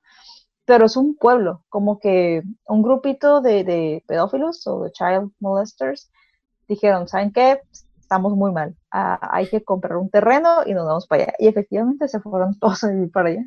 pero 0.70 0.86
es 0.86 0.96
un 0.96 1.16
pueblo, 1.16 1.64
como 1.68 1.98
que 1.98 2.44
un 2.68 2.82
grupito 2.82 3.40
de, 3.40 3.64
de 3.64 4.04
pedófilos 4.06 4.64
o 4.68 4.84
de 4.84 4.92
child 4.92 5.32
molesters 5.40 6.12
dijeron, 6.68 7.08
¿saben 7.08 7.32
qué? 7.32 7.60
Estamos 7.98 8.36
muy 8.36 8.52
mal. 8.52 8.76
Ah, 8.92 9.18
hay 9.32 9.48
que 9.48 9.64
comprar 9.64 9.96
un 9.96 10.10
terreno 10.10 10.58
y 10.64 10.72
nos 10.74 10.86
vamos 10.86 11.08
para 11.08 11.24
allá. 11.24 11.32
Y 11.40 11.48
efectivamente 11.48 12.06
se 12.06 12.20
fueron 12.20 12.56
todos 12.60 12.84
a 12.84 12.90
vivir 12.92 13.10
para 13.10 13.30
allá. 13.30 13.44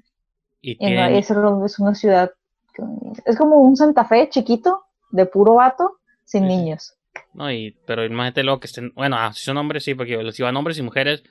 Y 0.61 0.75
tienen- 0.75 1.15
es, 1.15 1.31
es 1.31 1.79
una 1.79 1.95
ciudad, 1.95 2.31
que- 2.73 2.83
es 3.23 3.37
como 3.37 3.55
un 3.61 3.77
Santa 3.77 4.03
Fe 4.03 4.27
chiquito, 4.29 4.83
de 5.11 5.25
puro 5.25 5.53
vato, 5.53 5.99
sin 6.25 6.41
sí. 6.41 6.47
niños. 6.49 6.93
No, 7.33 7.49
y, 7.49 7.77
pero 7.87 8.03
imagínate 8.03 8.43
luego 8.43 8.59
que 8.59 8.67
estén. 8.67 8.91
Bueno, 8.95 9.15
ah, 9.17 9.31
si 9.33 9.45
son 9.45 9.55
hombres, 9.55 9.85
sí, 9.85 9.95
porque 9.95 10.29
si 10.33 10.43
van 10.43 10.57
hombres 10.57 10.77
y 10.77 10.81
mujeres, 10.81 11.23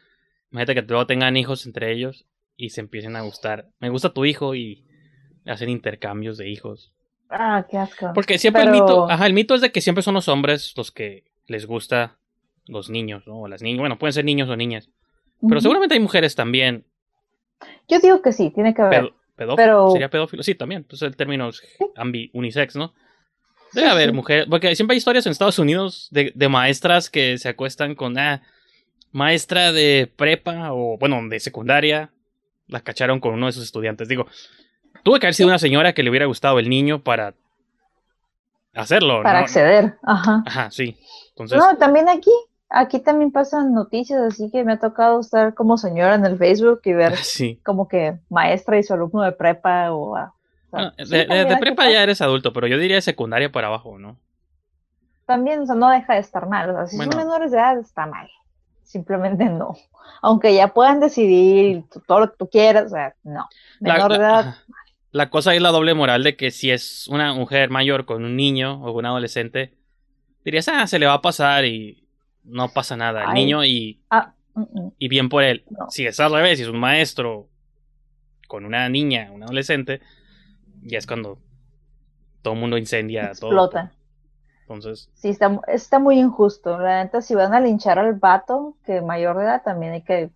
imagínate 0.53 0.75
que 0.75 0.89
luego 0.89 1.07
tengan 1.07 1.37
hijos 1.37 1.67
entre 1.67 1.93
ellos 1.93 2.25
y 2.57 2.71
se 2.71 2.81
empiecen 2.81 3.15
a 3.17 3.21
gustar. 3.21 3.67
Me 3.79 3.91
gusta 3.91 4.15
tu 4.15 4.25
hijo 4.25 4.55
y 4.55 4.87
hacen 5.47 5.69
intercambios 5.69 6.37
de 6.39 6.49
hijos. 6.49 6.93
Ah, 7.31 7.67
qué 7.71 7.79
asco. 7.79 8.11
Porque 8.15 8.39
siempre 8.39 8.63
el 8.63 8.71
mito. 8.71 9.11
Ajá, 9.11 9.27
el 9.27 9.33
mito 9.33 9.55
es 9.55 9.61
de 9.61 9.73
que 9.73 9.81
siempre 9.81 10.03
son 10.03 10.15
los 10.15 10.29
hombres 10.29 10.75
los 10.77 10.91
que 10.91 11.25
les 11.47 11.67
gusta 11.67 12.17
los 12.67 12.91
niños, 12.91 13.27
¿no? 13.27 13.41
O 13.43 13.49
las 13.49 13.63
niñas. 13.63 13.81
Bueno, 13.81 13.99
pueden 13.99 14.13
ser 14.13 14.25
niños 14.25 14.49
o 14.49 14.57
niñas. 14.57 14.91
Pero 15.49 15.61
seguramente 15.61 15.95
hay 15.95 16.01
mujeres 16.01 16.35
también. 16.35 16.85
Yo 17.89 17.99
digo 18.01 18.23
que 18.23 18.33
sí, 18.33 18.51
tiene 18.51 18.75
que 18.75 18.83
haber. 18.83 19.13
pedófilo. 19.35 19.57
pero- 19.57 19.91
¿Sería 19.91 20.11
pedófilo? 20.11 20.43
Sí, 20.43 20.55
también. 20.55 20.83
Entonces 20.83 21.07
el 21.07 21.17
término 21.17 21.49
es 21.49 21.63
ambi 21.97 22.31
unisex, 22.35 22.77
¿no? 22.77 22.93
Debe 23.73 23.87
Sí, 23.89 23.93
haber 23.93 24.11
sí. 24.11 24.15
mujeres. 24.15 24.47
Porque 24.49 24.77
siempre 24.77 24.95
hay 24.95 24.99
historias 24.99 25.25
en 25.27 25.33
Estados 25.33 25.59
Unidos 25.59 26.09
de, 26.11 26.33
de 26.35 26.49
maestras 26.49 27.09
que 27.11 27.39
se 27.39 27.49
acuestan 27.49 27.95
con. 27.95 28.19
Ah, 28.19 28.43
maestra 29.11 29.73
de 29.73 30.11
prepa 30.15 30.73
o, 30.73 30.97
bueno, 30.99 31.21
de 31.29 31.41
secundaria. 31.41 32.11
La 32.69 32.81
cacharon 32.81 33.21
con 33.21 33.35
uno 33.35 33.47
de 33.47 33.53
sus 33.53 33.65
estudiantes. 33.65 34.09
Digo, 34.09 34.27
tuve 35.03 35.21
que 35.21 35.27
haber 35.27 35.35
sido 35.35 35.49
una 35.49 35.59
señora 35.59 35.93
que 35.93 36.03
le 36.03 36.11
hubiera 36.11 36.27
gustado 36.27 36.59
el 36.59 36.69
niño 36.69 37.03
para 37.03 37.35
hacerlo, 38.75 39.23
para 39.23 39.41
¿no? 39.41 39.45
acceder. 39.45 39.97
Ajá. 40.03 40.43
Ajá, 40.47 40.71
sí. 40.71 40.97
Entonces, 41.31 41.59
No, 41.59 41.77
también 41.77 42.09
aquí, 42.09 42.31
aquí 42.69 43.01
también 43.01 43.31
pasan 43.31 43.73
noticias, 43.75 44.21
así 44.21 44.51
que 44.51 44.65
me 44.65 44.73
ha 44.75 44.79
tocado 44.79 45.21
estar 45.21 45.55
como 45.55 45.77
señora 45.79 46.15
en 46.15 46.25
el 46.27 46.39
Facebook 46.39 46.81
y 46.85 46.93
ver 46.93 47.17
sí. 47.23 47.61
como 47.65 47.89
que 47.89 48.19
maestra 48.29 48.79
y 48.79 48.83
su 48.83 48.95
alumno 48.95 49.23
de 49.23 49.33
prepa 49.33 49.93
o... 49.93 50.17
ah, 50.17 50.33
o 50.71 50.71
sea, 50.71 50.79
Bueno, 50.81 50.93
sí, 50.99 51.17
de, 51.49 51.57
prepa 51.59 51.91
ya 51.91 52.03
eres 52.03 52.21
adulto, 52.23 52.53
pero 52.53 52.67
yo 52.67 52.79
diría 52.79 52.97
de 52.97 53.03
secundaria 53.03 53.51
para 53.53 53.69
abajo, 53.69 53.99
¿no? 53.99 54.17
También, 55.27 55.61
o 55.61 55.67
sea, 55.67 55.75
no 55.77 55.89
deja 55.91 56.15
de 56.15 56.21
estar 56.21 56.47
mal. 56.49 56.71
O 56.71 56.75
sea, 56.75 56.87
si 56.87 56.97
Bueno. 56.97 57.13
son 57.13 57.21
menores 57.23 57.53
de 57.53 57.59
edad, 57.59 57.79
está 57.79 58.07
mal. 58.07 58.29
Simplemente 58.83 59.45
no. 59.45 59.75
Aunque 60.21 60.55
ya 60.55 60.69
puedan 60.69 61.01
decidir 61.01 61.85
todo 62.07 62.21
lo 62.21 62.31
que 62.31 62.37
tú 62.37 62.49
quieras, 62.51 62.87
o 62.87 62.89
sea, 62.91 63.15
no. 63.23 63.49
La, 63.81 63.95
Menor 63.95 64.11
de 64.13 64.17
edad. 64.19 64.55
La 65.13 65.31
cosa 65.31 65.55
es 65.55 65.61
la 65.63 65.69
doble 65.71 65.95
moral 65.95 66.25
de 66.25 66.37
que 66.37 66.51
si 66.51 66.71
es 66.71 67.07
una 67.09 67.35
mujer 67.35 67.71
mayor 67.71 68.07
con 68.07 68.25
un 68.25 68.35
niño 68.35 68.83
o 68.83 68.93
un 68.93 69.05
adolescente, 69.07 69.75
dirías, 70.45 70.69
ah, 70.69 70.87
se 70.87 70.99
le 70.99 71.07
va 71.07 71.15
a 71.15 71.23
pasar 71.23 71.65
y 71.67 72.09
no 72.45 72.71
pasa 72.71 72.97
nada. 72.97 73.25
El 73.25 73.29
Ay. 73.31 73.35
niño 73.35 73.65
y, 73.65 74.01
ah, 74.11 74.33
mm, 74.55 74.61
mm, 74.63 74.93
y 74.99 75.09
bien 75.09 75.29
por 75.29 75.45
él. 75.45 75.65
No. 75.71 75.91
Si 75.91 76.07
es 76.07 76.19
al 76.19 76.33
revés, 76.33 76.59
si 76.59 76.65
es 76.65 76.69
un 76.71 76.81
maestro 76.81 77.49
con 78.49 78.65
una 78.65 78.89
niña, 78.89 79.31
un 79.33 79.43
adolescente, 79.43 80.01
ya 80.83 80.99
es 80.99 81.07
cuando 81.07 81.39
todo 82.41 82.55
el 82.55 82.61
mundo 82.61 82.79
incendia 82.79 83.33
todo. 83.39 83.51
explota. 83.51 83.93
Entonces, 84.63 85.11
Sí, 85.15 85.29
está, 85.29 85.61
está 85.69 85.99
muy 85.99 86.19
injusto. 86.19 86.79
La 86.79 87.05
neta, 87.05 87.21
si 87.21 87.35
van 87.35 87.53
a 87.53 87.61
linchar 87.61 87.99
al 87.99 88.15
vato, 88.15 88.77
que 88.87 89.03
mayor 89.03 89.37
de 89.37 89.45
edad, 89.45 89.63
también 89.63 89.93
hay 89.93 90.03
que, 90.03 90.31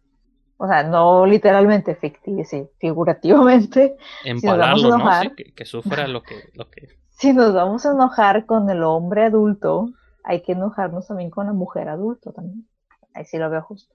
o 0.59 0.67
sea, 0.67 0.83
no 0.83 1.27
literalmente, 1.27 1.99
ficti- 1.99 2.45
sí, 2.45 2.69
figurativamente, 2.79 3.97
a 4.25 4.29
empalarlo, 4.29 4.89
¿no? 4.91 4.97
enojar. 4.97 5.29
Sí, 5.29 5.35
que, 5.37 5.53
que 5.53 5.65
sufra 5.65 6.09
lo 6.09 6.23
que, 6.23 6.51
lo 6.55 6.71
que. 6.71 6.89
si 7.11 7.33
nos 7.33 7.55
vamos 7.55 7.87
a 7.87 7.93
enojar 7.93 8.47
con 8.47 8.69
el 8.71 8.83
hombre 8.83 9.25
adulto, 9.25 9.91
hay 10.25 10.43
que 10.43 10.53
enojarnos 10.53 11.07
también 11.07 11.31
con 11.31 11.47
la 11.47 11.53
mujer 11.53 11.89
adulto 11.89 12.33
también. 12.33 12.67
Ahí 13.15 13.25
sí 13.25 13.39
lo 13.39 13.51
veo 13.51 13.63
justo. 13.63 13.95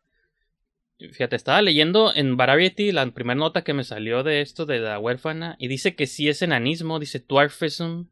Fíjate, 1.00 1.36
estaba 1.36 1.62
leyendo 1.64 2.14
en 2.14 2.38
Variety 2.38 2.92
la 2.92 3.06
primera 3.12 3.36
nota 3.36 3.64
que 3.64 3.74
me 3.74 3.84
salió 3.84 4.24
de 4.24 4.42
esto 4.42 4.66
de 4.68 4.80
la 4.80 5.00
huérfana 5.00 5.56
y 5.58 5.68
dice 5.68 5.96
que 5.96 6.06
sí 6.06 6.30
es 6.30 6.42
enanismo, 6.44 7.00
dice 7.00 7.20
dwarfism. 7.28 8.04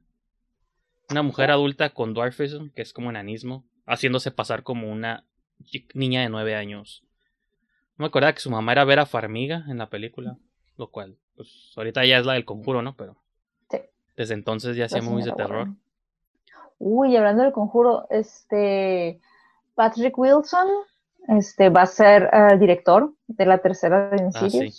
Una 1.10 1.24
mujer 1.24 1.52
adulta 1.52 1.92
con 1.92 2.14
dwarfism, 2.14 2.70
que 2.70 2.82
es 2.82 2.94
como 2.94 3.10
enanismo, 3.10 3.66
haciéndose 3.86 4.32
pasar 4.32 4.64
como 4.64 4.92
una 4.92 5.26
niña 5.94 6.22
de 6.22 6.30
nueve 6.30 6.56
años. 6.56 7.04
No 8.00 8.04
me 8.04 8.08
acordaba 8.08 8.34
que 8.34 8.40
su 8.40 8.50
mamá 8.50 8.72
era 8.72 8.86
Vera 8.86 9.06
Farmiga 9.06 9.66
en 9.68 9.78
la 9.78 9.90
película, 9.90 10.38
lo 10.78 10.90
cual, 10.90 11.18
pues 11.36 11.74
ahorita 11.76 12.06
ya 12.06 12.18
es 12.18 12.26
la 12.26 12.34
del 12.34 12.46
conjuro, 12.46 12.82
¿no? 12.82 12.96
Pero 12.96 13.18
Sí. 13.70 13.78
desde 14.16 14.34
entonces 14.34 14.76
ya 14.78 14.86
hacía 14.86 15.02
movies 15.02 15.26
de 15.26 15.34
terror. 15.34 15.58
Warren. 15.68 15.80
Uy, 16.80 17.16
hablando 17.18 17.44
del 17.44 17.52
conjuro, 17.52 18.08
este 18.10 19.20
Patrick 19.76 20.18
Wilson 20.18 20.68
este, 21.28 21.70
va 21.70 21.82
a 21.82 21.86
ser 21.86 22.30
eh, 22.32 22.58
director 22.58 23.14
de 23.28 23.46
la 23.46 23.58
tercera 23.60 24.10
de 24.10 24.30
Ah, 24.34 24.50
sí. 24.50 24.70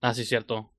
Ah, 0.00 0.14
sí, 0.14 0.24
cierto. 0.24 0.70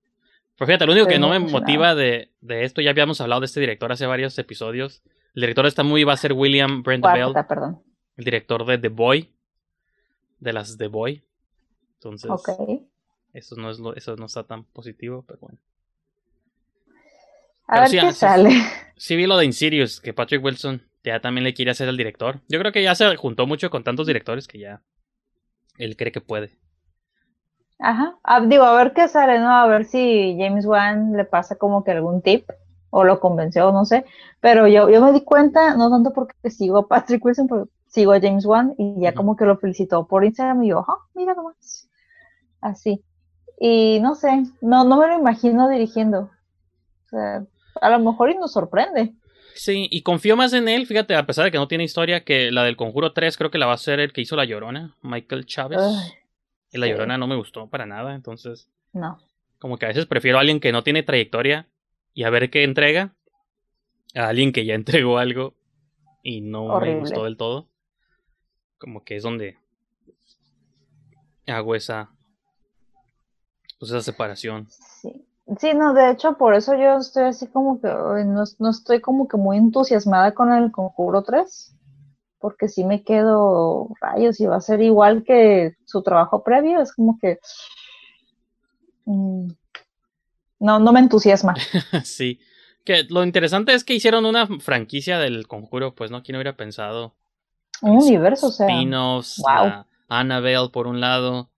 Pero 0.58 0.66
fíjate, 0.66 0.86
lo 0.88 0.92
único 0.94 1.08
Estoy 1.08 1.16
que 1.16 1.20
no 1.20 1.30
me 1.30 1.40
motiva 1.40 1.94
de, 1.96 2.32
de 2.42 2.64
esto, 2.64 2.82
ya 2.82 2.90
habíamos 2.90 3.22
hablado 3.22 3.42
de 3.42 3.46
este 3.46 3.60
director 3.60 3.92
hace 3.92 4.06
varios 4.08 4.38
episodios. 4.40 5.04
El 5.36 5.42
director 5.42 5.64
de 5.64 5.70
esta 5.70 5.84
movie 5.84 6.06
va 6.06 6.14
a 6.14 6.18
ser 6.18 6.34
William 6.34 6.82
Brent 6.82 7.06
Bell, 7.06 7.34
perdón. 7.48 7.84
el 8.18 8.26
director 8.26 8.66
de 8.66 8.78
The 8.80 8.90
Boy, 8.90 9.32
de 10.40 10.54
las 10.54 10.78
The 10.78 10.88
Boy. 10.88 11.24
Entonces, 11.96 12.30
Ok. 12.30 12.50
eso 13.34 13.56
no 13.58 13.72
es 13.72 13.80
lo, 13.80 13.96
eso 13.96 14.16
no 14.18 14.28
está 14.28 14.44
tan 14.46 14.66
positivo, 14.66 15.24
pero 15.28 15.40
bueno. 15.42 15.60
A 17.68 17.80
Pero 17.80 17.82
ver 17.82 17.92
sí, 17.92 17.98
qué 17.98 18.12
ah, 18.12 18.12
sale. 18.12 18.50
Sí 18.98 19.16
vi 19.16 19.26
lo 19.28 19.38
de 19.38 19.46
Insidious, 19.46 20.02
que 20.02 20.14
Patrick 20.14 20.44
Wilson 20.44 20.84
ya 21.04 21.20
también 21.22 21.44
le 21.44 21.54
quiere 21.54 21.72
hacer 21.72 21.88
el 21.90 21.98
director. 21.98 22.42
Yo 22.48 22.60
creo 22.60 22.72
que 22.72 22.84
ya 22.84 22.96
se 22.96 23.16
juntó 23.16 23.48
mucho 23.48 23.70
con 23.70 23.84
tantos 23.84 24.08
directores 24.08 24.48
que 24.48 24.60
ya 24.60 24.84
él 25.78 25.98
cree 25.98 26.12
que 26.14 26.22
puede. 26.22 26.60
Ajá. 27.80 28.18
Ah, 28.24 28.42
digo, 28.42 28.64
a 28.64 28.76
ver 28.76 28.94
qué 28.94 29.08
sale, 29.08 29.40
¿no? 29.40 29.50
A 29.50 29.68
ver 29.68 29.86
si 29.86 30.36
James 30.40 30.66
Wan 30.66 31.14
le 31.14 31.26
pasa 31.26 31.56
como 31.58 31.84
que 31.84 31.92
algún 31.92 32.22
tip 32.22 32.50
o 32.90 33.04
lo 33.04 33.20
convenció, 33.20 33.72
no 33.72 33.86
sé. 33.86 34.06
Pero 34.42 34.68
yo, 34.68 34.90
yo 34.90 35.02
me 35.02 35.14
di 35.14 35.24
cuenta, 35.24 35.76
no 35.76 35.90
tanto 35.90 36.12
porque 36.14 36.50
sigo 36.50 36.80
a 36.80 36.88
Patrick 36.88 37.24
Wilson, 37.24 37.48
pero 37.48 37.70
sigo 37.90 38.14
a 38.14 38.22
James 38.22 38.46
Wan 38.46 38.76
y 38.78 39.02
ya 39.02 39.14
como 39.14 39.36
que 39.36 39.46
lo 39.46 39.58
felicitó 39.58 40.08
por 40.08 40.24
Instagram 40.24 40.64
y 40.64 40.70
yo, 40.70 40.86
ah, 40.88 41.06
mira 41.14 41.34
nomás. 41.34 41.90
Así. 42.62 43.04
Y 43.60 44.00
no 44.02 44.16
sé, 44.16 44.44
no, 44.62 44.86
no 44.86 44.98
me 44.98 45.08
lo 45.08 45.20
imagino 45.20 45.68
dirigiendo. 45.70 46.30
O 47.06 47.10
sea, 47.10 47.44
a 47.82 47.90
lo 47.90 48.00
mejor 48.00 48.30
y 48.30 48.38
nos 48.38 48.54
sorprende. 48.54 49.14
Sí, 49.56 49.88
y 49.92 50.04
confío 50.04 50.38
más 50.38 50.54
en 50.54 50.70
él, 50.70 50.86
fíjate, 50.86 51.16
a 51.16 51.26
pesar 51.26 51.44
de 51.44 51.52
que 51.52 51.58
no 51.58 51.68
tiene 51.68 51.84
historia, 51.84 52.24
que 52.24 52.52
la 52.52 52.64
del 52.64 52.78
Conjuro 52.78 53.12
3 53.12 53.36
creo 53.36 53.52
que 53.52 53.58
la 53.58 53.66
va 53.66 53.74
a 53.74 53.76
hacer 53.76 54.00
el 54.00 54.14
que 54.14 54.22
hizo 54.22 54.38
La 54.38 54.46
Llorona, 54.46 54.96
Michael 55.02 55.46
Chávez. 55.46 55.82
Y 56.72 56.78
La 56.78 56.86
sí. 56.86 56.94
Llorona 56.94 57.18
no 57.18 57.28
me 57.28 57.36
gustó 57.36 57.68
para 57.68 57.86
nada, 57.86 58.16
entonces 58.16 58.70
no. 58.94 59.18
como 59.58 59.78
que 59.78 59.86
a 59.86 59.90
veces 59.90 60.06
prefiero 60.06 60.38
a 60.38 60.42
alguien 60.42 60.60
que 60.60 60.72
no 60.72 60.84
tiene 60.84 61.04
trayectoria 61.04 61.68
y 62.14 62.24
a 62.24 62.30
ver 62.30 62.50
qué 62.50 62.64
entrega, 62.64 63.16
a 64.16 64.28
alguien 64.30 64.54
que 64.54 64.64
ya 64.64 64.76
entregó 64.76 65.18
algo 65.18 65.56
y 66.24 66.42
no 66.42 66.80
me 66.80 67.00
gustó 67.00 67.26
del 67.26 67.36
todo. 67.36 67.68
Como 68.80 69.04
que 69.04 69.18
es 69.18 69.24
donde 69.24 69.58
hago 71.46 71.76
esa 71.76 72.10
pues 73.80 73.92
esa 73.92 74.02
separación. 74.02 74.68
Sí. 75.02 75.26
Sí, 75.58 75.74
no, 75.74 75.94
de 75.96 76.12
hecho, 76.12 76.38
por 76.38 76.54
eso 76.54 76.76
yo 76.76 76.98
estoy 76.98 77.24
así 77.24 77.48
como 77.48 77.82
que 77.82 77.88
no, 77.88 78.44
no 78.60 78.70
estoy 78.70 79.02
como 79.02 79.28
que 79.28 79.38
muy 79.38 79.58
entusiasmada 79.58 80.34
con 80.34 80.54
el 80.54 80.72
Conjuro 80.72 81.24
3, 81.24 81.76
porque 82.38 82.68
si 82.68 82.84
me 82.84 83.04
quedo 83.04 83.90
rayos 84.00 84.40
y 84.40 84.46
va 84.46 84.58
a 84.58 84.62
ser 84.62 84.82
igual 84.82 85.24
que 85.24 85.76
su 85.86 86.04
trabajo 86.04 86.44
previo, 86.44 86.82
es 86.82 86.94
como 86.94 87.18
que 87.20 87.40
mm, 89.06 89.48
no, 90.60 90.80
no 90.80 90.92
me 90.92 91.00
entusiasma. 91.00 91.56
sí. 92.04 92.40
Que 92.86 93.06
lo 93.10 93.24
interesante 93.24 93.74
es 93.74 93.84
que 93.84 93.96
hicieron 93.96 94.26
una 94.26 94.48
franquicia 94.60 95.18
del 95.18 95.48
conjuro, 95.48 95.96
pues 95.96 96.12
no, 96.12 96.22
quién 96.22 96.36
hubiera 96.36 96.56
pensado. 96.56 97.16
Un 97.82 97.98
universo, 97.98 98.48
o 98.48 98.52
sea, 98.52 98.68
Spin-offs, 98.68 99.42
wow. 99.42 99.86
Annabelle 100.08 100.70
por 100.70 100.88
un 100.88 101.00
lado. 101.00 101.50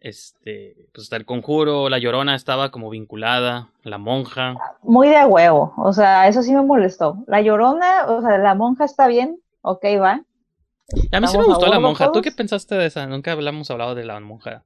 Este, 0.00 0.88
pues 0.92 1.04
está 1.04 1.16
el 1.16 1.24
conjuro, 1.24 1.88
la 1.88 1.98
llorona 1.98 2.36
estaba 2.36 2.70
como 2.70 2.88
vinculada, 2.88 3.70
la 3.82 3.98
monja. 3.98 4.54
muy 4.82 5.08
de 5.08 5.24
huevo, 5.24 5.74
o 5.76 5.92
sea, 5.92 6.28
eso 6.28 6.42
sí 6.42 6.54
me 6.54 6.62
molestó. 6.62 7.18
La 7.26 7.40
llorona, 7.40 8.06
o 8.06 8.20
sea, 8.20 8.38
la 8.38 8.54
monja 8.54 8.84
está 8.84 9.08
bien, 9.08 9.40
ok, 9.60 9.84
va. 10.00 10.12
A 10.12 10.20
mí 10.20 10.24
sí 11.02 11.08
me 11.10 11.18
¿Estamos 11.26 11.38
a 11.40 11.44
gustó 11.44 11.66
la 11.66 11.80
monja. 11.80 12.12
¿Tú 12.12 12.22
qué 12.22 12.30
pensaste 12.30 12.76
de 12.76 12.86
esa? 12.86 13.06
Nunca 13.06 13.32
hablamos 13.32 13.70
hablado 13.70 13.94
de 13.94 14.04
la 14.04 14.18
monja. 14.20 14.64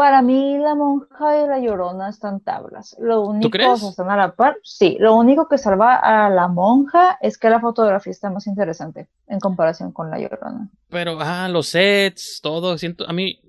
Para 0.00 0.22
mí 0.22 0.56
la 0.56 0.74
monja 0.74 1.44
y 1.44 1.46
la 1.46 1.58
llorona 1.58 2.08
están 2.08 2.40
tablas. 2.40 2.96
Lo 2.98 3.20
único, 3.20 3.50
crees? 3.50 3.68
o 3.68 3.76
sea, 3.76 3.90
están 3.90 4.08
a 4.08 4.16
la 4.16 4.34
par. 4.34 4.56
Sí, 4.62 4.96
lo 4.98 5.14
único 5.14 5.46
que 5.46 5.58
salva 5.58 5.94
a 5.94 6.30
la 6.30 6.48
monja 6.48 7.18
es 7.20 7.36
que 7.36 7.50
la 7.50 7.60
fotografía 7.60 8.10
está 8.10 8.30
más 8.30 8.46
interesante 8.46 9.08
en 9.26 9.38
comparación 9.40 9.92
con 9.92 10.08
la 10.10 10.18
llorona. 10.18 10.70
Pero, 10.88 11.18
ah, 11.20 11.50
los 11.50 11.66
sets, 11.66 12.40
todo, 12.42 12.78
siento, 12.78 13.06
a 13.06 13.12
mí, 13.12 13.42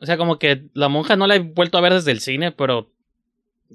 o 0.00 0.06
sea, 0.06 0.16
como 0.16 0.38
que 0.38 0.70
la 0.72 0.88
monja 0.88 1.16
no 1.16 1.26
la 1.26 1.36
he 1.36 1.40
vuelto 1.40 1.76
a 1.76 1.82
ver 1.82 1.92
desde 1.92 2.12
el 2.12 2.20
cine, 2.20 2.52
pero 2.52 2.90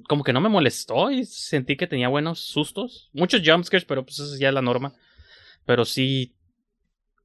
como 0.09 0.23
que 0.23 0.33
no 0.33 0.41
me 0.41 0.49
molestó 0.49 1.11
y 1.11 1.25
sentí 1.25 1.77
que 1.77 1.85
tenía 1.85 2.07
buenos 2.07 2.39
sustos. 2.39 3.11
Muchos 3.13 3.43
jumpscares, 3.45 3.85
pero 3.85 4.03
pues 4.03 4.17
eso 4.17 4.35
ya 4.35 4.47
es 4.47 4.53
la 4.55 4.63
norma. 4.63 4.93
Pero 5.67 5.85
sí, 5.85 6.33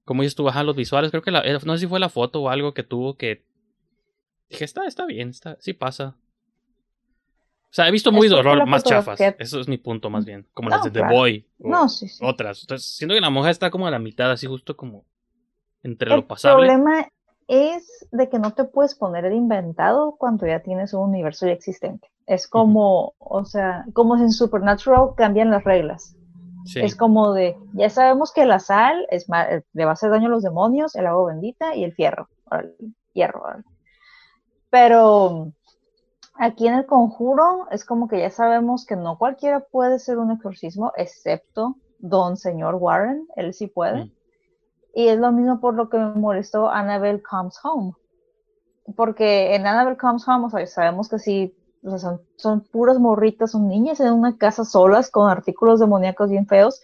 como 0.04 0.20
dices 0.20 0.36
tú, 0.36 0.46
ajá, 0.46 0.62
los 0.62 0.76
visuales, 0.76 1.10
creo 1.10 1.22
que 1.22 1.30
la, 1.30 1.40
eh, 1.40 1.58
no 1.64 1.72
sé 1.72 1.78
si 1.78 1.86
fue 1.86 2.00
la 2.00 2.10
foto 2.10 2.42
o 2.42 2.50
algo 2.50 2.74
que 2.74 2.82
tuvo 2.82 3.16
que... 3.16 3.50
Dije, 4.52 4.64
está, 4.64 4.86
está 4.86 5.06
bien, 5.06 5.30
está, 5.30 5.56
sí 5.60 5.72
pasa. 5.72 6.14
O 7.64 7.74
sea, 7.74 7.88
he 7.88 7.90
visto 7.90 8.12
muy 8.12 8.28
horror 8.28 8.66
más 8.66 8.84
chafas. 8.84 9.18
Eso 9.38 9.58
es 9.60 9.66
mi 9.66 9.78
punto 9.78 10.10
más 10.10 10.26
bien. 10.26 10.46
Como 10.52 10.68
No, 10.68 10.76
las 10.76 10.84
de 10.84 10.90
The. 10.90 11.02
Boy. 11.08 11.48
o 11.60 11.68
No, 11.70 11.88
sí, 11.88 12.06
sí. 12.06 12.22
Otras. 12.24 12.60
Entonces, 12.60 12.86
siento 12.94 13.14
que 13.14 13.20
la 13.22 13.30
monja 13.30 13.48
está 13.50 13.70
como 13.70 13.86
a 13.86 13.90
la 13.90 13.98
mitad, 13.98 14.30
así 14.30 14.46
justo 14.46 14.76
como 14.76 15.06
entre 15.82 16.10
El 16.10 16.16
lo 16.20 16.26
pasable. 16.28 16.66
problema 16.66 17.08
es 17.48 18.06
de 18.12 18.28
que 18.28 18.38
no 18.38 18.52
te 18.52 18.64
puedes 18.64 18.94
poner 18.94 19.24
el 19.24 19.32
inventado 19.34 20.16
cuando 20.18 20.46
ya 20.46 20.60
tienes 20.60 20.92
un 20.92 21.08
universo 21.08 21.46
ya 21.46 21.52
existente. 21.52 22.08
Es 22.26 22.46
como, 22.46 23.14
o 23.18 23.44
sea, 23.46 23.86
como 23.94 24.16
en 24.16 24.30
Supernatural 24.32 25.14
cambian 25.16 25.50
las 25.50 25.64
reglas. 25.64 26.14
Sí. 26.66 26.80
Es 26.80 26.94
como 26.94 27.32
de, 27.32 27.56
ya 27.72 27.88
sabemos 27.90 28.32
que 28.32 28.44
la 28.46 28.58
sal 28.60 29.06
es 29.10 29.28
ma- 29.28 29.44
eh, 29.50 29.62
le 29.72 29.84
va 29.84 29.90
a 29.90 29.94
hacer 29.94 30.10
daño 30.10 30.26
a 30.26 30.30
los 30.30 30.42
demonios, 30.44 30.94
el 30.94 31.06
agua 31.06 31.32
bendita 31.32 31.74
y 31.74 31.84
el 31.84 31.92
fierro. 31.94 32.28
órale, 32.44 32.74
hierro. 33.14 33.42
Pero 34.72 35.52
aquí 36.32 36.66
en 36.66 36.72
el 36.72 36.86
conjuro 36.86 37.68
es 37.70 37.84
como 37.84 38.08
que 38.08 38.20
ya 38.20 38.30
sabemos 38.30 38.86
que 38.86 38.96
no 38.96 39.18
cualquiera 39.18 39.60
puede 39.60 39.98
ser 39.98 40.16
un 40.16 40.30
exorcismo, 40.30 40.92
excepto 40.96 41.76
don 41.98 42.38
señor 42.38 42.76
Warren, 42.76 43.28
él 43.36 43.52
sí 43.52 43.66
puede. 43.66 44.06
Mm. 44.06 44.12
Y 44.94 45.08
es 45.08 45.18
lo 45.18 45.30
mismo 45.30 45.60
por 45.60 45.74
lo 45.74 45.90
que 45.90 45.98
me 45.98 46.14
molestó 46.14 46.70
Annabelle 46.70 47.22
Comes 47.22 47.58
Home. 47.62 47.92
Porque 48.96 49.54
en 49.54 49.66
Annabelle 49.66 49.98
Comes 49.98 50.26
Home, 50.26 50.46
o 50.46 50.48
sea, 50.48 50.66
sabemos 50.66 51.10
que 51.10 51.18
sí, 51.18 51.54
o 51.84 51.90
sea, 51.90 51.98
son, 51.98 52.22
son 52.36 52.60
puras 52.62 52.98
morritas, 52.98 53.50
son 53.50 53.68
niñas 53.68 54.00
en 54.00 54.14
una 54.14 54.38
casa 54.38 54.64
solas 54.64 55.10
con 55.10 55.28
artículos 55.28 55.80
demoníacos 55.80 56.30
bien 56.30 56.46
feos. 56.46 56.80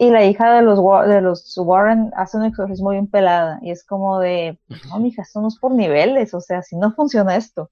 Y 0.00 0.08
la 0.08 0.24
hija 0.24 0.54
de 0.54 0.62
los, 0.62 0.78
de 1.06 1.20
los 1.20 1.58
Warren 1.58 2.10
hace 2.16 2.38
un 2.38 2.46
exorcismo 2.46 2.88
bien 2.88 3.06
pelada. 3.06 3.58
Y 3.60 3.70
es 3.70 3.84
como 3.84 4.18
de, 4.18 4.58
no, 4.88 4.98
mija, 4.98 5.20
esto 5.20 5.42
no 5.42 5.48
es 5.48 5.58
por 5.58 5.72
niveles, 5.72 6.32
o 6.32 6.40
sea, 6.40 6.62
si 6.62 6.74
no 6.76 6.94
funciona 6.94 7.36
esto. 7.36 7.70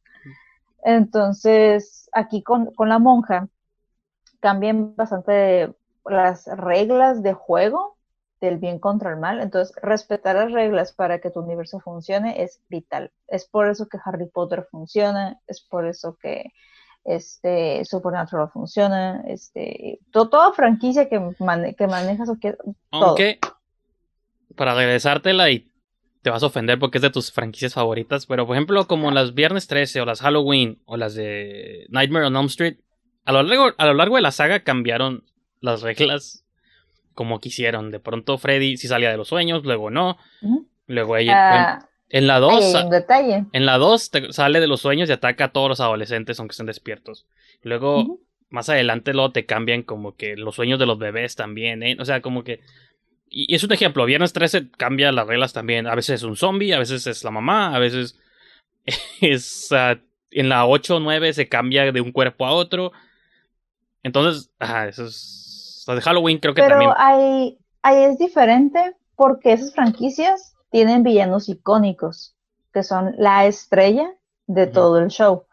Entonces, 0.85 2.11
aquí 2.13 2.43
con, 2.43 2.67
con 2.75 2.91
la 2.91 2.99
monja 2.99 3.49
cambian 4.41 4.95
bastante 4.95 5.75
las 6.05 6.45
reglas 6.49 7.23
de 7.23 7.33
juego 7.33 7.97
del 8.43 8.59
bien 8.59 8.79
contra 8.79 9.09
el 9.13 9.17
mal. 9.17 9.41
Entonces, 9.41 9.75
respetar 9.81 10.37
las 10.37 10.53
reglas 10.53 10.93
para 10.93 11.21
que 11.21 11.31
tu 11.31 11.41
universo 11.41 11.81
funcione 11.81 12.43
es 12.43 12.61
vital. 12.69 13.11
Es 13.27 13.47
por 13.47 13.71
eso 13.71 13.89
que 13.89 14.01
Harry 14.05 14.27
Potter 14.27 14.69
funciona, 14.71 15.41
es 15.47 15.63
por 15.63 15.87
eso 15.87 16.19
que 16.21 16.53
este 17.09 17.85
Supernatural 17.85 18.49
funciona, 18.53 19.23
este 19.27 19.99
to- 20.13 20.29
toda 20.29 20.53
franquicia 20.53 21.09
que, 21.09 21.19
mane- 21.41 21.75
que 21.75 21.87
manejas 21.87 22.29
o 22.29 22.39
que 22.41 22.53
todo. 22.53 22.75
Aunque, 22.91 23.39
para 24.57 24.75
regresártela 24.75 25.51
y 25.51 25.71
te 26.23 26.31
vas 26.31 26.43
a 26.43 26.47
ofender 26.47 26.79
porque 26.79 26.99
es 26.99 27.03
de 27.03 27.11
tus 27.11 27.33
franquicias 27.33 27.75
favoritas, 27.75 28.27
pero 28.27 28.47
por 28.47 28.57
ejemplo, 28.57 28.87
como 28.87 29.11
las 29.11 29.35
Viernes 29.35 29.67
13 29.69 30.01
o 30.01 30.05
las 30.05 30.21
Halloween 30.21 30.81
o 30.85 30.97
las 30.97 31.15
de 31.15 31.87
Nightmare 31.91 32.27
on 32.27 32.37
Elm 32.37 32.47
Street, 32.47 32.79
a 33.25 33.33
lo 33.33 33.43
largo, 33.43 33.75
a 33.77 33.87
lo 33.87 33.95
largo 33.95 34.17
de 34.17 34.23
la 34.23 34.31
saga 34.33 34.61
cambiaron 34.61 35.25
las 35.61 35.83
reglas 35.83 36.45
como 37.15 37.41
quisieron. 37.41 37.91
De 37.91 38.01
pronto 38.01 38.39
Freddy 38.39 38.77
sí 38.77 38.89
salía 38.89 39.11
de 39.11 39.17
los 39.17 39.29
sueños, 39.29 39.65
luego 39.65 39.91
no, 39.91 40.19
luego 40.87 41.17
ella... 41.17 41.35
Ah, 41.75 41.89
en 42.11 42.27
la 42.27 42.37
ahí 42.37 42.41
2... 42.41 42.75
hay 42.75 42.85
un 42.85 42.91
detalle. 42.91 43.45
En 43.53 43.67
la 43.67 43.79
2 43.79 44.11
te- 44.11 44.33
sale 44.33 44.61
de 44.61 44.67
los 44.67 44.81
sueños 44.81 45.09
y 45.09 45.13
ataca 45.13 45.45
a 45.47 45.53
todos 45.53 45.69
los 45.69 45.81
adolescentes 45.81 46.39
aunque 46.39 46.53
estén 46.53 46.67
despiertos. 46.67 47.27
Luego, 47.63 48.19
más 48.51 48.69
adelante, 48.69 49.13
luego 49.13 49.33
te 49.33 49.47
cambian 49.47 49.83
como 49.83 50.17
que 50.17 50.37
los 50.37 50.55
sueños 50.55 50.79
de 50.79 50.87
los 50.87 50.99
bebés 50.99 51.37
también, 51.37 51.83
¿eh? 51.83 51.97
O 52.01 52.05
sea, 52.05 52.23
como 52.23 52.45
que... 52.45 52.61
Y 53.31 53.53
y 53.53 53.57
es 53.57 53.65
un 53.65 53.73
ejemplo, 53.73 54.07
Viernes 54.07 54.33
13 54.33 54.71
cambia 54.71 55.13
las 55.13 55.27
reglas 55.27 55.53
también. 55.53 55.87
A 55.87 55.95
veces 55.95 56.17
es 56.17 56.23
un 56.23 56.37
zombie, 56.37 56.73
a 56.73 56.79
veces 56.79 57.07
es 57.07 57.25
la 57.25 57.31
mamá, 57.31 57.75
a 57.75 57.79
veces 57.79 58.19
es... 59.21 59.69
ah, 59.73 59.99
en 60.31 60.49
la 60.51 60.67
8 60.67 60.97
o 60.97 61.01
9 61.01 61.33
se 61.33 61.49
cambia 61.49 61.91
de 61.91 62.01
un 62.01 62.13
cuerpo 62.13 62.47
a 62.47 62.53
otro. 62.53 62.93
Entonces, 64.03 64.51
ajá, 64.59 64.89
eso 64.89 65.05
es... 65.07 65.85
De 65.87 66.01
Halloween 66.03 66.39
creo 66.39 66.53
que 66.53 66.61
Pero 66.61 66.73
también... 66.73 66.93
ahí, 66.99 67.59
ahí 67.83 68.05
es 68.05 68.19
diferente 68.19 68.95
porque 69.17 69.53
esas 69.53 69.75
franquicias 69.75 70.55
tienen 70.71 71.03
villanos 71.03 71.49
icónicos, 71.49 72.37
que 72.73 72.83
son 72.83 73.15
la 73.19 73.47
estrella 73.47 74.11
de 74.47 74.67
todo 74.67 74.99
el 74.99 75.09
show. 75.09 75.45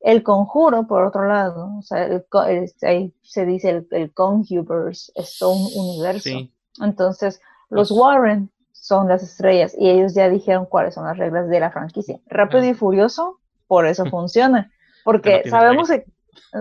El 0.00 0.22
conjuro, 0.22 0.86
por 0.86 1.04
otro 1.04 1.26
lado, 1.28 1.70
o 1.78 1.82
sea, 1.82 2.04
el 2.06 2.24
el- 2.48 2.72
ahí 2.82 3.14
se 3.22 3.46
dice 3.46 3.70
el, 3.70 3.88
el 3.92 4.12
Conjuverse, 4.12 5.12
es 5.14 5.38
todo 5.38 5.52
un 5.52 5.68
universo. 5.74 6.22
Sí, 6.22 6.52
Entonces, 6.80 7.40
los 7.70 7.90
Los- 7.90 7.98
Warren 7.98 8.50
son 8.72 9.08
las 9.08 9.22
estrellas 9.22 9.74
y 9.78 9.88
ellos 9.90 10.14
ya 10.14 10.28
dijeron 10.28 10.66
cuáles 10.66 10.94
son 10.94 11.04
las 11.04 11.16
reglas 11.18 11.48
de 11.48 11.60
la 11.60 11.70
franquicia. 11.70 12.18
Rápido 12.26 12.64
Ah. 12.64 12.66
y 12.66 12.74
Furioso, 12.74 13.40
por 13.68 13.86
eso 13.86 14.06
funciona. 14.06 14.72
Porque 15.04 15.42
tiene 15.42 15.50
sabemos 15.50 15.88
que... 15.88 16.04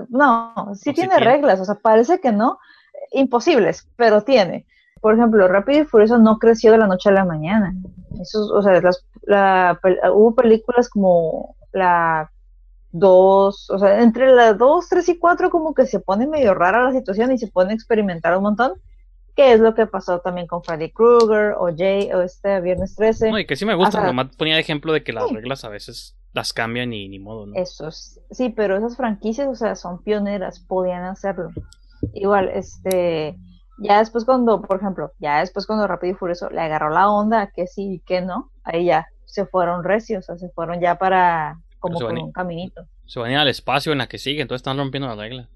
No, 0.09 0.75
sí 0.75 0.91
¿O 0.91 0.93
sí 0.93 0.93
tiene 0.93 1.15
tiene? 1.15 1.31
reglas, 1.31 1.59
o 1.59 1.65
sea, 1.65 1.75
parece 1.75 2.19
que 2.21 2.31
no, 2.31 2.59
imposibles, 3.11 3.89
pero 3.97 4.23
tiene. 4.23 4.65
Por 5.01 5.15
ejemplo, 5.15 5.47
Rápido 5.47 5.81
y 5.81 5.85
Furioso 5.85 6.17
no 6.19 6.37
creció 6.37 6.71
de 6.71 6.77
la 6.77 6.87
noche 6.87 7.09
a 7.09 7.13
la 7.13 7.25
mañana. 7.25 7.73
Eso, 8.21 8.45
o 8.53 8.61
sea, 8.61 8.79
las, 8.81 9.03
la, 9.23 9.79
hubo 10.13 10.35
películas 10.35 10.89
como 10.89 11.55
la 11.73 12.31
2, 12.91 13.69
o 13.69 13.79
sea, 13.79 14.01
entre 14.01 14.31
la 14.33 14.53
2, 14.53 14.89
3 14.89 15.09
y 15.09 15.17
4 15.19 15.49
como 15.49 15.73
que 15.73 15.85
se 15.85 15.99
pone 15.99 16.27
medio 16.27 16.53
rara 16.53 16.83
la 16.83 16.91
situación 16.91 17.31
y 17.31 17.37
se 17.37 17.47
pone 17.47 17.71
a 17.71 17.75
experimentar 17.75 18.35
un 18.37 18.43
montón, 18.43 18.73
que 19.35 19.53
es 19.53 19.59
lo 19.59 19.73
que 19.73 19.87
pasó 19.87 20.19
también 20.19 20.45
con 20.45 20.61
Freddy 20.63 20.91
Krueger 20.91 21.53
o 21.57 21.69
Jay 21.75 22.11
o 22.13 22.21
este 22.21 22.59
Viernes 22.61 22.95
13. 22.95 23.31
No, 23.31 23.39
y 23.39 23.45
que 23.45 23.55
sí 23.55 23.65
me 23.65 23.75
gusta, 23.75 24.03
nomás 24.03 24.35
ponía 24.35 24.55
de 24.55 24.61
ejemplo 24.61 24.93
de 24.93 25.03
que 25.03 25.13
las 25.13 25.29
Sí. 25.29 25.35
reglas 25.35 25.63
a 25.63 25.69
veces 25.69 26.15
las 26.33 26.53
cambian 26.53 26.93
y 26.93 27.07
ni 27.09 27.17
modo, 27.19 27.45
¿no? 27.47 27.55
Esos, 27.55 28.19
sí, 28.29 28.49
pero 28.49 28.77
esas 28.77 28.97
franquicias, 28.97 29.47
o 29.47 29.55
sea, 29.55 29.75
son 29.75 30.03
pioneras, 30.03 30.59
podían 30.59 31.03
hacerlo. 31.05 31.49
Igual, 32.13 32.49
este, 32.49 33.37
ya 33.81 33.99
después 33.99 34.25
cuando, 34.25 34.61
por 34.61 34.77
ejemplo, 34.77 35.11
ya 35.19 35.39
después 35.39 35.65
cuando 35.65 35.87
Rápido 35.87 36.13
y 36.13 36.15
Furioso 36.15 36.49
le 36.49 36.61
agarró 36.61 36.89
la 36.89 37.09
onda, 37.09 37.47
que 37.47 37.67
sí 37.67 37.95
y 37.95 37.99
que 37.99 38.21
no, 38.21 38.51
ahí 38.63 38.85
ya 38.85 39.07
se 39.25 39.45
fueron 39.45 39.83
recios, 39.83 40.25
o 40.25 40.25
sea, 40.27 40.37
se 40.37 40.49
fueron 40.53 40.79
ya 40.79 40.97
para 40.97 41.59
como 41.79 41.99
por 41.99 42.13
un 42.13 42.31
caminito. 42.31 42.85
Se 43.05 43.19
van 43.19 43.29
a 43.29 43.33
ir 43.33 43.37
al 43.39 43.47
espacio 43.47 43.91
en 43.91 43.97
la 43.97 44.07
que 44.07 44.17
sigue, 44.17 44.41
entonces 44.41 44.59
están 44.59 44.77
rompiendo 44.77 45.07
la 45.07 45.15
regla. 45.15 45.49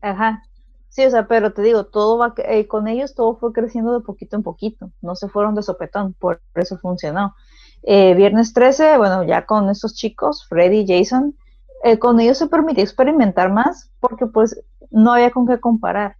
Ajá. 0.00 0.42
Sí, 0.88 1.04
o 1.04 1.10
sea, 1.10 1.26
pero 1.26 1.52
te 1.52 1.62
digo, 1.62 1.84
todo 1.84 2.16
va, 2.16 2.32
eh, 2.38 2.66
con 2.66 2.88
ellos 2.88 3.14
todo 3.14 3.36
fue 3.36 3.52
creciendo 3.52 3.92
de 3.92 4.04
poquito 4.04 4.36
en 4.36 4.42
poquito, 4.42 4.90
no 5.02 5.14
se 5.14 5.28
fueron 5.28 5.54
de 5.54 5.62
sopetón, 5.62 6.14
por 6.14 6.40
eso 6.54 6.78
funcionó. 6.78 7.34
Eh, 7.82 8.14
viernes 8.14 8.52
13, 8.52 8.96
bueno, 8.96 9.22
ya 9.24 9.46
con 9.46 9.68
estos 9.68 9.94
chicos, 9.94 10.46
Freddy 10.48 10.80
y 10.80 10.86
Jason, 10.86 11.36
eh, 11.84 11.98
con 11.98 12.18
ellos 12.20 12.38
se 12.38 12.48
permitió 12.48 12.82
experimentar 12.82 13.52
más 13.52 13.90
porque 14.00 14.26
pues 14.26 14.60
no 14.90 15.12
había 15.12 15.30
con 15.30 15.46
qué 15.46 15.60
comparar, 15.60 16.16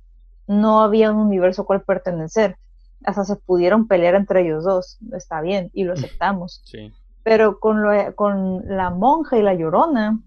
no 0.48 0.82
había 0.82 1.12
un 1.12 1.18
universo 1.18 1.64
cual 1.64 1.82
pertenecer, 1.82 2.56
hasta 3.04 3.24
se 3.24 3.36
pudieron 3.36 3.86
pelear 3.86 4.16
entre 4.16 4.42
ellos 4.42 4.64
dos, 4.64 4.98
está 5.12 5.40
bien, 5.40 5.70
y 5.72 5.84
lo 5.84 5.92
aceptamos 5.92 6.62
Sí. 6.64 6.92
pero 7.22 7.60
con, 7.60 7.82
lo, 7.82 7.90
con 8.16 8.62
la 8.66 8.90
monja 8.90 9.38
y 9.38 9.42
la 9.42 9.54
llorona, 9.54 10.18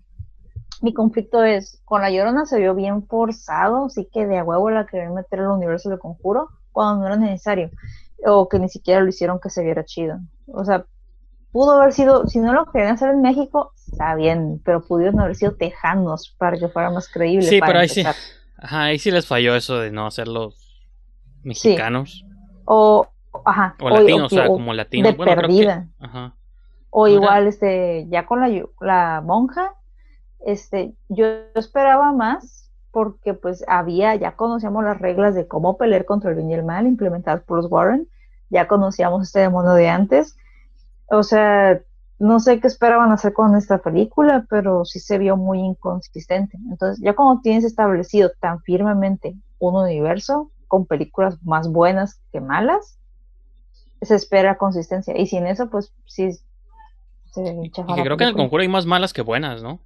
mi 0.82 0.94
conflicto 0.94 1.44
es, 1.44 1.82
con 1.86 2.02
la 2.02 2.10
llorona 2.10 2.46
se 2.46 2.60
vio 2.60 2.74
bien 2.74 3.06
forzado, 3.06 3.86
así 3.86 4.08
que 4.12 4.26
de 4.26 4.38
a 4.38 4.44
huevo 4.44 4.70
la 4.70 4.86
querían 4.86 5.14
meter 5.14 5.42
al 5.42 5.48
universo 5.48 5.90
de 5.90 6.00
conjuro 6.00 6.50
cuando 6.72 7.02
no 7.02 7.08
era 7.08 7.18
necesario, 7.18 7.70
o 8.26 8.48
que 8.48 8.60
ni 8.60 8.70
siquiera 8.70 9.02
lo 9.02 9.10
hicieron 9.10 9.40
que 9.40 9.50
se 9.50 9.64
viera 9.64 9.84
chido. 9.84 10.20
O 10.48 10.64
sea, 10.64 10.86
pudo 11.52 11.74
haber 11.74 11.94
sido, 11.94 12.28
si 12.28 12.40
no 12.40 12.54
lo 12.54 12.66
querían 12.72 12.94
hacer 12.94 13.10
en 13.10 13.22
México, 13.22 13.74
está 13.92 14.16
bien, 14.16 14.62
pero 14.64 14.82
pudieron 14.82 15.20
haber 15.20 15.36
sido 15.36 15.54
tejanos 15.56 16.36
para 16.38 16.58
que 16.58 16.70
fuera 16.70 16.90
más 16.90 17.10
creíble. 17.10 17.48
Sí, 17.48 17.60
para 17.60 17.72
pero 17.72 17.80
ahí 17.80 17.90
sí. 17.90 18.04
Ajá, 18.62 18.84
ahí 18.84 19.00
sí 19.00 19.12
les 19.12 19.28
falló 19.28 19.56
eso 19.56 19.80
de 19.80 19.92
no 19.92 20.06
hacerlos 20.08 20.84
mexicanos. 21.44 22.24
O, 22.66 23.08
ajá, 23.46 23.76
O 23.82 23.90
latinos, 23.90 24.32
o 24.32 24.36
sea, 24.36 24.46
o- 24.48 24.54
como 24.54 24.74
latinos. 24.74 25.12
de 25.12 25.18
Bueno, 25.18 25.32
creo 25.34 25.42
que- 25.42 25.48
perdida. 25.48 25.88
Ajá. 26.00 26.36
O 26.92 27.08
igual, 27.08 27.48
este, 27.48 28.06
ya 28.10 28.26
con 28.26 28.42
la, 28.42 28.64
la 28.82 29.22
monja, 29.26 29.74
este, 30.46 30.94
yo 31.10 31.26
esperaba 31.56 32.12
más 32.14 32.70
porque 32.92 33.34
pues 33.34 33.64
había, 33.70 34.14
ya 34.16 34.36
conocíamos 34.36 34.84
las 34.84 35.00
reglas 35.00 35.34
de 35.34 35.48
cómo 35.48 35.78
pelear 35.78 36.04
contra 36.06 36.30
el 36.32 36.36
bien 36.36 36.52
y 36.52 36.54
el 36.56 36.64
mal 36.66 36.86
implementadas 36.88 37.42
por 37.44 37.58
los 37.58 37.72
Warren, 37.72 38.08
ya 38.50 38.68
conocíamos 38.68 39.24
este 39.28 39.40
demonio 39.40 39.72
de 39.72 39.88
antes, 39.88 40.36
o 41.10 41.24
sea, 41.24 41.80
no 42.22 42.40
sé 42.40 42.60
qué 42.60 42.68
esperaban 42.68 43.12
hacer 43.12 43.34
con 43.34 43.56
esta 43.56 43.80
película, 43.80 44.46
pero 44.48 44.86
sí 44.86 45.00
se 45.00 45.18
vio 45.18 45.38
muy 45.38 45.60
inconsistente. 45.60 46.56
Entonces, 46.70 47.04
ya 47.04 47.16
como 47.16 47.42
tienes 47.42 47.64
establecido 47.64 48.32
tan 48.40 48.62
firmemente 48.62 49.36
un 49.58 49.76
universo 49.76 50.52
con 50.68 50.86
películas 50.86 51.42
más 51.44 51.68
buenas 51.72 52.22
que 52.32 52.40
malas, 52.40 53.00
se 54.04 54.14
espera 54.14 54.60
consistencia. 54.60 55.18
Y 55.18 55.26
sin 55.26 55.48
eso, 55.48 55.72
pues 55.72 55.94
sí 56.06 56.32
se 57.32 57.42
Y 57.42 57.72
que 57.72 58.04
creo 58.04 58.18
que 58.18 58.24
en 58.26 58.30
el 58.30 58.36
conjuro 58.36 58.62
hay 58.62 58.68
más 58.68 58.86
malas 58.86 59.14
que 59.14 59.24
buenas, 59.24 59.64
¿no? 59.64 59.80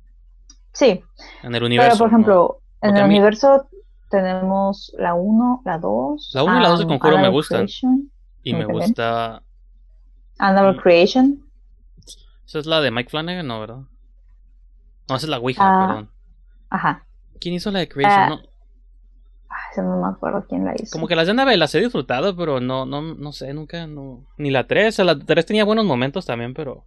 Sí, 0.73 1.01
En 1.41 1.55
el 1.55 1.63
universo. 1.63 1.91
pero 1.91 1.99
por 1.99 2.11
¿no? 2.11 2.17
ejemplo, 2.17 2.59
en 2.81 2.89
Porque 2.89 2.99
el 2.99 3.05
universo 3.05 3.69
tenemos 4.09 4.93
la 4.97 5.13
1, 5.13 5.61
la 5.63 5.77
2. 5.77 6.31
La 6.33 6.43
uno 6.43 6.59
y 6.59 6.61
la 6.63 6.67
dos 6.67 6.79
de 6.79 6.85
um, 6.85 6.89
Conjuro 6.89 7.17
me 7.17 7.29
gustan. 7.29 7.65
Y 8.43 8.53
me 8.53 8.65
gusta. 8.65 9.41
Annabelle. 10.37 10.81
Creation. 10.81 11.44
¿Esa 12.45 12.59
es 12.59 12.65
la 12.65 12.81
de 12.81 12.91
Mike 12.91 13.09
Flanagan? 13.09 13.47
No, 13.47 13.59
¿verdad? 13.59 13.79
No, 15.09 15.15
esa 15.15 15.25
es 15.25 15.29
la 15.29 15.39
Ouija, 15.39 15.61
Ah. 15.63 15.87
perdón. 15.87 16.09
Ajá. 16.69 17.05
¿Quién 17.39 17.55
hizo 17.55 17.71
la 17.71 17.79
de 17.79 17.89
Creation? 17.89 18.19
Ah, 18.21 18.29
No, 18.29 18.39
Ay, 19.49 19.83
no 19.83 20.01
me 20.01 20.07
acuerdo 20.09 20.45
quién 20.49 20.65
la 20.65 20.73
hizo. 20.75 20.91
Como 20.93 21.07
que 21.07 21.15
las 21.15 21.27
de 21.27 21.31
Annabelle 21.31 21.57
las 21.57 21.73
he 21.75 21.79
disfrutado, 21.79 22.35
pero 22.35 22.59
no, 22.59 22.85
no, 22.85 23.01
no 23.01 23.31
sé, 23.31 23.53
nunca, 23.53 23.87
no. 23.87 24.25
Ni 24.37 24.51
la 24.51 24.67
3, 24.67 24.99
la 24.99 25.17
3 25.17 25.45
tenía 25.45 25.63
buenos 25.63 25.85
momentos 25.85 26.25
también, 26.25 26.53
pero. 26.53 26.85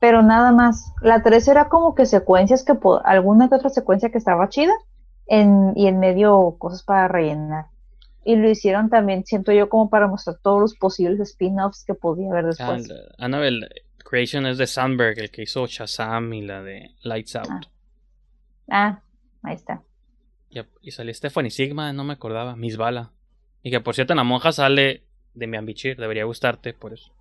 Pero 0.00 0.22
nada 0.22 0.52
más. 0.52 0.92
La 1.02 1.22
3 1.22 1.46
era 1.48 1.68
como 1.68 1.94
que 1.94 2.06
secuencias 2.06 2.64
que 2.64 2.74
alguna 3.04 3.48
que 3.48 3.54
otra 3.56 3.70
secuencia 3.70 4.10
que 4.10 4.18
estaba 4.18 4.48
chida 4.48 4.72
en, 5.26 5.72
y 5.76 5.88
en 5.88 5.98
medio 5.98 6.56
cosas 6.58 6.82
para 6.82 7.08
rellenar. 7.08 7.66
Y 8.24 8.36
lo 8.36 8.48
hicieron 8.48 8.88
también, 8.90 9.24
siento 9.24 9.50
yo, 9.52 9.68
como 9.68 9.88
para 9.90 10.06
mostrar 10.06 10.36
todos 10.42 10.60
los 10.60 10.74
posibles 10.76 11.20
spin-offs 11.20 11.84
que 11.84 11.94
podía 11.94 12.30
haber 12.30 12.44
Ah, 12.44 12.48
después. 12.48 12.88
la- 12.88 12.96
Annabelle 13.18 13.66
Creation 14.10 14.44
es 14.46 14.58
de 14.58 14.66
Sandberg, 14.66 15.18
el 15.20 15.30
que 15.30 15.42
hizo 15.42 15.64
Shazam 15.68 16.32
y 16.34 16.42
la 16.42 16.62
de 16.62 16.90
Lights 17.02 17.36
Out. 17.36 17.48
Ah. 17.48 17.60
Ah, 18.68 19.02
ahí 19.44 19.54
está. 19.54 19.82
Y, 20.50 20.58
y 20.82 20.90
salió 20.90 21.14
Stephanie 21.14 21.50
Sigma, 21.52 21.92
no 21.92 22.02
me 22.02 22.12
acordaba, 22.14 22.56
Miss 22.56 22.76
Bala. 22.76 23.12
Y 23.62 23.70
que 23.70 23.80
por 23.80 23.94
cierto, 23.94 24.12
en 24.12 24.16
la 24.16 24.24
monja 24.24 24.50
sale 24.50 25.04
de 25.34 25.46
mi 25.46 25.56
Bichir, 25.58 25.96
debería 25.96 26.24
gustarte, 26.24 26.72
por 26.74 26.92
eso. 26.92 27.12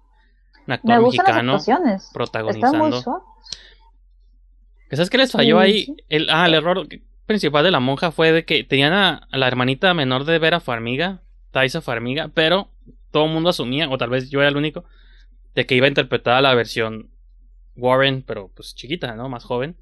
Un 0.57 0.63
Me 0.65 0.73
actor 0.73 0.89
las 0.89 1.01
mexicano 1.03 1.57
muy 1.57 1.97
protagonizando. 2.11 3.01
suaves. 3.01 3.23
¿Sabes 4.91 5.09
qué 5.11 5.17
les 5.19 5.31
falló 5.31 5.59
Sí, 5.59 5.63
ahí? 5.63 5.85
sí. 5.85 5.97
El, 6.09 6.27
ah, 6.31 6.47
el 6.47 6.55
error 6.55 6.87
principal 7.27 7.63
de 7.63 7.69
la 7.71 7.79
monja 7.79 8.11
fue 8.11 8.31
de 8.31 8.45
que 8.45 8.63
tenían 8.63 8.93
a, 8.93 9.27
a 9.31 9.37
la 9.37 9.47
hermanita 9.47 9.93
menor 9.93 10.25
de 10.25 10.39
Vera 10.39 10.59
Farmiga, 10.59 11.21
Taisa 11.51 11.81
Farmiga, 11.81 12.29
pero 12.33 12.69
todo 13.11 13.25
el 13.25 13.31
mundo 13.31 13.49
asumía, 13.51 13.87
o 13.89 13.97
tal 13.99 14.09
vez 14.09 14.31
yo 14.31 14.39
era 14.39 14.49
el 14.49 14.57
único, 14.57 14.85
de 15.59 15.65
que 15.65 15.75
iba 15.75 15.85
a 15.87 15.89
interpretar 15.89 16.35
a 16.35 16.41
la 16.41 16.55
versión 16.55 17.09
Warren, 17.75 18.23
pero 18.25 18.49
pues 18.55 18.73
chiquita, 18.75 19.13
¿no? 19.15 19.27
Más 19.27 19.43
joven. 19.43 19.75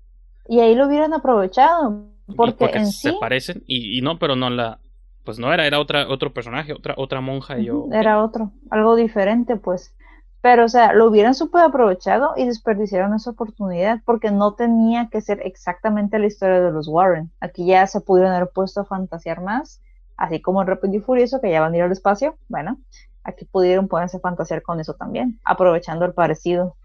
Y 0.47 0.59
ahí 0.59 0.73
lo 0.73 0.87
hubieran 0.87 1.13
aprovechado. 1.13 2.07
Porque, 2.35 2.65
en 2.65 2.87
se 2.87 3.11
sí 3.11 3.17
parecen, 3.19 3.63
y, 3.67 3.97
y 3.97 4.01
no, 4.01 4.17
pero 4.17 4.35
no 4.35 4.49
la. 4.49 4.79
Pues 5.23 5.37
no 5.37 5.53
era, 5.53 5.67
era 5.67 5.79
otra, 5.79 6.09
otro 6.09 6.33
personaje, 6.33 6.73
otra, 6.73 6.95
otra 6.97 7.21
monja. 7.21 7.59
Y 7.59 7.65
yo, 7.65 7.87
era 7.91 8.23
otro, 8.23 8.53
algo 8.71 8.95
diferente, 8.95 9.55
pues. 9.57 9.93
Pero, 10.41 10.65
o 10.65 10.69
sea, 10.69 10.93
lo 10.93 11.05
hubieran 11.07 11.35
súper 11.35 11.61
aprovechado 11.61 12.33
y 12.37 12.45
desperdiciaron 12.45 13.13
esa 13.13 13.31
oportunidad 13.31 13.99
porque 14.05 14.31
no 14.31 14.55
tenía 14.55 15.09
que 15.11 15.21
ser 15.21 15.41
exactamente 15.45 16.17
la 16.17 16.27
historia 16.27 16.61
de 16.61 16.71
los 16.71 16.87
Warren. 16.87 17.31
Aquí 17.39 17.67
ya 17.67 17.85
se 17.85 18.01
pudieron 18.01 18.33
haber 18.33 18.49
puesto 18.49 18.81
a 18.81 18.85
fantasear 18.85 19.41
más, 19.41 19.81
así 20.17 20.41
como 20.41 20.61
en 20.61 20.67
Rápido 20.67 20.95
y 20.95 20.99
Furioso, 20.99 21.39
que 21.41 21.51
ya 21.51 21.61
van 21.61 21.73
a 21.73 21.77
ir 21.77 21.83
al 21.83 21.91
espacio. 21.91 22.37
Bueno, 22.49 22.79
aquí 23.23 23.45
pudieron 23.45 23.87
ponerse 23.87 24.17
a 24.17 24.19
fantasear 24.21 24.61
con 24.61 24.79
eso 24.79 24.93
también, 24.95 25.39
aprovechando 25.45 26.05
el 26.05 26.13
parecido. 26.13 26.75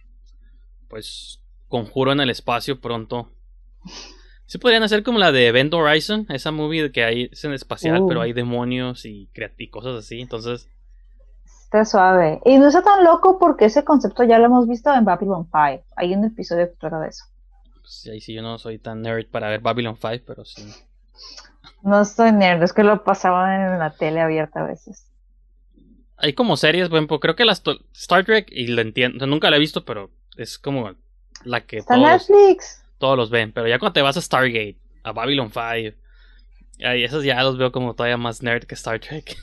pues, 0.88 1.40
conjuro 1.68 2.12
en 2.12 2.20
el 2.20 2.30
espacio 2.30 2.80
pronto. 2.80 3.30
Sí 4.44 4.58
podrían 4.58 4.82
hacer 4.82 5.02
como 5.02 5.18
la 5.18 5.32
de 5.32 5.46
Event 5.48 5.72
Horizon, 5.72 6.26
esa 6.28 6.50
movie 6.50 6.92
que 6.92 7.04
hay, 7.04 7.30
es 7.32 7.42
en 7.44 7.54
espacial, 7.54 8.02
Uh. 8.02 8.08
pero 8.08 8.20
hay 8.20 8.34
demonios 8.34 9.06
y, 9.06 9.30
y 9.56 9.70
cosas 9.70 9.96
así. 9.96 10.20
Entonces, 10.20 10.68
Está 11.64 11.86
suave. 11.86 12.40
Y 12.44 12.58
no 12.58 12.68
está 12.68 12.82
tan 12.82 13.02
loco 13.02 13.38
porque 13.38 13.64
ese 13.64 13.82
concepto 13.82 14.24
ya 14.24 14.38
lo 14.38 14.44
hemos 14.44 14.68
visto 14.68 14.92
en 14.92 15.06
Babylon 15.06 15.44
5. 15.50 15.84
Hay 15.96 16.12
un 16.14 16.24
episodio 16.26 16.68
que 16.68 16.76
trata 16.76 17.00
de 17.00 17.08
eso. 17.08 17.24
pues, 17.80 18.06
ahí 18.12 18.20
sí 18.20 18.34
yo 18.34 18.42
no 18.42 18.58
soy 18.58 18.78
tan 18.78 19.00
nerd 19.00 19.26
para 19.30 19.48
ver 19.48 19.60
Babylon 19.60 19.96
5, 19.96 20.24
pero 20.26 20.44
sí. 20.44 20.62
No 21.82 22.00
estoy 22.00 22.32
nerd, 22.32 22.62
es 22.62 22.72
que 22.72 22.84
lo 22.84 23.02
pasaban 23.02 23.72
en 23.72 23.78
la 23.78 23.90
tele 23.90 24.20
abierta 24.20 24.60
a 24.60 24.66
veces. 24.66 25.08
Hay 26.16 26.34
como 26.34 26.56
series, 26.56 26.88
por 26.88 26.98
ejemplo, 26.98 27.18
creo 27.18 27.34
que 27.34 27.44
las 27.44 27.62
Star 27.94 28.24
Trek, 28.24 28.48
y 28.50 28.68
lo 28.68 28.80
entiendo, 28.80 29.26
nunca 29.26 29.50
la 29.50 29.56
he 29.56 29.60
visto, 29.60 29.84
pero 29.84 30.10
es 30.36 30.58
como 30.58 30.92
la 31.44 31.62
que 31.62 31.78
Está 31.78 31.96
todos, 31.96 32.08
Netflix. 32.08 32.84
todos 32.98 33.16
los 33.16 33.30
ven. 33.30 33.52
Pero 33.52 33.66
ya 33.66 33.80
cuando 33.80 33.94
te 33.94 34.02
vas 34.02 34.16
a 34.16 34.20
Stargate, 34.20 34.78
a 35.02 35.12
Babylon 35.12 35.50
5, 35.50 35.60
ahí 36.84 37.04
esos 37.04 37.24
ya 37.24 37.42
los 37.42 37.58
veo 37.58 37.72
como 37.72 37.94
todavía 37.94 38.16
más 38.16 38.42
nerd 38.42 38.64
que 38.64 38.74
Star 38.74 39.00
Trek. 39.00 39.36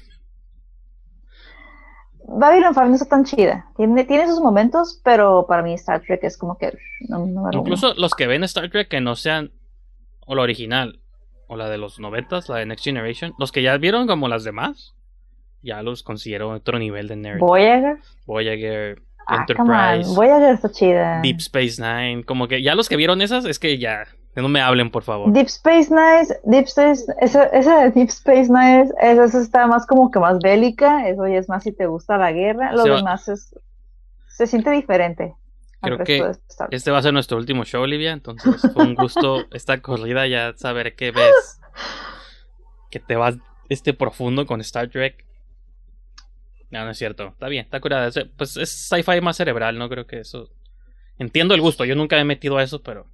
Babylon 2.31 2.73
5 2.73 2.85
no 2.85 2.93
está 2.93 3.09
tan 3.09 3.25
chida. 3.25 3.65
Tiene, 3.75 4.05
tiene 4.05 4.27
sus 4.27 4.39
momentos, 4.39 5.01
pero 5.03 5.45
para 5.47 5.63
mí 5.63 5.73
Star 5.73 6.01
Trek 6.01 6.23
es 6.23 6.37
como 6.37 6.57
que 6.57 6.77
no, 7.09 7.23
uno. 7.23 7.49
Incluso 7.51 7.93
los 7.95 8.13
que 8.13 8.27
ven 8.27 8.43
Star 8.43 8.69
Trek 8.69 8.87
que 8.87 9.01
no 9.01 9.15
sean 9.15 9.51
o 10.25 10.35
la 10.35 10.43
original 10.43 11.01
o 11.49 11.57
la 11.57 11.67
de 11.69 11.77
los 11.77 11.99
noventas, 11.99 12.47
la 12.47 12.55
de 12.57 12.65
Next 12.65 12.85
Generation, 12.85 13.33
los 13.37 13.51
que 13.51 13.61
ya 13.61 13.75
vieron 13.77 14.07
como 14.07 14.27
las 14.29 14.43
demás, 14.45 14.95
ya 15.61 15.81
los 15.81 16.03
considero 16.03 16.51
otro 16.51 16.79
nivel 16.79 17.07
de 17.09 17.15
nerd. 17.17 17.39
Voyager. 17.39 17.97
Voyager, 18.25 19.01
Ah. 19.31 19.37
Enterprise, 19.41 20.15
Voyager 20.15 20.53
está 20.55 20.71
chida. 20.71 21.21
Deep 21.21 21.37
Space 21.39 21.79
Nine, 21.81 22.23
como 22.23 22.47
que 22.47 22.63
ya 22.63 22.73
los 22.75 22.87
que 22.89 22.95
vieron 22.95 23.21
esas 23.21 23.45
es 23.45 23.59
que 23.59 23.77
ya, 23.77 24.05
que 24.33 24.41
no 24.41 24.47
me 24.49 24.59
hablen 24.61 24.89
por 24.89 25.03
favor. 25.03 25.31
Deep 25.33 25.45
Space 25.47 25.89
Nine, 25.93 26.27
Deep 26.45 26.65
Space, 26.65 27.05
esa, 27.19 27.43
esa 27.47 27.79
de 27.83 27.91
Deep 27.91 28.07
Space 28.09 28.47
Nine, 28.49 28.89
esa, 29.01 29.25
esa 29.25 29.39
está 29.41 29.67
más 29.67 29.85
como 29.85 30.09
que 30.09 30.17
más 30.19 30.39
bélica, 30.39 31.07
eso 31.09 31.27
ya 31.27 31.37
es 31.37 31.47
más 31.49 31.61
si 31.63 31.71
te 31.71 31.85
gusta 31.85 32.17
la 32.17 32.31
guerra, 32.31 32.71
lo 32.73 32.83
Se 32.83 32.89
va- 32.89 32.95
demás 32.97 33.27
es, 33.27 33.53
se 34.29 34.47
siente 34.47 34.71
diferente. 34.71 35.35
Creo 35.81 35.97
que. 35.99 36.31
Este 36.71 36.91
va 36.91 36.97
a 36.97 37.01
ser 37.01 37.13
nuestro 37.13 37.37
último 37.37 37.63
show, 37.63 37.81
Olivia, 37.83 38.11
entonces 38.11 38.61
fue 38.73 38.85
un 38.85 38.95
gusto 38.95 39.45
esta 39.53 39.81
corrida, 39.81 40.27
ya 40.27 40.53
saber 40.57 40.95
que 40.95 41.11
ves, 41.11 41.59
que 42.89 42.99
te 42.99 43.15
vas 43.15 43.37
este 43.69 43.93
profundo 43.93 44.45
con 44.45 44.61
Star 44.61 44.89
Trek. 44.89 45.25
No, 46.71 46.85
no 46.85 46.91
es 46.91 46.97
cierto, 46.97 47.27
está 47.29 47.47
bien, 47.47 47.65
está 47.65 47.79
curada. 47.79 48.07
Es- 48.07 48.27
Pues 48.37 48.57
es 48.57 48.69
sci-fi 48.69 49.21
más 49.21 49.37
cerebral, 49.37 49.77
no 49.77 49.89
creo 49.89 50.05
que 50.05 50.19
eso... 50.19 50.49
Entiendo 51.17 51.53
el 51.53 51.61
gusto, 51.61 51.83
yo 51.85 51.95
nunca 51.95 52.15
me 52.15 52.21
he 52.21 52.25
metido 52.25 52.57
a 52.57 52.63
eso, 52.63 52.81
pero... 52.81 53.05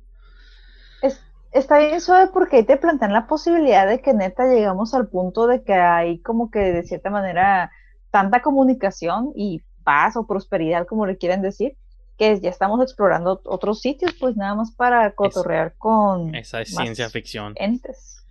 Es- 1.01 1.21
está 1.51 1.79
bien 1.79 2.01
suave 2.01 2.29
porque 2.33 2.57
ahí 2.57 2.63
te 2.63 2.77
plantean 2.77 3.13
la 3.13 3.27
posibilidad 3.27 3.87
de 3.87 4.01
que 4.01 4.13
neta 4.13 4.45
llegamos 4.47 4.93
al 4.93 5.07
punto 5.07 5.47
de 5.47 5.63
que 5.63 5.73
hay 5.73 6.19
como 6.21 6.51
que 6.51 6.59
de 6.59 6.83
cierta 6.83 7.09
manera 7.09 7.71
tanta 8.11 8.41
comunicación 8.41 9.31
y 9.35 9.61
paz 9.83 10.17
o 10.17 10.27
prosperidad, 10.27 10.85
como 10.87 11.05
le 11.05 11.17
quieren 11.17 11.41
decir, 11.41 11.77
que 12.17 12.39
ya 12.39 12.49
estamos 12.49 12.81
explorando 12.81 13.41
otros 13.45 13.79
sitios, 13.81 14.13
pues 14.19 14.35
nada 14.37 14.55
más 14.55 14.71
para 14.71 15.13
cotorrear 15.15 15.75
con 15.77 16.33
Esa 16.35 16.61
es 16.61 16.73
más 16.73 16.83
ciencia 16.83 17.09
ficción. 17.09 17.53
entes. 17.57 18.25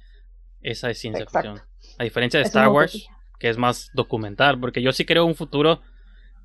Esa 0.62 0.90
es 0.90 0.98
ciencia 0.98 1.24
Exacto. 1.24 1.52
ficción. 1.54 1.68
A 1.98 2.04
diferencia 2.04 2.38
de 2.38 2.42
Es 2.44 2.48
Star 2.48 2.68
Wars, 2.68 2.94
utopía. 2.94 3.16
que 3.38 3.48
es 3.50 3.58
más 3.58 3.90
documental, 3.94 4.58
porque 4.58 4.80
yo 4.82 4.92
sí 4.92 5.04
creo 5.04 5.26
un 5.26 5.34
futuro 5.34 5.82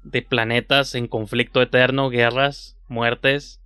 de 0.03 0.21
planetas 0.21 0.95
en 0.95 1.07
conflicto 1.07 1.61
eterno, 1.61 2.09
guerras, 2.09 2.77
muertes, 2.87 3.61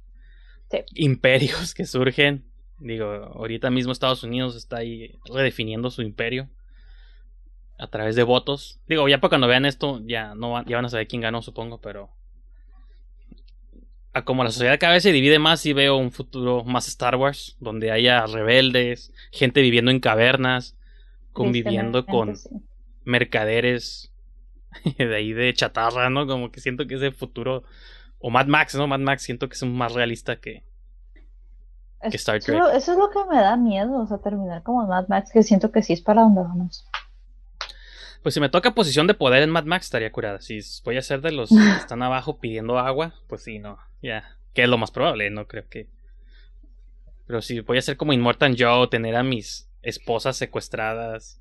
Sí. 0.71 0.79
imperios 0.95 1.73
que 1.73 1.85
surgen. 1.85 2.45
Digo, 2.79 3.05
ahorita 3.05 3.69
mismo 3.69 3.91
Estados 3.91 4.23
Unidos 4.23 4.55
está 4.55 4.77
ahí 4.77 5.17
redefiniendo 5.25 5.89
su 5.91 6.01
imperio 6.01 6.49
a 7.77 7.87
través 7.87 8.15
de 8.15 8.23
votos. 8.23 8.79
Digo, 8.87 9.07
ya 9.07 9.19
para 9.19 9.29
cuando 9.29 9.47
vean 9.47 9.65
esto, 9.65 10.01
ya 10.05 10.35
no 10.35 10.51
van, 10.51 10.65
ya 10.65 10.75
van 10.77 10.85
a 10.85 10.89
saber 10.89 11.07
quién 11.07 11.21
ganó, 11.21 11.41
supongo, 11.41 11.79
pero 11.81 12.09
a 14.13 14.23
como 14.23 14.43
la 14.43 14.51
sociedad 14.51 14.79
cada 14.79 14.93
vez 14.93 15.03
se 15.03 15.11
divide 15.11 15.39
más 15.39 15.65
y 15.65 15.73
veo 15.73 15.97
un 15.97 16.11
futuro 16.11 16.63
más 16.63 16.87
Star 16.87 17.15
Wars, 17.15 17.57
donde 17.59 17.91
haya 17.91 18.25
rebeldes, 18.27 19.11
gente 19.31 19.61
viviendo 19.61 19.91
en 19.91 19.99
cavernas, 19.99 20.77
conviviendo 21.31 22.05
con 22.05 22.35
sí. 22.35 22.49
mercaderes 23.05 24.13
de 24.97 25.15
ahí 25.15 25.33
de 25.33 25.53
chatarra, 25.53 26.09
¿no? 26.09 26.27
Como 26.27 26.51
que 26.51 26.61
siento 26.61 26.85
que 26.87 26.95
ese 26.95 27.11
futuro, 27.11 27.63
o 28.19 28.29
Mad 28.29 28.47
Max, 28.47 28.75
¿no? 28.75 28.87
Mad 28.87 28.99
Max 28.99 29.23
siento 29.23 29.49
que 29.49 29.55
es 29.55 29.63
más 29.63 29.93
realista 29.93 30.35
que... 30.39 30.63
que 32.01 32.17
Star 32.17 32.37
Eso 32.37 32.51
lo- 32.53 32.69
Eso 32.69 32.91
es 32.91 32.97
lo 32.97 33.09
que 33.09 33.19
me 33.29 33.41
da 33.41 33.57
miedo, 33.57 33.99
o 33.99 34.07
sea, 34.07 34.19
terminar 34.19 34.61
como 34.63 34.85
Mad 34.85 35.07
Max, 35.07 35.31
que 35.33 35.41
siento 35.43 35.71
que 35.71 35.81
sí 35.81 35.93
es 35.93 36.01
para 36.01 36.21
donde 36.21 36.41
vamos. 36.41 36.87
Pues 38.23 38.33
si 38.33 38.39
me 38.39 38.49
toca 38.49 38.71
posición 38.73 39.05
de 39.05 39.13
poder 39.13 39.43
en 39.43 39.49
Mad 39.49 39.65
Max 39.65 39.85
estaría 39.87 40.11
curada. 40.11 40.39
Si 40.41 40.59
voy 40.83 40.97
a 40.97 41.01
ser 41.01 41.21
de 41.21 41.31
los 41.33 41.49
que 41.49 41.55
están 41.77 42.01
abajo 42.01 42.39
pidiendo 42.39 42.79
agua, 42.79 43.13
pues 43.27 43.43
sí, 43.43 43.59
no, 43.59 43.77
ya. 44.01 44.37
Que 44.53 44.63
es 44.63 44.69
lo 44.69 44.77
más 44.77 44.91
probable, 44.91 45.29
no 45.29 45.47
creo 45.47 45.67
que... 45.69 45.87
Pero 47.27 47.41
si 47.41 47.59
voy 47.61 47.77
a 47.77 47.81
ser 47.81 47.97
como 47.97 48.13
Immortan 48.13 48.55
Joe, 48.57 48.87
tener 48.87 49.15
a 49.15 49.23
mis 49.23 49.69
esposas 49.81 50.37
secuestradas 50.37 51.39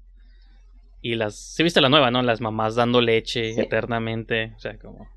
y 1.00 1.14
las... 1.14 1.36
¿Sí 1.36 1.62
viste 1.62 1.80
la 1.80 1.88
nueva, 1.88 2.10
no? 2.10 2.22
Las 2.22 2.40
mamás 2.40 2.74
dando 2.74 3.00
leche 3.00 3.54
Sí. 3.54 3.60
eternamente, 3.60 4.52
o 4.56 4.58
sea, 4.58 4.78
como... 4.78 5.08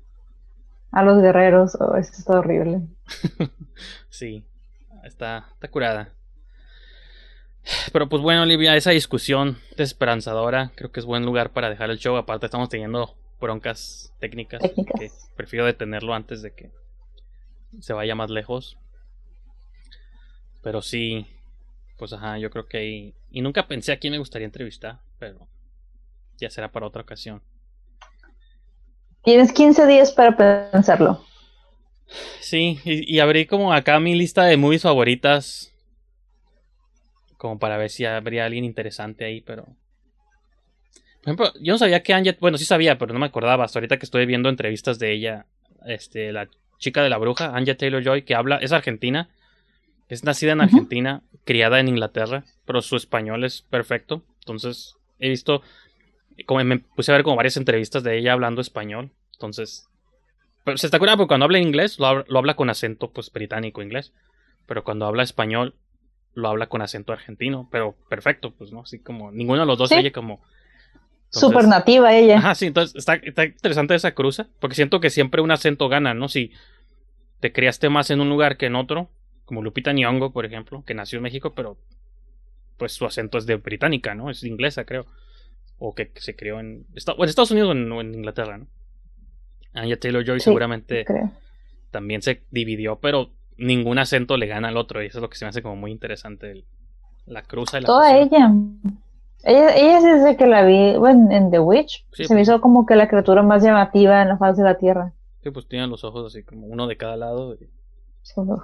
A 0.92 1.02
los 1.02 1.20
guerreros, 1.20 1.76
oh, 1.80 1.96
eso 1.96 2.12
está 2.16 2.38
horrible. 2.38 2.80
Sí, 4.08 4.44
está, 5.04 5.48
está 5.52 5.68
curada. 5.68 6.12
Pero 7.92 8.08
pues 8.08 8.22
bueno, 8.22 8.42
Olivia, 8.42 8.76
esa 8.76 8.90
discusión 8.90 9.58
desesperanzadora 9.76 10.72
creo 10.74 10.92
que 10.92 11.00
es 11.00 11.06
buen 11.06 11.24
lugar 11.24 11.50
para 11.50 11.68
dejar 11.68 11.90
el 11.90 11.98
show. 11.98 12.16
Aparte 12.16 12.46
estamos 12.46 12.68
teniendo 12.68 13.14
broncas 13.40 14.12
técnicas. 14.20 14.62
Técnicas. 14.62 15.00
que 15.00 15.10
prefiero 15.36 15.66
detenerlo 15.66 16.14
antes 16.14 16.42
de 16.42 16.52
que 16.52 16.70
se 17.80 17.92
vaya 17.92 18.14
más 18.14 18.30
lejos. 18.30 18.78
Pero 20.62 20.82
sí, 20.82 21.26
pues 21.96 22.12
ajá, 22.12 22.38
yo 22.38 22.50
creo 22.50 22.66
que 22.66 22.78
ahí... 22.78 23.14
Y 23.30 23.40
nunca 23.40 23.66
pensé 23.66 23.92
a 23.92 23.98
quién 23.98 24.12
me 24.12 24.18
gustaría 24.18 24.46
entrevistar, 24.46 25.00
pero 25.18 25.46
ya 26.38 26.50
será 26.50 26.70
para 26.70 26.86
otra 26.86 27.02
ocasión. 27.02 27.42
Tienes 29.22 29.52
15 29.52 29.86
días 29.86 30.12
para 30.12 30.70
pensarlo. 30.72 31.24
Sí, 32.40 32.78
y, 32.84 33.14
y 33.14 33.18
abrí 33.18 33.46
como 33.46 33.72
acá 33.72 33.98
mi 33.98 34.14
lista 34.14 34.44
de 34.44 34.56
movies 34.56 34.82
favoritas. 34.82 35.72
Como 37.36 37.58
para 37.58 37.76
ver 37.76 37.90
si 37.90 38.04
habría 38.04 38.46
alguien 38.46 38.64
interesante 38.64 39.24
ahí, 39.24 39.40
pero. 39.40 39.64
Por 41.22 41.24
ejemplo, 41.34 41.52
yo 41.60 41.72
no 41.74 41.78
sabía 41.78 42.02
que 42.02 42.14
Anya. 42.14 42.36
Bueno, 42.40 42.56
sí 42.58 42.64
sabía, 42.64 42.98
pero 42.98 43.12
no 43.12 43.18
me 43.18 43.26
acordaba. 43.26 43.64
Hasta 43.64 43.78
ahorita 43.78 43.98
que 43.98 44.06
estoy 44.06 44.26
viendo 44.26 44.48
entrevistas 44.48 44.98
de 44.98 45.12
ella. 45.12 45.46
Este, 45.86 46.32
la 46.32 46.48
chica 46.78 47.02
de 47.02 47.10
la 47.10 47.18
bruja, 47.18 47.54
Anya 47.56 47.76
Taylor 47.76 48.02
Joy, 48.02 48.22
que 48.22 48.34
habla. 48.34 48.56
Es 48.56 48.72
argentina. 48.72 49.28
Es 50.08 50.24
nacida 50.24 50.52
en. 50.52 50.60
Argentina, 50.60 51.22
criada 51.44 51.80
en 51.80 51.88
Inglaterra. 51.88 52.44
Pero 52.64 52.80
su 52.80 52.96
español 52.96 53.44
es 53.44 53.62
perfecto. 53.62 54.22
Entonces, 54.40 54.94
he 55.18 55.28
visto. 55.28 55.62
Como 56.46 56.62
me 56.64 56.78
puse 56.78 57.10
a 57.12 57.14
ver 57.16 57.24
como 57.24 57.36
varias 57.36 57.56
entrevistas 57.56 58.02
de 58.02 58.18
ella 58.18 58.32
hablando 58.32 58.60
español. 58.60 59.10
Entonces, 59.32 59.88
pero 60.64 60.76
se 60.78 60.86
está 60.86 60.98
curada 60.98 61.16
porque 61.16 61.28
cuando 61.28 61.44
habla 61.44 61.58
inglés 61.58 61.98
lo, 61.98 62.06
habla- 62.06 62.24
lo 62.28 62.38
habla 62.38 62.54
con 62.54 62.70
acento 62.70 63.10
pues 63.10 63.32
británico 63.32 63.82
inglés. 63.82 64.12
Pero 64.66 64.84
cuando 64.84 65.06
habla 65.06 65.22
español 65.22 65.74
lo 66.36 66.48
habla 66.48 66.68
con 66.68 66.82
acento 66.82 67.12
argentino. 67.12 67.68
Pero 67.72 67.96
perfecto, 68.08 68.52
pues 68.52 68.70
no, 68.70 68.82
así 68.82 69.00
como 69.00 69.32
ninguno 69.32 69.60
de 69.62 69.66
los 69.66 69.76
dos 69.76 69.88
Sí. 69.88 69.96
se 69.96 70.00
oye 70.02 70.12
como. 70.12 70.34
Entonces- 71.24 71.40
Súper 71.40 71.66
nativa 71.66 72.14
ella. 72.14 72.38
Ajá, 72.38 72.54
sí, 72.54 72.66
entonces 72.66 72.94
está, 72.94 73.14
está 73.14 73.44
interesante 73.46 73.96
esa 73.96 74.12
cruza. 74.14 74.46
Porque 74.60 74.76
siento 74.76 75.00
que 75.00 75.10
siempre 75.10 75.42
un 75.42 75.50
acento 75.50 75.88
gana, 75.88 76.14
¿no? 76.14 76.28
Si 76.28 76.52
te 77.40 77.52
criaste 77.52 77.88
más 77.88 78.10
en 78.10 78.20
un 78.20 78.28
lugar 78.28 78.56
que 78.56 78.66
en 78.66 78.76
otro, 78.76 79.10
como 79.44 79.62
Lupita 79.62 79.92
Nyong'o, 79.92 80.32
por 80.32 80.46
ejemplo, 80.46 80.84
que 80.86 80.94
nació 80.94 81.16
en 81.18 81.24
México, 81.24 81.52
pero 81.54 81.76
pues 82.76 82.92
su 82.92 83.06
acento 83.06 83.38
es 83.38 83.46
de 83.46 83.56
británica, 83.56 84.14
¿no? 84.14 84.30
Es 84.30 84.44
inglesa, 84.44 84.84
creo. 84.84 85.06
O 85.78 85.94
que 85.94 86.10
se 86.14 86.36
crió 86.36 86.60
en, 86.60 86.86
Estados 86.94 87.50
Unidos 87.50 87.70
o 87.70 87.72
en, 87.72 87.92
en 87.92 88.14
Inglaterra, 88.14 88.58
¿no? 88.58 88.66
Anya 89.74 89.98
Taylor 89.98 90.24
Joy 90.24 90.40
Sí, 90.40 90.44
seguramente 90.44 91.04
creo. 91.04 91.32
también 91.90 92.22
se 92.22 92.42
dividió, 92.50 92.96
pero 92.96 93.30
ningún 93.58 93.98
acento 93.98 94.36
le 94.36 94.46
gana 94.46 94.68
al 94.68 94.76
otro. 94.76 95.02
Y 95.02 95.06
eso 95.06 95.18
es 95.18 95.22
lo 95.22 95.30
que 95.30 95.36
se 95.36 95.44
me 95.44 95.50
hace 95.50 95.62
como 95.62 95.76
muy 95.76 95.90
interesante. 95.92 96.50
el- 96.50 96.64
la 97.26 97.42
cruza 97.42 97.78
y 97.78 97.80
la 97.82 97.86
Toda 97.86 98.16
ella. 98.18 98.52
Ella, 99.42 99.74
ella 99.76 100.00
sí 100.00 100.06
desde 100.08 100.36
que 100.36 100.46
la 100.46 100.64
vi 100.64 100.96
bueno, 100.96 101.28
en 101.32 101.50
The 101.50 101.58
Witch, 101.58 102.04
Sí, 102.12 102.24
se 102.24 102.34
me 102.34 102.38
pues. 102.40 102.48
hizo 102.48 102.60
como 102.60 102.86
que 102.86 102.94
la 102.96 103.08
criatura 103.08 103.42
más 103.42 103.62
llamativa 103.64 104.22
en 104.22 104.28
la 104.28 104.38
faz 104.38 104.56
de 104.56 104.62
la 104.64 104.78
Tierra. 104.78 105.12
Sí, 105.42 105.50
pues 105.50 105.66
tienen 105.68 105.90
los 105.90 106.04
ojos 106.04 106.32
así 106.32 106.42
como 106.44 106.66
uno 106.66 106.86
de 106.86 106.96
cada 106.96 107.16
lado. 107.16 107.54
y- 107.54 107.68
Sí, 108.22 108.34
uf. 108.40 108.62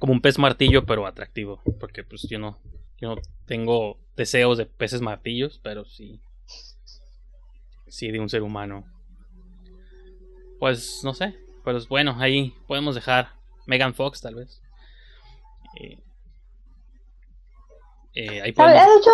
como 0.00 0.12
un 0.12 0.20
pez 0.20 0.38
martillo, 0.38 0.84
pero 0.84 1.06
atractivo. 1.06 1.60
Porque 1.78 2.02
pues 2.02 2.22
yo 2.28 2.38
no, 2.38 2.58
yo 3.00 3.14
no 3.14 3.22
tengo 3.46 3.98
deseos 4.16 4.58
de 4.58 4.66
peces 4.66 5.00
martillos, 5.00 5.60
pero 5.62 5.84
sí. 5.84 6.20
Sí, 7.86 8.10
de 8.10 8.18
un 8.20 8.28
ser 8.28 8.42
humano. 8.42 8.84
Pues 10.58 11.02
no 11.04 11.14
sé. 11.14 11.36
Pues 11.64 11.88
bueno, 11.88 12.16
ahí 12.18 12.54
podemos 12.66 12.94
dejar 12.94 13.28
Megan 13.66 13.94
Fox, 13.94 14.20
tal 14.20 14.34
vez. 14.34 14.60
Eh, 15.80 15.98
eh, 18.14 18.42
ahí. 18.42 18.52
De 18.52 18.98
hecho, 18.98 19.10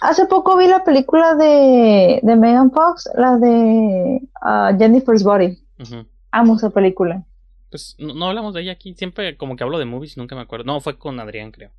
hace 0.00 0.26
poco 0.26 0.56
vi 0.56 0.66
la 0.66 0.84
película 0.84 1.34
de, 1.34 2.20
de 2.22 2.36
Megan 2.36 2.70
Fox, 2.70 3.08
la 3.14 3.36
de 3.36 4.20
ah, 4.40 4.72
Jennifer's 4.78 5.22
Body. 5.22 5.58
Ujú. 5.78 6.06
Amo 6.30 6.56
esa 6.56 6.70
película. 6.70 7.24
Pues 7.70 7.96
no, 7.98 8.14
no 8.14 8.28
hablamos 8.28 8.54
de 8.54 8.62
ella 8.62 8.72
aquí. 8.72 8.94
Siempre 8.94 9.36
como 9.36 9.56
que 9.56 9.64
hablo 9.64 9.78
de 9.78 9.84
movies, 9.84 10.16
nunca 10.16 10.34
me 10.36 10.42
acuerdo. 10.42 10.64
No, 10.64 10.80
fue 10.80 10.98
con 10.98 11.18
Adrián, 11.20 11.50
creo. 11.52 11.70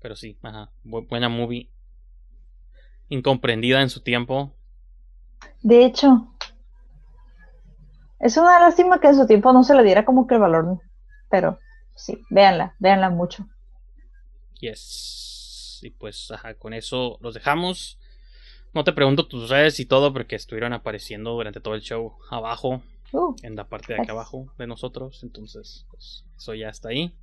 Pero 0.00 0.16
sí, 0.16 0.38
ajá. 0.42 0.70
bu- 0.84 1.06
buena 1.08 1.28
movie. 1.28 1.70
Incomprendida 3.08 3.80
en 3.80 3.90
su 3.90 4.00
tiempo. 4.02 4.52
De 5.62 5.84
hecho, 5.84 6.34
es 8.20 8.36
una 8.36 8.58
lástima 8.60 9.00
que 9.00 9.08
en 9.08 9.16
su 9.16 9.26
tiempo 9.26 9.52
no 9.52 9.62
se 9.62 9.74
le 9.74 9.82
diera 9.82 10.04
como 10.04 10.26
que 10.26 10.34
el 10.34 10.40
valor, 10.40 10.80
pero 11.30 11.58
sí, 11.94 12.22
véanla, 12.30 12.74
véanla 12.78 13.10
mucho. 13.10 13.46
Yes. 14.60 15.80
Y 15.82 15.90
pues, 15.90 16.30
ajá, 16.30 16.54
con 16.54 16.72
eso 16.72 17.18
los 17.20 17.34
dejamos. 17.34 17.98
No 18.74 18.84
te 18.84 18.92
pregunto 18.92 19.26
tus 19.26 19.48
redes 19.48 19.80
y 19.80 19.86
todo 19.86 20.12
porque 20.12 20.36
estuvieron 20.36 20.72
apareciendo 20.72 21.32
durante 21.32 21.60
todo 21.60 21.74
el 21.74 21.80
show 21.80 22.16
abajo, 22.30 22.82
Uh, 23.12 23.34
en 23.42 23.56
la 23.56 23.66
parte 23.66 23.94
de 23.94 24.02
acá 24.02 24.12
abajo 24.12 24.52
de 24.58 24.66
nosotros. 24.66 25.22
Entonces, 25.22 25.86
pues, 25.90 26.24
eso 26.36 26.54
ya 26.54 26.68
está 26.68 26.90
ahí. 26.90 27.14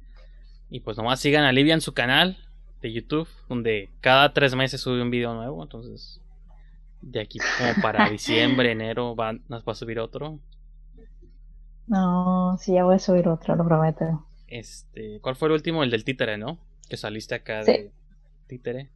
Y 0.69 0.79
pues 0.79 0.97
nomás 0.97 1.19
sigan 1.19 1.43
a 1.43 1.51
Livia 1.51 1.75
en 1.75 1.81
su 1.81 1.93
canal 1.93 2.37
de 2.81 2.91
YouTube, 2.91 3.27
donde 3.47 3.91
cada 4.01 4.33
tres 4.33 4.55
meses 4.55 4.81
sube 4.81 5.01
un 5.01 5.11
video 5.11 5.33
nuevo. 5.35 5.61
Entonces, 5.61 6.21
de 7.01 7.21
aquí 7.21 7.39
como 7.59 7.81
para 7.81 8.09
diciembre, 8.09 8.71
enero, 8.71 9.15
va, 9.15 9.33
nos 9.47 9.63
va 9.63 9.73
a 9.73 9.75
subir 9.75 9.99
otro. 9.99 10.39
No, 11.87 12.57
sí, 12.59 12.73
ya 12.73 12.83
voy 12.83 12.95
a 12.95 12.99
subir 12.99 13.27
otra, 13.27 13.55
lo 13.55 13.65
prometo. 13.65 14.25
Este, 14.47 15.19
¿cuál 15.21 15.35
fue 15.35 15.47
el 15.47 15.53
último? 15.53 15.83
El 15.83 15.91
del 15.91 16.03
títere, 16.03 16.37
¿no? 16.37 16.59
Que 16.89 16.97
saliste 16.97 17.35
acá 17.35 17.63
Sí. 17.63 17.71
de 17.71 17.91
títere. 18.47 18.89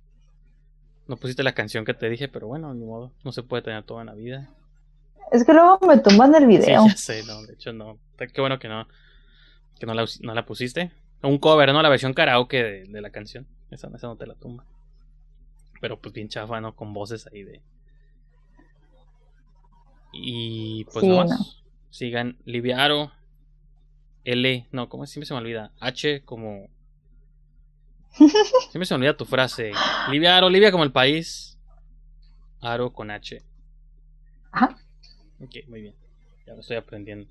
No 1.07 1.17
pusiste 1.17 1.41
la 1.43 1.53
canción 1.55 1.85
que 1.85 1.93
te 1.95 2.09
dije, 2.09 2.27
pero 2.27 2.47
bueno, 2.47 2.73
ni 2.73 2.85
modo. 2.85 3.11
No 3.23 3.31
se 3.31 3.41
puede 3.43 3.63
tener 3.63 3.83
todo 3.83 3.99
en 3.99 4.07
la 4.07 4.13
vida. 4.13 4.49
Es 5.31 5.43
que 5.43 5.53
luego 5.53 5.79
me 5.87 5.97
tumban 5.99 6.33
el 6.35 6.41
Sí, 6.43 6.47
video. 6.47 6.85
ya 6.87 6.95
sé, 6.95 7.23
no, 7.23 7.41
de 7.43 7.53
hecho 7.53 7.73
no. 7.73 7.97
Qué 8.17 8.41
bueno 8.41 8.59
que 8.59 8.67
no, 8.67 8.87
que 9.79 9.85
no 9.85 9.93
la, 9.93 10.05
no 10.21 10.33
la 10.35 10.45
pusiste. 10.45 10.91
Un 11.23 11.37
cover, 11.39 11.73
¿no? 11.73 11.81
La 11.81 11.89
versión 11.89 12.13
karaoke 12.13 12.63
de, 12.63 12.85
de 12.85 13.01
la 13.01 13.09
canción. 13.11 13.47
Esa, 13.71 13.89
esa 13.95 14.07
no 14.07 14.15
te 14.17 14.25
la 14.27 14.35
tumba. 14.35 14.65
Pero 15.81 15.99
pues 15.99 16.13
bien 16.13 16.29
chafa, 16.29 16.61
¿no? 16.61 16.75
Con 16.75 16.93
voces 16.93 17.27
ahí 17.27 17.43
de... 17.43 17.61
Y 20.11 20.85
pues 20.85 21.03
Sí, 21.05 21.09
no 21.09 21.17
más. 21.17 21.29
no. 21.29 21.37
Sigan 21.89 22.37
Livia 22.45 22.83
Aro. 22.83 23.11
L, 24.23 24.67
no, 24.71 24.89
¿cómo 24.89 25.03
es? 25.03 25.09
Siempre 25.09 25.27
se 25.27 25.33
me 25.33 25.39
olvida. 25.39 25.71
H 25.79 26.23
como... 26.23 26.69
Siempre 28.71 28.85
se 28.85 28.93
me 28.93 28.97
olvida 28.97 29.17
tu 29.17 29.25
frase. 29.25 29.71
Livia 30.11 30.37
Aro, 30.37 30.49
Livia 30.49 30.71
como 30.71 30.83
el 30.83 30.91
país. 30.91 31.57
Aro 32.61 32.91
con 32.91 33.11
H. 33.11 33.41
Ajá. 34.51 34.77
Ok, 35.39 35.55
muy 35.67 35.81
bien. 35.81 35.95
Ya 36.45 36.53
lo 36.53 36.61
estoy 36.61 36.77
aprendiendo. 36.77 37.27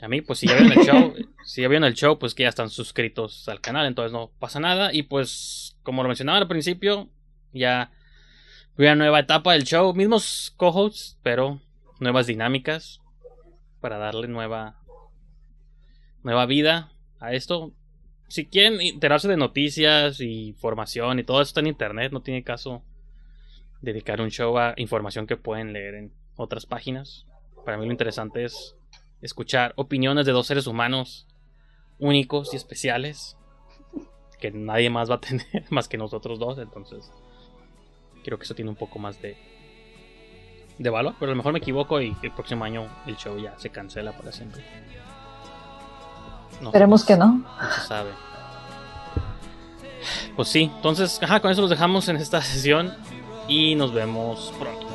A 0.00 0.08
mí, 0.08 0.20
pues 0.20 0.38
si 0.38 0.46
ya 0.46 0.54
vieron 0.54 0.78
el 0.78 0.86
show, 0.86 1.14
si 1.44 1.62
ya 1.62 1.68
vieron 1.68 1.84
el 1.84 1.94
show, 1.94 2.18
pues 2.18 2.34
que 2.34 2.44
ya 2.44 2.48
están 2.48 2.70
suscritos 2.70 3.48
al 3.48 3.60
canal, 3.60 3.86
entonces 3.86 4.12
no 4.12 4.30
pasa 4.38 4.60
nada. 4.60 4.92
Y 4.92 5.02
pues, 5.02 5.76
como 5.82 6.02
lo 6.02 6.08
mencionaba 6.08 6.38
al 6.38 6.48
principio, 6.48 7.08
ya 7.52 7.90
una 8.76 8.94
nueva 8.94 9.20
etapa 9.20 9.54
del 9.54 9.64
show, 9.64 9.92
mismos 9.94 10.52
co-hosts, 10.56 11.18
pero 11.22 11.60
nuevas 11.98 12.26
dinámicas 12.26 13.00
para 13.80 13.98
darle 13.98 14.28
nueva 14.28 14.76
nueva 16.22 16.46
vida 16.46 16.92
a 17.20 17.32
esto. 17.32 17.72
Si 18.28 18.46
quieren 18.46 18.80
enterarse 18.80 19.28
de 19.28 19.36
noticias 19.36 20.20
y 20.20 20.48
información 20.48 21.18
y 21.18 21.24
todo 21.24 21.40
eso 21.40 21.48
está 21.48 21.60
en 21.60 21.68
internet, 21.68 22.12
no 22.12 22.20
tiene 22.20 22.44
caso 22.44 22.82
dedicar 23.80 24.20
un 24.20 24.30
show 24.30 24.58
a 24.58 24.74
información 24.76 25.26
que 25.26 25.36
pueden 25.36 25.72
leer 25.72 25.94
en 25.94 26.12
otras 26.36 26.66
páginas. 26.66 27.26
Para 27.64 27.78
mí 27.78 27.86
lo 27.86 27.92
interesante 27.92 28.44
es 28.44 28.76
escuchar 29.22 29.72
opiniones 29.76 30.26
de 30.26 30.32
dos 30.32 30.46
seres 30.46 30.66
humanos 30.66 31.26
únicos 31.98 32.52
y 32.52 32.56
especiales 32.56 33.36
que 34.38 34.50
nadie 34.50 34.90
más 34.90 35.10
va 35.10 35.16
a 35.16 35.20
tener 35.28 35.64
más 35.70 35.88
que 35.88 35.98
nosotros 35.98 36.38
dos, 36.38 36.58
entonces 36.58 37.10
creo 38.24 38.38
que 38.38 38.44
eso 38.44 38.54
tiene 38.54 38.70
un 38.70 38.76
poco 38.76 38.98
más 38.98 39.20
de 39.20 39.36
de 40.78 40.90
valor, 40.90 41.14
pero 41.18 41.30
a 41.30 41.34
lo 41.34 41.36
mejor 41.36 41.52
me 41.52 41.58
equivoco 41.58 42.00
y 42.00 42.16
el 42.22 42.30
próximo 42.32 42.64
año 42.64 42.86
el 43.06 43.16
show 43.16 43.36
ya 43.38 43.54
se 43.58 43.70
cancela 43.70 44.12
para 44.12 44.32
siempre. 44.32 44.64
No 46.60 46.68
Esperemos 46.68 47.04
que 47.04 47.16
no. 47.16 47.26
no 47.26 47.70
se 47.72 47.80
sabe. 47.86 48.10
Pues 50.36 50.48
sí, 50.48 50.70
entonces, 50.76 51.20
ajá, 51.22 51.40
con 51.40 51.50
eso 51.50 51.60
los 51.60 51.70
dejamos 51.70 52.08
en 52.08 52.16
esta 52.16 52.40
sesión 52.42 52.94
y 53.48 53.74
nos 53.74 53.92
vemos 53.92 54.52
pronto. 54.58 54.86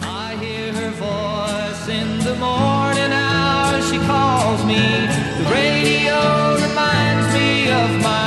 I 0.00 0.34
hear 0.40 0.72
her 0.72 0.90
voice 0.98 1.88
in 1.88 2.18
the 2.24 2.34
morning 2.38 3.12
hours. 3.12 3.90
She 3.90 3.98
calls 4.06 4.64
me. 4.64 4.76
The 4.76 5.44
radio 5.50 6.56
reminds 6.56 7.34
me 7.34 7.70
of 7.72 7.90
my 8.02 8.17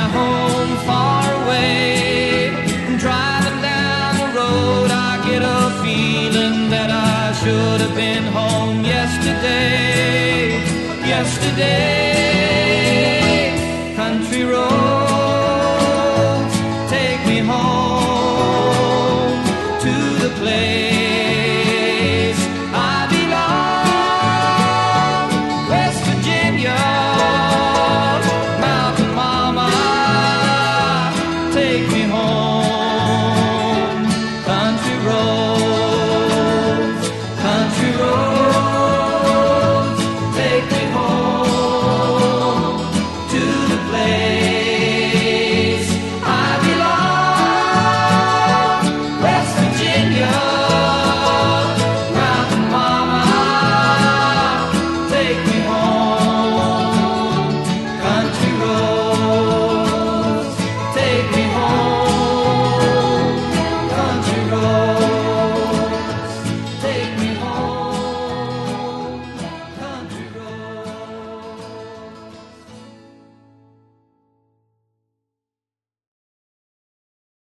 Yesterday, 11.32 12.11